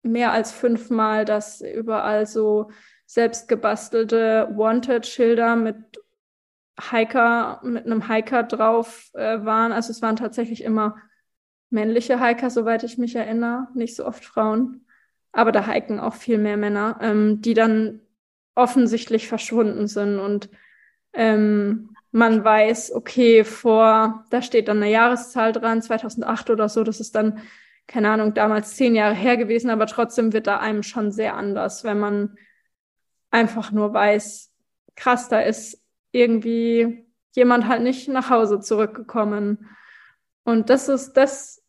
mehr 0.03 0.33
als 0.33 0.53
fünfmal, 0.53 1.25
dass 1.25 1.61
überall 1.61 2.27
so 2.27 2.71
selbstgebastelte 3.07 4.49
Wanted-Schilder 4.55 5.57
mit 5.57 5.77
Hiker, 6.91 7.61
mit 7.63 7.85
einem 7.85 8.09
Hiker 8.09 8.43
drauf 8.45 9.11
äh, 9.15 9.45
waren. 9.45 9.73
Also 9.73 9.91
es 9.91 10.01
waren 10.01 10.17
tatsächlich 10.17 10.65
immer 10.65 10.97
männliche 11.69 12.25
Hiker, 12.25 12.51
soweit 12.51 12.83
ich 12.85 12.99
mich 12.99 13.15
erinnere, 13.17 13.69
nicht 13.75 13.97
so 13.97 14.07
oft 14.07 14.25
Frauen. 14.25 14.87
Aber 15.33 15.53
da 15.53 15.67
hiken 15.67 16.01
auch 16.01 16.15
viel 16.15 16.39
mehr 16.39 16.57
Männer, 16.57 16.99
ähm, 17.01 17.41
die 17.41 17.55
dann 17.55 18.01
offensichtlich 18.55 19.29
verschwunden 19.29 19.87
sind 19.87 20.19
und 20.19 20.51
ähm, 21.13 21.91
man 22.13 22.45
weiß, 22.45 22.93
okay, 22.93 23.45
vor, 23.45 24.25
da 24.31 24.43
steht 24.43 24.69
dann 24.69 24.79
eine 24.79 24.91
Jahreszahl 24.91 25.53
dran, 25.53 25.81
2008 25.81 26.51
oder 26.51 26.69
so, 26.69 26.83
das 26.83 27.01
ist 27.01 27.15
dann, 27.15 27.39
keine 27.91 28.11
Ahnung, 28.11 28.35
damals 28.35 28.77
zehn 28.77 28.95
Jahre 28.95 29.15
her 29.15 29.37
gewesen, 29.37 29.69
aber 29.71 29.87
trotzdem 29.87 30.33
wird 30.33 30.47
da 30.47 30.59
einem 30.59 30.83
schon 30.83 31.11
sehr 31.11 31.35
anders, 31.35 31.83
wenn 31.83 31.99
man 31.99 32.37
einfach 33.31 33.73
nur 33.73 33.93
weiß, 33.93 34.53
krass, 34.95 35.29
da 35.29 35.41
ist 35.41 35.83
irgendwie 36.13 37.07
jemand 37.33 37.67
halt 37.67 37.83
nicht 37.83 38.09
nach 38.09 38.31
Hause 38.31 38.61
zurückgekommen. 38.61 39.69
Und 40.45 40.71
das 40.71 40.89
ist, 40.89 41.15
das 41.15 41.61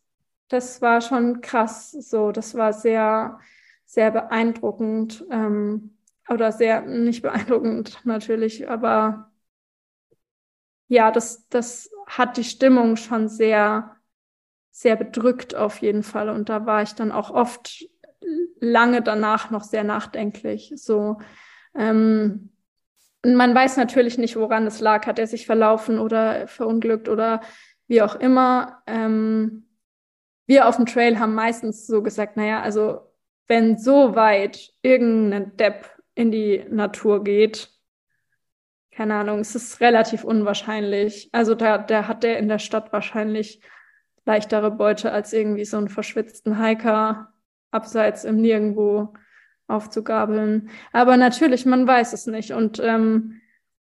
das 0.52 0.82
war 0.82 1.00
schon 1.00 1.40
krass. 1.40 1.92
So, 1.92 2.30
das 2.30 2.54
war 2.54 2.72
sehr, 2.74 3.38
sehr 3.86 4.10
beeindruckend. 4.10 5.24
Ähm, 5.30 5.96
oder 6.28 6.52
sehr, 6.52 6.82
nicht 6.82 7.22
beeindruckend 7.22 8.00
natürlich, 8.04 8.68
aber 8.68 9.32
ja, 10.88 11.10
das, 11.10 11.48
das 11.48 11.90
hat 12.06 12.36
die 12.36 12.44
Stimmung 12.44 12.96
schon 12.96 13.28
sehr, 13.28 13.96
sehr 14.72 14.96
bedrückt 14.96 15.54
auf 15.54 15.78
jeden 15.78 16.02
Fall. 16.02 16.30
Und 16.30 16.48
da 16.48 16.66
war 16.66 16.82
ich 16.82 16.94
dann 16.94 17.12
auch 17.12 17.30
oft 17.30 17.84
lange 18.58 19.02
danach 19.02 19.50
noch 19.50 19.62
sehr 19.62 19.84
nachdenklich. 19.84 20.72
So, 20.76 21.18
ähm, 21.76 22.50
man 23.24 23.54
weiß 23.54 23.76
natürlich 23.76 24.18
nicht, 24.18 24.34
woran 24.34 24.66
es 24.66 24.80
lag. 24.80 25.06
Hat 25.06 25.18
er 25.18 25.26
sich 25.26 25.46
verlaufen 25.46 25.98
oder 25.98 26.48
verunglückt 26.48 27.08
oder 27.08 27.42
wie 27.86 28.02
auch 28.02 28.16
immer. 28.16 28.82
Ähm, 28.86 29.68
wir 30.46 30.66
auf 30.66 30.76
dem 30.76 30.86
Trail 30.86 31.18
haben 31.18 31.34
meistens 31.34 31.86
so 31.86 32.02
gesagt, 32.02 32.36
naja, 32.36 32.62
also 32.62 33.00
wenn 33.46 33.78
so 33.78 34.14
weit 34.16 34.72
irgendein 34.82 35.56
Depp 35.56 35.90
in 36.14 36.30
die 36.30 36.64
Natur 36.68 37.22
geht, 37.22 37.68
keine 38.90 39.14
Ahnung, 39.14 39.40
es 39.40 39.54
ist 39.54 39.80
relativ 39.80 40.24
unwahrscheinlich. 40.24 41.30
Also 41.32 41.54
da, 41.54 41.78
da 41.78 42.08
hat 42.08 42.22
der 42.22 42.38
in 42.38 42.48
der 42.48 42.58
Stadt 42.58 42.92
wahrscheinlich 42.92 43.62
leichtere 44.24 44.70
Beute 44.70 45.12
als 45.12 45.32
irgendwie 45.32 45.64
so 45.64 45.76
einen 45.76 45.88
verschwitzten 45.88 46.62
Hiker 46.62 47.32
abseits 47.70 48.24
im 48.24 48.36
Nirgendwo 48.36 49.14
aufzugabeln. 49.66 50.70
Aber 50.92 51.16
natürlich, 51.16 51.66
man 51.66 51.86
weiß 51.86 52.12
es 52.12 52.26
nicht. 52.26 52.52
Und 52.52 52.80
ähm, 52.80 53.40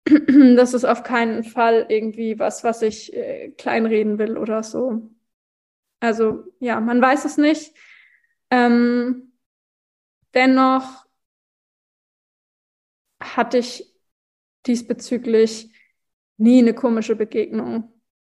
das 0.56 0.74
ist 0.74 0.86
auf 0.86 1.04
keinen 1.04 1.44
Fall 1.44 1.86
irgendwie 1.90 2.40
was, 2.40 2.64
was 2.64 2.82
ich 2.82 3.14
äh, 3.14 3.52
kleinreden 3.58 4.18
will 4.18 4.38
oder 4.38 4.64
so. 4.64 5.10
Also 6.00 6.44
ja, 6.60 6.80
man 6.80 7.02
weiß 7.02 7.26
es 7.26 7.38
nicht. 7.38 7.76
Ähm, 8.52 9.34
dennoch 10.34 11.06
hatte 13.20 13.58
ich 13.58 13.92
diesbezüglich 14.66 15.74
nie 16.38 16.60
eine 16.60 16.74
komische 16.74 17.16
Begegnung. 17.16 17.92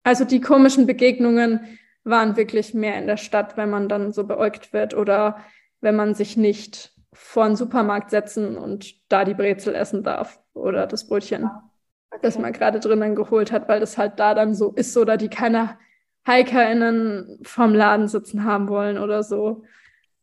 Also 0.07 0.23
die 0.23 0.39
komischen 0.39 0.87
Begegnungen 0.87 1.77
waren 2.05 2.37
wirklich 2.37 2.73
mehr 2.73 2.97
in 2.97 3.07
der 3.07 3.17
Stadt, 3.17 3.57
wenn 3.57 3.69
man 3.69 3.89
dann 3.89 4.13
so 4.13 4.23
beäugt 4.23 4.71
wird 4.71 4.93
oder 4.93 5.43
wenn 5.81 5.97
man 5.97 6.13
sich 6.13 6.37
nicht 6.37 6.93
vor 7.11 7.43
einen 7.43 7.57
Supermarkt 7.57 8.09
setzen 8.09 8.57
und 8.57 8.95
da 9.11 9.25
die 9.25 9.33
Brezel 9.33 9.75
essen 9.75 10.03
darf 10.03 10.39
oder 10.53 10.87
das 10.87 11.09
Brötchen, 11.09 11.43
okay. 12.09 12.19
das 12.21 12.39
man 12.39 12.53
gerade 12.53 12.79
drinnen 12.79 13.15
geholt 13.15 13.51
hat, 13.51 13.67
weil 13.67 13.81
das 13.81 13.97
halt 13.97 14.17
da 14.17 14.33
dann 14.33 14.55
so 14.55 14.71
ist 14.71 14.95
oder 14.95 15.17
die 15.17 15.27
keiner 15.27 15.77
HikerInnen 16.25 17.39
vom 17.43 17.75
Laden 17.75 18.07
sitzen 18.07 18.45
haben 18.45 18.69
wollen 18.69 18.97
oder 18.97 19.23
so. 19.23 19.65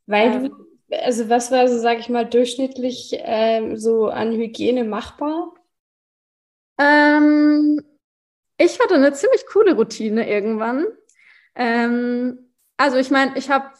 Weil 0.06 0.48
du, 0.48 0.56
also 1.04 1.28
was 1.28 1.52
war 1.52 1.68
so, 1.68 1.78
sag 1.78 1.98
ich 1.98 2.08
mal, 2.08 2.24
durchschnittlich 2.24 3.18
ähm, 3.18 3.76
so 3.76 4.06
an 4.08 4.32
Hygiene 4.32 4.84
machbar? 4.84 5.52
Ähm, 6.78 7.82
ich 8.56 8.80
hatte 8.80 8.94
eine 8.94 9.12
ziemlich 9.12 9.46
coole 9.46 9.74
Routine 9.74 10.28
irgendwann. 10.28 10.86
Ähm, 11.54 12.50
also 12.76 12.96
ich 12.96 13.10
meine, 13.10 13.36
ich 13.38 13.50
habe 13.50 13.70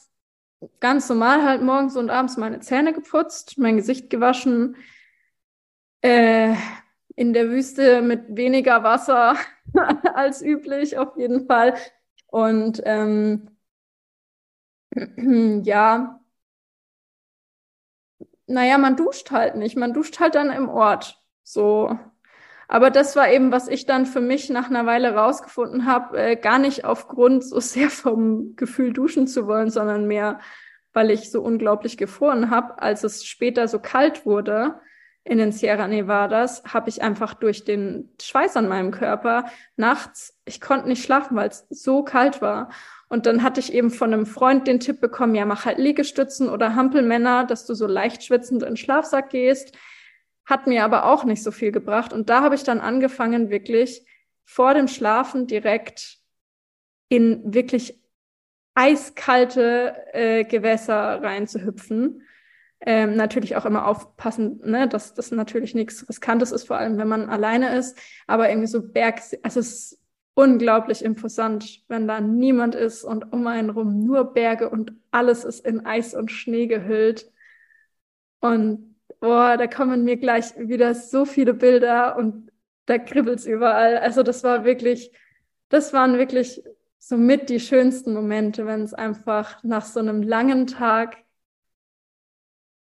ganz 0.81 1.09
normal 1.09 1.45
halt 1.45 1.63
morgens 1.63 1.97
und 1.97 2.11
abends 2.11 2.37
meine 2.37 2.61
Zähne 2.61 2.93
geputzt, 2.93 3.59
mein 3.59 3.77
Gesicht 3.77 4.11
gewaschen, 4.11 4.77
äh, 6.03 6.55
in 7.17 7.33
der 7.33 7.49
Wüste 7.51 8.03
mit 8.03 8.37
weniger 8.37 8.83
Wasser 8.83 9.37
als 10.15 10.43
üblich 10.43 10.99
auf 10.99 11.17
jeden 11.17 11.47
Fall. 11.47 11.75
Und 12.29 12.83
ähm, 12.85 13.49
ja, 15.65 16.21
naja, 18.47 18.79
man 18.79 18.97
duscht 18.97 19.31
halt 19.31 19.57
nicht. 19.57 19.77
Man 19.77 19.93
duscht 19.95 20.21
halt 20.21 20.35
dann 20.35 20.51
im 20.51 20.69
Ort. 20.69 21.21
So. 21.43 21.99
Aber 22.75 22.91
das 22.91 23.15
war 23.15 23.31
eben, 23.31 23.53
was 23.53 23.69
ich 23.69 23.87
dann 23.87 24.05
für 24.05 24.21
mich 24.21 24.51
nach 24.51 24.69
einer 24.69 24.85
Weile 24.85 25.15
rausgefunden 25.15 25.87
habe, 25.87 26.19
äh, 26.19 26.35
gar 26.35 26.59
nicht 26.59 26.85
aufgrund 26.85 27.45
so 27.45 27.61
sehr 27.61 27.89
vom 27.89 28.57
Gefühl 28.57 28.93
duschen 28.93 29.29
zu 29.29 29.47
wollen, 29.47 29.71
sondern 29.71 30.09
mehr, 30.09 30.41
weil 30.93 31.13
ich 31.13 31.31
so 31.31 31.41
unglaublich 31.41 31.97
gefroren 31.97 32.51
habe, 32.51 32.83
als 32.83 33.05
es 33.05 33.25
später 33.25 33.69
so 33.69 33.79
kalt 33.79 34.27
wurde 34.27 34.81
in 35.23 35.39
den 35.39 35.53
Sierra 35.53 35.87
Nevadas 35.87 36.65
habe 36.65 36.89
ich 36.89 37.01
einfach 37.01 37.35
durch 37.35 37.65
den 37.65 38.11
Schweiß 38.21 38.57
an 38.57 38.67
meinem 38.67 38.91
Körper 38.91 39.45
nachts, 39.77 40.37
ich 40.45 40.61
konnte 40.61 40.89
nicht 40.89 41.05
schlafen, 41.05 41.37
weil 41.37 41.51
es 41.51 41.67
so 41.71 42.03
kalt 42.03 42.43
war. 42.43 42.71
Und 43.09 43.27
dann 43.27 43.45
hatte 43.45 43.61
ich 43.61 43.73
eben 43.73 43.91
von 43.91 44.13
einem 44.13 44.27
Freund 44.27 44.67
den 44.67 44.81
Tipp 44.81 45.01
bekommen, 45.01 45.37
ja, 45.37 45.47
mach 45.47 45.65
halt 45.65 45.79
Liegestützen 45.79 46.49
oder 46.49 46.75
Hampelmänner, 46.75 47.45
dass 47.45 47.67
du 47.67 47.75
so 47.75 47.87
leicht 47.87 48.25
schwitzend 48.25 48.65
in 48.65 48.71
den 48.71 48.77
Schlafsack 48.77 49.31
gehst. 49.31 49.79
Hat 50.47 50.67
mir 50.67 50.85
aber 50.85 51.07
auch 51.07 51.25
nicht 51.25 51.43
so 51.43 51.51
viel 51.51 51.73
gebracht. 51.73 52.13
Und 52.13 52.31
da 52.31 52.43
habe 52.43 52.55
ich 52.55 52.65
dann 52.65 52.81
angefangen, 52.81 53.51
wirklich 53.51 54.07
vor 54.45 54.75
dem 54.75 54.89
Schlafen 54.89 55.47
direkt 55.47 56.19
in 57.09 57.55
wirklich 57.55 58.01
eiskalte 58.75 59.95
äh, 60.13 60.45
Gewässer 60.45 61.23
reinzuhüpfen 61.23 62.23
Ähm, 62.87 63.17
natürlich 63.17 63.57
auch 63.57 63.65
immer 63.67 63.87
aufpassen, 63.87 64.61
ne, 64.65 64.89
dass 64.89 65.15
das 65.15 65.31
natürlich 65.31 65.75
nichts 65.75 66.07
Riskantes 66.09 66.53
ist, 66.53 66.67
vor 66.67 66.77
allem 66.79 66.99
wenn 66.99 67.09
man 67.09 67.31
alleine 67.31 67.77
ist. 67.77 67.99
Aber 68.27 68.49
irgendwie 68.51 68.67
so 68.69 68.83
Berg, 68.83 69.21
also 69.43 69.61
es 69.61 69.69
ist 69.93 70.03
unglaublich 70.35 71.05
imposant, 71.05 71.85
wenn 71.89 72.07
da 72.09 72.21
niemand 72.21 72.75
ist 72.75 73.05
und 73.05 73.33
um 73.33 73.47
einen 73.47 73.71
rum 73.71 74.05
nur 74.05 74.35
Berge 74.35 74.69
und 74.71 74.93
alles 75.13 75.45
ist 75.45 75.65
in 75.67 75.87
Eis 75.87 76.15
und 76.15 76.31
Schnee 76.31 76.67
gehüllt. 76.67 77.33
Und 78.41 78.94
boah, 79.25 79.57
da 79.57 79.67
kommen 79.67 80.05
mir 80.05 80.19
gleich 80.19 80.55
wieder 80.59 80.95
so 80.95 81.25
viele 81.25 81.55
Bilder 81.55 82.17
und 82.17 82.53
da 82.85 82.99
kribbelt's 82.99 83.47
überall. 83.47 83.97
Also 83.97 84.23
das 84.23 84.45
war 84.45 84.67
wirklich, 84.67 85.13
das 85.71 85.95
waren 85.95 86.19
wirklich 86.19 86.63
somit 86.99 87.49
die 87.49 87.59
schönsten 87.59 88.13
Momente, 88.13 88.67
wenn 88.67 88.83
es 88.83 88.93
einfach 88.93 89.65
nach 89.65 89.87
so 89.87 90.01
einem 90.01 90.23
langen 90.23 90.67
Tag 90.67 91.17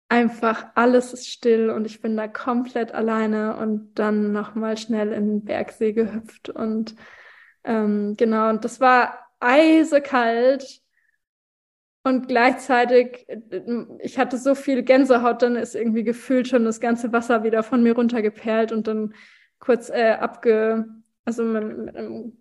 einfach 0.07 0.67
alles 0.75 1.13
ist 1.13 1.27
still 1.27 1.71
und 1.71 1.85
ich 1.85 1.99
bin 1.99 2.15
da 2.15 2.27
komplett 2.27 2.91
alleine 2.93 3.57
und 3.57 3.95
dann 3.95 4.31
nochmal 4.31 4.77
schnell 4.77 5.11
in 5.13 5.27
den 5.27 5.45
Bergsee 5.45 5.93
gehüpft 5.93 6.49
und 6.49 6.95
ähm, 7.63 8.15
genau, 8.17 8.49
und 8.49 8.63
das 8.65 8.79
war 8.79 9.17
eisekalt 9.39 10.81
und 12.09 12.27
gleichzeitig, 12.27 13.27
ich 13.99 14.19
hatte 14.19 14.37
so 14.37 14.55
viel 14.55 14.83
Gänsehaut, 14.83 15.41
dann 15.41 15.55
ist 15.55 15.75
irgendwie 15.75 16.03
gefühlt 16.03 16.47
schon 16.47 16.65
das 16.65 16.79
ganze 16.79 17.13
Wasser 17.13 17.43
wieder 17.43 17.63
von 17.63 17.81
mir 17.83 17.95
runtergeperlt 17.95 18.71
und 18.71 18.87
dann 18.87 19.13
kurz 19.59 19.89
äh, 19.89 20.11
abge, 20.19 20.85
also 21.25 21.43
mit, 21.43 21.77
mit 21.77 21.95
einem 21.95 22.37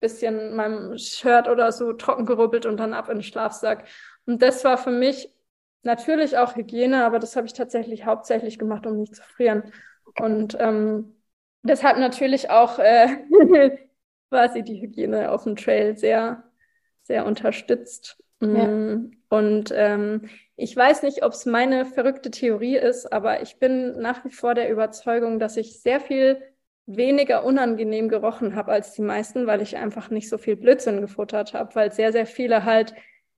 bisschen 0.00 0.56
meinem 0.56 0.96
Shirt 0.96 1.48
oder 1.48 1.72
so 1.72 1.92
trocken 1.92 2.24
gerubbelt 2.24 2.64
und 2.64 2.78
dann 2.78 2.94
ab 2.94 3.08
in 3.10 3.18
den 3.18 3.22
Schlafsack. 3.22 3.86
Und 4.24 4.40
das 4.40 4.64
war 4.64 4.78
für 4.78 4.92
mich 4.92 5.28
Natürlich 5.82 6.36
auch 6.36 6.56
Hygiene, 6.56 7.04
aber 7.04 7.18
das 7.18 7.36
habe 7.36 7.46
ich 7.46 7.54
tatsächlich 7.54 8.04
hauptsächlich 8.04 8.58
gemacht, 8.58 8.86
um 8.86 8.98
nicht 8.98 9.14
zu 9.16 9.22
frieren. 9.22 9.72
Und 10.20 10.56
ähm, 10.60 11.16
deshalb 11.62 11.98
natürlich 11.98 12.50
auch 12.50 12.78
äh, 12.78 13.08
quasi 14.28 14.62
die 14.62 14.80
Hygiene 14.82 15.30
auf 15.32 15.44
dem 15.44 15.56
Trail 15.56 15.96
sehr, 15.96 16.44
sehr 17.02 17.24
unterstützt. 17.24 18.22
Ja. 18.40 18.66
Mm, 18.66 19.12
und 19.28 19.72
ähm, 19.74 20.28
ich 20.56 20.76
weiß 20.76 21.02
nicht, 21.02 21.22
ob 21.24 21.32
es 21.32 21.46
meine 21.46 21.84
verrückte 21.84 22.30
Theorie 22.30 22.76
ist, 22.76 23.12
aber 23.12 23.42
ich 23.42 23.58
bin 23.58 24.00
nach 24.00 24.24
wie 24.24 24.30
vor 24.30 24.54
der 24.54 24.70
Überzeugung, 24.70 25.38
dass 25.38 25.56
ich 25.56 25.80
sehr 25.80 26.00
viel 26.00 26.40
weniger 26.86 27.44
unangenehm 27.44 28.08
gerochen 28.08 28.56
habe 28.56 28.72
als 28.72 28.92
die 28.92 29.02
meisten, 29.02 29.46
weil 29.46 29.62
ich 29.62 29.76
einfach 29.76 30.10
nicht 30.10 30.28
so 30.28 30.38
viel 30.38 30.56
Blödsinn 30.56 31.00
gefuttert 31.00 31.54
habe, 31.54 31.74
weil 31.74 31.92
sehr, 31.92 32.12
sehr 32.12 32.26
viele 32.26 32.64
halt 32.64 32.94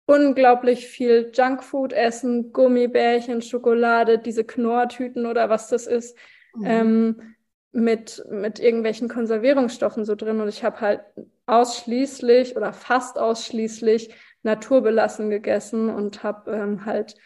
unglaublich 0.07 0.89
viel 0.89 1.31
Junkfood 1.35 1.93
essen, 1.93 2.53
Gummibärchen, 2.53 3.43
Schokolade, 3.43 4.19
diese 4.19 4.45
Knorrtüten 4.45 5.27
oder 5.27 5.49
was 5.49 5.69
das 5.69 5.87
ist, 5.87 6.17
mhm. 6.55 6.67
ähm, 6.67 7.35
mit, 7.73 8.25
mit 8.31 8.59
irgendwelchen 8.59 9.09
Konservierungsstoffen 9.09 10.05
so 10.05 10.15
drin. 10.15 10.41
Und 10.41 10.49
ich 10.49 10.65
habe 10.65 10.81
halt 10.81 11.01
ausschließlich 11.47 12.57
oder 12.57 12.73
fast 12.73 13.19
ausschließlich 13.19 14.15
naturbelassen 14.43 15.31
gegessen 15.31 15.89
und 15.89 16.23
habe 16.23 16.53
ähm, 16.53 16.85
halt 16.85 17.17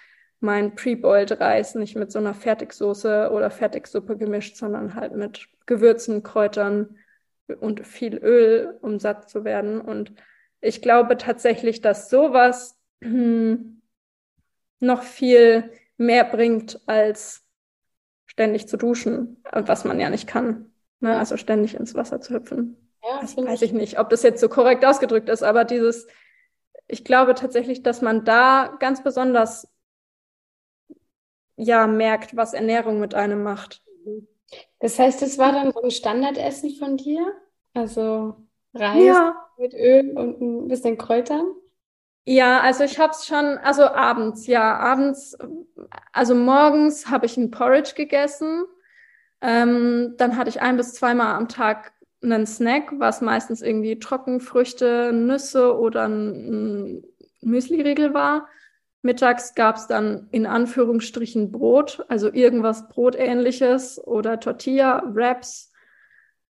mein 0.40 0.74
Pre-Boiled 0.74 1.40
Reis 1.40 1.74
nicht 1.74 1.96
mit 1.96 2.12
so 2.12 2.18
einer 2.18 2.34
Fertigsoße 2.34 3.30
oder 3.32 3.50
Fertigsuppe 3.50 4.16
gemischt, 4.16 4.56
sondern 4.56 4.94
halt 4.94 5.14
mit 5.14 5.48
Gewürzen, 5.64 6.22
Kräutern 6.22 6.96
und 7.60 7.86
viel 7.86 8.16
Öl, 8.16 8.76
um 8.82 8.98
satt 8.98 9.30
zu 9.30 9.44
werden. 9.44 9.80
Und 9.80 10.12
ich 10.60 10.82
glaube 10.82 11.16
tatsächlich, 11.16 11.80
dass 11.80 12.10
sowas 12.10 12.78
hm, 13.02 13.80
noch 14.80 15.02
viel 15.02 15.70
mehr 15.96 16.24
bringt, 16.24 16.80
als 16.86 17.42
ständig 18.26 18.68
zu 18.68 18.76
duschen, 18.76 19.42
was 19.50 19.84
man 19.84 19.98
ja 19.98 20.10
nicht 20.10 20.26
kann. 20.26 20.70
Ne? 21.00 21.16
Also 21.16 21.36
ständig 21.36 21.74
ins 21.74 21.94
Wasser 21.94 22.20
zu 22.20 22.34
hüpfen. 22.34 22.76
Ja, 23.02 23.20
das 23.20 23.36
weiß 23.36 23.62
ich 23.62 23.72
nicht, 23.72 23.98
ob 23.98 24.10
das 24.10 24.22
jetzt 24.22 24.40
so 24.40 24.48
korrekt 24.48 24.84
ausgedrückt 24.84 25.28
ist, 25.28 25.42
aber 25.42 25.64
dieses, 25.64 26.06
ich 26.88 27.04
glaube 27.04 27.34
tatsächlich, 27.34 27.82
dass 27.82 28.02
man 28.02 28.24
da 28.24 28.76
ganz 28.78 29.02
besonders 29.02 29.68
ja 31.56 31.86
merkt, 31.86 32.36
was 32.36 32.54
Ernährung 32.54 33.00
mit 33.00 33.14
einem 33.14 33.42
macht. 33.42 33.82
Das 34.78 34.98
heißt, 34.98 35.22
es 35.22 35.38
war 35.38 35.52
dann 35.52 35.72
so 35.72 35.82
ein 35.82 35.90
Standardessen 35.90 36.70
von 36.76 36.96
dir? 36.96 37.34
Also 37.74 38.36
Reis 38.74 39.04
ja. 39.04 39.48
mit 39.58 39.74
Öl 39.74 40.16
und 40.16 40.40
ein 40.40 40.68
bisschen 40.68 40.98
Kräutern? 40.98 41.46
Ja, 42.24 42.60
also 42.60 42.84
ich 42.84 42.98
habe 42.98 43.12
es 43.12 43.26
schon, 43.26 43.58
also 43.58 43.84
abends, 43.84 44.46
ja, 44.46 44.76
abends, 44.76 45.38
also 46.12 46.34
morgens 46.34 47.08
habe 47.08 47.26
ich 47.26 47.36
ein 47.36 47.50
Porridge 47.50 47.94
gegessen. 47.94 48.64
Ähm, 49.40 50.14
dann 50.16 50.36
hatte 50.36 50.50
ich 50.50 50.60
ein 50.60 50.76
bis 50.76 50.94
zweimal 50.94 51.34
am 51.36 51.48
Tag 51.48 51.92
einen 52.22 52.46
Snack, 52.46 52.92
was 52.98 53.20
meistens 53.20 53.62
irgendwie 53.62 53.98
Trockenfrüchte, 53.98 55.12
Nüsse 55.12 55.78
oder 55.78 56.08
ein, 56.08 56.98
ein 56.98 57.04
Müsli-Riegel 57.42 58.14
war. 58.14 58.48
Mittags 59.02 59.54
gab 59.54 59.76
es 59.76 59.86
dann 59.86 60.28
in 60.32 60.46
Anführungsstrichen 60.46 61.52
Brot, 61.52 62.04
also 62.08 62.32
irgendwas 62.32 62.88
Brotähnliches 62.88 64.04
oder 64.04 64.40
Tortilla, 64.40 65.02
Wraps 65.14 65.72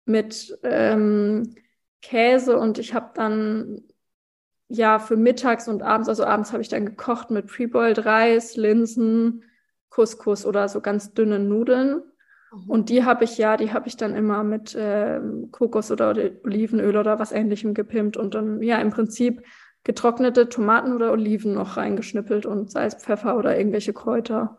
mit 0.05 0.57
ähm, 0.63 1.55
Käse 2.01 2.57
und 2.57 2.79
ich 2.79 2.93
habe 2.93 3.11
dann 3.13 3.83
ja 4.69 4.99
für 4.99 5.17
mittags 5.17 5.67
und 5.67 5.83
abends, 5.83 6.09
also 6.09 6.25
abends 6.25 6.51
habe 6.51 6.61
ich 6.61 6.69
dann 6.69 6.85
gekocht 6.85 7.29
mit 7.29 7.47
Preboiled 7.47 8.05
Reis, 8.05 8.55
Linsen, 8.55 9.43
Couscous 9.89 10.45
oder 10.45 10.67
so 10.67 10.81
ganz 10.81 11.13
dünnen 11.13 11.47
Nudeln. 11.47 12.01
Mhm. 12.51 12.69
Und 12.69 12.89
die 12.89 13.03
habe 13.03 13.23
ich 13.23 13.37
ja, 13.37 13.57
die 13.57 13.73
habe 13.73 13.87
ich 13.87 13.97
dann 13.97 14.15
immer 14.15 14.43
mit 14.43 14.75
äh, 14.75 15.19
Kokos 15.51 15.91
oder 15.91 16.09
Olivenöl 16.43 16.97
oder 16.97 17.19
was 17.19 17.31
ähnlichem 17.31 17.73
gepimpt 17.73 18.17
und 18.17 18.35
dann 18.35 18.61
ja 18.61 18.77
im 18.79 18.89
Prinzip 18.89 19.43
getrocknete 19.83 20.49
Tomaten 20.49 20.93
oder 20.93 21.11
Oliven 21.11 21.53
noch 21.53 21.77
reingeschnippelt 21.77 22.45
und 22.45 22.71
Salz, 22.71 22.95
Pfeffer 22.95 23.37
oder 23.37 23.57
irgendwelche 23.57 23.93
Kräuter. 23.93 24.57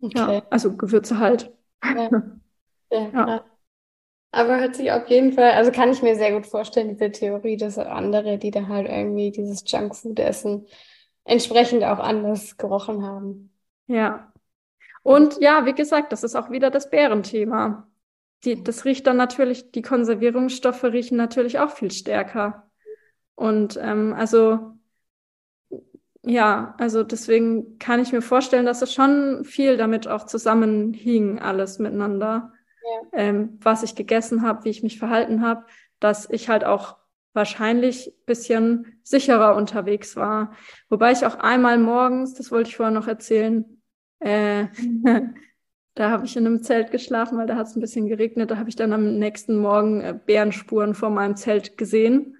Okay. 0.00 0.36
Ja, 0.36 0.42
also 0.50 0.76
Gewürze 0.76 1.18
halt. 1.18 1.52
Ja. 1.84 2.10
ja. 2.90 3.10
ja. 3.12 3.44
Aber 4.32 4.60
hört 4.60 4.76
sich 4.76 4.92
auf 4.92 5.08
jeden 5.08 5.32
Fall, 5.32 5.50
also 5.52 5.72
kann 5.72 5.90
ich 5.90 6.02
mir 6.02 6.14
sehr 6.14 6.32
gut 6.32 6.46
vorstellen, 6.46 6.88
diese 6.90 7.10
Theorie, 7.10 7.56
dass 7.56 7.78
andere, 7.78 8.38
die 8.38 8.52
da 8.52 8.68
halt 8.68 8.88
irgendwie 8.88 9.32
dieses 9.32 9.64
Junkfood 9.66 10.20
essen, 10.20 10.66
entsprechend 11.24 11.82
auch 11.82 11.98
anders 11.98 12.56
gerochen 12.56 13.02
haben. 13.02 13.52
Ja. 13.88 14.29
Und 15.02 15.40
ja, 15.40 15.66
wie 15.66 15.74
gesagt, 15.74 16.12
das 16.12 16.24
ist 16.24 16.36
auch 16.36 16.50
wieder 16.50 16.70
das 16.70 16.90
Bärenthema. 16.90 17.88
Die, 18.44 18.62
das 18.62 18.84
riecht 18.84 19.06
dann 19.06 19.16
natürlich, 19.16 19.70
die 19.70 19.82
Konservierungsstoffe 19.82 20.84
riechen 20.84 21.16
natürlich 21.16 21.58
auch 21.58 21.70
viel 21.70 21.90
stärker. 21.90 22.70
Und 23.34 23.78
ähm, 23.80 24.14
also 24.14 24.78
ja, 26.22 26.74
also 26.78 27.02
deswegen 27.02 27.78
kann 27.78 28.00
ich 28.00 28.12
mir 28.12 28.20
vorstellen, 28.20 28.66
dass 28.66 28.82
es 28.82 28.92
schon 28.92 29.44
viel 29.44 29.78
damit 29.78 30.06
auch 30.06 30.26
zusammenhing, 30.26 31.38
alles 31.38 31.78
miteinander 31.78 32.52
ja. 32.90 33.18
ähm, 33.18 33.58
was 33.62 33.82
ich 33.82 33.94
gegessen 33.94 34.42
habe, 34.42 34.64
wie 34.64 34.70
ich 34.70 34.82
mich 34.82 34.98
verhalten 34.98 35.42
habe, 35.42 35.64
dass 35.98 36.28
ich 36.30 36.48
halt 36.48 36.64
auch 36.64 36.96
wahrscheinlich 37.32 38.12
bisschen 38.26 39.00
sicherer 39.02 39.54
unterwegs 39.54 40.16
war. 40.16 40.52
Wobei 40.88 41.12
ich 41.12 41.24
auch 41.24 41.36
einmal 41.36 41.78
morgens, 41.78 42.34
das 42.34 42.50
wollte 42.50 42.70
ich 42.70 42.76
vorher 42.76 42.92
noch 42.94 43.06
erzählen, 43.06 43.79
äh, 44.20 44.66
da 45.94 46.10
habe 46.10 46.24
ich 46.24 46.36
in 46.36 46.46
einem 46.46 46.62
Zelt 46.62 46.90
geschlafen, 46.90 47.36
weil 47.38 47.46
da 47.46 47.56
hat 47.56 47.66
es 47.66 47.76
ein 47.76 47.80
bisschen 47.80 48.06
geregnet. 48.06 48.50
Da 48.50 48.56
habe 48.56 48.68
ich 48.68 48.76
dann 48.76 48.92
am 48.92 49.18
nächsten 49.18 49.58
Morgen 49.58 50.00
äh, 50.00 50.18
Bärenspuren 50.24 50.94
vor 50.94 51.10
meinem 51.10 51.36
Zelt 51.36 51.76
gesehen. 51.76 52.36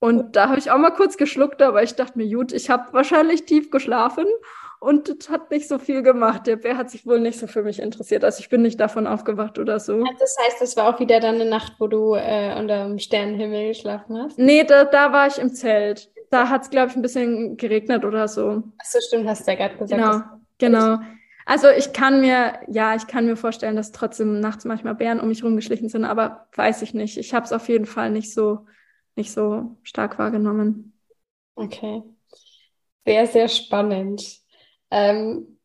Und 0.00 0.36
da 0.36 0.50
habe 0.50 0.58
ich 0.58 0.70
auch 0.70 0.76
mal 0.76 0.90
kurz 0.90 1.16
geschluckt, 1.16 1.62
aber 1.62 1.82
ich 1.82 1.94
dachte 1.94 2.18
mir, 2.18 2.28
gut, 2.28 2.52
ich 2.52 2.68
habe 2.68 2.92
wahrscheinlich 2.92 3.46
tief 3.46 3.70
geschlafen 3.70 4.26
und 4.84 5.08
das 5.08 5.30
hat 5.30 5.50
nicht 5.50 5.66
so 5.66 5.78
viel 5.78 6.02
gemacht. 6.02 6.46
Der 6.46 6.56
Bär 6.56 6.76
hat 6.76 6.90
sich 6.90 7.06
wohl 7.06 7.18
nicht 7.18 7.38
so 7.38 7.46
für 7.46 7.62
mich 7.62 7.80
interessiert. 7.80 8.22
Also 8.22 8.40
ich 8.40 8.50
bin 8.50 8.60
nicht 8.60 8.78
davon 8.78 9.06
aufgewacht 9.06 9.58
oder 9.58 9.80
so. 9.80 10.04
Das 10.20 10.36
heißt, 10.44 10.60
das 10.60 10.76
war 10.76 10.94
auch 10.94 11.00
wieder 11.00 11.20
dann 11.20 11.36
eine 11.36 11.46
Nacht, 11.46 11.76
wo 11.78 11.86
du 11.86 12.14
äh, 12.14 12.54
unter 12.58 12.86
dem 12.86 12.98
Sternenhimmel 12.98 13.68
geschlafen 13.68 14.18
hast? 14.18 14.38
Nee, 14.38 14.64
da, 14.64 14.84
da 14.84 15.10
war 15.10 15.26
ich 15.26 15.38
im 15.38 15.54
Zelt. 15.54 16.10
Da 16.30 16.50
hat 16.50 16.64
es, 16.64 16.70
glaube 16.70 16.90
ich, 16.90 16.96
ein 16.96 17.02
bisschen 17.02 17.56
geregnet 17.56 18.04
oder 18.04 18.28
so. 18.28 18.62
Ach 18.78 18.84
so, 18.84 18.98
stimmt, 19.00 19.26
hast 19.26 19.46
du 19.46 19.52
ja 19.52 19.56
gerade 19.56 19.78
gesagt. 19.78 20.02
Genau, 20.02 20.22
genau. 20.58 20.98
Also 21.46 21.68
ich 21.68 21.92
kann 21.92 22.20
mir, 22.20 22.60
ja, 22.68 22.94
ich 22.94 23.06
kann 23.06 23.26
mir 23.26 23.36
vorstellen, 23.36 23.76
dass 23.76 23.92
trotzdem 23.92 24.40
nachts 24.40 24.64
manchmal 24.64 24.94
Bären 24.94 25.20
um 25.20 25.28
mich 25.28 25.44
rumgeschlichen 25.44 25.88
sind, 25.88 26.04
aber 26.04 26.48
weiß 26.54 26.82
ich 26.82 26.94
nicht. 26.94 27.18
Ich 27.18 27.34
habe 27.34 27.44
es 27.44 27.52
auf 27.52 27.68
jeden 27.68 27.86
Fall 27.86 28.10
nicht 28.10 28.32
so, 28.32 28.66
nicht 29.14 29.32
so 29.32 29.76
stark 29.82 30.18
wahrgenommen. 30.18 30.98
Okay. 31.54 32.02
Sehr, 33.04 33.26
sehr 33.26 33.48
spannend. 33.48 34.22
Ähm, 34.90 35.58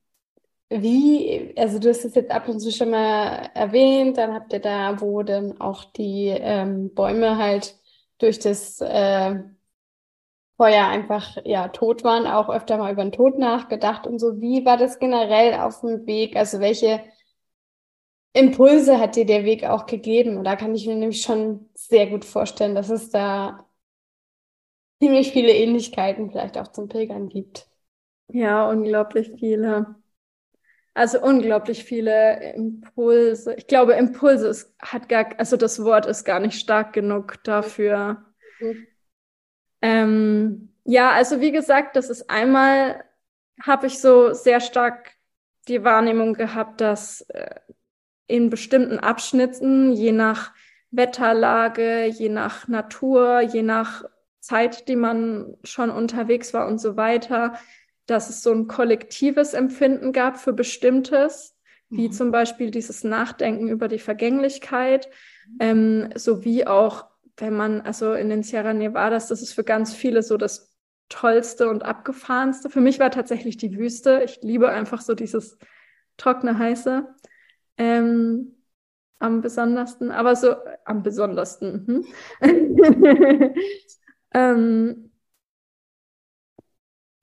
wie, 0.69 1.53
also 1.57 1.79
du 1.79 1.89
hast 1.89 2.05
es 2.05 2.13
jetzt 2.13 2.29
ab 2.29 2.47
und 2.47 2.59
zu 2.59 2.71
schon 2.71 2.91
mal 2.91 3.49
erwähnt, 3.55 4.17
dann 4.17 4.33
habt 4.33 4.53
ihr 4.53 4.59
da, 4.59 4.99
wo 5.01 5.23
dann 5.23 5.59
auch 5.59 5.85
die 5.85 6.27
ähm, 6.27 6.93
Bäume 6.93 7.37
halt 7.37 7.75
durch 8.19 8.37
das 8.39 8.81
äh, 8.81 9.39
vorher 10.60 10.89
einfach 10.89 11.38
ja 11.45 11.70
tot 11.70 12.03
waren, 12.03 12.28
auch 12.28 12.49
öfter 12.49 12.78
mal 12.78 12.91
über 12.91 13.01
den 13.03 13.14
Tod 13.14 13.38
nachgedacht 13.39 14.05
und 14.05 14.20
so. 14.20 14.41
Wie 14.41 14.66
war 14.66 14.76
das 14.76 14.99
generell 14.99 15.53
auf 15.53 15.80
dem 15.80 16.05
Weg? 16.05 16.36
Also 16.36 16.60
welche 16.60 17.01
Impulse 18.34 18.99
hat 18.99 19.16
dir 19.16 19.26
der 19.26 19.45
Weg 19.45 19.64
auch 19.64 19.86
gegeben? 19.86 20.36
Und 20.38 20.43
da 20.43 20.57
kann 20.57 20.76
ich 20.76 20.86
mir 20.86 20.95
nämlich 20.95 21.22
schon 21.22 21.70
sehr 21.76 22.07
gut 22.07 22.26
vorstellen, 22.26 22.76
dass 22.76 22.89
es 22.89 23.10
da 23.10 23.66
ziemlich 25.01 25.32
viele 25.32 25.53
Ähnlichkeiten 25.53 26.30
vielleicht 26.30 26.57
auch 26.57 26.68
zum 26.68 26.89
Pilgern 26.89 27.30
gibt. 27.30 27.70
Ja, 28.28 28.70
unglaublich 28.70 29.32
viele. 29.39 29.95
Also 30.93 31.22
unglaublich 31.22 31.86
viele 31.86 32.53
Impulse. 32.55 33.53
Ich 33.55 33.68
glaube, 33.68 33.93
Impulse 33.93 34.49
ist, 34.49 34.76
hat 34.82 35.07
gar, 35.07 35.39
also 35.39 35.55
das 35.55 35.82
Wort 35.86 36.05
ist 36.05 36.26
gar 36.26 36.41
nicht 36.41 36.60
stark 36.60 36.91
genug 36.91 37.41
dafür. 37.45 38.26
Mhm. 38.60 38.88
Ähm, 39.82 40.69
ja, 40.84 41.11
also 41.11 41.39
wie 41.41 41.51
gesagt, 41.51 41.95
das 41.95 42.09
ist 42.09 42.30
einmal, 42.30 43.03
habe 43.61 43.88
ich 43.88 43.99
so 43.99 44.34
sehr 44.34 44.59
stark 44.59 45.11
die 45.67 45.84
Wahrnehmung 45.84 46.34
gehabt, 46.34 46.82
dass 46.82 47.21
äh, 47.30 47.55
in 48.27 48.49
bestimmten 48.49 48.99
Abschnitten, 48.99 49.91
je 49.91 50.11
nach 50.11 50.53
Wetterlage, 50.91 52.05
je 52.05 52.30
nach 52.30 52.67
Natur, 52.67 53.41
je 53.41 53.61
nach 53.61 54.03
Zeit, 54.39 54.88
die 54.88 54.95
man 54.95 55.57
schon 55.63 55.89
unterwegs 55.89 56.53
war 56.53 56.67
und 56.67 56.80
so 56.80 56.97
weiter, 56.97 57.53
dass 58.05 58.30
es 58.30 58.41
so 58.41 58.51
ein 58.51 58.67
kollektives 58.67 59.53
Empfinden 59.53 60.13
gab 60.13 60.39
für 60.39 60.53
Bestimmtes, 60.53 61.55
wie 61.89 62.07
mhm. 62.07 62.11
zum 62.11 62.32
Beispiel 62.32 62.71
dieses 62.71 63.03
Nachdenken 63.03 63.67
über 63.67 63.88
die 63.88 63.99
Vergänglichkeit, 63.99 65.09
ähm, 65.59 66.09
sowie 66.15 66.65
auch, 66.65 67.05
wenn 67.39 67.55
man, 67.55 67.81
also 67.81 68.13
in 68.13 68.29
den 68.29 68.43
Sierra 68.43 68.73
Nevadas, 68.73 69.27
das 69.27 69.41
ist 69.41 69.53
für 69.53 69.63
ganz 69.63 69.93
viele 69.93 70.23
so 70.23 70.37
das 70.37 70.75
Tollste 71.09 71.69
und 71.69 71.83
Abgefahrenste. 71.83 72.69
Für 72.69 72.81
mich 72.81 72.99
war 72.99 73.11
tatsächlich 73.11 73.57
die 73.57 73.77
Wüste. 73.77 74.21
Ich 74.23 74.41
liebe 74.41 74.69
einfach 74.69 75.01
so 75.01 75.15
dieses 75.15 75.57
trockene, 76.17 76.57
heiße. 76.57 77.07
Ähm, 77.77 78.55
am 79.19 79.41
besondersten, 79.41 80.11
aber 80.11 80.35
so 80.35 80.55
am 80.85 81.03
besondersten. 81.03 82.05
Hm? 82.41 83.53
ähm, 84.33 85.11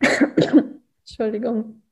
Entschuldigung. 1.00 1.82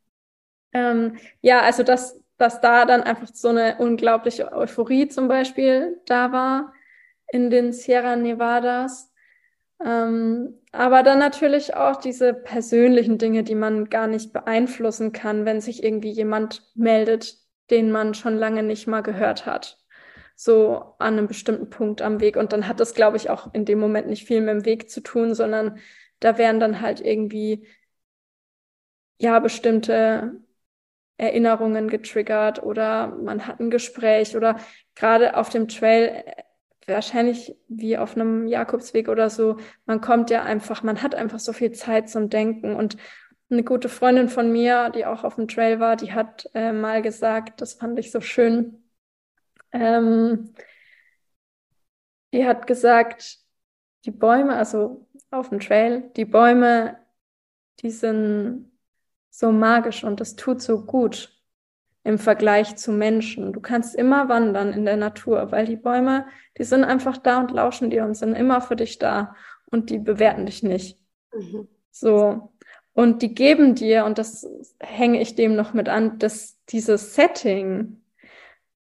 Ähm, 0.73 1.17
ja, 1.41 1.61
also 1.63 1.83
dass, 1.85 2.21
dass 2.37 2.61
da 2.61 2.85
dann 2.85 3.03
einfach 3.03 3.29
so 3.33 3.49
eine 3.49 3.77
unglaubliche 3.79 4.53
Euphorie 4.53 5.09
zum 5.09 5.29
Beispiel 5.29 6.01
da 6.07 6.33
war 6.33 6.74
in 7.35 7.51
den 7.51 7.73
Sierra 7.73 8.15
Nevadas. 8.15 9.13
Ähm, 9.85 10.55
aber 10.71 11.03
dann 11.03 11.19
natürlich 11.19 11.75
auch 11.75 11.97
diese 11.97 12.33
persönlichen 12.33 13.19
Dinge, 13.19 13.43
die 13.43 13.57
man 13.57 13.91
gar 13.91 14.07
nicht 14.07 14.33
beeinflussen 14.33 15.11
kann, 15.11 15.45
wenn 15.45 15.61
sich 15.61 15.83
irgendwie 15.83 16.13
jemand 16.13 16.63
meldet, 16.77 17.37
den 17.71 17.91
man 17.91 18.15
schon 18.15 18.37
lange 18.37 18.63
nicht 18.63 18.87
mal 18.87 19.01
gehört 19.01 19.47
hat. 19.47 19.83
So 20.37 20.95
an 21.01 21.19
einem 21.19 21.27
bestimmten 21.27 21.71
Punkt 21.71 22.03
am 22.03 22.21
Weg. 22.21 22.37
Und 22.37 22.53
dann 22.53 22.69
hat 22.69 22.79
das, 22.79 22.95
glaube 22.95 23.17
ich, 23.17 23.31
auch 23.31 23.53
in 23.53 23.65
dem 23.65 23.81
Moment 23.81 24.07
nicht 24.07 24.29
viel 24.29 24.41
mit 24.41 24.55
dem 24.55 24.65
Weg 24.65 24.89
zu 24.89 25.01
tun, 25.01 25.35
sondern 25.35 25.79
da 26.21 26.39
wären 26.39 26.61
dann 26.61 26.81
halt 26.81 27.01
irgendwie 27.01 27.67
ja 29.19 29.41
bestimmte 29.41 30.41
Erinnerungen 31.17 31.89
getriggert 31.89 32.63
oder 32.63 33.09
man 33.09 33.49
hat 33.49 33.59
ein 33.59 33.71
Gespräch 33.71 34.37
oder 34.37 34.61
gerade 34.95 35.37
auf 35.37 35.49
dem 35.49 35.67
Trail 35.67 36.25
wahrscheinlich 36.87 37.57
wie 37.69 37.99
auf 37.99 38.17
einem 38.17 38.47
Jakobsweg 38.47 39.09
oder 39.09 39.31
so, 39.31 39.59
man 39.87 40.01
kommt 40.01 40.31
ja 40.31 40.43
einfach, 40.43 40.83
man 40.83 41.03
hat 41.03 41.15
einfach 41.15 41.39
so 41.39 41.53
viel 41.53 41.73
Zeit 41.73 42.09
zum 42.09 42.31
Denken. 42.31 42.75
Und 42.77 42.97
eine 43.51 43.65
gute 43.65 43.89
Freundin 43.89 44.29
von 44.29 44.51
mir, 44.53 44.91
die 44.91 45.07
auch 45.07 45.25
auf 45.25 45.37
dem 45.37 45.49
Trail 45.49 45.81
war, 45.81 45.97
die 45.97 46.13
hat 46.13 46.49
äh, 46.55 46.73
mal 46.73 47.03
gesagt, 47.03 47.61
das 47.61 47.75
fand 47.75 47.99
ich 47.99 48.11
so 48.11 48.21
schön, 48.21 48.85
ähm, 49.73 50.55
die 52.33 52.47
hat 52.47 52.67
gesagt, 52.67 53.39
die 54.05 54.11
Bäume, 54.11 54.57
also 54.57 55.09
auf 55.31 55.51
dem 55.51 55.61
Trail, 55.61 56.11
die 56.17 56.25
Bäume, 56.25 56.99
die 57.81 57.91
sind 57.91 58.71
so 59.31 59.53
magisch 59.53 60.05
und 60.05 60.21
das 60.21 60.37
tut 60.37 60.63
so 60.63 60.85
gut 60.85 61.34
im 62.05 62.19
Vergleich 62.19 62.77
zu 62.77 62.93
Menschen. 62.93 63.53
Du 63.53 63.61
kannst 63.61 63.95
immer 63.95 64.29
wandern 64.29 64.73
in 64.73 64.85
der 64.85 64.97
Natur, 64.97 65.51
weil 65.51 65.67
die 65.67 65.77
Bäume, 65.77 66.27
die 66.59 66.65
sind 66.65 66.85
einfach 66.85 67.17
da 67.17 67.41
und 67.41 67.51
lauschen 67.51 67.91
dir 67.91 68.05
und 68.05 68.15
sind 68.15 68.35
immer 68.35 68.61
für 68.61 68.77
dich 68.77 68.99
da 68.99 69.35
und 69.67 69.91
die 69.91 69.99
bewerten 69.99 70.47
dich 70.47 70.63
nicht. 70.63 70.99
Mhm. 71.33 71.69
So. 71.91 72.53
Und 72.93 73.23
die 73.23 73.35
geben 73.35 73.75
dir, 73.75 74.05
und 74.05 74.19
das 74.19 74.47
hänge 74.79 75.21
ich 75.21 75.35
dem 75.35 75.57
noch 75.57 75.73
mit 75.73 75.89
an, 75.89 76.19
dass 76.19 76.61
dieses 76.69 77.15
Setting, 77.15 78.03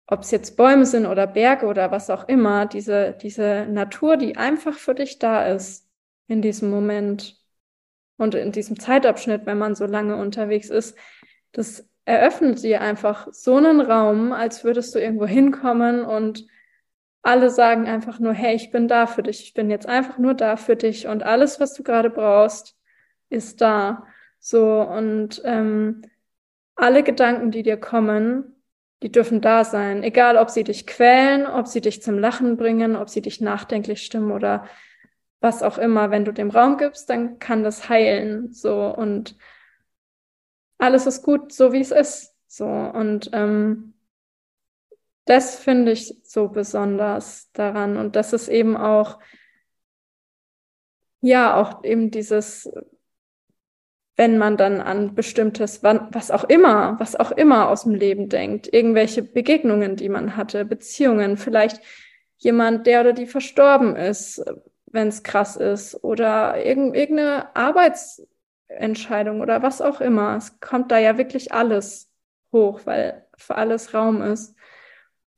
ob 0.07 0.23
es 0.23 0.33
jetzt 0.33 0.57
Bäume 0.57 0.87
sind 0.87 1.07
oder 1.07 1.29
Berge 1.29 1.66
oder 1.66 1.93
was 1.93 2.11
auch 2.11 2.27
immer, 2.27 2.66
diese, 2.66 3.16
diese 3.23 3.66
Natur, 3.66 4.16
die 4.16 4.37
einfach 4.37 4.75
für 4.75 4.95
dich 4.95 5.21
da 5.21 5.47
ist 5.47 5.87
in 6.27 6.43
diesem 6.43 6.71
Moment, 6.71 7.41
und 8.21 8.35
in 8.35 8.53
diesem 8.53 8.79
Zeitabschnitt, 8.79 9.47
wenn 9.47 9.57
man 9.57 9.75
so 9.75 9.87
lange 9.87 10.16
unterwegs 10.16 10.68
ist, 10.68 10.95
das 11.53 11.89
eröffnet 12.05 12.62
dir 12.62 12.80
einfach 12.80 13.28
so 13.32 13.57
einen 13.57 13.80
Raum, 13.80 14.32
als 14.32 14.64
würdest 14.64 14.94
du 14.94 14.98
irgendwo 14.98 15.26
hinkommen 15.26 16.05
und 16.05 16.46
alle 17.22 17.51
sagen 17.51 17.86
einfach 17.86 18.18
nur, 18.18 18.32
hey, 18.32 18.57
ich 18.57 18.70
bin 18.70 18.88
da 18.88 19.07
für 19.07 19.22
dich, 19.22 19.42
ich 19.42 19.55
bin 19.55 19.70
jetzt 19.70 19.86
einfach 19.86 20.18
nur 20.18 20.34
da 20.34 20.57
für 20.57 20.76
dich 20.76 21.07
und 21.07 21.22
alles, 21.22 21.61
was 21.61 21.74
du 21.74 21.82
gerade 21.82 22.11
brauchst, 22.11 22.76
ist 23.28 23.61
da. 23.61 24.07
So 24.38 24.80
und 24.80 25.42
ähm, 25.44 26.03
alle 26.76 27.03
Gedanken, 27.03 27.51
die 27.51 27.62
dir 27.62 27.76
kommen, 27.76 28.57
die 29.03 29.12
dürfen 29.12 29.40
da 29.40 29.64
sein, 29.64 30.03
egal 30.03 30.36
ob 30.36 30.51
sie 30.51 30.64
dich 30.64 30.86
quälen, 30.86 31.46
ob 31.46 31.66
sie 31.66 31.80
dich 31.80 32.03
zum 32.03 32.18
Lachen 32.18 32.57
bringen, 32.57 32.96
ob 32.96 33.11
sie 33.11 33.22
dich 33.22 33.40
nachdenklich 33.40 34.03
stimmen 34.03 34.32
oder 34.32 34.64
was 35.40 35.62
auch 35.62 35.78
immer, 35.78 36.11
wenn 36.11 36.24
du 36.24 36.32
dem 36.32 36.51
Raum 36.51 36.76
gibst, 36.76 37.09
dann 37.09 37.38
kann 37.38 37.64
das 37.64 37.88
heilen. 37.88 38.53
So 38.53 38.94
und 38.94 39.36
alles 40.81 41.07
ist 41.07 41.22
gut, 41.22 41.53
so 41.53 41.72
wie 41.72 41.81
es 41.81 41.91
ist. 41.91 42.35
So 42.47 42.66
und 42.66 43.31
ähm, 43.33 43.95
das 45.24 45.57
finde 45.57 45.93
ich 45.93 46.20
so 46.24 46.49
besonders 46.49 47.51
daran 47.53 47.97
und 47.97 48.16
das 48.16 48.33
ist 48.33 48.49
eben 48.49 48.76
auch 48.76 49.18
ja 51.20 51.55
auch 51.61 51.85
eben 51.85 52.11
dieses 52.11 52.68
wenn 54.20 54.37
man 54.37 54.59
dann 54.59 54.83
an 54.83 55.14
bestimmtes, 55.14 55.83
was 55.83 56.31
auch 56.31 56.45
immer, 56.45 57.01
was 57.01 57.16
auch 57.16 57.31
immer 57.31 57.70
aus 57.70 57.85
dem 57.85 57.95
Leben 57.95 58.28
denkt, 58.28 58.70
irgendwelche 58.70 59.22
Begegnungen, 59.22 59.97
die 59.97 60.11
man 60.11 60.37
hatte, 60.37 60.66
Beziehungen, 60.66 61.39
vielleicht 61.39 61.81
jemand, 62.37 62.87
der 62.87 63.01
oder 63.01 63.12
die 63.14 63.24
verstorben 63.24 63.97
ist, 63.97 64.45
wenn 64.85 65.09
es 65.09 65.22
krass 65.22 65.57
ist 65.57 66.05
oder 66.05 66.62
irg 66.62 66.95
irgendeine 66.95 67.57
Arbeitsentscheidung 68.71 69.41
oder 69.41 69.62
was 69.62 69.81
auch 69.81 70.01
immer. 70.01 70.37
Es 70.37 70.61
kommt 70.61 70.91
da 70.91 70.99
ja 70.99 71.18
wirklich 71.18 71.53
alles 71.53 72.11
hoch, 72.53 72.81
weil 72.85 73.27
für 73.37 73.57
alles 73.57 73.95
Raum 73.95 74.23
ist. 74.23 74.55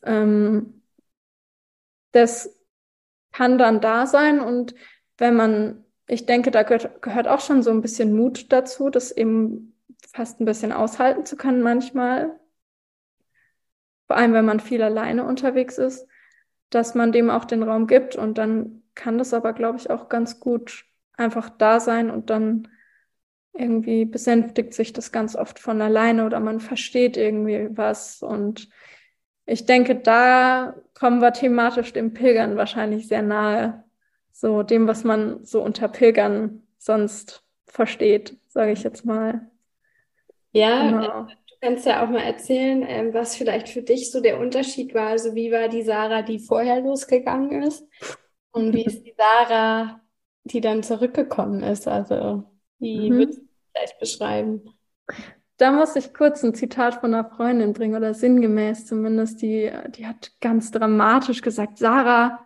Ähm, 0.03 0.83
das 2.13 2.55
kann 3.33 3.59
dann 3.59 3.81
da 3.81 4.07
sein 4.07 4.41
und 4.41 4.75
wenn 5.17 5.35
man, 5.37 5.85
ich 6.07 6.27
denke, 6.27 6.51
da 6.51 6.63
gehört, 6.63 7.01
gehört 7.01 7.29
auch 7.29 7.41
schon 7.41 7.63
so 7.63 7.71
ein 7.71 7.81
bisschen 7.81 8.15
Mut 8.15 8.53
dazu, 8.53 8.91
das 8.91 9.13
eben 9.13 9.75
fast 10.13 10.41
ein 10.41 10.45
bisschen 10.45 10.73
aushalten 10.73 11.25
zu 11.25 11.37
können 11.37 11.63
manchmal. 11.63 12.39
Vor 14.07 14.17
allem, 14.17 14.35
wenn 14.35 14.45
man 14.45 14.61
viel 14.61 14.83
alleine 14.83 15.25
unterwegs 15.25 15.79
ist, 15.79 16.07
dass 16.71 16.95
man 16.95 17.13
dem 17.13 17.31
auch 17.31 17.45
den 17.45 17.63
Raum 17.63 17.87
gibt 17.87 18.17
und 18.17 18.37
dann 18.37 18.83
kann 18.95 19.17
das 19.17 19.33
aber, 19.33 19.55
glaube 19.55 19.79
ich, 19.79 19.89
auch 19.89 20.09
ganz 20.11 20.41
gut 20.41 20.85
einfach 21.17 21.49
da 21.49 21.81
sein 21.81 22.11
und 22.11 22.29
dann 22.29 22.69
irgendwie 23.55 24.05
besänftigt 24.05 24.75
sich 24.75 24.93
das 24.93 25.13
ganz 25.13 25.37
oft 25.37 25.59
von 25.59 25.81
alleine 25.81 26.25
oder 26.27 26.41
man 26.41 26.61
versteht 26.61 27.17
irgendwie 27.17 27.69
was. 27.73 28.23
Und 28.23 28.69
ich 29.47 29.67
denke, 29.67 29.97
da 29.97 30.75
kommen 30.95 31.21
wir 31.21 31.33
thematisch 31.33 31.93
dem 31.93 32.15
Pilgern 32.15 32.57
wahrscheinlich 32.57 33.09
sehr 33.09 33.23
nahe. 33.23 33.85
So 34.33 34.63
dem, 34.63 34.89
was 34.89 35.05
man 35.05 35.45
so 35.45 35.63
unter 35.63 35.89
Pilgern 35.89 36.67
sonst 36.79 37.45
versteht, 37.67 38.39
sage 38.49 38.73
ich 38.73 38.83
jetzt 38.83 39.05
mal. 39.05 39.51
Ja, 40.53 40.91
genau. 40.91 41.23
du 41.23 41.55
kannst 41.61 41.87
ja 41.87 42.05
auch 42.05 42.09
mal 42.09 42.23
erzählen, 42.23 42.85
ähm, 42.87 43.15
was 43.15 43.37
vielleicht 43.37 43.69
für 43.69 43.83
dich 43.83 44.11
so 44.11 44.21
der 44.21 44.39
Unterschied 44.39 44.95
war. 44.95 45.09
Also 45.09 45.35
wie 45.35 45.53
war 45.53 45.69
die 45.69 45.83
Sarah, 45.83 46.23
die 46.23 46.39
vorher 46.39 46.81
losgegangen 46.81 47.63
ist 47.63 47.87
und 48.53 48.75
wie 48.75 48.85
ist 48.85 49.05
die 49.05 49.15
Sarah, 49.17 50.01
die 50.45 50.61
dann 50.61 50.83
zurückgekommen 50.83 51.63
ist? 51.63 51.89
Also, 51.89 52.45
wie 52.83 53.11
mhm. 53.11 53.15
würdest 53.15 53.41
du 53.41 53.49
vielleicht 53.73 53.99
beschreiben? 53.99 54.63
Da 55.57 55.71
muss 55.71 55.97
ich 55.97 56.13
kurz 56.13 56.43
ein 56.43 56.55
Zitat 56.55 56.97
von 56.97 57.15
einer 57.15 57.25
Freundin 57.25 57.73
bringen 57.73 57.95
oder 57.95 58.15
sinngemäß 58.15 58.87
zumindest. 58.87 59.41
Die, 59.43 59.71
die 59.97 60.07
hat 60.07 60.33
ganz 60.41 60.71
dramatisch 60.71 61.41
gesagt, 61.41 61.79
Sarah, 61.79 62.45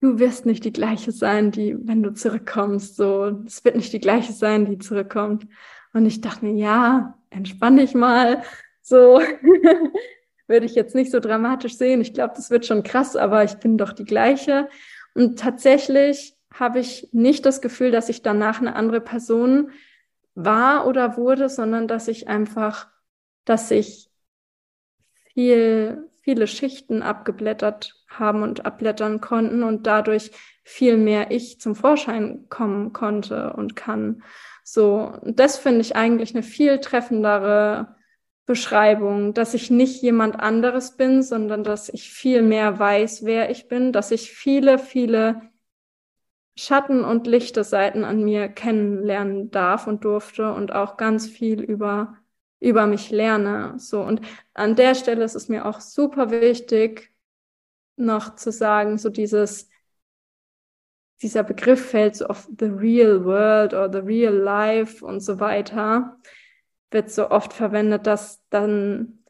du 0.00 0.18
wirst 0.18 0.46
nicht 0.46 0.64
die 0.64 0.72
gleiche 0.72 1.12
sein, 1.12 1.50
die, 1.50 1.76
wenn 1.80 2.02
du 2.02 2.12
zurückkommst, 2.12 2.96
so, 2.96 3.42
es 3.46 3.64
wird 3.64 3.76
nicht 3.76 3.92
die 3.92 4.00
gleiche 4.00 4.32
sein, 4.32 4.66
die 4.66 4.78
zurückkommt. 4.78 5.46
Und 5.92 6.06
ich 6.06 6.20
dachte 6.20 6.44
mir, 6.44 6.54
ja, 6.54 7.18
entspann 7.30 7.76
dich 7.76 7.94
mal, 7.94 8.42
so, 8.80 9.20
würde 10.46 10.66
ich 10.66 10.74
jetzt 10.74 10.94
nicht 10.94 11.10
so 11.10 11.20
dramatisch 11.20 11.76
sehen. 11.76 12.00
Ich 12.00 12.12
glaube, 12.12 12.34
das 12.36 12.50
wird 12.50 12.66
schon 12.66 12.82
krass, 12.82 13.16
aber 13.16 13.44
ich 13.44 13.54
bin 13.54 13.78
doch 13.78 13.92
die 13.92 14.04
gleiche. 14.04 14.68
Und 15.14 15.38
tatsächlich 15.38 16.33
habe 16.54 16.78
ich 16.78 17.08
nicht 17.12 17.44
das 17.46 17.60
Gefühl, 17.60 17.90
dass 17.90 18.08
ich 18.08 18.22
danach 18.22 18.60
eine 18.60 18.76
andere 18.76 19.00
Person 19.00 19.72
war 20.34 20.86
oder 20.86 21.16
wurde, 21.16 21.48
sondern 21.48 21.88
dass 21.88 22.08
ich 22.08 22.28
einfach, 22.28 22.88
dass 23.44 23.70
ich 23.70 24.08
viel, 25.32 26.08
viele 26.22 26.46
Schichten 26.46 27.02
abgeblättert 27.02 27.94
haben 28.08 28.42
und 28.42 28.64
abblättern 28.64 29.20
konnten 29.20 29.64
und 29.64 29.86
dadurch 29.86 30.30
viel 30.62 30.96
mehr 30.96 31.30
ich 31.30 31.60
zum 31.60 31.74
Vorschein 31.74 32.46
kommen 32.48 32.92
konnte 32.92 33.52
und 33.54 33.74
kann. 33.74 34.22
So, 34.62 35.18
das 35.24 35.58
finde 35.58 35.80
ich 35.80 35.96
eigentlich 35.96 36.34
eine 36.34 36.42
viel 36.42 36.78
treffendere 36.78 37.96
Beschreibung, 38.46 39.34
dass 39.34 39.54
ich 39.54 39.70
nicht 39.70 40.02
jemand 40.02 40.38
anderes 40.38 40.96
bin, 40.96 41.22
sondern 41.22 41.64
dass 41.64 41.88
ich 41.88 42.10
viel 42.10 42.42
mehr 42.42 42.78
weiß, 42.78 43.24
wer 43.24 43.50
ich 43.50 43.68
bin, 43.68 43.92
dass 43.92 44.10
ich 44.10 44.30
viele, 44.30 44.78
viele 44.78 45.53
Schatten 46.56 47.04
und 47.04 47.26
lichte 47.26 47.64
Seiten 47.64 48.04
an 48.04 48.22
mir 48.22 48.48
kennenlernen 48.48 49.50
darf 49.50 49.86
und 49.86 50.04
durfte 50.04 50.52
und 50.52 50.72
auch 50.72 50.96
ganz 50.96 51.26
viel 51.28 51.60
über, 51.60 52.16
über 52.60 52.86
mich 52.86 53.10
lerne. 53.10 53.74
So. 53.78 54.02
Und 54.02 54.20
an 54.54 54.76
der 54.76 54.94
Stelle 54.94 55.24
ist 55.24 55.34
es 55.34 55.48
mir 55.48 55.66
auch 55.66 55.80
super 55.80 56.30
wichtig, 56.30 57.12
noch 57.96 58.36
zu 58.36 58.52
sagen, 58.52 58.98
so 58.98 59.08
dieses, 59.08 59.68
dieser 61.22 61.42
Begriff 61.42 61.90
fällt 61.90 62.16
so 62.16 62.26
auf 62.26 62.48
the 62.58 62.66
real 62.66 63.24
world 63.24 63.74
or 63.74 63.92
the 63.92 63.98
real 63.98 64.34
life 64.34 65.04
und 65.04 65.20
so 65.20 65.40
weiter, 65.40 66.18
wird 66.90 67.10
so 67.10 67.30
oft 67.30 67.52
verwendet, 67.52 68.06
dass 68.06 68.42
dann 68.50 69.23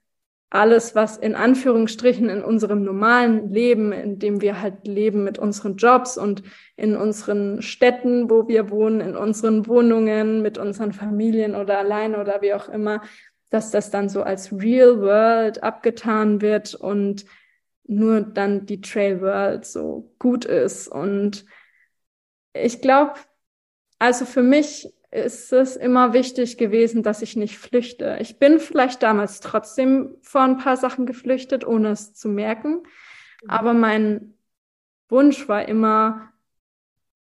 alles, 0.50 0.94
was 0.94 1.16
in 1.16 1.34
Anführungsstrichen 1.34 2.28
in 2.28 2.44
unserem 2.44 2.84
normalen 2.84 3.52
Leben, 3.52 3.92
in 3.92 4.18
dem 4.18 4.40
wir 4.40 4.60
halt 4.60 4.86
leben 4.86 5.24
mit 5.24 5.38
unseren 5.38 5.76
Jobs 5.76 6.16
und 6.16 6.42
in 6.76 6.96
unseren 6.96 7.60
Städten, 7.60 8.30
wo 8.30 8.46
wir 8.46 8.70
wohnen, 8.70 9.00
in 9.00 9.16
unseren 9.16 9.66
Wohnungen, 9.66 10.42
mit 10.42 10.56
unseren 10.56 10.92
Familien 10.92 11.54
oder 11.56 11.78
alleine 11.78 12.20
oder 12.20 12.40
wie 12.40 12.54
auch 12.54 12.68
immer, 12.68 13.02
dass 13.50 13.70
das 13.70 13.90
dann 13.90 14.08
so 14.08 14.22
als 14.22 14.52
Real 14.52 15.00
World 15.00 15.62
abgetan 15.62 16.40
wird 16.40 16.74
und 16.74 17.24
nur 17.86 18.20
dann 18.20 18.66
die 18.66 18.80
Trail 18.80 19.20
World 19.20 19.64
so 19.64 20.12
gut 20.18 20.44
ist. 20.44 20.88
Und 20.88 21.44
ich 22.52 22.80
glaube, 22.80 23.14
also 23.98 24.24
für 24.24 24.42
mich 24.42 24.92
ist 25.14 25.52
es 25.52 25.76
immer 25.76 26.12
wichtig 26.12 26.58
gewesen, 26.58 27.04
dass 27.04 27.22
ich 27.22 27.36
nicht 27.36 27.56
flüchte. 27.56 28.18
Ich 28.20 28.40
bin 28.40 28.58
vielleicht 28.58 29.02
damals 29.04 29.38
trotzdem 29.38 30.16
vor 30.22 30.40
ein 30.40 30.58
paar 30.58 30.76
Sachen 30.76 31.06
geflüchtet, 31.06 31.64
ohne 31.64 31.90
es 31.90 32.14
zu 32.14 32.28
merken. 32.28 32.82
Mhm. 33.42 33.50
Aber 33.50 33.74
mein 33.74 34.34
Wunsch 35.08 35.48
war 35.48 35.68
immer, 35.68 36.32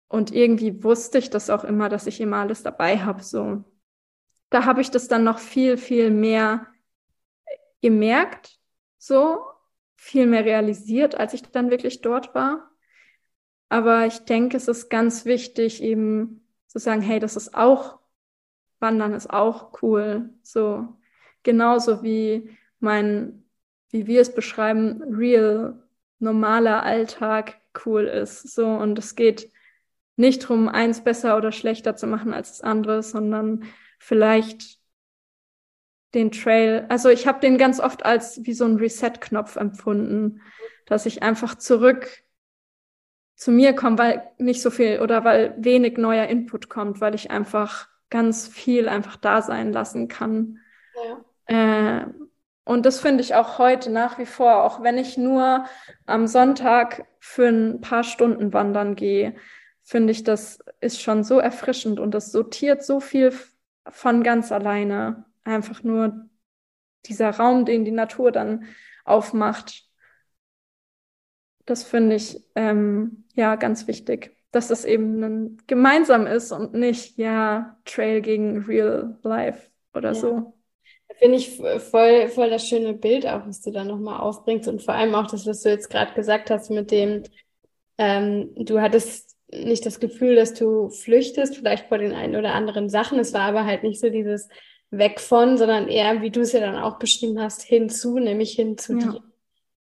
und 0.07 0.33
irgendwie 0.33 0.85
wusste 0.85 1.18
ich 1.18 1.31
das 1.31 1.51
auch 1.51 1.64
immer, 1.64 1.89
dass 1.89 2.07
ich 2.07 2.20
immer 2.20 2.37
alles 2.37 2.62
dabei 2.62 2.99
habe. 2.99 3.25
So, 3.25 3.64
da 4.51 4.64
habe 4.66 4.81
ich 4.81 4.93
das 4.93 5.09
dann 5.09 5.25
noch 5.25 5.41
viel, 5.41 5.77
viel 5.77 6.11
mehr 6.11 6.68
gemerkt, 7.83 8.61
so 8.99 9.45
viel 9.97 10.27
mehr 10.27 10.45
realisiert, 10.45 11.16
als 11.16 11.35
ich 11.35 11.43
dann 11.43 11.70
wirklich 11.70 12.03
dort 12.03 12.37
war. 12.37 12.70
Aber 13.68 14.07
ich 14.07 14.20
denke, 14.20 14.59
es 14.59 14.68
ist 14.68 14.91
ganz 14.91 15.25
wichtig, 15.25 15.83
eben 15.83 16.43
zu 16.75 16.81
sagen, 16.81 17.03
hey, 17.03 17.20
das 17.20 17.37
ist 17.37 17.55
auch, 17.55 18.01
Wandern 18.81 19.14
ist 19.14 19.31
auch 19.31 19.81
cool. 19.81 20.31
So, 20.43 20.89
genauso 21.45 22.03
wie 22.03 22.51
mein, 22.81 23.45
wie 23.91 24.09
wir 24.09 24.20
es 24.20 24.35
beschreiben, 24.35 25.01
real, 25.14 25.81
normaler 26.18 26.83
Alltag 26.83 27.61
cool 27.87 28.05
ist. 28.07 28.53
So, 28.53 28.66
und 28.66 28.99
es 28.99 29.14
geht 29.14 29.53
nicht 30.16 30.43
darum, 30.43 30.68
eins 30.68 31.05
besser 31.05 31.37
oder 31.37 31.53
schlechter 31.53 31.95
zu 31.95 32.09
machen 32.09 32.35
als 32.35 32.49
das 32.49 32.61
andere, 32.62 33.05
sondern 33.05 33.64
vielleicht 34.01 34.81
den 36.12 36.33
Trail, 36.33 36.87
also 36.89 37.09
ich 37.09 37.27
habe 37.29 37.41
den 37.41 37.57
ganz 37.57 37.79
oft 37.79 38.05
als 38.05 38.45
wie 38.45 38.53
so 38.53 38.64
ein 38.64 38.77
Reset-Knopf 38.77 39.57
empfunden, 39.57 40.41
dass 40.87 41.07
ich 41.07 41.22
einfach 41.22 41.57
zurück 41.57 42.24
zu 43.37 43.51
mir 43.51 43.74
komme, 43.74 43.99
weil 43.99 44.30
nicht 44.39 44.62
so 44.62 44.70
viel 44.70 45.01
oder 45.01 45.24
weil 45.24 45.55
wenig 45.59 45.97
neuer 45.99 46.26
Input 46.26 46.68
kommt, 46.68 47.01
weil 47.01 47.14
ich 47.14 47.30
einfach 47.30 47.89
ganz 48.11 48.47
viel 48.47 48.89
einfach 48.89 49.16
da 49.16 49.43
sein 49.43 49.72
lassen 49.72 50.09
kann. 50.09 50.59
Ja. 51.49 52.01
Äh, 52.03 52.07
und 52.64 52.87
das 52.87 53.01
finde 53.01 53.22
ich 53.22 53.35
auch 53.35 53.59
heute 53.59 53.91
nach 53.91 54.18
wie 54.18 54.26
vor, 54.26 54.62
auch 54.64 54.82
wenn 54.82 54.97
ich 54.97 55.18
nur 55.18 55.66
am 56.07 56.26
Sonntag 56.26 57.07
für 57.18 57.49
ein 57.49 57.80
paar 57.80 58.05
Stunden 58.05 58.53
wandern 58.53 58.97
gehe, 58.97 59.35
finde 59.82 60.12
ich, 60.12 60.24
das 60.24 60.61
ist 60.80 61.03
schon 61.03 61.24
so 61.24 61.39
erfrischend 61.39 62.01
und 62.01 62.12
das 62.12 62.32
sortiert 62.32 62.82
so 62.82 63.01
viel 63.01 63.35
von 63.87 64.22
ganz 64.22 64.51
alleine. 64.51 65.26
Einfach 65.45 65.82
nur 65.82 66.26
dieser 67.05 67.30
Raum, 67.30 67.66
den 67.66 67.85
die 67.85 67.91
Natur 67.91 68.32
dann 68.32 68.64
aufmacht. 69.05 69.85
Das 71.66 71.85
finde 71.85 72.16
ich 72.16 72.43
ähm, 72.55 73.24
ja 73.35 73.57
ganz 73.57 73.87
wichtig, 73.87 74.37
dass 74.51 74.68
das 74.68 74.85
eben 74.85 75.22
ein, 75.22 75.62
gemeinsam 75.66 76.26
ist 76.26 76.53
und 76.53 76.74
nicht 76.74 77.18
ja 77.18 77.76
Trail 77.85 78.20
gegen 78.20 78.64
Real 78.64 79.18
Life 79.22 79.68
oder 79.95 80.11
ja. 80.11 80.14
so. 80.14 80.55
Finde 81.16 81.37
ich 81.39 81.57
voll, 81.91 82.28
voll 82.28 82.51
das 82.51 82.66
schöne 82.66 82.93
Bild 82.93 83.26
auch, 83.26 83.47
was 83.47 83.61
du 83.61 83.70
da 83.70 83.85
nochmal 83.85 84.20
aufbringst 84.20 84.68
und 84.68 84.82
vor 84.82 84.95
allem 84.95 85.14
auch 85.14 85.28
das, 85.28 85.47
was 85.47 85.62
du 85.62 85.68
jetzt 85.68 85.89
gerade 85.89 86.12
gesagt 86.14 86.51
hast 86.51 86.70
mit 86.70 86.91
dem, 86.91 87.22
ähm, 87.99 88.51
du 88.57 88.80
hattest 88.80 89.37
nicht 89.53 89.87
das 89.87 90.01
Gefühl, 90.01 90.35
dass 90.35 90.55
du 90.55 90.89
flüchtest, 90.89 91.57
vielleicht 91.57 91.87
vor 91.89 91.99
den 91.99 92.12
einen 92.12 92.35
oder 92.35 92.55
anderen 92.55 92.89
Sachen. 92.89 93.18
Es 93.20 93.32
war 93.32 93.43
aber 93.43 93.64
halt 93.64 93.85
nicht 93.85 94.01
so 94.01 94.11
dieses 94.11 94.49
weg 94.91 95.20
von, 95.20 95.57
sondern 95.57 95.89
eher, 95.89 96.22
wie 96.22 96.30
du 96.30 96.41
es 96.41 96.53
ja 96.53 96.61
dann 96.61 96.76
auch 96.76 96.99
beschrieben 96.99 97.41
hast, 97.41 97.62
hinzu, 97.62 98.18
nämlich 98.18 98.53
hin 98.53 98.78
zu 98.78 98.99
ja. 98.99 99.12
dir. 99.12 99.20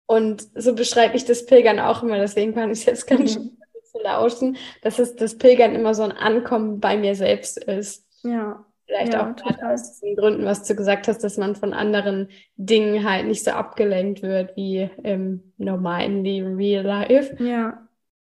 Und 0.10 0.48
so 0.56 0.74
beschreibe 0.74 1.16
ich 1.16 1.26
das 1.26 1.46
Pilgern 1.46 1.80
auch 1.80 2.02
immer, 2.02 2.18
deswegen 2.18 2.56
fand 2.56 2.74
ich 2.74 2.80
es 2.80 2.86
jetzt 2.86 3.06
ganz 3.06 3.38
mhm. 3.38 3.42
schön 3.44 3.58
zu 3.92 4.00
lauschen, 4.00 4.58
dass 4.82 4.98
es 4.98 5.16
das 5.16 5.38
Pilgern 5.38 5.76
immer 5.76 5.94
so 5.94 6.02
ein 6.02 6.12
Ankommen 6.12 6.80
bei 6.80 6.98
mir 6.98 7.14
selbst 7.14 7.64
ist. 7.64 8.08
Ja. 8.24 8.66
Vielleicht 8.88 9.14
ja, 9.14 9.30
auch 9.30 9.36
total. 9.36 9.72
aus 9.72 10.00
diesen 10.00 10.16
Gründen, 10.16 10.46
was 10.46 10.64
du 10.64 10.76
gesagt 10.76 11.08
hast, 11.08 11.24
dass 11.24 11.38
man 11.38 11.56
von 11.56 11.74
anderen 11.74 12.30
Dingen 12.56 13.08
halt 13.08 13.28
nicht 13.28 13.44
so 13.44 13.52
abgelenkt 13.52 14.24
wird 14.24 14.56
wie 14.56 14.90
im 15.04 15.54
normalen 15.58 16.24
Leben, 16.24 16.56
real 16.56 16.84
life. 16.84 17.36
Ja. 17.44 17.88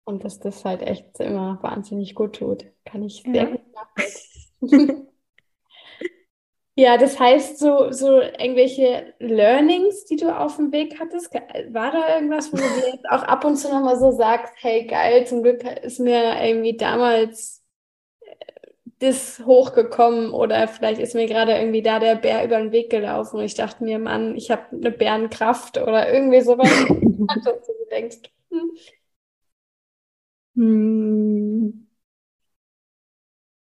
Und 0.05 0.24
dass 0.26 0.39
das 0.39 0.63
halt 0.65 0.84
echt 0.84 1.19
immer 1.19 1.57
wahnsinnig 1.63 2.13
gut 2.13 2.36
tut. 2.36 2.65
Kann 2.86 3.01
ich 3.01 3.24
sehr 3.24 3.34
ja. 3.34 3.45
gut 3.45 3.61
nachvollziehen. 3.74 5.07
Ja, 6.76 6.97
das 6.97 7.19
heißt, 7.19 7.59
so, 7.59 7.91
so 7.91 8.19
irgendwelche 8.19 9.13
Learnings, 9.19 10.05
die 10.05 10.15
du 10.15 10.36
auf 10.36 10.55
dem 10.55 10.71
Weg 10.71 10.99
hattest, 10.99 11.32
war 11.71 11.91
da 11.91 12.15
irgendwas, 12.15 12.51
wo 12.51 12.57
du 12.57 12.63
dir 12.63 12.89
jetzt 12.93 13.05
auch 13.09 13.21
ab 13.24 13.45
und 13.45 13.57
zu 13.57 13.69
nochmal 13.69 13.99
so 13.99 14.11
sagst, 14.11 14.53
hey 14.57 14.88
geil, 14.88 15.28
zum 15.28 15.43
Glück 15.43 15.63
ist 15.84 15.99
mir 15.99 16.36
irgendwie 16.43 16.76
damals 16.76 17.63
äh, 18.21 18.36
das 18.99 19.41
hochgekommen 19.45 20.32
oder 20.32 20.67
vielleicht 20.67 21.01
ist 21.01 21.15
mir 21.15 21.28
gerade 21.28 21.53
irgendwie 21.57 21.82
da 21.84 21.99
der 21.99 22.15
Bär 22.15 22.45
über 22.45 22.57
den 22.59 22.71
Weg 22.71 22.89
gelaufen 22.91 23.38
und 23.39 23.45
ich 23.45 23.55
dachte 23.55 23.84
mir, 23.84 23.99
Mann, 23.99 24.36
ich 24.36 24.51
habe 24.51 24.63
eine 24.71 24.91
Bärenkraft 24.91 25.78
oder 25.80 26.11
irgendwie 26.13 26.41
sowas, 26.41 26.69
dass 27.45 27.67
du 27.67 27.74
denkst, 27.91 28.17
hm. 30.55 31.83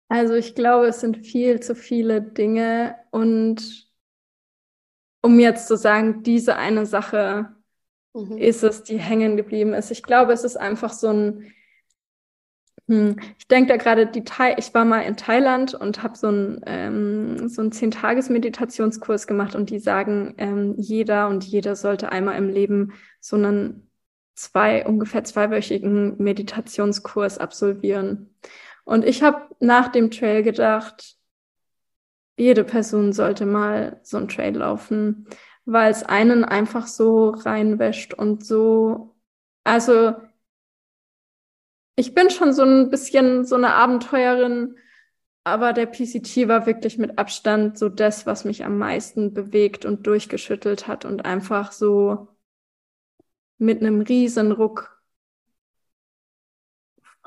Also 0.09 0.35
ich 0.35 0.55
glaube, 0.55 0.87
es 0.87 1.01
sind 1.01 1.19
viel 1.27 1.61
zu 1.61 1.75
viele 1.75 2.23
Dinge 2.23 2.97
und 3.11 3.89
um 5.21 5.39
jetzt 5.39 5.69
zu 5.69 5.77
sagen, 5.77 6.23
diese 6.23 6.57
eine 6.57 6.87
Sache 6.87 7.55
mhm. 8.15 8.39
ist 8.39 8.63
es, 8.63 8.83
die 8.83 8.99
hängen 8.99 9.37
geblieben 9.37 9.75
ist. 9.75 9.91
Ich 9.91 10.03
glaube, 10.03 10.33
es 10.33 10.45
ist 10.45 10.57
einfach 10.57 10.93
so 10.93 11.09
ein, 11.09 11.53
hm, 12.87 13.17
ich 13.39 13.47
denke 13.49 13.69
da 13.69 13.77
gerade 13.77 14.07
die 14.07 14.25
Thai, 14.25 14.57
ich 14.59 14.73
war 14.73 14.87
mal 14.87 15.03
in 15.03 15.17
Thailand 15.17 15.75
und 15.75 16.03
habe 16.03 16.17
so 16.17 16.29
ein 16.29 16.61
ähm, 16.67 17.49
so 17.49 17.61
ein 17.61 17.73
zehn 17.73 17.91
Tages 17.91 18.31
Meditationskurs 18.31 19.27
gemacht 19.27 19.55
und 19.55 19.69
die 19.69 19.79
sagen, 19.79 20.35
ähm, 20.39 20.75
jeder 20.79 21.29
und 21.29 21.45
jeder 21.45 21.77
sollte 21.77 22.11
einmal 22.11 22.39
im 22.39 22.49
Leben 22.49 22.95
so 23.21 23.37
einen 23.37 23.91
zwei 24.35 24.87
ungefähr 24.87 25.25
zweiwöchigen 25.25 26.17
Meditationskurs 26.23 27.39
absolvieren. 27.39 28.35
Und 28.89 29.05
ich 29.05 29.23
habe 29.23 29.55
nach 29.61 29.89
dem 29.89 30.11
Trail 30.11 30.43
gedacht, 30.43 31.19
jede 32.39 32.65
Person 32.65 33.13
sollte 33.13 33.45
mal 33.45 34.01
so 34.03 34.17
einen 34.17 34.29
Trail 34.29 34.57
laufen, 34.57 35.27
weil 35.67 35.91
es 35.91 36.05
einen 36.05 36.43
einfach 36.43 36.87
so 36.87 37.29
reinwäscht 37.29 38.15
und 38.15 38.47
so, 38.47 39.15
also 39.63 40.15
ich 41.97 42.15
bin 42.15 42.31
schon 42.31 42.55
so 42.55 42.63
ein 42.63 42.89
bisschen 42.89 43.45
so 43.45 43.57
eine 43.57 43.75
Abenteuerin, 43.75 44.79
aber 45.45 45.75
der 45.75 45.85
PCT 45.85 46.49
war 46.49 46.65
wirklich 46.65 46.97
mit 46.97 47.19
Abstand 47.19 47.77
so 47.77 47.91
das, 47.91 48.25
was 48.25 48.47
mich 48.47 48.65
am 48.65 48.79
meisten 48.79 49.35
bewegt 49.35 49.85
und 49.85 50.07
durchgeschüttelt 50.07 50.89
hat 50.89 51.05
und 51.05 51.27
einfach 51.27 51.73
so 51.73 52.29
mit 53.59 53.83
einem 53.83 54.01
riesen 54.01 54.51
Ruck 54.51 54.98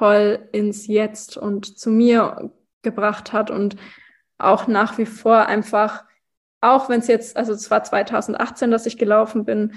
voll 0.01 0.49
ins 0.51 0.87
Jetzt 0.87 1.37
und 1.37 1.77
zu 1.77 1.91
mir 1.91 2.51
gebracht 2.81 3.33
hat 3.33 3.51
und 3.51 3.75
auch 4.39 4.65
nach 4.65 4.97
wie 4.97 5.05
vor 5.05 5.45
einfach, 5.45 6.05
auch 6.59 6.89
wenn 6.89 7.01
es 7.01 7.07
jetzt, 7.07 7.37
also 7.37 7.53
es 7.53 7.69
war 7.69 7.83
2018, 7.83 8.71
dass 8.71 8.87
ich 8.87 8.97
gelaufen 8.97 9.45
bin, 9.45 9.75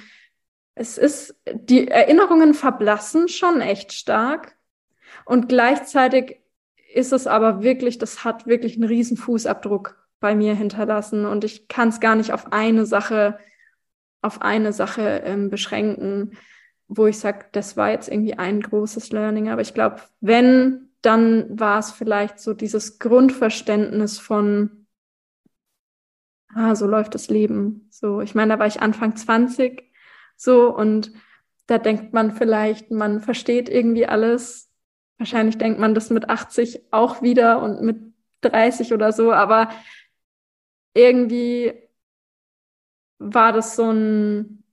es 0.75 0.97
ist, 0.97 1.39
die 1.53 1.89
Erinnerungen 1.89 2.55
verblassen 2.55 3.29
schon 3.29 3.61
echt 3.61 3.93
stark 3.93 4.57
und 5.27 5.51
gleichzeitig 5.51 6.41
ist 6.95 7.12
es 7.12 7.27
aber 7.27 7.62
wirklich, 7.62 7.99
das 7.99 8.25
hat 8.25 8.47
wirklich 8.47 8.77
einen 8.77 8.89
riesen 8.89 9.18
Fußabdruck 9.18 10.03
bei 10.20 10.35
mir 10.35 10.55
hinterlassen 10.55 11.27
und 11.27 11.45
ich 11.45 11.68
kann 11.68 11.91
es 11.91 12.01
gar 12.01 12.14
nicht 12.14 12.33
auf 12.33 12.51
eine 12.51 12.87
Sache, 12.87 13.39
auf 14.22 14.41
eine 14.41 14.72
Sache 14.72 15.20
ähm, 15.27 15.51
beschränken, 15.51 16.39
wo 16.89 17.07
ich 17.07 17.18
sage, 17.18 17.47
das 17.53 17.76
war 17.76 17.91
jetzt 17.91 18.09
irgendwie 18.09 18.35
ein 18.35 18.61
großes 18.61 19.11
Learning. 19.11 19.49
Aber 19.49 19.62
ich 19.62 19.74
glaube, 19.74 20.01
wenn, 20.20 20.91
dann 21.03 21.59
war 21.59 21.78
es 21.78 21.91
vielleicht 21.93 22.39
so 22.41 22.55
dieses 22.55 22.99
Grundverständnis 22.99 24.18
von, 24.18 24.87
ah, 26.55 26.74
so 26.74 26.87
läuft 26.87 27.14
das 27.14 27.28
Leben. 27.28 27.89
So, 27.91 28.20
ich 28.20 28.35
meine, 28.35 28.55
da 28.55 28.59
war 28.59 28.66
ich 28.66 28.80
Anfang 28.80 29.16
20 29.16 29.91
so 30.37 30.74
und 30.74 31.12
da 31.66 31.78
denkt 31.78 32.12
man 32.12 32.32
vielleicht, 32.32 32.91
man 32.91 33.20
versteht 33.20 33.68
irgendwie 33.68 34.07
alles 34.07 34.70
Wahrscheinlich 35.18 35.59
denkt 35.59 35.78
man 35.78 35.95
das 35.95 36.11
mit 36.11 36.28
80 36.28 36.93
auch 36.93 37.22
wieder 37.22 37.62
und 37.62 37.82
mit 37.82 37.99
30 38.41 38.93
oder 38.93 39.12
so, 39.12 39.32
aber 39.32 39.70
irgendwie 40.93 41.72
war 43.18 43.53
das 43.53 43.76
so 43.76 43.91
ein, 43.91 44.64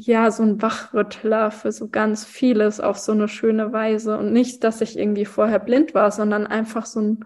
ja, 0.00 0.30
so 0.30 0.44
ein 0.44 0.62
Wachrüttler 0.62 1.50
für 1.50 1.72
so 1.72 1.88
ganz 1.88 2.24
vieles 2.24 2.78
auf 2.78 2.98
so 2.98 3.10
eine 3.10 3.26
schöne 3.26 3.72
Weise. 3.72 4.16
Und 4.16 4.32
nicht, 4.32 4.62
dass 4.62 4.80
ich 4.80 4.96
irgendwie 4.96 5.24
vorher 5.24 5.58
blind 5.58 5.92
war, 5.92 6.12
sondern 6.12 6.46
einfach 6.46 6.86
so 6.86 7.00
ein, 7.00 7.24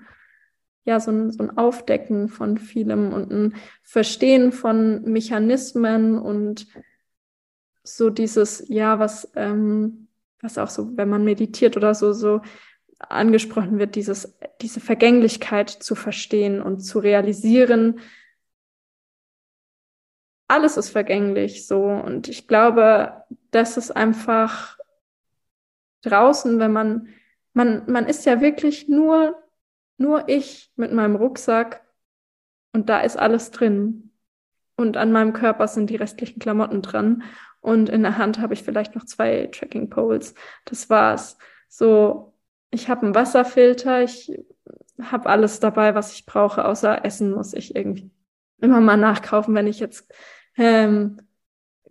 ja, 0.85 0.99
so 0.99 1.11
ein, 1.11 1.31
so 1.31 1.43
ein 1.43 1.59
Aufdecken 1.59 2.29
von 2.29 2.57
vielem 2.57 3.13
und 3.13 3.31
ein 3.31 3.55
Verstehen 3.83 4.53
von 4.53 5.03
Mechanismen 5.03 6.19
und 6.19 6.67
so 7.85 8.09
dieses, 8.09 8.65
ja, 8.69 8.99
was, 8.99 9.31
ähm, 9.37 10.09
was 10.41 10.57
auch 10.57 10.71
so, 10.71 10.97
wenn 10.97 11.11
man 11.11 11.25
meditiert 11.25 11.77
oder 11.77 11.95
so, 11.95 12.15
so 12.15 12.41
angesprochen 12.99 13.79
wird, 13.79 13.97
dieses, 13.97 14.39
diese 14.63 14.81
Vergänglichkeit 14.81 15.69
zu 15.69 15.95
verstehen 15.95 16.63
und 16.63 16.81
zu 16.81 17.01
realisieren, 17.01 18.01
alles 20.53 20.77
ist 20.77 20.91
vergänglich 20.91 21.67
so. 21.67 21.83
Und 21.83 22.29
ich 22.29 22.47
glaube, 22.47 23.25
das 23.51 23.77
ist 23.79 23.91
einfach 23.91 24.79
draußen, 26.03 26.59
wenn 26.59 26.73
man, 26.73 27.09
man, 27.55 27.91
man 27.91 28.07
ist 28.07 28.27
ja 28.27 28.41
wirklich 28.41 28.87
nur, 28.89 29.43
nur 29.97 30.29
ich 30.29 30.71
mit 30.77 30.93
meinem 30.93 31.17
Rucksack 31.17 31.83
und 32.75 32.91
da 32.91 33.01
ist 33.01 33.19
alles 33.19 33.51
drin. 33.51 34.11
Und 34.77 34.97
an 34.97 35.11
meinem 35.13 35.33
Körper 35.33 35.69
sind 35.69 35.89
die 35.89 35.97
restlichen 35.97 36.39
Klamotten 36.39 36.83
dran. 36.83 37.23
Und 37.61 37.89
in 37.89 38.03
der 38.03 38.19
Hand 38.19 38.39
habe 38.39 38.55
ich 38.55 38.63
vielleicht 38.63 38.95
noch 38.95 39.05
zwei 39.05 39.47
Tracking 39.47 39.89
Poles. 39.89 40.35
Das 40.65 40.91
war's. 40.91 41.39
So, 41.69 42.35
ich 42.71 42.91
habe 42.91 43.07
einen 43.07 43.15
Wasserfilter, 43.15 44.03
ich 44.03 44.33
habe 45.01 45.29
alles 45.29 45.61
dabei, 45.61 45.95
was 45.95 46.13
ich 46.13 46.27
brauche, 46.27 46.65
außer 46.65 47.05
Essen 47.05 47.33
muss 47.33 47.55
ich 47.55 47.75
irgendwie 47.75 48.11
immer 48.61 48.81
mal 48.81 48.97
nachkaufen, 48.97 49.55
wenn 49.55 49.67
ich 49.67 49.81
jetzt 49.81 50.13
ähm, 50.57 51.19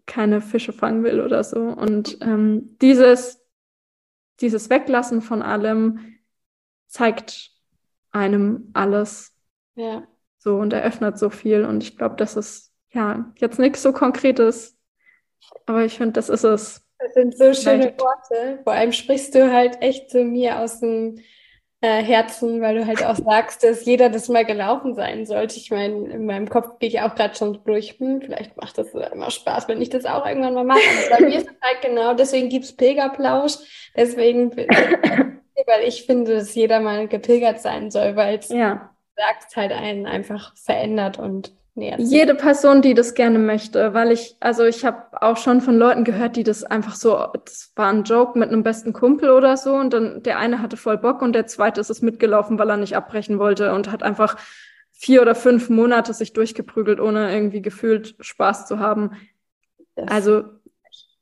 keine 0.06 0.42
Fische 0.42 0.74
fangen 0.74 1.04
will 1.04 1.22
oder 1.22 1.44
so. 1.44 1.60
Und 1.60 2.18
ähm, 2.22 2.78
dieses, 2.82 3.40
dieses 4.40 4.70
Weglassen 4.70 5.22
von 5.22 5.42
allem 5.42 6.18
zeigt 6.88 7.52
einem 8.12 8.70
alles. 8.74 9.34
Ja. 9.76 10.08
So 10.38 10.58
und 10.58 10.74
eröffnet 10.74 11.18
so 11.18 11.30
viel. 11.30 11.66
Und 11.66 11.84
ich 11.84 11.98
glaube, 11.98 12.16
das 12.16 12.36
ist 12.36 12.74
ja 12.90 13.32
jetzt 13.38 13.60
nichts 13.60 13.82
so 13.82 13.94
Konkretes, 13.94 14.78
aber 15.66 15.86
ich 15.86 15.98
finde, 15.98 16.14
das 16.14 16.30
ist 16.30 16.44
es. 16.44 16.86
Das 17.00 17.14
sind 17.14 17.38
so 17.38 17.54
schöne 17.54 17.96
Worte. 17.98 18.60
Vor 18.64 18.74
allem 18.74 18.92
sprichst 18.92 19.34
du 19.34 19.52
halt 19.52 19.82
echt 19.82 20.10
zu 20.10 20.24
mir 20.24 20.60
aus 20.60 20.80
dem 20.80 21.20
äh, 21.82 22.04
Herzen, 22.04 22.62
weil 22.62 22.76
du 22.76 22.86
halt 22.86 23.04
auch 23.04 23.16
sagst, 23.16 23.64
dass 23.64 23.86
jeder 23.86 24.10
das 24.10 24.30
mal 24.30 24.46
gelaufen 24.46 24.94
sein 24.94 25.26
sollte. 25.26 25.58
Ich 25.58 25.72
meine, 25.72 26.10
in 26.10 26.26
meinem 26.28 26.48
Kopf 26.48 26.78
gehe 26.78 26.90
ich 26.90 27.02
auch 27.02 27.16
gerade 27.16 27.36
schon 27.36 27.60
durch, 27.66 27.96
hm, 27.98 28.22
vielleicht 28.22 28.56
macht 28.58 28.78
das 28.78 28.94
immer 28.94 29.32
Spaß, 29.32 29.68
wenn 29.68 29.82
ich 29.82 29.90
das 29.90 30.06
auch 30.06 30.26
irgendwann 30.26 30.54
mal 30.54 30.64
mache. 30.64 30.80
Aber 30.80 31.18
bei 31.18 31.26
mir 31.26 31.38
ist 31.38 31.48
es 31.48 31.62
halt 31.62 31.82
genau, 31.82 32.14
deswegen 32.14 32.50
gibt 32.50 32.66
es 32.66 32.76
Pilgerplausch. 32.76 33.58
Deswegen, 33.96 34.56
weil 34.56 35.88
ich 35.88 36.06
finde, 36.06 36.36
dass 36.36 36.54
jeder 36.54 36.80
mal 36.80 37.08
gepilgert 37.08 37.60
sein 37.60 37.90
soll, 37.90 38.16
weil 38.16 38.38
es 38.38 38.50
ja. 38.50 38.92
sagst 39.16 39.56
halt 39.56 39.72
einen 39.72 40.06
einfach 40.06 40.56
verändert 40.56 41.18
und 41.18 41.54
Nee, 41.82 41.96
Jede 41.98 42.36
Person, 42.36 42.84
die 42.84 42.94
das 42.94 43.16
gerne 43.16 43.40
möchte, 43.40 43.96
weil 43.96 44.12
ich, 44.12 44.38
also 44.40 44.64
ich 44.66 44.86
habe 44.86 45.20
auch 45.20 45.38
schon 45.38 45.62
von 45.62 45.80
Leuten 45.80 46.04
gehört, 46.04 46.36
die 46.36 46.44
das 46.44 46.64
einfach 46.64 46.94
so, 46.94 47.26
das 47.44 47.72
war 47.76 47.90
ein 47.90 48.04
Joke 48.04 48.38
mit 48.38 48.50
einem 48.50 48.62
besten 48.62 48.94
Kumpel 48.94 49.32
oder 49.32 49.58
so 49.58 49.74
und 49.74 49.92
dann 49.92 50.22
der 50.22 50.38
eine 50.38 50.62
hatte 50.62 50.78
voll 50.78 51.00
Bock 51.00 51.24
und 51.24 51.34
der 51.34 51.48
zweite 51.48 51.82
ist 51.82 51.90
es 51.90 52.04
mitgelaufen, 52.04 52.60
weil 52.60 52.70
er 52.70 52.78
nicht 52.78 52.96
abbrechen 52.96 53.40
wollte 53.40 53.74
und 53.74 53.92
hat 53.92 54.04
einfach 54.04 54.38
vier 54.92 55.24
oder 55.24 55.34
fünf 55.34 55.72
Monate 55.72 56.14
sich 56.14 56.34
durchgeprügelt, 56.34 57.00
ohne 57.00 57.34
irgendwie 57.34 57.64
gefühlt 57.64 58.16
Spaß 58.20 58.68
zu 58.68 58.78
haben. 58.78 59.18
Das 59.96 60.08
also, 60.08 60.44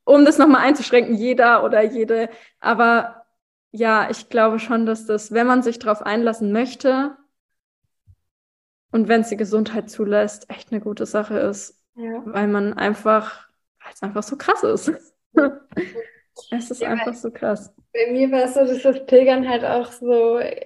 um 0.04 0.26
das 0.26 0.38
nochmal 0.40 0.66
einzuschränken, 0.66 1.16
jeder 1.16 1.64
oder 1.64 1.84
jede, 1.84 2.28
aber 2.60 3.24
ja, 3.72 4.10
ich 4.10 4.28
glaube 4.28 4.60
schon, 4.60 4.86
dass 4.86 5.06
das, 5.06 5.32
wenn 5.32 5.48
man 5.48 5.64
sich 5.64 5.80
darauf 5.80 6.02
einlassen 6.02 6.52
möchte, 6.52 7.16
und 8.92 9.08
wenn 9.08 9.22
es 9.22 9.30
die 9.30 9.38
Gesundheit 9.38 9.90
zulässt, 9.90 10.50
echt 10.50 10.72
eine 10.72 10.82
gute 10.82 11.06
Sache 11.06 11.38
ist. 11.40 11.80
Ja. 11.96 12.22
Weil 12.26 12.48
man 12.48 12.74
einfach, 12.74 13.48
weil 13.84 13.94
es 13.94 14.02
einfach 14.02 14.24
so 14.24 14.36
krass 14.38 14.64
ist. 14.64 14.92
es 16.52 16.72
ist 16.72 16.82
ja, 16.82 16.90
einfach 16.90 17.14
so 17.14 17.30
krass. 17.30 17.74
Bei 17.94 18.12
mir 18.12 18.32
war 18.32 18.44
es 18.44 18.54
so, 18.54 18.62
dass 18.62 18.82
das 18.82 19.06
Pilgern 19.06 19.48
halt 19.48 19.64
auch 19.64 19.92
so 19.92 20.40
äh, 20.40 20.66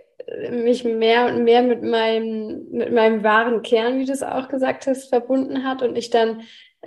mich 0.52 0.84
mehr 0.84 1.28
und 1.28 1.44
mehr 1.44 1.64
mit 1.64 1.84
meinem, 1.84 2.70
mit 2.72 2.94
meinem 2.94 3.24
wahren 3.24 3.62
Kern, 3.62 4.00
wie 4.00 4.06
du 4.06 4.12
es 4.12 4.24
auch 4.24 4.48
gesagt 4.48 4.88
hast, 4.88 5.10
verbunden 5.10 5.66
hat 5.66 5.82
und 5.82 5.98
ich 5.98 6.10
dann 6.10 6.42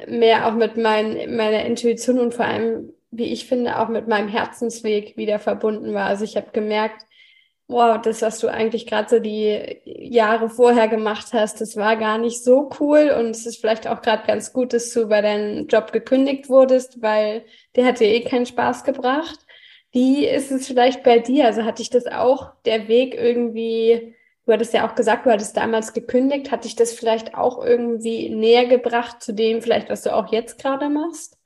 mehr 0.07 0.47
auch 0.47 0.55
mit 0.55 0.77
mein, 0.77 1.37
meiner 1.37 1.65
Intuition 1.65 2.19
und 2.19 2.35
vor 2.35 2.45
allem, 2.45 2.93
wie 3.11 3.33
ich 3.33 3.47
finde, 3.47 3.79
auch 3.79 3.89
mit 3.89 4.09
meinem 4.09 4.29
Herzensweg 4.29 5.17
wieder 5.17 5.39
verbunden 5.39 5.95
war. 5.95 6.07
Also 6.07 6.25
ich 6.25 6.37
habe 6.37 6.51
gemerkt, 6.53 7.07
wow, 7.69 8.01
das, 8.01 8.23
was 8.23 8.39
du 8.39 8.49
eigentlich 8.49 8.87
gerade 8.87 9.09
so 9.09 9.19
die 9.19 9.81
Jahre 9.85 10.49
vorher 10.49 10.87
gemacht 10.89 11.33
hast, 11.33 11.61
das 11.61 11.77
war 11.77 11.97
gar 11.97 12.19
nicht 12.19 12.45
so 12.45 12.71
cool 12.81 13.13
und 13.19 13.31
es 13.31 13.45
ist 13.47 13.61
vielleicht 13.61 13.89
auch 13.89 14.03
gerade 14.03 14.27
ganz 14.27 14.53
gut, 14.53 14.73
dass 14.73 14.93
du 14.93 15.09
bei 15.09 15.21
deinem 15.21 15.67
Job 15.67 15.93
gekündigt 15.93 16.49
wurdest, 16.49 17.03
weil 17.03 17.45
der 17.75 17.87
hat 17.87 17.99
dir 18.01 18.07
eh 18.09 18.23
keinen 18.23 18.47
Spaß 18.47 18.85
gebracht. 18.85 19.39
Wie 19.93 20.27
ist 20.27 20.53
es 20.53 20.67
vielleicht 20.69 21.03
bei 21.03 21.19
dir? 21.19 21.47
Also 21.47 21.65
hatte 21.65 21.83
ich 21.83 21.91
das 21.91 22.07
auch, 22.07 22.53
der 22.65 22.87
Weg 22.89 23.15
irgendwie, 23.15 24.15
du 24.45 24.53
hattest 24.53 24.73
ja 24.75 24.89
auch 24.89 24.95
gesagt, 24.95 25.27
du 25.27 25.31
hattest 25.31 25.57
damals 25.57 25.93
gekündigt, 25.93 26.53
hat 26.53 26.65
dich 26.65 26.77
das 26.77 26.93
vielleicht 26.93 27.35
auch 27.35 27.65
irgendwie 27.65 28.29
näher 28.29 28.67
gebracht 28.67 29.23
zu 29.23 29.33
dem 29.35 29.61
vielleicht, 29.63 29.91
was 29.91 30.03
du 30.03 30.15
auch 30.15 30.31
jetzt 30.33 30.61
gerade 30.61 30.89
machst? 30.89 31.37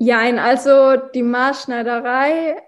Ja, 0.00 0.20
also 0.20 0.96
die 0.96 1.22
Maßschneiderei 1.22 2.67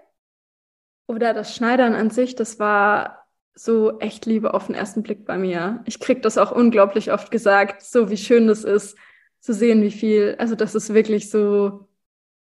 oder 1.11 1.33
das 1.33 1.53
Schneidern 1.53 1.93
an 1.93 2.09
sich, 2.09 2.35
das 2.35 2.57
war 2.57 3.27
so 3.53 3.99
echt 3.99 4.25
Liebe 4.25 4.53
auf 4.53 4.67
den 4.67 4.75
ersten 4.75 5.03
Blick 5.03 5.25
bei 5.25 5.37
mir. 5.37 5.81
Ich 5.85 5.99
krieg 5.99 6.21
das 6.21 6.37
auch 6.37 6.51
unglaublich 6.53 7.11
oft 7.11 7.31
gesagt, 7.31 7.81
so 7.81 8.09
wie 8.09 8.17
schön 8.17 8.47
das 8.47 8.63
ist, 8.63 8.97
zu 9.41 9.53
sehen, 9.53 9.81
wie 9.81 9.91
viel, 9.91 10.35
also 10.39 10.55
dass 10.55 10.73
es 10.73 10.93
wirklich 10.93 11.29
so 11.29 11.89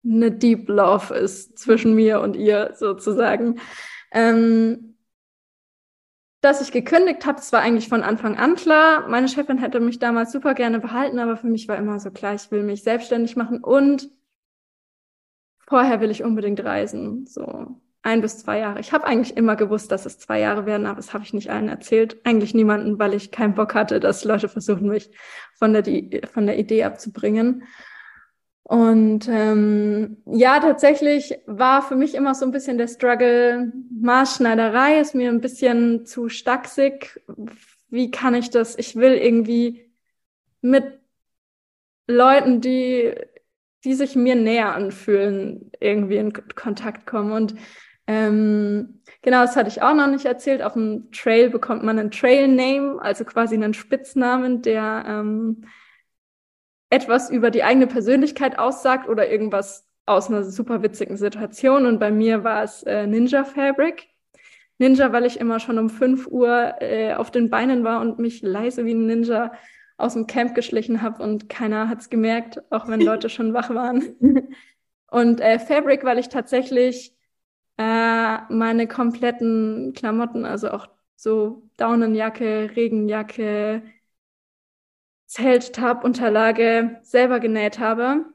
eine 0.05 0.31
Deep 0.31 0.69
Love 0.69 1.15
ist 1.15 1.57
zwischen 1.57 1.95
mir 1.95 2.21
und 2.21 2.35
ihr 2.35 2.73
sozusagen. 2.75 3.59
Ähm, 4.11 4.95
dass 6.41 6.61
ich 6.61 6.71
gekündigt 6.71 7.25
habe, 7.25 7.37
das 7.37 7.53
war 7.53 7.61
eigentlich 7.61 7.89
von 7.89 8.03
Anfang 8.03 8.37
an 8.37 8.55
klar. 8.55 9.07
Meine 9.07 9.29
Chefin 9.29 9.57
hätte 9.57 9.79
mich 9.79 9.97
damals 9.97 10.31
super 10.31 10.53
gerne 10.53 10.79
behalten, 10.79 11.17
aber 11.17 11.37
für 11.37 11.47
mich 11.47 11.67
war 11.67 11.77
immer 11.77 11.99
so 11.99 12.11
klar, 12.11 12.35
ich 12.35 12.51
will 12.51 12.61
mich 12.63 12.83
selbstständig 12.83 13.35
machen 13.35 13.63
und 13.63 14.09
vorher 15.59 16.01
will 16.01 16.11
ich 16.11 16.23
unbedingt 16.23 16.63
reisen. 16.63 17.25
So, 17.25 17.81
ein 18.03 18.21
bis 18.21 18.37
zwei 18.39 18.59
Jahre. 18.59 18.79
Ich 18.79 18.91
habe 18.91 19.05
eigentlich 19.05 19.35
immer 19.37 19.55
gewusst, 19.55 19.91
dass 19.91 20.05
es 20.05 20.19
zwei 20.19 20.39
Jahre 20.39 20.65
werden, 20.65 20.85
aber 20.85 20.97
das 20.97 21.13
habe 21.13 21.23
ich 21.23 21.33
nicht 21.33 21.49
allen 21.49 21.69
erzählt. 21.69 22.17
Eigentlich 22.25 22.53
niemanden, 22.53 22.99
weil 22.99 23.13
ich 23.13 23.31
keinen 23.31 23.55
Bock 23.55 23.73
hatte, 23.73 23.99
dass 23.99 24.25
Leute 24.25 24.49
versuchen, 24.49 24.89
mich 24.89 25.09
von 25.53 25.73
der, 25.73 25.83
von 26.27 26.45
der 26.45 26.59
Idee 26.59 26.83
abzubringen. 26.83 27.63
Und 28.63 29.27
ähm, 29.29 30.17
ja, 30.25 30.59
tatsächlich 30.59 31.37
war 31.45 31.81
für 31.81 31.95
mich 31.95 32.13
immer 32.13 32.35
so 32.35 32.45
ein 32.45 32.51
bisschen 32.51 32.77
der 32.77 32.87
Struggle, 32.87 33.71
Maßschneiderei 34.01 34.99
ist 34.99 35.15
mir 35.15 35.29
ein 35.29 35.41
bisschen 35.41 36.05
zu 36.05 36.29
stacksig. 36.29 37.21
Wie 37.89 38.11
kann 38.11 38.35
ich 38.35 38.49
das? 38.49 38.77
Ich 38.77 38.95
will 38.95 39.13
irgendwie 39.13 39.91
mit 40.61 40.85
Leuten, 42.07 42.61
die, 42.61 43.13
die 43.83 43.93
sich 43.93 44.15
mir 44.15 44.35
näher 44.35 44.73
anfühlen, 44.73 45.71
irgendwie 45.79 46.17
in 46.17 46.33
Kontakt 46.55 47.05
kommen. 47.05 47.31
Und 47.31 47.55
ähm, 48.07 49.01
genau, 49.21 49.41
das 49.41 49.55
hatte 49.55 49.69
ich 49.69 49.81
auch 49.81 49.93
noch 49.93 50.07
nicht 50.07 50.25
erzählt. 50.25 50.61
Auf 50.61 50.73
dem 50.73 51.11
Trail 51.11 51.49
bekommt 51.49 51.83
man 51.83 51.99
einen 51.99 52.11
Trail 52.11 52.47
Name, 52.47 53.01
also 53.01 53.23
quasi 53.23 53.55
einen 53.55 53.73
Spitznamen, 53.73 54.61
der 54.61 55.05
ähm, 55.07 55.65
etwas 56.89 57.29
über 57.29 57.49
die 57.49 57.63
eigene 57.63 57.87
Persönlichkeit 57.87 58.59
aussagt 58.59 59.07
oder 59.07 59.29
irgendwas 59.29 59.87
aus 60.05 60.29
einer 60.29 60.43
super 60.43 60.83
witzigen 60.83 61.17
Situation. 61.17 61.85
Und 61.85 61.99
bei 61.99 62.11
mir 62.11 62.43
war 62.43 62.63
es 62.63 62.83
äh, 62.83 63.07
Ninja 63.07 63.45
Fabric. 63.45 64.09
Ninja, 64.79 65.13
weil 65.13 65.25
ich 65.25 65.39
immer 65.39 65.59
schon 65.59 65.79
um 65.79 65.89
5 65.89 66.27
Uhr 66.27 66.75
äh, 66.81 67.13
auf 67.13 67.31
den 67.31 67.49
Beinen 67.49 67.83
war 67.83 68.01
und 68.01 68.19
mich 68.19 68.41
leise 68.41 68.85
wie 68.85 68.93
ein 68.93 69.05
Ninja 69.05 69.53
aus 69.97 70.13
dem 70.13 70.27
Camp 70.27 70.55
geschlichen 70.55 71.01
habe 71.01 71.23
und 71.23 71.47
keiner 71.47 71.87
hat 71.87 72.01
es 72.01 72.09
gemerkt, 72.09 72.61
auch 72.69 72.87
wenn 72.89 72.99
Leute 73.01 73.29
schon 73.29 73.53
wach 73.53 73.69
waren. 73.69 74.03
und 75.09 75.39
äh, 75.39 75.59
Fabric, 75.59 76.03
weil 76.03 76.19
ich 76.19 76.27
tatsächlich 76.29 77.15
äh, 77.77 78.37
meine 78.53 78.87
kompletten 78.87 79.93
Klamotten, 79.95 80.45
also 80.45 80.71
auch 80.71 80.87
so 81.15 81.69
Daunenjacke, 81.77 82.71
Regenjacke, 82.75 83.83
Zelt, 85.25 85.79
Unterlage 86.03 86.99
selber 87.01 87.39
genäht 87.39 87.79
habe. 87.79 88.25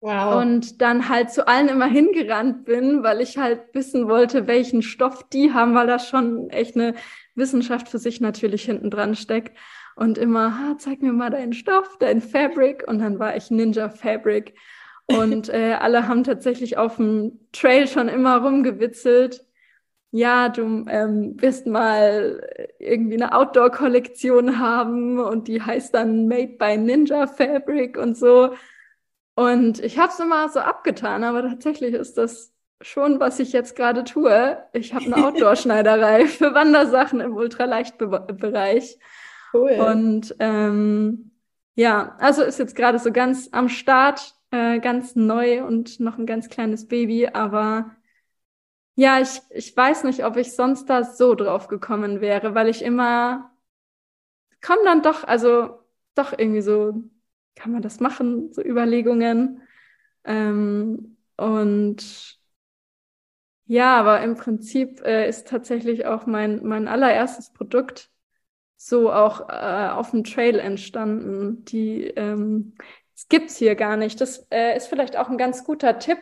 Wow. 0.00 0.40
Und 0.40 0.80
dann 0.80 1.08
halt 1.08 1.32
zu 1.32 1.48
allen 1.48 1.68
immer 1.68 1.86
hingerannt 1.86 2.64
bin, 2.64 3.02
weil 3.02 3.20
ich 3.20 3.36
halt 3.36 3.74
wissen 3.74 4.08
wollte, 4.08 4.46
welchen 4.46 4.82
Stoff 4.82 5.28
die 5.28 5.52
haben, 5.52 5.74
weil 5.74 5.88
da 5.88 5.98
schon 5.98 6.48
echt 6.50 6.76
eine 6.76 6.94
Wissenschaft 7.34 7.88
für 7.88 7.98
sich 7.98 8.20
natürlich 8.20 8.64
hinten 8.64 8.90
dran 8.90 9.16
steckt. 9.16 9.56
Und 9.96 10.16
immer, 10.16 10.56
ha, 10.56 10.78
zeig 10.78 11.02
mir 11.02 11.12
mal 11.12 11.30
deinen 11.30 11.52
Stoff, 11.52 11.98
dein 11.98 12.22
Fabric. 12.22 12.86
Und 12.86 13.00
dann 13.00 13.18
war 13.18 13.36
ich 13.36 13.50
Ninja 13.50 13.88
Fabric. 13.88 14.54
Und 15.10 15.48
äh, 15.48 15.76
alle 15.80 16.06
haben 16.06 16.22
tatsächlich 16.22 16.76
auf 16.76 16.96
dem 16.96 17.40
Trail 17.52 17.88
schon 17.88 18.08
immer 18.08 18.42
rumgewitzelt 18.42 19.44
ja, 20.10 20.48
du 20.48 20.86
ähm, 20.88 21.40
wirst 21.40 21.66
mal 21.66 22.40
irgendwie 22.78 23.16
eine 23.16 23.34
Outdoor-Kollektion 23.34 24.58
haben 24.58 25.18
und 25.18 25.48
die 25.48 25.60
heißt 25.60 25.94
dann 25.94 26.28
Made 26.28 26.56
by 26.58 26.78
Ninja 26.78 27.26
Fabric 27.26 27.98
und 27.98 28.16
so. 28.16 28.54
Und 29.34 29.80
ich 29.80 29.98
habe 29.98 30.10
es 30.10 30.18
immer 30.18 30.48
so 30.48 30.60
abgetan, 30.60 31.24
aber 31.24 31.42
tatsächlich 31.42 31.94
ist 31.94 32.16
das 32.16 32.54
schon, 32.80 33.20
was 33.20 33.38
ich 33.38 33.52
jetzt 33.52 33.76
gerade 33.76 34.04
tue. 34.04 34.58
Ich 34.72 34.94
habe 34.94 35.04
eine 35.04 35.16
Outdoor-Schneiderei 35.26 36.26
für 36.26 36.54
Wandersachen 36.54 37.20
im 37.20 37.36
Ultraleichtbereich. 37.36 38.98
Cool. 39.52 39.72
Und 39.72 40.34
ähm, 40.38 41.32
ja, 41.74 42.16
also 42.18 42.42
ist 42.42 42.58
jetzt 42.58 42.76
gerade 42.76 42.98
so 42.98 43.12
ganz 43.12 43.50
am 43.52 43.68
Start, 43.68 44.34
äh, 44.50 44.80
ganz 44.80 45.16
neu 45.16 45.64
und 45.64 46.00
noch 46.00 46.18
ein 46.18 46.26
ganz 46.26 46.48
kleines 46.48 46.88
Baby, 46.88 47.28
aber 47.28 47.96
ja, 48.96 49.20
ich, 49.20 49.40
ich 49.50 49.76
weiß 49.76 50.04
nicht, 50.04 50.24
ob 50.24 50.36
ich 50.36 50.54
sonst 50.54 50.86
da 50.86 51.04
so 51.04 51.34
drauf 51.34 51.68
gekommen 51.68 52.20
wäre, 52.20 52.54
weil 52.54 52.68
ich 52.68 52.82
immer 52.82 53.52
komm 54.60 54.78
dann 54.84 55.02
doch, 55.02 55.24
also 55.24 55.80
doch 56.14 56.32
irgendwie 56.36 56.62
so, 56.62 57.02
kann 57.54 57.72
man 57.72 57.82
das 57.82 58.00
machen, 58.00 58.52
so 58.52 58.62
Überlegungen. 58.62 59.62
Ähm, 60.24 61.16
und 61.36 62.38
ja, 63.66 63.98
aber 64.00 64.22
im 64.22 64.34
Prinzip 64.36 65.00
äh, 65.02 65.28
ist 65.28 65.48
tatsächlich 65.48 66.06
auch 66.06 66.26
mein, 66.26 66.64
mein 66.66 66.88
allererstes 66.88 67.52
Produkt 67.52 68.10
so 68.76 69.12
auch 69.12 69.48
äh, 69.50 69.88
auf 69.90 70.12
dem 70.12 70.24
Trail 70.24 70.58
entstanden. 70.58 71.64
Die 71.66 72.04
ähm, 72.04 72.74
das 73.18 73.28
gibt's 73.28 73.56
hier 73.56 73.74
gar 73.74 73.96
nicht. 73.96 74.20
Das 74.20 74.46
äh, 74.50 74.76
ist 74.76 74.86
vielleicht 74.86 75.16
auch 75.16 75.28
ein 75.28 75.38
ganz 75.38 75.64
guter 75.64 75.98
Tipp, 75.98 76.18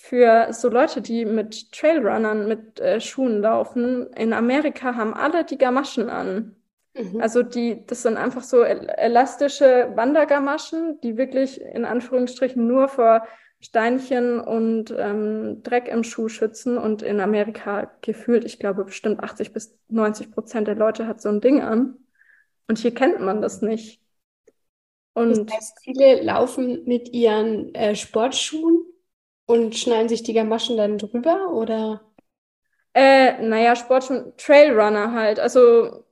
für 0.00 0.52
so 0.52 0.68
Leute, 0.68 1.02
die 1.02 1.24
mit 1.24 1.72
Trailrunnern 1.72 2.46
mit 2.46 2.78
äh, 2.78 3.00
Schuhen 3.00 3.40
laufen, 3.40 4.06
in 4.14 4.32
Amerika 4.32 4.94
haben 4.94 5.12
alle 5.12 5.44
die 5.44 5.58
Gamaschen 5.58 6.08
an. 6.08 6.54
Mhm. 6.94 7.20
Also 7.20 7.42
die, 7.42 7.84
das 7.84 8.02
sind 8.02 8.16
einfach 8.16 8.44
so 8.44 8.62
elastische 8.62 9.90
Wandergamaschen, 9.96 11.00
die 11.00 11.16
wirklich 11.16 11.60
in 11.60 11.84
Anführungsstrichen 11.84 12.64
nur 12.64 12.86
vor 12.86 13.26
Steinchen 13.60 14.38
und 14.38 14.94
ähm, 14.96 15.64
Dreck 15.64 15.88
im 15.88 16.04
Schuh 16.04 16.28
schützen. 16.28 16.78
Und 16.78 17.02
in 17.02 17.18
Amerika 17.18 17.90
gefühlt, 18.00 18.44
ich 18.44 18.60
glaube, 18.60 18.84
bestimmt 18.84 19.20
80 19.20 19.52
bis 19.52 19.76
90 19.88 20.30
Prozent 20.30 20.68
der 20.68 20.76
Leute 20.76 21.08
hat 21.08 21.20
so 21.20 21.28
ein 21.28 21.40
Ding 21.40 21.60
an. 21.60 21.96
Und 22.68 22.78
hier 22.78 22.94
kennt 22.94 23.18
man 23.20 23.42
das 23.42 23.62
nicht. 23.62 24.00
Und 25.18 25.50
das 25.50 25.56
heißt, 25.56 25.78
viele 25.82 26.22
laufen 26.22 26.84
mit 26.84 27.12
ihren 27.12 27.74
äh, 27.74 27.94
Sportschuhen 27.96 28.84
und 29.46 29.76
schneiden 29.76 30.08
sich 30.08 30.22
die 30.22 30.34
Gamaschen 30.34 30.76
dann 30.76 30.98
drüber 30.98 31.52
oder? 31.52 32.02
Äh, 32.94 33.40
naja, 33.42 33.76
Sportschuhe, 33.76 34.34
Trailrunner 34.36 35.12
halt. 35.12 35.40
Also 35.40 36.04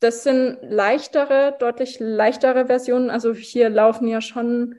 das 0.00 0.24
sind 0.24 0.58
leichtere, 0.62 1.56
deutlich 1.58 1.98
leichtere 2.00 2.66
Versionen. 2.66 3.10
Also 3.10 3.34
hier 3.34 3.70
laufen 3.70 4.08
ja 4.08 4.20
schon 4.20 4.76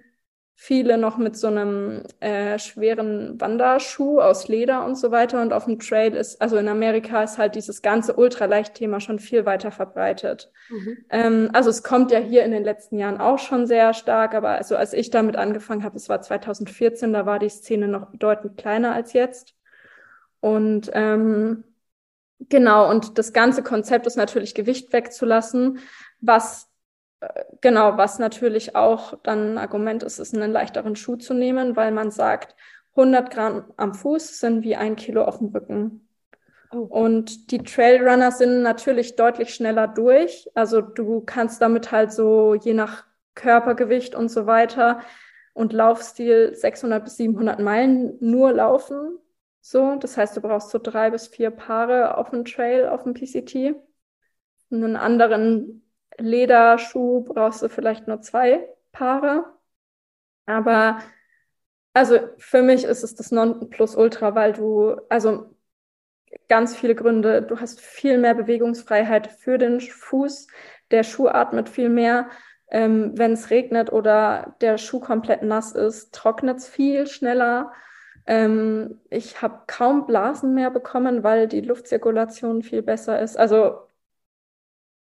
viele 0.55 0.97
noch 0.97 1.17
mit 1.17 1.35
so 1.35 1.47
einem 1.47 2.03
äh, 2.19 2.57
schweren 2.59 3.39
Wanderschuh 3.41 4.19
aus 4.19 4.47
Leder 4.47 4.85
und 4.85 4.95
so 4.95 5.11
weiter. 5.11 5.41
Und 5.41 5.51
auf 5.51 5.65
dem 5.65 5.79
Trail 5.79 6.15
ist, 6.15 6.41
also 6.41 6.57
in 6.57 6.67
Amerika 6.67 7.23
ist 7.23 7.37
halt 7.37 7.55
dieses 7.55 7.81
ganze 7.81 8.13
Ultraleicht-Thema 8.13 8.99
schon 8.99 9.19
viel 9.19 9.45
weiter 9.45 9.71
verbreitet. 9.71 10.51
Mhm. 10.69 10.97
Ähm, 11.09 11.49
also 11.53 11.69
es 11.69 11.83
kommt 11.83 12.11
ja 12.11 12.19
hier 12.19 12.45
in 12.45 12.51
den 12.51 12.63
letzten 12.63 12.97
Jahren 12.97 13.19
auch 13.19 13.39
schon 13.39 13.65
sehr 13.65 13.93
stark, 13.93 14.35
aber 14.35 14.49
also 14.49 14.75
als 14.75 14.93
ich 14.93 15.09
damit 15.09 15.35
angefangen 15.35 15.83
habe, 15.83 15.97
es 15.97 16.07
war 16.07 16.21
2014, 16.21 17.11
da 17.11 17.25
war 17.25 17.39
die 17.39 17.49
Szene 17.49 17.87
noch 17.87 18.11
bedeutend 18.11 18.57
kleiner 18.57 18.93
als 18.93 19.13
jetzt. 19.13 19.55
Und 20.39 20.91
ähm, 20.93 21.63
genau, 22.49 22.89
und 22.89 23.17
das 23.17 23.33
ganze 23.33 23.63
Konzept 23.63 24.05
ist 24.07 24.17
natürlich 24.17 24.55
Gewicht 24.55 24.93
wegzulassen, 24.93 25.79
was 26.21 26.69
genau, 27.61 27.97
was 27.97 28.19
natürlich 28.19 28.76
auch 28.76 29.17
dann 29.24 29.53
ein 29.53 29.57
Argument 29.57 30.03
ist, 30.03 30.19
ist 30.19 30.34
einen 30.34 30.51
leichteren 30.51 30.95
Schuh 30.95 31.15
zu 31.15 31.34
nehmen, 31.34 31.76
weil 31.76 31.91
man 31.91 32.11
sagt, 32.11 32.55
100 32.95 33.32
Gramm 33.32 33.74
am 33.78 33.93
Fuß 33.93 34.39
sind 34.39 34.63
wie 34.63 34.76
ein 34.76 34.95
Kilo 34.95 35.24
auf 35.24 35.39
dem 35.39 35.47
Rücken. 35.47 36.07
Oh. 36.71 36.80
Und 36.80 37.51
die 37.51 37.59
Trailrunner 37.59 38.32
sind 38.32 38.61
natürlich 38.61 39.15
deutlich 39.15 39.53
schneller 39.53 39.88
durch. 39.88 40.49
Also 40.53 40.82
du 40.82 41.21
kannst 41.21 41.61
damit 41.61 41.91
halt 41.91 42.11
so 42.11 42.55
je 42.55 42.74
nach 42.74 43.05
Körpergewicht 43.36 44.15
und 44.15 44.30
so 44.30 44.45
weiter 44.45 45.01
und 45.53 45.74
Laufstil 45.74 46.53
600 46.55 47.03
bis 47.03 47.17
700 47.17 47.59
Meilen 47.59 48.17
nur 48.19 48.53
laufen. 48.53 49.19
So, 49.61 49.95
das 49.95 50.17
heißt, 50.17 50.36
du 50.36 50.41
brauchst 50.41 50.71
so 50.71 50.80
drei 50.80 51.11
bis 51.11 51.28
vier 51.28 51.52
Paare 51.52 52.18
auf 52.18 52.31
dem 52.31 52.43
Trail, 52.43 52.88
auf 52.88 53.03
dem 53.03 53.14
PCT. 53.14 53.76
Einen 54.72 54.95
anderen 54.95 55.82
Lederschuh 56.18 57.23
brauchst 57.23 57.61
du 57.61 57.69
vielleicht 57.69 58.07
nur 58.07 58.22
zwei 58.22 58.68
Paare. 58.91 59.45
Aber 60.45 60.99
also 61.94 62.19
für 62.38 62.61
mich 62.61 62.84
ist 62.84 63.03
es 63.03 63.15
das 63.15 63.31
Nonplusultra, 63.31 64.35
weil 64.35 64.53
du, 64.53 64.98
also 65.10 65.56
ganz 66.49 66.76
viele 66.76 66.95
Gründe, 66.95 67.41
du 67.41 67.60
hast 67.60 67.81
viel 67.81 68.18
mehr 68.18 68.34
Bewegungsfreiheit 68.34 69.27
für 69.31 69.57
den 69.57 69.80
Fuß, 69.80 70.48
der 70.91 71.03
Schuh 71.03 71.27
atmet 71.27 71.69
viel 71.69 71.90
mehr. 71.90 72.30
Ähm, 72.69 73.11
Wenn 73.15 73.34
es 73.34 73.49
regnet 73.52 73.91
oder 73.91 74.56
der 74.61 74.77
Schuh 74.77 74.99
komplett 74.99 75.44
nass 75.44 75.73
ist, 75.73 76.14
trocknet 76.14 76.57
es 76.57 76.68
viel 76.68 77.07
schneller. 77.07 77.72
Ähm, 78.26 79.02
ich 79.10 79.41
habe 79.41 79.64
kaum 79.68 80.07
Blasen 80.07 80.56
mehr 80.56 80.72
bekommen, 80.72 81.23
weil 81.23 81.48
die 81.48 81.61
Luftzirkulation 81.61 82.64
viel 82.64 82.81
besser 82.81 83.22
ist. 83.22 83.38
Also 83.38 83.77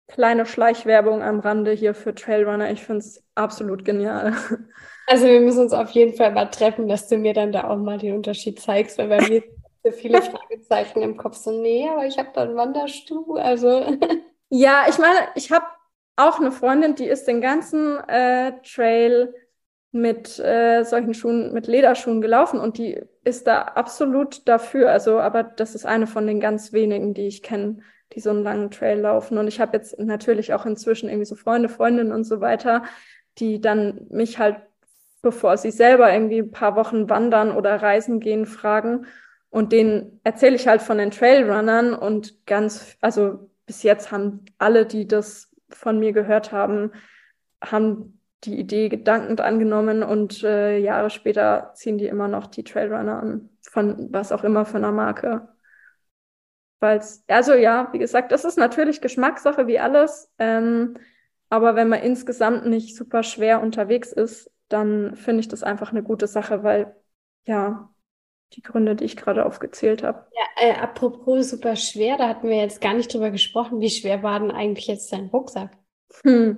kleine 0.10 0.45
Schleichwerbung 0.45 1.22
am 1.22 1.40
Rande 1.40 1.72
hier 1.72 1.94
für 1.94 2.14
Trailrunner. 2.14 2.72
Ich 2.72 2.84
finde 2.84 2.99
es 2.99 3.23
absolut 3.36 3.86
genial. 3.86 4.34
Also 5.11 5.26
wir 5.26 5.40
müssen 5.40 5.61
uns 5.61 5.73
auf 5.73 5.90
jeden 5.90 6.14
Fall 6.14 6.31
mal 6.31 6.52
treffen, 6.52 6.88
dass 6.88 7.07
du 7.07 7.18
mir 7.18 7.34
dann 7.34 7.52
da 7.52 7.64
auch 7.64 7.77
mal 7.77 7.98
den 7.98 8.14
Unterschied 8.14 8.60
zeigst, 8.60 8.99
weil 8.99 9.07
bei 9.07 9.27
mir 9.27 9.41
so 9.84 9.91
viele 9.91 10.22
Fragezeichen 10.22 11.02
im 11.02 11.18
Kopf 11.18 11.36
so, 11.36 11.60
nee, 11.60 11.90
aber 11.90 12.06
ich 12.06 12.19
habe 12.19 12.30
da 12.31 12.44
einen 12.44 12.56
Wanderstuhl, 12.56 13.40
also. 13.40 13.98
Ja, 14.52 14.86
ich 14.90 14.98
meine, 14.98 15.18
ich 15.36 15.52
habe 15.52 15.65
auch 16.15 16.40
eine 16.40 16.52
Freundin, 16.52 16.95
die 16.95 17.06
ist 17.06 17.26
den 17.26 17.40
ganzen 17.40 17.98
äh, 18.07 18.53
Trail 18.64 19.34
mit 19.91 20.40
äh, 20.40 20.84
solchen 20.84 21.14
Schuhen, 21.14 21.53
mit 21.53 21.68
Lederschuhen 21.68 22.22
gelaufen 22.22 22.60
und 22.60 22.77
die 22.77 22.99
ist 23.23 23.48
da 23.48 23.61
absolut 23.61 24.48
dafür. 24.48 24.91
Also, 24.91 25.19
aber 25.19 25.44
das 25.44 25.76
ist 25.76 25.86
eine 25.86 26.07
von 26.07 26.27
den 26.27 26.40
ganz 26.40 26.73
wenigen, 26.73 27.14
die 27.14 27.27
ich 27.27 27.44
kenne, 27.44 27.80
die 28.20 28.24
so 28.24 28.32
einen 28.32 28.44
langen 28.44 28.70
Trail 28.70 29.00
laufen. 29.00 29.38
Und 29.38 29.48
ich 29.48 29.62
habe 29.62 29.78
jetzt 29.78 29.98
natürlich 29.98 30.54
auch 30.54 30.66
inzwischen 30.66 31.08
irgendwie 31.08 31.26
so 31.26 31.36
Freunde, 31.36 31.70
Freundinnen 31.70 32.12
und 32.12 32.26
so 32.26 32.41
weiter, 32.41 32.84
die 33.38 33.62
dann 33.62 34.08
mich 34.10 34.40
halt 34.40 34.58
bevor 35.22 35.58
sie 35.58 35.72
selber 35.72 36.14
irgendwie 36.14 36.40
ein 36.40 36.52
paar 36.52 36.76
Wochen 36.76 37.10
wandern 37.10 37.52
oder 37.52 37.82
reisen 37.82 38.20
gehen, 38.20 38.46
fragen. 38.46 39.06
Und 39.50 39.72
denen 39.72 40.20
erzähle 40.24 40.56
ich 40.56 40.68
halt 40.68 40.82
von 40.82 40.98
den 40.98 41.12
Trailrunnern 41.12 41.94
und 41.94 42.46
ganz, 42.46 42.98
also 43.02 43.50
bis 43.66 43.84
jetzt 43.84 44.12
haben 44.12 44.46
alle, 44.58 44.86
die 44.86 45.08
das 45.08 45.54
von 45.70 46.00
mir 46.00 46.14
gehört 46.14 46.52
haben, 46.52 46.91
haben 47.62 48.20
die 48.46 48.58
Idee 48.58 48.90
gedankend 48.90 49.41
angenommen 49.41 50.04
und 50.04 50.44
äh, 50.44 50.78
Jahre 50.78 51.10
später 51.10 51.72
ziehen 51.74 51.98
die 51.98 52.08
immer 52.08 52.28
noch 52.28 52.48
die 52.48 52.64
Trailrunner 52.64 53.20
an, 53.22 53.50
von 53.62 54.08
was 54.14 54.32
auch 54.32 54.44
immer 54.44 54.66
für 54.66 54.78
einer 54.78 54.94
Marke. 54.94 55.50
Weil's, 56.80 57.24
also 57.28 57.54
ja, 57.54 57.90
wie 57.92 58.00
gesagt, 58.00 58.32
das 58.32 58.46
ist 58.46 58.58
natürlich 58.58 59.02
Geschmackssache 59.02 59.68
wie 59.68 59.80
alles. 59.80 60.32
Ähm, 60.40 60.98
aber 61.50 61.76
wenn 61.76 61.90
man 61.90 62.02
insgesamt 62.02 62.66
nicht 62.66 62.96
super 62.96 63.24
schwer 63.24 63.62
unterwegs 63.62 64.12
ist, 64.12 64.52
dann 64.70 65.16
finde 65.16 65.42
ich 65.42 65.48
das 65.48 65.64
einfach 65.64 65.92
eine 65.92 66.04
gute 66.04 66.28
Sache, 66.28 66.64
weil 66.64 66.96
ja, 67.46 67.90
die 68.54 68.62
Gründe, 68.62 68.96
die 68.96 69.06
ich 69.06 69.18
gerade 69.18 69.46
aufgezählt 69.46 70.04
habe. 70.04 70.26
Ja, 70.34 70.68
äh, 70.68 70.74
apropos 70.74 71.50
super 71.50 71.76
schwer, 71.76 72.18
da 72.18 72.28
hatten 72.30 72.48
wir 72.48 72.58
jetzt 72.58 72.82
gar 72.82 72.94
nicht 72.94 73.14
drüber 73.14 73.32
gesprochen. 73.32 73.80
Wie 73.80 73.90
schwer 73.90 74.24
war 74.24 74.40
denn 74.40 74.52
eigentlich 74.52 74.88
jetzt 74.88 75.12
dein 75.12 75.28
Rucksack? 75.28 75.72
Hm. 76.24 76.58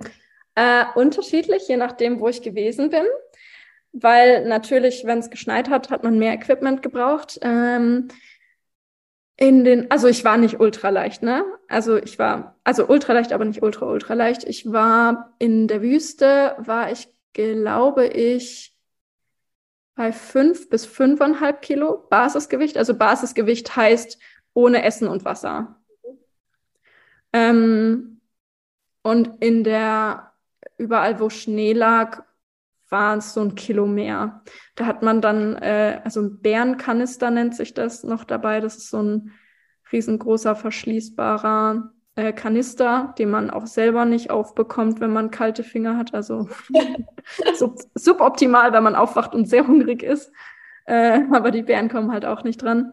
Äh, 0.54 0.84
unterschiedlich, 0.94 1.68
je 1.68 1.76
nachdem, 1.76 2.20
wo 2.20 2.28
ich 2.28 2.42
gewesen 2.42 2.90
bin. 2.90 3.04
Weil 3.92 4.46
natürlich, 4.46 5.04
wenn 5.04 5.18
es 5.18 5.30
geschneit 5.30 5.68
hat, 5.68 5.90
hat 5.90 6.02
man 6.02 6.18
mehr 6.18 6.32
Equipment 6.32 6.82
gebraucht. 6.82 7.38
Ähm, 7.42 8.08
in 9.36 9.64
den, 9.64 9.90
also 9.90 10.08
ich 10.08 10.24
war 10.24 10.36
nicht 10.36 10.60
ultra 10.60 10.90
leicht, 10.90 11.22
ne? 11.22 11.44
Also 11.68 11.96
ich 11.96 12.18
war, 12.18 12.58
also 12.64 12.86
ultra 12.86 13.12
leicht, 13.12 13.32
aber 13.32 13.44
nicht 13.44 13.62
ultra, 13.62 13.86
ultra 13.86 14.14
leicht. 14.14 14.44
Ich 14.44 14.70
war 14.70 15.34
in 15.38 15.68
der 15.68 15.82
Wüste, 15.82 16.54
war 16.58 16.92
ich, 16.92 17.08
glaube 17.32 18.06
ich, 18.06 18.76
bei 19.94 20.12
fünf 20.12 20.68
bis 20.68 20.86
fünfeinhalb 20.86 21.62
Kilo 21.62 22.06
Basisgewicht. 22.08 22.76
Also 22.76 22.94
Basisgewicht 22.94 23.74
heißt 23.74 24.18
ohne 24.54 24.82
Essen 24.84 25.08
und 25.08 25.24
Wasser. 25.24 25.80
Ähm, 27.32 28.20
und 29.02 29.42
in 29.42 29.64
der, 29.64 30.32
überall 30.76 31.18
wo 31.20 31.30
Schnee 31.30 31.72
lag, 31.72 32.22
war 32.92 33.16
es 33.16 33.34
so 33.34 33.40
ein 33.40 33.56
Kilo 33.56 33.86
mehr. 33.86 34.42
Da 34.76 34.86
hat 34.86 35.02
man 35.02 35.20
dann, 35.20 35.56
äh, 35.56 36.00
also 36.04 36.20
ein 36.20 36.40
Bärenkanister 36.40 37.30
nennt 37.30 37.56
sich 37.56 37.74
das 37.74 38.04
noch 38.04 38.22
dabei. 38.22 38.60
Das 38.60 38.76
ist 38.76 38.90
so 38.90 39.02
ein 39.02 39.32
riesengroßer 39.90 40.54
verschließbarer 40.54 41.92
äh, 42.14 42.32
Kanister, 42.32 43.14
den 43.18 43.30
man 43.30 43.50
auch 43.50 43.66
selber 43.66 44.04
nicht 44.04 44.30
aufbekommt, 44.30 45.00
wenn 45.00 45.12
man 45.12 45.30
kalte 45.30 45.64
Finger 45.64 45.96
hat. 45.96 46.14
Also 46.14 46.48
sub 47.54 47.78
suboptimal, 47.94 48.72
wenn 48.72 48.84
man 48.84 48.94
aufwacht 48.94 49.34
und 49.34 49.48
sehr 49.48 49.66
hungrig 49.66 50.02
ist. 50.02 50.30
Äh, 50.84 51.22
aber 51.32 51.50
die 51.50 51.62
Bären 51.62 51.88
kommen 51.88 52.12
halt 52.12 52.24
auch 52.24 52.44
nicht 52.44 52.62
dran. 52.62 52.92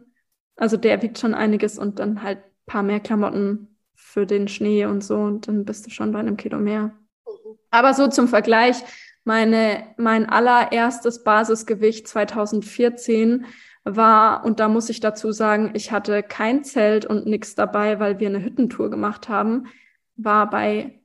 Also 0.55 0.77
der 0.77 1.01
wiegt 1.01 1.19
schon 1.19 1.33
einiges 1.33 1.77
und 1.77 1.99
dann 1.99 2.23
halt 2.23 2.39
paar 2.65 2.83
mehr 2.83 2.99
Klamotten 2.99 3.75
für 3.95 4.25
den 4.25 4.47
Schnee 4.47 4.85
und 4.85 5.03
so 5.03 5.17
und 5.17 5.47
dann 5.47 5.65
bist 5.65 5.85
du 5.85 5.89
schon 5.89 6.11
bei 6.11 6.19
einem 6.19 6.37
Kilo 6.37 6.57
mehr. 6.57 6.83
Mhm. 7.25 7.57
Aber 7.71 7.93
so 7.93 8.07
zum 8.07 8.27
Vergleich, 8.27 8.77
meine, 9.23 9.93
mein 9.97 10.27
allererstes 10.27 11.23
Basisgewicht 11.23 12.07
2014 12.07 13.45
war, 13.83 14.45
und 14.45 14.59
da 14.59 14.67
muss 14.67 14.89
ich 14.89 14.99
dazu 14.99 15.31
sagen, 15.31 15.71
ich 15.73 15.91
hatte 15.91 16.23
kein 16.23 16.63
Zelt 16.63 17.05
und 17.05 17.25
nichts 17.25 17.55
dabei, 17.55 17.99
weil 17.99 18.19
wir 18.19 18.27
eine 18.27 18.43
Hüttentour 18.43 18.89
gemacht 18.89 19.29
haben, 19.29 19.67
war 20.15 20.49
bei 20.49 20.99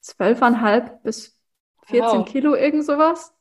zwölfeinhalb 0.00 1.02
bis 1.02 1.38
14 1.86 2.20
wow. 2.20 2.28
Kilo, 2.28 2.54
irgend 2.54 2.84
sowas. 2.84 3.34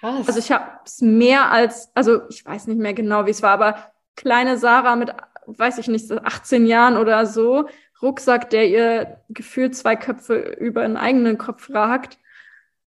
Krass. 0.00 0.26
Also 0.26 0.38
ich 0.38 0.50
habe 0.50 0.64
es 0.84 1.00
mehr 1.00 1.50
als, 1.50 1.94
also 1.94 2.28
ich 2.28 2.44
weiß 2.44 2.66
nicht 2.66 2.78
mehr 2.78 2.94
genau, 2.94 3.26
wie 3.26 3.30
es 3.30 3.42
war, 3.42 3.52
aber 3.52 3.92
kleine 4.16 4.56
Sarah 4.56 4.96
mit, 4.96 5.14
weiß 5.46 5.78
ich 5.78 5.88
nicht, 5.88 6.10
18 6.10 6.66
Jahren 6.66 6.96
oder 6.96 7.26
so, 7.26 7.68
Rucksack, 8.02 8.50
der 8.50 8.68
ihr 8.68 9.20
gefühlt 9.28 9.74
zwei 9.76 9.96
Köpfe 9.96 10.34
über 10.58 10.82
einen 10.82 10.96
eigenen 10.96 11.38
Kopf 11.38 11.70
ragt, 11.70 12.18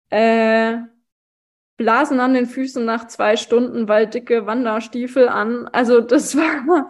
äh, 0.09 0.77
Blasen 1.77 2.19
an 2.19 2.33
den 2.33 2.45
Füßen 2.45 2.85
nach 2.85 3.07
zwei 3.07 3.35
Stunden, 3.35 3.87
weil 3.87 4.07
dicke 4.07 4.45
Wanderstiefel 4.45 5.27
an. 5.27 5.67
Also 5.67 6.01
das 6.01 6.35
war, 6.37 6.89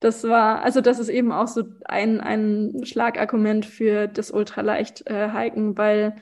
das 0.00 0.24
war, 0.24 0.62
also 0.62 0.80
das 0.80 0.98
ist 0.98 1.08
eben 1.08 1.32
auch 1.32 1.48
so 1.48 1.64
ein, 1.84 2.20
ein 2.20 2.82
Schlagargument 2.84 3.66
für 3.66 4.08
das 4.08 4.30
ultraleicht 4.30 5.06
äh, 5.06 5.28
weil, 5.76 6.16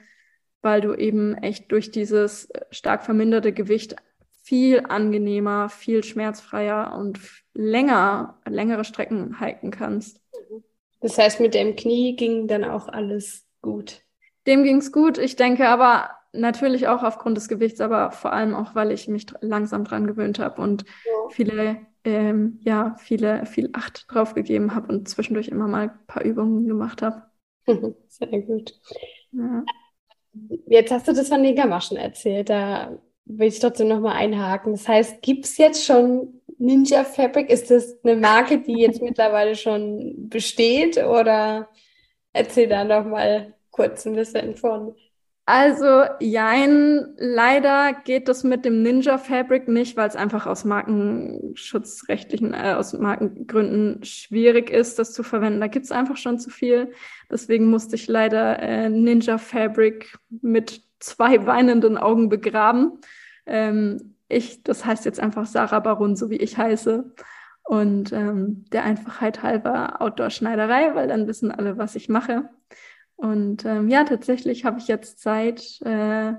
weil 0.63 0.81
du 0.81 0.95
eben 0.95 1.35
echt 1.37 1.71
durch 1.73 1.91
dieses 1.91 2.49
stark 2.71 3.05
verminderte 3.05 3.53
Gewicht 3.53 3.97
viel 4.43 4.85
angenehmer, 4.89 5.69
viel 5.69 6.03
schmerzfreier 6.03 6.95
und 6.97 7.21
länger, 7.53 8.41
längere 8.47 8.85
Strecken 8.85 9.39
hiken 9.41 9.71
kannst. 9.71 10.23
Das 11.01 11.19
heißt, 11.19 11.41
mit 11.41 11.55
dem 11.55 11.77
Knie 11.77 12.17
ging 12.17 12.49
dann 12.49 12.65
auch 12.65 12.89
alles 12.89 13.47
gut. 13.63 14.03
Dem 14.47 14.65
ging's 14.65 14.93
gut. 14.93 15.19
Ich 15.19 15.37
denke 15.37 15.69
aber, 15.69 16.11
natürlich 16.33 16.89
auch 16.89 17.03
aufgrund 17.03 17.37
des 17.37 17.49
Gewichts, 17.49 17.81
aber 17.81 18.11
vor 18.11 18.33
allem 18.33 18.55
auch, 18.55 18.75
weil 18.75 18.93
ich 18.93 19.09
mich 19.09 19.27
langsam 19.41 19.85
dran 19.85 20.07
gewöhnt 20.07 20.39
habe 20.39 20.61
und 20.61 20.85
ja. 20.85 21.29
viele, 21.31 21.77
ähm, 22.05 22.59
ja, 22.63 22.97
viele, 22.99 23.47
viel 23.47 23.71
Acht 23.73 24.07
drauf 24.09 24.35
gegeben 24.35 24.75
habe 24.75 24.89
und 24.89 25.09
zwischendurch 25.09 25.49
immer 25.49 25.69
mal 25.69 25.83
ein 25.83 26.07
paar 26.07 26.25
Übungen 26.25 26.67
gemacht 26.67 27.03
habe. 27.03 27.23
Sehr 28.09 28.41
gut. 28.43 28.75
Ja. 29.33 29.65
Jetzt 30.67 30.93
hast 30.93 31.09
du 31.09 31.13
das 31.13 31.29
von 31.29 31.41
Negermaschen 31.41 31.97
erzählt, 31.97 32.49
da 32.51 32.99
will 33.25 33.49
ich 33.49 33.59
trotzdem 33.59 33.89
nochmal 33.89 34.17
einhaken. 34.17 34.73
Das 34.73 34.87
heißt, 34.87 35.21
gibt 35.23 35.45
es 35.45 35.59
jetzt 35.59 35.85
schon 35.85 36.38
Ninja 36.59 37.05
Fabric? 37.05 37.51
Ist 37.51 37.71
das 37.71 37.99
eine 38.05 38.17
Marke, 38.17 38.59
die 38.59 38.81
jetzt 38.81 39.03
mittlerweile 39.03 39.57
schon 39.57 40.29
besteht? 40.29 40.99
Oder 40.99 41.69
erzähl 42.33 42.69
da 42.69 42.85
nochmal 42.85 43.55
kurz 43.71 44.07
ein 44.07 44.15
bisschen 44.15 44.57
von. 44.57 44.95
Also, 45.51 46.03
jein, 46.21 47.15
leider 47.17 47.95
geht 48.05 48.29
das 48.29 48.45
mit 48.45 48.67
dem 48.67 48.83
Ninja 48.83 49.17
Fabric 49.17 49.67
nicht, 49.67 49.97
weil 49.97 50.07
es 50.07 50.15
einfach 50.15 50.47
aus 50.47 50.67
markenschutzrechtlichen, 50.67 52.53
äh, 52.53 52.75
aus 52.77 52.93
Markengründen 52.93 54.05
schwierig 54.05 54.69
ist, 54.69 54.99
das 54.99 55.15
zu 55.15 55.23
verwenden. 55.23 55.61
Da 55.61 55.69
gibt's 55.69 55.91
einfach 55.91 56.19
schon 56.19 56.39
zu 56.39 56.51
viel. 56.51 56.93
Deswegen 57.31 57.65
musste 57.71 57.97
ich 57.97 58.09
leider 58.09 58.59
äh, 58.59 58.91
Ninja 58.91 59.39
Fabric 59.39 60.19
mit 60.29 60.83
zwei 60.99 61.47
weinenden 61.47 61.97
Augen 61.97 62.29
begraben. 62.29 63.01
Ähm, 63.47 64.18
ich, 64.29 64.63
das 64.63 64.85
heißt 64.85 65.05
jetzt 65.05 65.21
einfach 65.21 65.47
Sarah 65.47 65.81
Baron, 65.81 66.17
so 66.17 66.31
wie 66.31 66.37
ich 66.37 66.59
heiße. 66.59 67.13
Und 67.65 68.13
ähm, 68.13 68.65
der 68.73 68.85
Einfachheit 68.85 69.43
halber 69.43 70.01
Outdoor-Schneiderei, 70.01 70.95
weil 70.95 71.09
dann 71.09 71.27
wissen 71.27 71.51
alle, 71.51 71.77
was 71.77 71.97
ich 71.97 72.09
mache. 72.09 72.49
Und 73.17 73.65
ähm, 73.65 73.89
ja, 73.89 74.05
tatsächlich 74.05 74.65
habe 74.65 74.79
ich 74.79 74.89
jetzt 74.89 75.21
seit, 75.21 75.81
äh, 75.83 76.35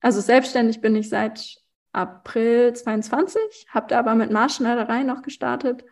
also 0.00 0.20
selbstständig 0.20 0.80
bin 0.80 0.94
ich 0.94 1.08
seit 1.08 1.56
April 1.92 2.72
22, 2.72 3.66
habe 3.70 3.86
da 3.88 3.98
aber 3.98 4.14
mit 4.14 4.30
Marschneiderei 4.30 5.02
noch 5.02 5.22
gestartet. 5.22 5.84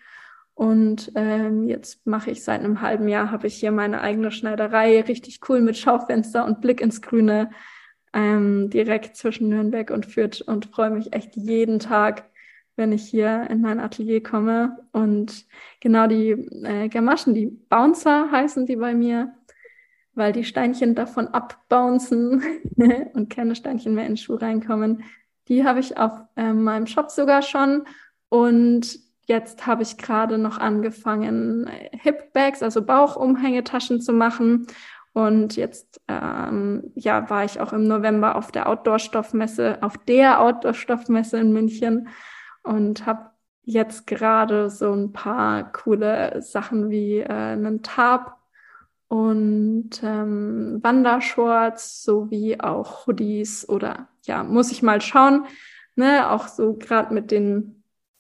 Und 0.55 1.13
ähm, 1.15 1.67
jetzt 1.67 2.07
mache 2.07 2.31
ich 2.31 2.45
seit 2.45 2.61
einem 2.61 2.81
halben 2.81 3.09
Jahr, 3.09 3.31
habe 3.31 3.47
ich 3.47 3.55
hier 3.55 3.71
meine 3.71 4.01
eigene 4.01 4.31
Schneiderei, 4.31 5.01
richtig 5.01 5.41
cool 5.49 5.61
mit 5.61 5.77
Schaufenster 5.77 6.45
und 6.45 6.61
Blick 6.61 6.81
ins 6.81 7.01
Grüne, 7.01 7.51
ähm, 8.13 8.71
direkt 8.71 9.17
zwischen 9.17 9.49
Nürnberg 9.49 9.91
und 9.91 10.07
Fürth 10.07 10.43
und 10.47 10.67
freue 10.67 10.91
mich 10.91 11.13
echt 11.13 11.37
jeden 11.37 11.79
Tag, 11.79 12.25
wenn 12.77 12.93
ich 12.93 13.05
hier 13.05 13.49
in 13.51 13.61
mein 13.61 13.81
Atelier 13.81 14.23
komme. 14.23 14.79
Und 14.93 15.47
genau 15.81 16.07
die 16.07 16.31
äh, 16.31 16.89
Gamaschen, 16.89 17.35
die 17.35 17.47
Bouncer 17.47 18.31
heißen 18.31 18.67
die 18.67 18.77
bei 18.77 18.95
mir, 18.95 19.35
weil 20.15 20.33
die 20.33 20.45
Steinchen 20.45 20.95
davon 20.95 21.29
abbouncen 21.29 22.43
und 23.15 23.31
keine 23.31 23.55
Steinchen 23.55 23.95
mehr 23.95 24.07
in 24.07 24.13
den 24.13 24.17
Schuh 24.17 24.37
reinkommen. 24.37 25.05
Die 25.49 25.65
habe 25.65 25.81
ich 25.81 25.97
auf 25.97 26.13
äh, 26.37 26.53
meinem 26.53 26.87
Shop 26.87 27.11
sogar 27.11 27.43
schon. 27.43 27.85
Und 28.29 28.99
jetzt 29.27 29.67
habe 29.67 29.83
ich 29.83 29.97
gerade 29.97 30.39
noch 30.39 30.59
angefangen, 30.59 31.71
Hip 31.93 32.33
Bags, 32.33 32.63
also 32.63 32.83
Bauchumhängetaschen 32.83 34.01
zu 34.01 34.13
machen. 34.13 34.67
Und 35.19 35.57
jetzt 35.57 36.01
ähm, 36.07 36.93
ja, 36.95 37.29
war 37.29 37.45
ich 37.45 37.59
auch 37.59 37.73
im 37.73 37.89
November 37.89 38.37
auf 38.37 38.53
der 38.53 38.69
Outdoor-Stoffmesse, 38.69 39.79
auf 39.81 39.99
der 39.99 40.41
Outdoor-Stoffmesse 40.41 41.41
in 41.41 41.53
München 41.53 42.07
und 42.63 43.05
habe 43.05 43.31
jetzt 43.65 44.07
gerade 44.07 44.71
so 44.71 44.93
ein 44.93 45.13
paar 45.13 45.73
coole 45.73 46.41
Sachen 46.41 46.89
wie 46.89 47.19
äh, 47.19 47.27
einen 47.27 47.83
Tarp 47.83 48.37
und 49.09 49.91
ähm, 50.05 50.79
Wandershorts 50.85 52.05
sowie 52.05 52.61
auch 52.61 53.09
Hoodies 53.09 53.69
oder 53.69 54.07
ja, 54.23 54.45
muss 54.45 54.71
ich 54.71 54.85
mal 54.85 55.01
schauen, 55.01 55.47
ne, 55.97 56.31
auch 56.31 56.47
so 56.47 56.75
gerade 56.75 57.13
mit 57.13 57.33
den 57.33 57.78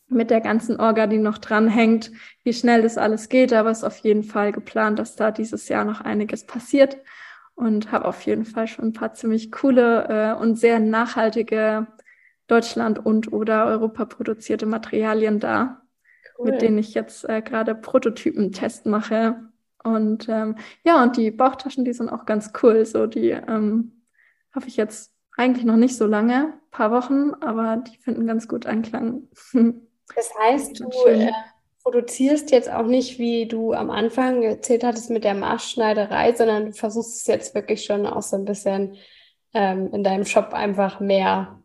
mit 0.08 0.30
der 0.30 0.40
ganzen 0.40 0.80
Orga, 0.80 1.06
die 1.06 1.18
noch 1.18 1.38
dranhängt, 1.38 2.10
wie 2.44 2.52
schnell 2.52 2.82
das 2.82 2.98
alles 2.98 3.28
geht, 3.28 3.52
aber 3.52 3.70
es 3.70 3.78
ist 3.78 3.84
auf 3.84 3.98
jeden 3.98 4.24
Fall 4.24 4.52
geplant, 4.52 4.98
dass 4.98 5.16
da 5.16 5.30
dieses 5.30 5.68
Jahr 5.68 5.84
noch 5.84 6.00
einiges 6.00 6.46
passiert. 6.46 6.96
und 7.54 7.90
habe 7.90 8.04
auf 8.04 8.22
jeden 8.22 8.44
Fall 8.44 8.68
schon 8.68 8.86
ein 8.86 8.92
paar 8.92 9.14
ziemlich 9.14 9.50
coole 9.50 10.06
äh, 10.08 10.40
und 10.40 10.56
sehr 10.56 10.78
nachhaltige 10.78 11.88
Deutschland 12.46 13.04
und 13.04 13.32
oder 13.32 13.66
Europa 13.66 14.04
produzierte 14.04 14.64
Materialien 14.64 15.40
da, 15.40 15.82
cool. 16.38 16.52
mit 16.52 16.62
denen 16.62 16.78
ich 16.78 16.94
jetzt 16.94 17.28
äh, 17.28 17.42
gerade 17.42 17.74
Prototypentest 17.74 18.86
mache. 18.86 19.36
Und 19.82 20.28
ähm, 20.28 20.56
ja, 20.84 21.02
und 21.02 21.16
die 21.16 21.32
Bauchtaschen, 21.32 21.84
die 21.84 21.92
sind 21.92 22.08
auch 22.08 22.26
ganz 22.26 22.52
cool. 22.62 22.84
So, 22.86 23.06
die 23.06 23.30
ähm, 23.30 24.04
habe 24.52 24.68
ich 24.68 24.76
jetzt 24.76 25.12
eigentlich 25.36 25.64
noch 25.64 25.76
nicht 25.76 25.96
so 25.96 26.06
lange, 26.06 26.54
paar 26.70 26.90
Wochen, 26.90 27.32
aber 27.40 27.78
die 27.78 27.96
finden 27.98 28.26
ganz 28.26 28.48
gut 28.48 28.66
Anklang. 28.66 29.28
Das 30.14 30.30
heißt, 30.38 30.80
du 30.80 30.88
äh, 31.06 31.30
produzierst 31.82 32.50
jetzt 32.50 32.70
auch 32.70 32.86
nicht, 32.86 33.18
wie 33.18 33.46
du 33.46 33.72
am 33.72 33.90
Anfang 33.90 34.42
erzählt 34.42 34.84
hattest 34.84 35.10
mit 35.10 35.24
der 35.24 35.34
Maßschneiderei, 35.34 36.34
sondern 36.34 36.66
du 36.66 36.72
versuchst 36.72 37.16
es 37.16 37.26
jetzt 37.26 37.54
wirklich 37.54 37.84
schon 37.84 38.06
auch 38.06 38.22
so 38.22 38.36
ein 38.36 38.44
bisschen 38.44 38.96
ähm, 39.54 39.90
in 39.92 40.04
deinem 40.04 40.24
Shop 40.24 40.52
einfach 40.52 41.00
mehr 41.00 41.62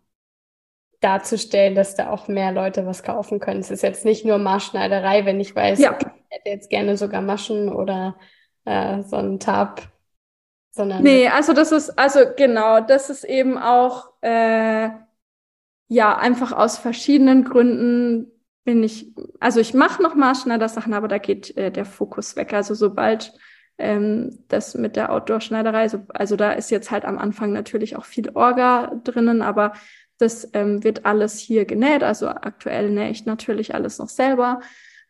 darzustellen, 1.01 1.75
dass 1.75 1.95
da 1.95 2.09
auch 2.09 2.27
mehr 2.27 2.51
Leute 2.51 2.85
was 2.85 3.03
kaufen 3.03 3.39
können. 3.39 3.59
Es 3.59 3.71
ist 3.71 3.83
jetzt 3.83 4.05
nicht 4.05 4.23
nur 4.25 4.37
Maßschneiderei, 4.37 5.25
wenn 5.25 5.39
ich 5.39 5.55
weiß, 5.55 5.79
ja. 5.79 5.97
ich 5.99 6.07
hätte 6.29 6.49
jetzt 6.49 6.69
gerne 6.69 6.95
sogar 6.95 7.21
Maschen 7.21 7.73
oder 7.73 8.15
äh, 8.65 9.01
so 9.03 9.17
ein 9.17 9.39
Tab 9.39 9.81
sondern. 10.73 11.03
Nee, 11.03 11.27
also 11.27 11.53
das 11.53 11.71
ist, 11.71 11.97
also 11.97 12.19
genau, 12.35 12.81
das 12.81 13.09
ist 13.09 13.23
eben 13.23 13.57
auch, 13.57 14.11
äh, 14.21 14.89
ja, 15.87 16.17
einfach 16.17 16.51
aus 16.51 16.77
verschiedenen 16.77 17.43
Gründen 17.43 18.31
bin 18.63 18.83
ich, 18.83 19.13
also 19.39 19.59
ich 19.59 19.73
mache 19.73 20.01
noch 20.01 20.15
Maßschneider-Sachen, 20.15 20.93
aber 20.93 21.07
da 21.07 21.17
geht 21.17 21.55
äh, 21.57 21.71
der 21.71 21.85
Fokus 21.85 22.35
weg. 22.35 22.53
Also 22.53 22.73
sobald 22.73 23.33
ähm, 23.77 24.39
das 24.47 24.75
mit 24.75 24.95
der 24.95 25.11
Outdoor-Schneiderei, 25.11 25.89
so, 25.89 26.03
also 26.09 26.35
da 26.35 26.51
ist 26.51 26.71
jetzt 26.71 26.91
halt 26.91 27.05
am 27.05 27.17
Anfang 27.17 27.51
natürlich 27.51 27.95
auch 27.95 28.05
viel 28.05 28.29
Orga 28.33 28.93
drinnen, 29.03 29.41
aber 29.41 29.73
das 30.17 30.49
ähm, 30.53 30.83
wird 30.83 31.05
alles 31.05 31.39
hier 31.39 31.65
genäht. 31.65 32.03
Also 32.03 32.29
aktuell 32.29 32.89
nähe 32.89 33.09
ich 33.09 33.25
natürlich 33.25 33.75
alles 33.75 33.99
noch 33.99 34.09
selber. 34.09 34.61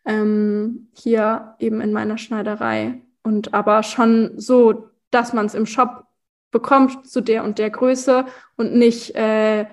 Ähm, 0.05 0.89
hier 0.93 1.55
eben 1.59 1.81
in 1.81 1.93
meiner 1.93 2.17
Schneiderei. 2.17 3.01
Und 3.21 3.53
aber 3.53 3.83
schon 3.83 4.33
so 4.37 4.89
dass 5.13 5.33
man 5.33 5.45
es 5.45 5.53
im 5.53 5.65
Shop 5.65 6.05
bekommt 6.51 7.07
zu 7.07 7.21
der 7.21 7.43
und 7.43 7.57
der 7.59 7.69
Größe 7.69 8.25
und 8.57 8.75
nicht 8.75 9.15
äh, 9.15 9.65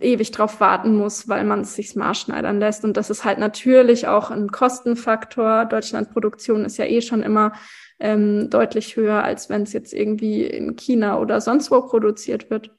ewig 0.00 0.30
drauf 0.32 0.60
warten 0.60 0.94
muss, 0.94 1.28
weil 1.28 1.44
man 1.44 1.62
es 1.62 1.74
sich 1.74 1.96
maßschneidern 1.96 2.60
lässt. 2.60 2.84
Und 2.84 2.96
das 2.96 3.10
ist 3.10 3.24
halt 3.24 3.38
natürlich 3.38 4.06
auch 4.06 4.30
ein 4.30 4.50
Kostenfaktor. 4.50 5.64
Deutschlandproduktion 5.64 6.64
ist 6.64 6.76
ja 6.76 6.84
eh 6.84 7.00
schon 7.00 7.22
immer 7.22 7.52
ähm, 7.98 8.50
deutlich 8.50 8.96
höher, 8.96 9.24
als 9.24 9.48
wenn 9.48 9.62
es 9.62 9.72
jetzt 9.72 9.94
irgendwie 9.94 10.44
in 10.44 10.76
China 10.76 11.18
oder 11.18 11.40
sonst 11.40 11.70
wo 11.70 11.80
produziert 11.80 12.50
wird. 12.50 12.70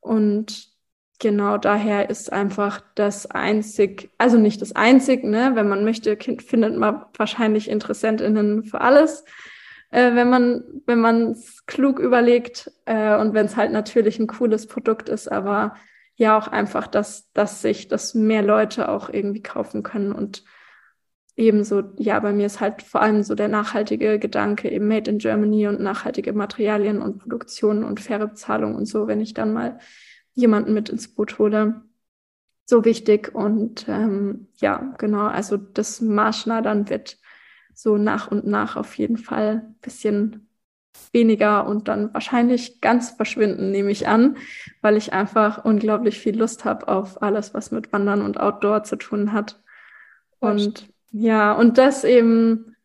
Und 0.00 0.68
genau 1.18 1.56
daher 1.56 2.10
ist 2.10 2.32
einfach 2.32 2.82
das 2.94 3.30
einzig, 3.30 4.10
also 4.18 4.36
nicht 4.36 4.60
das 4.60 4.76
einzig, 4.76 5.24
ne, 5.24 5.52
wenn 5.54 5.68
man 5.68 5.84
möchte, 5.84 6.16
findet 6.16 6.76
man 6.76 7.06
wahrscheinlich 7.16 7.70
InteressentInnen 7.70 8.64
für 8.64 8.80
alles 8.80 9.24
äh, 9.92 10.14
wenn 10.14 10.28
man 10.30 10.64
wenn 10.86 11.00
man 11.00 11.32
es 11.32 11.64
klug 11.66 11.98
überlegt 12.00 12.72
äh, 12.86 13.14
und 13.16 13.34
wenn 13.34 13.46
es 13.46 13.56
halt 13.56 13.72
natürlich 13.72 14.18
ein 14.18 14.26
cooles 14.26 14.66
Produkt 14.66 15.08
ist, 15.08 15.30
aber 15.30 15.74
ja 16.16 16.38
auch 16.38 16.48
einfach, 16.48 16.86
dass 16.86 17.30
dass 17.32 17.62
sich 17.62 17.88
das 17.88 18.14
mehr 18.14 18.42
Leute 18.42 18.88
auch 18.88 19.08
irgendwie 19.08 19.42
kaufen 19.42 19.82
können 19.82 20.12
und 20.12 20.44
ebenso 21.36 21.82
ja 21.96 22.20
bei 22.20 22.32
mir 22.32 22.46
ist 22.46 22.60
halt 22.60 22.82
vor 22.82 23.00
allem 23.00 23.22
so 23.22 23.34
der 23.34 23.48
nachhaltige 23.48 24.18
Gedanke 24.18 24.70
eben 24.70 24.88
Made 24.88 25.10
in 25.10 25.18
Germany 25.18 25.66
und 25.68 25.80
nachhaltige 25.80 26.32
Materialien 26.32 27.00
und 27.00 27.18
Produktion 27.18 27.84
und 27.84 28.00
faire 28.00 28.26
Bezahlung 28.28 28.74
und 28.74 28.86
so, 28.86 29.06
wenn 29.06 29.20
ich 29.20 29.34
dann 29.34 29.52
mal 29.52 29.78
jemanden 30.34 30.74
mit 30.74 30.88
ins 30.88 31.14
Boot 31.14 31.38
hole. 31.38 31.82
So 32.64 32.84
wichtig 32.84 33.34
und 33.34 33.86
ähm, 33.88 34.48
ja 34.56 34.94
genau 34.98 35.26
also 35.26 35.56
das 35.56 36.00
Marschnadern 36.00 36.88
wird 36.88 37.18
so 37.74 37.96
nach 37.96 38.30
und 38.30 38.46
nach 38.46 38.76
auf 38.76 38.96
jeden 38.98 39.16
Fall 39.18 39.74
bisschen 39.80 40.48
weniger 41.12 41.66
und 41.66 41.88
dann 41.88 42.12
wahrscheinlich 42.14 42.80
ganz 42.80 43.10
verschwinden, 43.10 43.70
nehme 43.70 43.90
ich 43.90 44.08
an, 44.08 44.36
weil 44.80 44.96
ich 44.96 45.12
einfach 45.12 45.64
unglaublich 45.64 46.18
viel 46.18 46.38
Lust 46.38 46.64
habe 46.64 46.88
auf 46.88 47.22
alles, 47.22 47.54
was 47.54 47.70
mit 47.70 47.92
Wandern 47.92 48.22
und 48.22 48.40
Outdoor 48.40 48.84
zu 48.84 48.96
tun 48.96 49.32
hat. 49.32 49.60
Und 50.38 50.88
ja, 51.12 51.52
und 51.52 51.78
das 51.78 52.04
eben, 52.04 52.76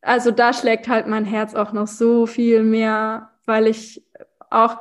also 0.00 0.30
da 0.30 0.52
schlägt 0.52 0.88
halt 0.88 1.06
mein 1.06 1.24
Herz 1.24 1.54
auch 1.54 1.72
noch 1.72 1.88
so 1.88 2.26
viel 2.26 2.62
mehr, 2.62 3.30
weil 3.44 3.66
ich 3.66 4.04
auch 4.50 4.76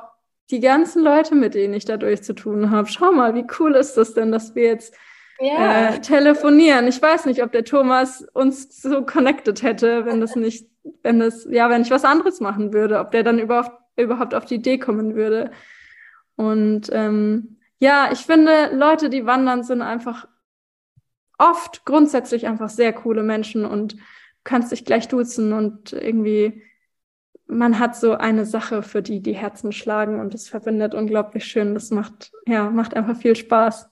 die 0.52 0.60
ganzen 0.60 1.04
Leute, 1.04 1.36
mit 1.36 1.56
denen 1.56 1.74
ich 1.74 1.86
dadurch 1.86 2.22
zu 2.22 2.34
tun 2.34 2.70
habe, 2.70 2.88
schau 2.88 3.12
mal, 3.12 3.34
wie 3.34 3.46
cool 3.60 3.76
ist 3.76 3.96
das 3.96 4.14
denn, 4.14 4.32
dass 4.32 4.54
wir 4.56 4.64
jetzt 4.64 4.94
ja. 5.40 5.90
äh, 5.90 6.00
telefonieren. 6.00 6.88
Ich 6.88 7.02
weiß 7.02 7.26
nicht, 7.26 7.42
ob 7.44 7.52
der 7.52 7.66
Thomas 7.66 8.26
uns 8.34 8.82
so 8.82 9.04
connected 9.04 9.64
hätte, 9.64 10.06
wenn 10.06 10.22
das 10.22 10.36
nicht, 10.36 10.68
wenn 11.02 11.20
das, 11.20 11.48
ja, 11.50 11.70
wenn 11.70 11.82
ich 11.82 11.92
was 11.92 12.06
anderes 12.06 12.40
machen 12.40 12.74
würde, 12.74 13.00
ob 13.00 13.12
der 13.12 13.24
dann 13.24 13.40
überhaupt, 13.40 13.78
überhaupt 13.96 14.34
auf 14.34 14.46
die 14.46 14.56
Idee 14.56 14.78
kommen 14.78 15.16
würde. 15.16 15.52
Und 16.36 16.90
ähm, 16.92 17.58
ja, 17.80 18.10
ich 18.12 18.20
finde, 18.20 18.72
Leute, 18.74 19.10
die 19.10 19.26
wandern, 19.26 19.64
sind 19.64 19.82
einfach 19.82 20.28
oft 21.38 21.86
grundsätzlich 21.86 22.48
einfach 22.48 22.70
sehr 22.70 22.94
coole 22.94 23.24
Menschen 23.24 23.66
und 23.66 23.98
kannst 24.44 24.72
dich 24.72 24.86
gleich 24.86 25.08
duzen 25.08 25.54
und 25.54 25.94
irgendwie 25.94 26.64
man 27.48 27.80
hat 27.80 27.96
so 27.96 28.14
eine 28.14 28.46
Sache, 28.46 28.84
für 28.84 29.02
die 29.02 29.22
die 29.22 29.36
Herzen 29.36 29.72
schlagen 29.72 30.20
und 30.20 30.34
das 30.34 30.48
verbindet 30.48 30.94
unglaublich 30.96 31.46
schön. 31.46 31.74
Das 31.74 31.92
macht, 31.92 32.32
ja, 32.46 32.70
macht 32.70 32.96
einfach 32.96 33.18
viel 33.18 33.36
Spaß. 33.36 33.90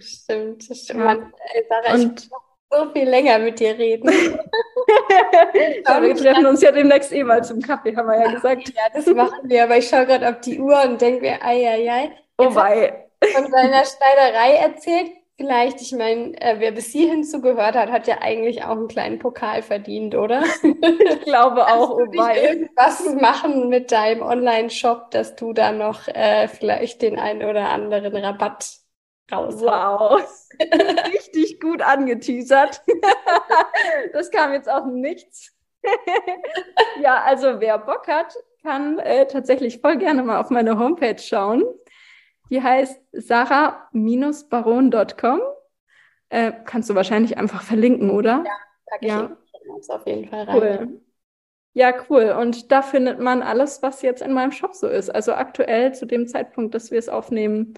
Stimmt, 0.00 0.68
das 0.68 0.84
stimmt. 0.84 1.00
Ja. 1.00 1.04
Man, 1.04 1.18
äh, 1.22 1.62
Sarah, 1.68 1.94
und 1.94 2.24
ich 2.24 2.30
so 2.70 2.90
viel 2.92 3.08
länger 3.08 3.38
mit 3.38 3.60
dir 3.60 3.76
reden. 3.78 4.10
ja, 5.86 6.02
wir 6.02 6.14
treffen 6.14 6.46
uns 6.46 6.60
ja 6.62 6.72
demnächst 6.72 7.12
eh 7.12 7.24
mal 7.24 7.42
zum 7.42 7.60
Kaffee, 7.60 7.94
haben 7.96 8.08
wir 8.08 8.20
ja 8.20 8.32
gesagt. 8.32 8.68
Ja, 8.68 8.82
das 8.92 9.06
machen 9.06 9.40
wir, 9.44 9.64
aber 9.64 9.78
ich 9.78 9.88
schaue 9.88 10.06
gerade 10.06 10.28
auf 10.28 10.40
die 10.40 10.58
Uhr 10.60 10.82
und 10.84 11.00
denke 11.00 11.22
mir, 11.22 11.42
ei, 11.42 11.68
ei, 11.68 11.90
ei. 11.90 12.10
Oh 12.38 12.54
wei. 12.54 13.08
Von 13.34 13.50
deiner 13.50 13.84
Schneiderei 13.84 14.54
erzählt. 14.56 15.12
Vielleicht, 15.40 15.80
ich 15.80 15.92
meine, 15.92 16.32
äh, 16.40 16.56
wer 16.58 16.72
bis 16.72 16.86
hierhin 16.86 17.22
zugehört 17.22 17.76
hat, 17.76 17.92
hat 17.92 18.08
ja 18.08 18.18
eigentlich 18.20 18.64
auch 18.64 18.72
einen 18.72 18.88
kleinen 18.88 19.20
Pokal 19.20 19.62
verdient, 19.62 20.16
oder? 20.16 20.42
ich 20.62 21.20
glaube 21.20 21.64
auch, 21.64 21.90
oh 21.90 22.06
wei. 22.16 22.42
irgendwas 22.42 23.04
machen 23.14 23.68
mit 23.68 23.92
deinem 23.92 24.22
Online-Shop, 24.22 25.12
dass 25.12 25.36
du 25.36 25.52
da 25.52 25.70
noch 25.70 26.08
äh, 26.08 26.48
vielleicht 26.48 27.02
den 27.02 27.20
einen 27.20 27.48
oder 27.48 27.68
anderen 27.68 28.16
Rabatt 28.16 28.78
raus. 29.30 29.60
Wow. 29.60 30.22
Richtig 31.12 31.60
gut 31.60 31.82
angeteasert. 31.82 32.80
das 34.12 34.30
kam 34.30 34.52
jetzt 34.52 34.70
auch 34.70 34.86
nichts. 34.86 35.52
ja, 37.00 37.22
also 37.24 37.60
wer 37.60 37.78
Bock 37.78 38.08
hat, 38.08 38.34
kann 38.62 38.98
äh, 38.98 39.26
tatsächlich 39.26 39.80
voll 39.80 39.96
gerne 39.96 40.22
mal 40.22 40.38
auf 40.40 40.50
meine 40.50 40.78
Homepage 40.78 41.18
schauen. 41.18 41.64
Die 42.50 42.62
heißt 42.62 43.00
sarah-baron.com. 43.12 45.40
Äh, 46.30 46.52
kannst 46.64 46.90
du 46.90 46.94
wahrscheinlich 46.94 47.38
einfach 47.38 47.62
verlinken, 47.62 48.10
oder? 48.10 48.44
Ja, 48.44 48.52
packe 48.86 49.06
ich 49.06 49.12
ja. 49.12 49.34
uns 49.68 49.88
auf 49.88 50.06
jeden 50.06 50.28
Fall 50.28 50.42
rein. 50.44 50.56
Cool. 50.56 51.00
Ja, 51.74 51.94
cool. 52.10 52.34
Und 52.38 52.70
da 52.72 52.82
findet 52.82 53.20
man 53.20 53.42
alles, 53.42 53.82
was 53.82 54.02
jetzt 54.02 54.22
in 54.22 54.32
meinem 54.32 54.52
Shop 54.52 54.74
so 54.74 54.88
ist. 54.88 55.10
Also 55.10 55.34
aktuell 55.34 55.94
zu 55.94 56.06
dem 56.06 56.26
Zeitpunkt, 56.26 56.74
dass 56.74 56.90
wir 56.90 56.98
es 56.98 57.08
aufnehmen, 57.08 57.74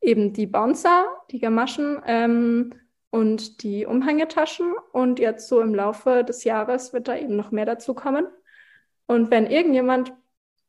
eben 0.00 0.32
die 0.32 0.46
Bouncer, 0.46 1.06
die 1.30 1.40
Gamaschen 1.40 2.00
ähm, 2.06 2.74
und 3.10 3.62
die 3.62 3.86
Umhängetaschen. 3.86 4.74
Und 4.92 5.18
jetzt 5.18 5.48
so 5.48 5.60
im 5.60 5.74
Laufe 5.74 6.24
des 6.24 6.44
Jahres 6.44 6.92
wird 6.92 7.08
da 7.08 7.16
eben 7.16 7.36
noch 7.36 7.50
mehr 7.50 7.66
dazu 7.66 7.94
kommen. 7.94 8.26
Und 9.06 9.30
wenn 9.30 9.46
irgendjemand, 9.46 10.12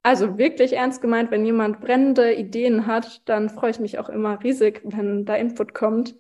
also 0.03 0.37
wirklich 0.37 0.73
ernst 0.73 1.01
gemeint, 1.01 1.31
wenn 1.31 1.45
jemand 1.45 1.81
brennende 1.81 2.33
Ideen 2.33 2.87
hat, 2.87 3.27
dann 3.27 3.49
freue 3.49 3.71
ich 3.71 3.79
mich 3.79 3.99
auch 3.99 4.09
immer 4.09 4.41
riesig, 4.43 4.81
wenn 4.83 5.25
da 5.25 5.35
Input 5.35 5.73
kommt, 5.73 6.15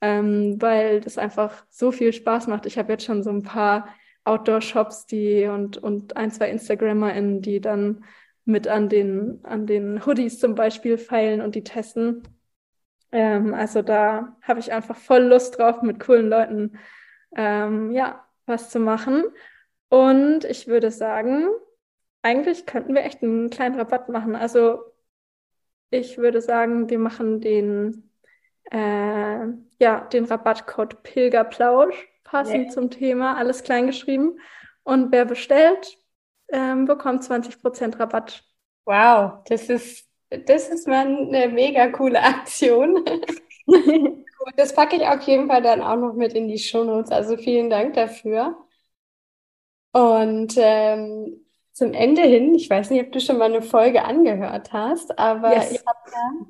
ähm, 0.00 0.60
weil 0.60 1.00
das 1.00 1.18
einfach 1.18 1.64
so 1.68 1.92
viel 1.92 2.12
Spaß 2.12 2.48
macht. 2.48 2.66
Ich 2.66 2.78
habe 2.78 2.92
jetzt 2.92 3.04
schon 3.04 3.22
so 3.22 3.30
ein 3.30 3.42
paar 3.42 3.88
Outdoor-Shops, 4.24 5.06
die 5.06 5.46
und, 5.46 5.78
und 5.78 6.16
ein, 6.16 6.30
zwei 6.30 6.50
InstagrammerInnen, 6.50 7.42
die 7.42 7.60
dann 7.60 8.04
mit 8.44 8.68
an 8.68 8.88
den, 8.88 9.40
an 9.44 9.66
den 9.66 10.04
Hoodies 10.04 10.38
zum 10.40 10.54
Beispiel 10.54 10.98
feilen 10.98 11.40
und 11.40 11.54
die 11.54 11.64
testen. 11.64 12.22
Ähm, 13.12 13.54
also 13.54 13.82
da 13.82 14.36
habe 14.42 14.60
ich 14.60 14.72
einfach 14.72 14.96
voll 14.96 15.22
Lust 15.22 15.58
drauf, 15.58 15.82
mit 15.82 16.00
coolen 16.00 16.28
Leuten 16.28 16.78
ähm, 17.36 17.92
ja, 17.92 18.26
was 18.46 18.70
zu 18.70 18.80
machen. 18.80 19.24
Und 19.88 20.44
ich 20.44 20.66
würde 20.66 20.90
sagen, 20.90 21.48
eigentlich 22.22 22.66
könnten 22.66 22.94
wir 22.94 23.04
echt 23.04 23.22
einen 23.22 23.50
kleinen 23.50 23.78
Rabatt 23.78 24.08
machen. 24.08 24.34
Also 24.34 24.80
ich 25.90 26.18
würde 26.18 26.40
sagen, 26.40 26.88
wir 26.88 26.98
machen 26.98 27.40
den, 27.40 28.10
äh, 28.70 29.46
ja, 29.78 30.00
den 30.12 30.24
Rabattcode 30.24 31.02
Pilgerplausch, 31.02 32.08
passend 32.24 32.64
yeah. 32.64 32.70
zum 32.70 32.90
Thema, 32.90 33.36
alles 33.36 33.62
klein 33.62 33.86
geschrieben. 33.86 34.38
Und 34.84 35.12
wer 35.12 35.26
bestellt, 35.26 35.98
ähm, 36.52 36.84
bekommt 36.86 37.24
20% 37.24 37.98
Rabatt. 37.98 38.44
Wow, 38.84 39.42
das 39.46 39.68
ist, 39.68 40.08
das 40.30 40.68
ist 40.68 40.88
mal 40.88 41.06
eine 41.06 41.48
mega 41.48 41.88
coole 41.88 42.20
Aktion. 42.22 43.04
das 44.56 44.74
packe 44.74 44.96
ich 44.96 45.06
auf 45.06 45.22
jeden 45.22 45.48
Fall 45.48 45.62
dann 45.62 45.82
auch 45.82 45.96
noch 45.96 46.14
mit 46.14 46.32
in 46.34 46.48
die 46.48 46.58
Shownotes. 46.58 47.10
Also 47.12 47.36
vielen 47.36 47.70
Dank 47.70 47.94
dafür. 47.94 48.56
Und 49.92 50.54
ähm, 50.56 51.44
zum 51.72 51.92
Ende 51.94 52.22
hin, 52.22 52.54
ich 52.54 52.68
weiß 52.68 52.90
nicht, 52.90 53.02
ob 53.04 53.12
du 53.12 53.20
schon 53.20 53.38
mal 53.38 53.46
eine 53.46 53.62
Folge 53.62 54.04
angehört 54.04 54.72
hast, 54.72 55.18
aber 55.18 55.54
Yes. 55.54 55.72
ich 55.72 55.78
habe 55.86 55.98
da 56.10 56.46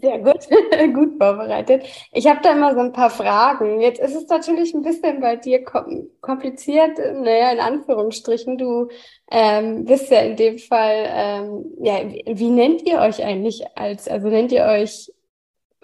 sehr 0.00 0.18
gut, 0.18 0.48
gut 0.94 1.18
vorbereitet. 1.18 1.84
Ich 2.12 2.26
habe 2.26 2.40
da 2.42 2.52
immer 2.52 2.74
so 2.74 2.80
ein 2.80 2.92
paar 2.92 3.10
Fragen. 3.10 3.80
Jetzt 3.80 4.00
ist 4.00 4.14
es 4.14 4.28
natürlich 4.28 4.74
ein 4.74 4.82
bisschen 4.82 5.20
bei 5.20 5.36
dir 5.36 5.64
kom 5.64 6.10
kompliziert, 6.20 6.98
naja, 6.98 7.52
in 7.52 7.60
Anführungsstrichen. 7.60 8.58
Du 8.58 8.88
ähm, 9.30 9.84
bist 9.84 10.10
ja 10.10 10.20
in 10.20 10.36
dem 10.36 10.58
Fall, 10.58 11.04
ähm, 11.08 11.64
ja, 11.80 12.10
wie, 12.10 12.24
wie 12.26 12.50
nennt 12.50 12.82
ihr 12.82 13.00
euch 13.00 13.22
eigentlich 13.24 13.64
als, 13.76 14.08
also 14.08 14.28
nennt 14.28 14.52
ihr 14.52 14.64
euch 14.64 15.12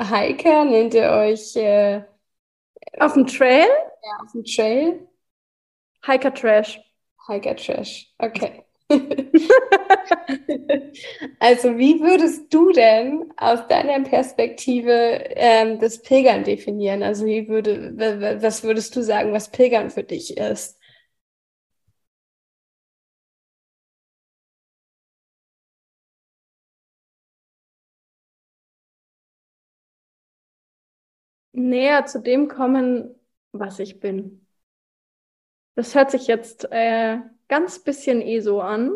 Hiker, 0.01 0.65
nennt 0.65 0.95
ihr 0.95 1.11
euch 1.11 1.57
äh, 1.57 2.03
Auf 2.99 3.15
dem 3.15 3.27
Trail, 3.27 3.67
ja, 3.69 4.25
auf 4.25 4.33
dem 4.33 4.45
Trail? 4.45 5.07
Hiker 6.07 6.33
Trash. 6.33 6.81
Hiker 7.29 7.57
Trash. 7.57 8.13
Okay. 8.19 8.65
Also, 11.39 11.79
wie 11.79 12.01
würdest 12.01 12.53
du 12.53 12.73
denn 12.73 13.25
aus 13.37 13.67
deiner 13.69 14.01
Perspektive 14.03 14.91
ähm, 15.37 15.79
das 15.79 16.03
Pilgern 16.03 16.45
definieren? 16.45 17.03
Also, 17.03 17.25
wie 17.27 17.49
würde, 17.49 17.93
was 18.43 18.63
würdest 18.63 18.95
du 18.97 19.03
sagen, 19.03 19.33
was 19.33 19.51
Pilgern 19.51 19.91
für 19.91 20.03
dich 20.05 20.37
ist? 20.37 20.79
Näher 31.53 32.07
zu 32.07 32.21
dem 32.21 32.49
kommen, 32.49 33.15
was 33.53 33.79
ich 33.79 34.01
bin. 34.01 34.47
Das 35.81 35.95
hört 35.95 36.11
sich 36.11 36.27
jetzt 36.27 36.71
äh, 36.73 37.21
ganz 37.49 37.79
bisschen 37.79 38.21
eh 38.21 38.41
so 38.41 38.61
an, 38.61 38.93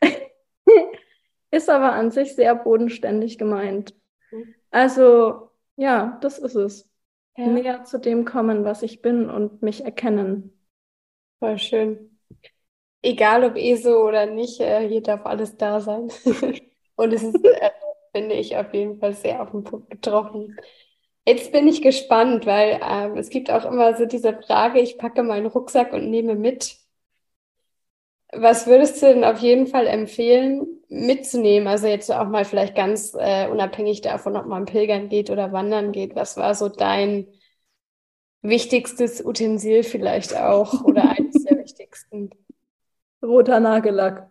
ist 1.50 1.68
aber 1.68 1.92
an 1.92 2.10
sich 2.10 2.34
sehr 2.34 2.54
bodenständig 2.54 3.36
gemeint. 3.36 3.94
Mhm. 4.30 4.54
Also, 4.70 5.50
ja, 5.76 6.18
das 6.22 6.38
ist 6.38 6.54
es. 6.54 6.88
Ja, 7.36 7.46
Näher 7.46 7.84
zu 7.84 7.98
dem 7.98 8.24
kommen, 8.24 8.64
was 8.64 8.82
ich 8.82 9.02
bin 9.02 9.28
und 9.28 9.60
mich 9.60 9.84
erkennen. 9.84 10.66
voll 11.40 11.58
schön. 11.58 12.18
Egal 13.02 13.44
ob 13.44 13.56
ESO 13.56 14.08
oder 14.08 14.24
nicht, 14.24 14.60
äh, 14.60 14.88
hier 14.88 15.02
darf 15.02 15.26
alles 15.26 15.58
da 15.58 15.78
sein. 15.82 16.10
Und 16.96 17.12
es 17.12 17.22
ist, 17.22 17.44
äh, 17.44 17.70
finde 18.14 18.36
ich, 18.36 18.56
auf 18.56 18.72
jeden 18.72 18.98
Fall 18.98 19.12
sehr 19.12 19.42
auf 19.42 19.50
den 19.50 19.62
Punkt 19.62 19.90
getroffen. 19.90 20.56
Jetzt 21.26 21.52
bin 21.52 21.68
ich 21.68 21.82
gespannt, 21.82 22.46
weil 22.46 22.80
ähm, 22.82 23.16
es 23.18 23.28
gibt 23.30 23.50
auch 23.50 23.64
immer 23.66 23.94
so 23.96 24.06
diese 24.06 24.34
Frage, 24.42 24.80
ich 24.80 24.96
packe 24.98 25.22
meinen 25.22 25.46
Rucksack 25.46 25.92
und 25.92 26.08
nehme 26.10 26.34
mit. 26.34 26.78
Was 28.36 28.66
würdest 28.66 29.00
du 29.02 29.06
denn 29.06 29.24
auf 29.24 29.38
jeden 29.40 29.66
Fall 29.66 29.86
empfehlen, 29.86 30.66
mitzunehmen? 30.88 31.68
Also 31.68 31.86
jetzt 31.86 32.10
auch 32.10 32.28
mal 32.28 32.44
vielleicht 32.44 32.74
ganz 32.74 33.14
äh, 33.18 33.48
unabhängig 33.48 34.00
davon, 34.00 34.36
ob 34.36 34.46
man 34.46 34.64
pilgern 34.66 35.08
geht 35.08 35.30
oder 35.30 35.52
wandern 35.52 35.92
geht. 35.92 36.14
Was 36.16 36.36
war 36.36 36.54
so 36.54 36.68
dein 36.68 37.28
wichtigstes 38.42 39.24
Utensil 39.24 39.82
vielleicht 39.82 40.36
auch 40.36 40.84
oder 40.84 41.10
eines 41.18 41.44
der 41.44 41.58
wichtigsten? 41.58 42.30
Roter 43.22 43.60
Nagellack. 43.60 44.30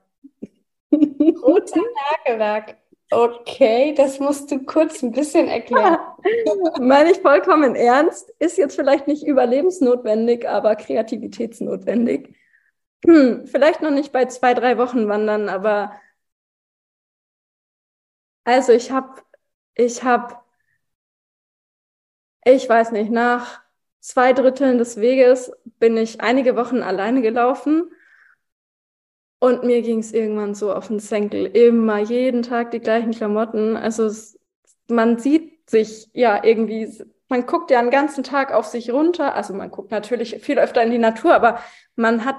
Roter 1.44 1.82
Nagellack. 1.96 2.78
Okay, 3.14 3.94
das 3.96 4.20
musst 4.20 4.50
du 4.52 4.64
kurz 4.64 5.04
ein 5.04 5.12
bisschen 5.12 5.48
erklären. 5.48 5.98
Meine 6.82 7.12
ich 7.12 7.20
vollkommen 7.20 7.76
ernst, 7.76 8.30
ist 8.40 8.58
jetzt 8.58 8.76
vielleicht 8.76 9.08
nicht 9.08 9.24
überlebensnotwendig, 9.24 10.48
aber 10.48 10.76
kreativitätsnotwendig. 10.76 12.36
Hm, 13.06 13.46
vielleicht 13.46 13.82
noch 13.82 13.92
nicht 13.92 14.12
bei 14.12 14.26
zwei, 14.26 14.54
drei 14.54 14.78
Wochen 14.78 15.08
wandern, 15.08 15.50
aber 15.50 15.94
also 18.46 18.72
ich 18.74 18.92
habe, 18.92 19.22
ich 19.76 20.04
habe, 20.04 20.36
ich 22.46 22.68
weiß 22.68 22.92
nicht, 22.92 23.12
nach 23.12 23.62
zwei 24.00 24.34
Dritteln 24.34 24.78
des 24.78 24.98
Weges 25.00 25.52
bin 25.80 25.98
ich 25.98 26.22
einige 26.22 26.56
Wochen 26.56 26.82
alleine 26.82 27.22
gelaufen 27.22 27.92
und 29.44 29.66
mir 29.66 29.82
ging 29.82 30.00
es 30.00 30.14
irgendwann 30.14 30.56
so 30.56 30.74
auf 30.74 30.88
den 30.88 31.00
Senkel. 31.00 31.46
Immer 31.48 32.00
jeden 32.00 32.44
Tag 32.44 32.72
die 32.72 32.80
gleichen 32.80 33.12
Klamotten. 33.12 33.76
Also 33.76 34.06
es, 34.06 34.40
man 34.88 35.18
sieht 35.20 35.70
sich 35.70 36.10
ja 36.14 36.46
irgendwie, 36.46 36.90
man 37.28 37.46
guckt 37.46 37.70
ja 37.70 37.80
einen 37.80 37.92
ganzen 37.92 38.24
Tag 38.24 38.54
auf 38.54 38.68
sich 38.68 38.90
runter. 38.92 39.36
Also 39.36 39.54
man 39.54 39.70
guckt 39.70 39.92
natürlich 39.92 40.38
viel 40.42 40.58
öfter 40.60 40.82
in 40.82 40.92
die 40.92 40.98
Natur, 40.98 41.36
aber 41.36 41.60
man 41.98 42.24
hat 42.24 42.38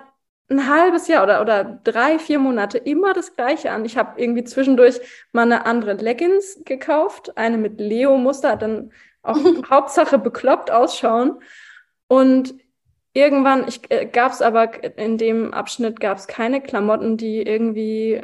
ein 0.48 0.66
halbes 0.66 1.06
Jahr 1.06 1.24
oder, 1.24 1.42
oder 1.42 1.78
drei, 1.84 2.18
vier 2.18 2.38
Monate 2.38 2.78
immer 2.78 3.12
das 3.12 3.36
Gleiche 3.36 3.70
an. 3.70 3.84
Ich 3.84 3.98
habe 3.98 4.18
irgendwie 4.18 4.44
zwischendurch 4.44 4.98
mal 5.32 5.42
eine 5.42 5.66
andere 5.66 5.92
Leggings 5.92 6.62
gekauft, 6.64 7.36
eine 7.36 7.58
mit 7.58 7.80
Leo-Muster, 7.80 8.56
dann 8.56 8.92
auch 9.22 9.36
Hauptsache 9.68 10.16
bekloppt 10.16 10.70
ausschauen. 10.70 11.38
Und 12.06 12.54
irgendwann, 13.14 13.68
ich 13.68 13.90
äh, 13.90 14.06
gab 14.06 14.32
es 14.32 14.42
aber 14.42 14.84
in 14.98 15.18
dem 15.18 15.54
Abschnitt 15.54 16.00
gab 16.00 16.18
es 16.18 16.28
keine 16.28 16.62
Klamotten, 16.62 17.16
die 17.18 17.42
irgendwie, 17.42 18.22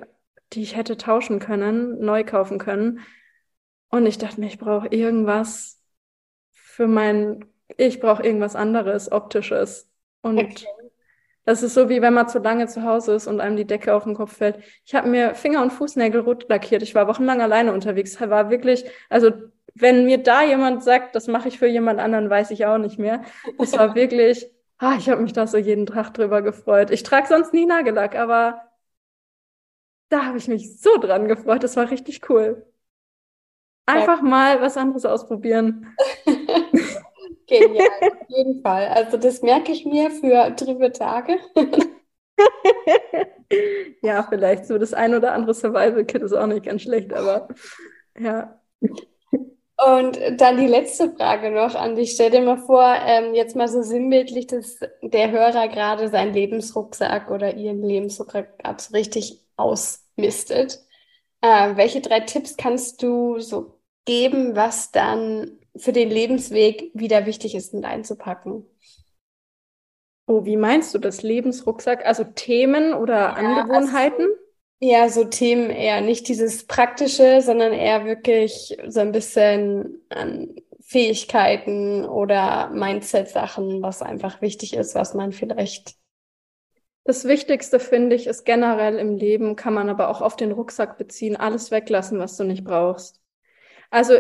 die 0.52 0.62
ich 0.62 0.76
hätte 0.76 0.98
tauschen 0.98 1.40
können, 1.40 2.00
neu 2.00 2.24
kaufen 2.24 2.58
können. 2.58 3.00
Und 3.90 4.06
ich 4.06 4.18
dachte 4.18 4.40
mir, 4.40 4.46
ich 4.48 4.58
brauche 4.58 4.88
irgendwas 4.88 5.80
für 6.52 6.88
mein, 6.88 7.46
ich 7.76 8.00
brauche 8.00 8.22
irgendwas 8.24 8.56
anderes, 8.56 9.12
optisches. 9.12 9.90
Und 10.22 10.66
Okay. 10.66 10.90
das 11.44 11.62
ist 11.62 11.74
so, 11.74 11.88
wie 11.88 12.02
wenn 12.02 12.14
man 12.14 12.28
zu 12.28 12.38
lange 12.38 12.66
zu 12.68 12.82
Hause 12.84 13.14
ist 13.14 13.26
und 13.26 13.40
einem 13.40 13.56
die 13.56 13.66
Decke 13.66 13.94
auf 13.94 14.04
den 14.04 14.14
Kopf 14.14 14.36
fällt. 14.36 14.58
Ich 14.84 14.94
habe 14.94 15.08
mir 15.08 15.34
Finger 15.34 15.62
und 15.62 15.72
Fußnägel 15.72 16.20
rot 16.20 16.48
lackiert. 16.48 16.82
Ich 16.82 16.94
war 16.94 17.08
wochenlang 17.08 17.40
alleine 17.40 17.72
unterwegs. 17.72 18.20
War 18.20 18.50
wirklich, 18.50 18.84
also 19.08 19.32
wenn 19.74 20.04
mir 20.04 20.18
da 20.22 20.42
jemand 20.42 20.82
sagt, 20.84 21.14
das 21.16 21.26
mache 21.28 21.48
ich 21.48 21.58
für 21.58 21.66
jemand 21.66 21.98
anderen, 22.00 22.28
weiß 22.30 22.50
ich 22.50 22.66
auch 22.66 22.78
nicht 22.78 22.98
mehr. 22.98 23.22
Es 23.58 23.76
war 23.76 23.94
wirklich, 23.94 24.50
ah, 24.80 24.96
ich 24.98 25.08
habe 25.08 25.22
mich 25.22 25.32
da 25.32 25.46
so 25.46 25.58
jeden 25.58 25.86
Tag 25.86 26.12
drüber 26.14 26.42
gefreut. 26.42 26.90
Ich 26.90 27.02
trage 27.04 27.28
sonst 27.28 27.52
nie 27.52 27.66
Nagellack, 27.66 28.16
aber 28.16 28.62
da 30.08 30.24
habe 30.26 30.38
ich 30.38 30.48
mich 30.48 30.80
so 30.80 30.98
dran 30.98 31.28
gefreut. 31.28 31.62
Das 31.62 31.76
war 31.76 31.90
richtig 31.90 32.28
cool. 32.28 32.66
Einfach 33.86 34.22
mal 34.22 34.60
was 34.60 34.76
anderes 34.76 35.04
ausprobieren. 35.04 35.86
Genial, 37.46 37.88
auf 38.00 38.28
jeden 38.28 38.62
Fall. 38.62 38.88
Also 38.88 39.16
das 39.16 39.42
merke 39.42 39.72
ich 39.72 39.84
mir 39.84 40.10
für 40.10 40.54
trübe 40.56 40.92
Tage. 40.92 41.38
Ja, 44.02 44.22
vielleicht 44.28 44.66
so 44.66 44.78
das 44.78 44.94
ein 44.94 45.14
oder 45.14 45.32
andere 45.34 45.54
Survival-Kit 45.54 46.22
ist 46.22 46.32
auch 46.32 46.46
nicht 46.46 46.64
ganz 46.64 46.82
schlecht, 46.82 47.12
aber 47.12 47.48
ja. 48.18 48.60
Und 49.86 50.18
dann 50.38 50.58
die 50.58 50.66
letzte 50.66 51.10
Frage 51.14 51.50
noch 51.50 51.74
an 51.74 51.96
dich. 51.96 52.12
Stell 52.12 52.30
dir 52.30 52.42
mal 52.42 52.58
vor, 52.58 52.84
ähm, 53.06 53.34
jetzt 53.34 53.56
mal 53.56 53.66
so 53.68 53.80
sinnbildlich, 53.82 54.46
dass 54.46 54.78
der 55.02 55.30
Hörer 55.30 55.68
gerade 55.68 56.08
seinen 56.10 56.34
Lebensrucksack 56.34 57.30
oder 57.30 57.54
ihren 57.56 57.82
Lebensrucksack 57.82 58.58
so 58.78 58.94
richtig 58.94 59.40
ausmistet. 59.56 60.80
Äh, 61.42 61.76
welche 61.76 62.00
drei 62.02 62.20
Tipps 62.20 62.56
kannst 62.58 63.02
du 63.02 63.38
so 63.40 63.80
geben, 64.04 64.56
was 64.56 64.92
dann 64.92 65.58
für 65.76 65.92
den 65.92 66.10
Lebensweg 66.10 66.90
wieder 66.94 67.26
wichtig 67.26 67.54
ist, 67.54 67.72
mit 67.74 67.84
einzupacken? 67.86 68.66
Oh, 70.26 70.44
wie 70.46 70.56
meinst 70.56 70.94
du 70.94 70.98
das 70.98 71.22
Lebensrucksack? 71.22 72.06
Also 72.06 72.24
Themen 72.24 72.94
oder 72.94 73.36
Ja, 73.36 73.36
Angewohnheiten? 73.36 74.26
Ja, 74.82 75.08
so 75.10 75.24
Themen 75.24 75.68
eher 75.70 76.00
nicht 76.00 76.26
dieses 76.28 76.66
Praktische, 76.66 77.42
sondern 77.42 77.72
eher 77.74 78.06
wirklich 78.06 78.76
so 78.88 79.00
ein 79.00 79.12
bisschen 79.12 80.00
an 80.08 80.54
Fähigkeiten 80.80 82.06
oder 82.06 82.70
Mindset-Sachen, 82.70 83.82
was 83.82 84.00
einfach 84.02 84.40
wichtig 84.40 84.72
ist, 84.74 84.94
was 84.94 85.12
man 85.14 85.32
vielleicht. 85.32 85.96
Das 87.04 87.24
Wichtigste, 87.24 87.80
finde 87.80 88.16
ich, 88.16 88.26
ist 88.26 88.44
generell 88.44 88.96
im 88.98 89.16
Leben, 89.16 89.56
kann 89.56 89.74
man 89.74 89.88
aber 89.90 90.08
auch 90.08 90.20
auf 90.22 90.36
den 90.36 90.52
Rucksack 90.52 90.96
beziehen, 90.98 91.36
alles 91.36 91.70
weglassen, 91.70 92.18
was 92.18 92.36
du 92.36 92.44
nicht 92.44 92.64
brauchst. 92.64 93.20
Also 93.90 94.14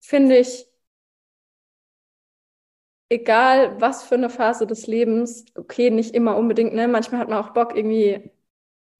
finde 0.00 0.38
ich, 0.38 0.66
egal 3.08 3.80
was 3.80 4.04
für 4.04 4.14
eine 4.16 4.30
Phase 4.30 4.66
des 4.66 4.86
Lebens, 4.86 5.44
okay, 5.56 5.90
nicht 5.90 6.14
immer 6.14 6.36
unbedingt, 6.36 6.74
ne? 6.74 6.88
Manchmal 6.88 7.20
hat 7.20 7.28
man 7.28 7.38
auch 7.44 7.50
Bock, 7.52 7.76
irgendwie 7.76 8.30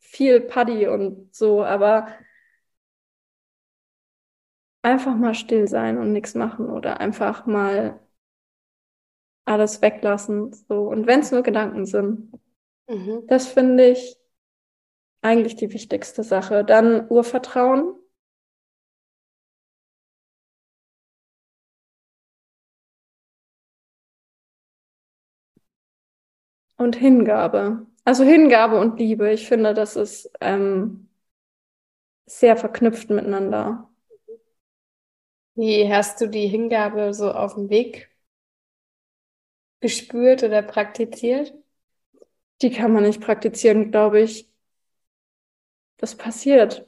viel 0.07 0.41
Paddy 0.41 0.89
und 0.89 1.35
so, 1.35 1.65
aber 1.65 2.09
einfach 4.83 5.15
mal 5.17 5.35
still 5.35 5.69
sein 5.69 5.99
und 5.99 6.13
nichts 6.15 6.35
machen 6.35 6.71
oder 6.71 6.99
einfach 7.01 7.45
mal 7.47 8.01
alles 9.45 9.81
weglassen, 9.83 10.53
so. 10.53 10.89
Und 10.89 11.07
wenn 11.07 11.21
es 11.21 11.31
nur 11.33 11.43
Gedanken 11.43 11.87
sind, 11.87 12.33
Mhm. 12.89 13.25
das 13.29 13.49
finde 13.49 13.87
ich 13.91 14.17
eigentlich 15.21 15.57
die 15.57 15.75
wichtigste 15.75 16.23
Sache. 16.23 16.65
Dann 16.65 17.07
Urvertrauen. 17.11 17.97
Und 26.79 26.97
Hingabe. 26.97 27.87
Also 28.07 28.25
Hingabe 28.25 28.81
und 28.81 28.99
Liebe. 28.99 29.31
Ich 29.33 29.47
finde, 29.49 29.75
das 29.75 29.97
ist 29.97 30.31
ähm, 30.41 31.09
sehr 32.27 32.57
verknüpft 32.57 33.11
miteinander. 33.11 33.89
Wie 35.57 35.93
hast 35.93 36.21
du 36.21 36.29
die 36.29 36.47
Hingabe 36.47 37.13
so 37.13 37.33
auf 37.33 37.55
dem 37.55 37.69
Weg 37.69 38.09
gespürt 39.81 40.43
oder 40.43 40.61
praktiziert? 40.63 41.55
Die 42.61 42.71
kann 42.71 42.93
man 42.93 43.05
nicht 43.05 43.23
praktizieren, 43.23 43.91
glaube 43.91 44.21
ich. 44.21 44.51
Das 45.99 46.15
passiert. 46.17 46.87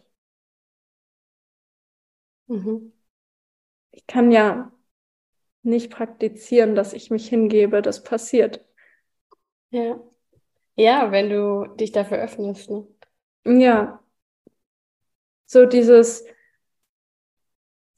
Mhm. 2.49 2.93
Ich 3.93 4.07
kann 4.07 4.33
ja 4.33 4.73
nicht 5.63 5.91
praktizieren, 5.93 6.75
dass 6.77 6.93
ich 6.95 7.11
mich 7.11 7.29
hingebe. 7.29 7.83
Das 7.83 8.03
passiert. 8.05 8.65
Ja. 9.71 10.08
Ja, 10.79 11.11
wenn 11.11 11.29
du 11.29 11.67
dich 11.77 11.91
dafür 11.93 12.19
öffnest, 12.19 12.71
ne? 12.71 12.87
Ja. 13.45 14.01
So 15.47 15.67
dieses 15.67 16.25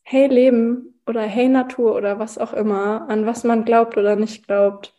Hey 0.02 0.28
Leben 0.28 1.00
oder 1.06 1.22
Hey 1.22 1.48
Natur 1.48 1.94
oder 1.94 2.18
was 2.18 2.38
auch 2.38 2.54
immer, 2.54 3.06
an 3.10 3.26
was 3.26 3.44
man 3.44 3.64
glaubt 3.66 3.98
oder 3.98 4.16
nicht 4.16 4.46
glaubt, 4.46 4.94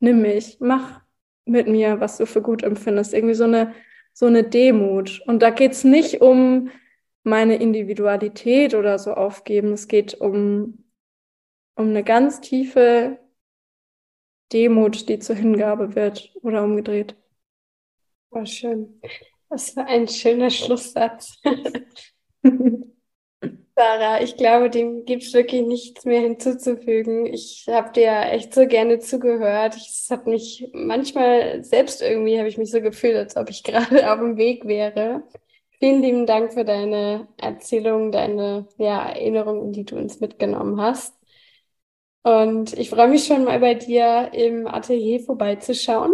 nimm 0.00 0.22
mich, 0.22 0.56
mach 0.60 1.02
mit 1.44 1.68
mir, 1.68 2.00
was 2.00 2.16
du 2.16 2.24
für 2.26 2.40
gut 2.40 2.62
empfindest. 2.62 3.12
Irgendwie 3.12 3.34
so 3.34 3.44
eine, 3.44 3.74
so 4.14 4.24
eine 4.26 4.42
Demut. 4.44 5.20
Und 5.26 5.42
da 5.42 5.50
geht's 5.50 5.84
nicht 5.84 6.22
um 6.22 6.70
meine 7.24 7.56
Individualität 7.56 8.74
oder 8.74 8.98
so 8.98 9.12
aufgeben. 9.12 9.72
Es 9.74 9.86
geht 9.86 10.14
um, 10.14 10.84
um 11.74 11.88
eine 11.88 12.04
ganz 12.04 12.40
tiefe 12.40 13.18
Demut, 14.52 15.08
die 15.08 15.18
zur 15.18 15.36
Hingabe 15.36 15.94
wird 15.94 16.32
oder 16.42 16.64
umgedreht. 16.64 17.16
War 18.30 18.46
schön. 18.46 19.00
Das 19.50 19.74
war 19.76 19.86
ein 19.86 20.08
schöner 20.08 20.50
Schlusssatz. 20.50 21.40
Sarah, 23.78 24.20
ich 24.20 24.36
glaube, 24.36 24.70
dem 24.70 25.04
gibt 25.04 25.22
es 25.22 25.32
wirklich 25.32 25.62
nichts 25.62 26.04
mehr 26.04 26.20
hinzuzufügen. 26.20 27.26
Ich 27.26 27.66
habe 27.70 27.92
dir 27.92 28.10
echt 28.32 28.52
so 28.52 28.66
gerne 28.66 28.98
zugehört. 28.98 29.76
Es 29.76 30.08
hat 30.10 30.26
mich 30.26 30.68
manchmal 30.72 31.62
selbst 31.62 32.02
irgendwie, 32.02 32.38
habe 32.38 32.48
ich 32.48 32.58
mich 32.58 32.72
so 32.72 32.80
gefühlt, 32.80 33.16
als 33.16 33.36
ob 33.36 33.48
ich 33.50 33.62
gerade 33.64 34.12
auf 34.12 34.18
dem 34.18 34.36
Weg 34.36 34.66
wäre. 34.66 35.22
Vielen 35.78 36.02
lieben 36.02 36.26
Dank 36.26 36.54
für 36.54 36.64
deine 36.64 37.28
Erzählung, 37.36 38.10
deine 38.10 38.66
ja, 38.78 39.10
Erinnerungen, 39.10 39.72
die 39.72 39.84
du 39.84 39.96
uns 39.96 40.18
mitgenommen 40.18 40.80
hast. 40.80 41.14
Und 42.28 42.76
ich 42.76 42.90
freue 42.90 43.08
mich 43.08 43.24
schon 43.24 43.44
mal 43.44 43.58
bei 43.58 43.72
dir 43.72 44.28
im 44.34 44.66
Atelier 44.66 45.18
vorbeizuschauen. 45.18 46.12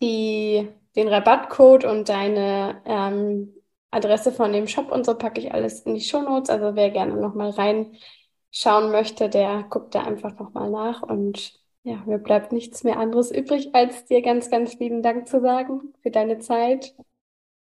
Die, 0.00 0.68
den 0.94 1.08
Rabattcode 1.08 1.84
und 1.84 2.08
deine 2.08 2.80
ähm, 2.84 3.52
Adresse 3.90 4.30
von 4.30 4.52
dem 4.52 4.68
Shop 4.68 4.92
und 4.92 5.04
so 5.04 5.16
packe 5.16 5.40
ich 5.40 5.52
alles 5.52 5.80
in 5.80 5.94
die 5.94 6.00
Shownotes. 6.00 6.48
Also 6.48 6.76
wer 6.76 6.90
gerne 6.90 7.16
nochmal 7.16 7.50
reinschauen 7.50 8.92
möchte, 8.92 9.28
der 9.28 9.64
guckt 9.68 9.96
da 9.96 10.02
einfach 10.02 10.38
nochmal 10.38 10.70
nach. 10.70 11.02
Und 11.02 11.54
ja, 11.82 11.96
mir 12.06 12.18
bleibt 12.18 12.52
nichts 12.52 12.84
mehr 12.84 13.00
anderes 13.00 13.32
übrig, 13.32 13.74
als 13.74 14.04
dir 14.04 14.22
ganz, 14.22 14.48
ganz 14.48 14.78
lieben 14.78 15.02
Dank 15.02 15.26
zu 15.26 15.40
sagen 15.40 15.92
für 16.02 16.12
deine 16.12 16.38
Zeit. 16.38 16.94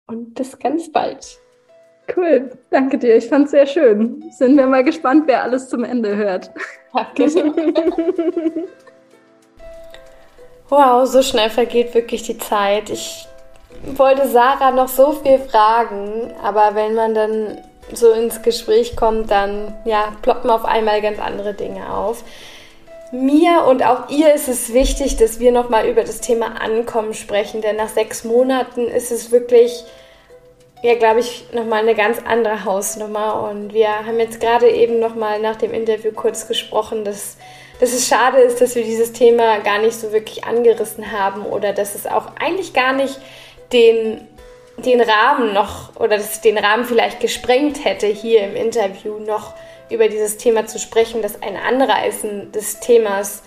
Und 0.08 0.34
bis 0.34 0.60
ganz 0.60 0.92
bald. 0.92 1.40
Cool, 2.14 2.52
danke 2.70 2.98
dir. 2.98 3.16
Ich 3.16 3.28
fand 3.28 3.46
es 3.46 3.52
sehr 3.52 3.66
schön. 3.66 4.30
Sind 4.32 4.58
wir 4.58 4.68
mal 4.68 4.84
gespannt, 4.84 5.24
wer 5.28 5.44
alles 5.44 5.70
zum 5.70 5.86
Ende 5.86 6.18
hört. 6.18 6.52
Danke. 6.94 7.26
wow, 10.70 11.06
so 11.06 11.22
schnell 11.22 11.50
vergeht 11.50 11.94
wirklich 11.94 12.24
die 12.24 12.38
Zeit. 12.38 12.90
Ich 12.90 13.28
wollte 13.96 14.28
Sarah 14.28 14.72
noch 14.72 14.88
so 14.88 15.12
viel 15.12 15.40
fragen, 15.40 16.34
aber 16.42 16.76
wenn 16.76 16.96
man 16.96 17.14
dann 17.14 17.58
so 17.92 18.12
ins 18.12 18.42
Gespräch 18.42 18.96
kommt, 18.96 19.30
dann 19.32 19.76
ja, 19.86 20.14
ploppen 20.22 20.50
auf 20.50 20.66
einmal 20.66 21.02
ganz 21.02 21.20
andere 21.20 21.54
Dinge 21.54 21.94
auf. 21.94 22.24
Mir 23.12 23.66
und 23.68 23.84
auch 23.86 24.10
ihr 24.10 24.34
ist 24.34 24.48
es 24.48 24.74
wichtig, 24.74 25.18
dass 25.18 25.40
wir 25.40 25.52
nochmal 25.52 25.88
über 25.88 26.02
das 26.02 26.22
Thema 26.22 26.62
Ankommen 26.62 27.14
sprechen, 27.14 27.62
denn 27.62 27.76
nach 27.76 27.90
sechs 27.90 28.24
Monaten 28.24 28.88
ist 28.88 29.12
es 29.12 29.32
wirklich 29.32 29.84
ja, 30.84 30.96
glaube 30.96 31.22
ich, 31.22 31.46
nochmal 31.54 31.80
eine 31.80 31.96
ganz 31.96 32.20
andere 32.26 32.66
Hausnummer. 32.66 33.50
Und 33.50 33.74
wir 33.74 34.06
haben 34.06 34.20
jetzt 34.20 34.42
gerade 34.42 34.70
eben 34.70 35.00
nochmal 35.00 35.40
nach 35.40 35.56
dem 35.56 35.74
Interview 35.74 36.12
kurz 36.12 36.46
gesprochen, 36.46 37.06
dass, 37.06 37.38
dass 37.80 37.94
es 37.94 38.06
schade 38.06 38.40
ist, 38.40 38.60
dass 38.60 38.76
wir 38.76 38.84
dieses 38.84 39.14
Thema 39.14 39.60
gar 39.60 39.80
nicht 39.80 39.96
so 39.96 40.12
wirklich 40.12 40.44
angerissen 40.44 41.14
haben 41.14 41.46
oder 41.46 41.72
dass 41.72 41.96
es 41.96 42.06
auch 42.06 42.32
eigentlich 42.38 42.74
gar 42.74 42.92
nicht 42.92 43.18
den, 43.72 44.28
den 44.78 45.00
Rahmen 45.00 45.54
noch 45.54 45.96
oder 45.96 46.18
dass 46.18 46.34
es 46.34 46.42
den 46.42 46.58
Rahmen 46.58 46.84
vielleicht 46.84 47.22
gesprengt 47.22 47.86
hätte, 47.86 48.08
hier 48.08 48.44
im 48.44 48.58
Interview 48.58 49.20
noch 49.20 49.54
über 49.90 50.10
dieses 50.10 50.36
Thema 50.36 50.66
zu 50.66 50.80
sprechen, 50.80 51.22
dass 51.22 51.42
ein 51.42 51.56
Anreißen 51.56 52.52
des 52.52 52.82
Themas 52.82 53.44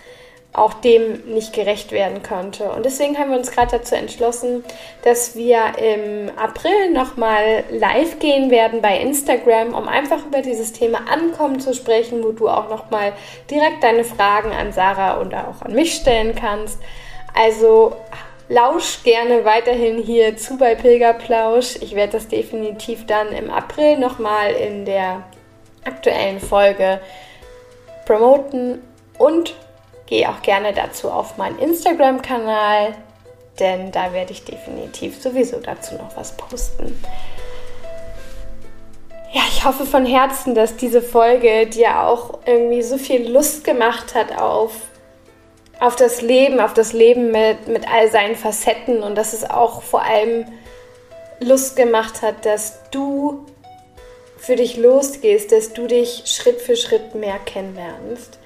auch 0.56 0.74
dem 0.74 1.34
nicht 1.34 1.52
gerecht 1.52 1.92
werden 1.92 2.22
konnte. 2.22 2.70
Und 2.70 2.84
deswegen 2.86 3.18
haben 3.18 3.30
wir 3.30 3.38
uns 3.38 3.50
gerade 3.50 3.78
dazu 3.78 3.94
entschlossen, 3.94 4.64
dass 5.02 5.36
wir 5.36 5.58
im 5.78 6.30
April 6.36 6.92
nochmal 6.92 7.64
live 7.70 8.18
gehen 8.18 8.50
werden 8.50 8.80
bei 8.80 8.98
Instagram, 8.98 9.74
um 9.74 9.86
einfach 9.86 10.24
über 10.24 10.40
dieses 10.40 10.72
Thema 10.72 11.00
Ankommen 11.10 11.60
zu 11.60 11.74
sprechen, 11.74 12.24
wo 12.24 12.32
du 12.32 12.48
auch 12.48 12.70
nochmal 12.70 13.12
direkt 13.50 13.82
deine 13.82 14.04
Fragen 14.04 14.52
an 14.52 14.72
Sarah 14.72 15.18
und 15.20 15.34
auch 15.34 15.62
an 15.62 15.74
mich 15.74 15.94
stellen 15.94 16.34
kannst. 16.34 16.78
Also 17.34 17.94
lausch 18.48 19.02
gerne 19.02 19.44
weiterhin 19.44 19.98
hier 19.98 20.36
zu 20.38 20.56
bei 20.56 20.74
Pilgerplausch. 20.74 21.76
Ich 21.82 21.94
werde 21.94 22.12
das 22.12 22.28
definitiv 22.28 23.04
dann 23.06 23.32
im 23.32 23.50
April 23.50 23.98
nochmal 23.98 24.52
in 24.52 24.86
der 24.86 25.24
aktuellen 25.84 26.40
Folge 26.40 27.00
promoten 28.06 28.80
und 29.18 29.54
Geh 30.06 30.26
auch 30.26 30.40
gerne 30.42 30.72
dazu 30.72 31.10
auf 31.10 31.36
meinen 31.36 31.58
Instagram-Kanal, 31.58 32.94
denn 33.58 33.90
da 33.90 34.12
werde 34.12 34.32
ich 34.32 34.44
definitiv 34.44 35.20
sowieso 35.20 35.58
dazu 35.58 35.96
noch 35.96 36.16
was 36.16 36.36
posten. 36.36 37.02
Ja, 39.32 39.42
ich 39.48 39.64
hoffe 39.64 39.84
von 39.84 40.06
Herzen, 40.06 40.54
dass 40.54 40.76
diese 40.76 41.02
Folge 41.02 41.66
dir 41.66 42.02
auch 42.02 42.38
irgendwie 42.46 42.82
so 42.82 42.96
viel 42.96 43.30
Lust 43.30 43.64
gemacht 43.64 44.14
hat 44.14 44.38
auf, 44.38 44.72
auf 45.80 45.96
das 45.96 46.22
Leben, 46.22 46.60
auf 46.60 46.72
das 46.72 46.92
Leben 46.92 47.32
mit, 47.32 47.66
mit 47.66 47.90
all 47.92 48.10
seinen 48.10 48.36
Facetten 48.36 49.02
und 49.02 49.16
dass 49.16 49.32
es 49.32 49.44
auch 49.44 49.82
vor 49.82 50.02
allem 50.02 50.46
Lust 51.40 51.76
gemacht 51.76 52.22
hat, 52.22 52.46
dass 52.46 52.78
du 52.92 53.44
für 54.38 54.56
dich 54.56 54.76
losgehst, 54.76 55.50
dass 55.50 55.72
du 55.72 55.86
dich 55.86 56.22
Schritt 56.26 56.60
für 56.60 56.76
Schritt 56.76 57.14
mehr 57.14 57.38
kennenlernst. 57.44 58.38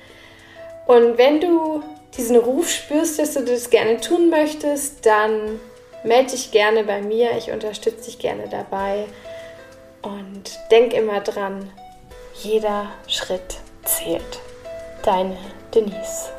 Und 0.91 1.19
wenn 1.19 1.41
du 1.41 1.85
diesen 2.17 2.35
Ruf 2.35 2.69
spürst, 2.69 3.21
dass 3.21 3.35
du 3.35 3.45
das 3.45 3.71
gerne 3.71 4.01
tun 4.01 4.29
möchtest, 4.29 5.07
dann 5.07 5.61
melde 6.03 6.33
dich 6.33 6.51
gerne 6.51 6.83
bei 6.83 7.01
mir. 7.01 7.37
Ich 7.39 7.53
unterstütze 7.53 8.07
dich 8.07 8.19
gerne 8.19 8.49
dabei. 8.49 9.05
Und 10.03 10.59
denk 10.73 10.93
immer 10.93 11.21
dran, 11.21 11.71
jeder 12.43 12.91
Schritt 13.07 13.59
zählt. 13.85 14.41
Deine 15.05 15.37
Denise. 15.73 16.31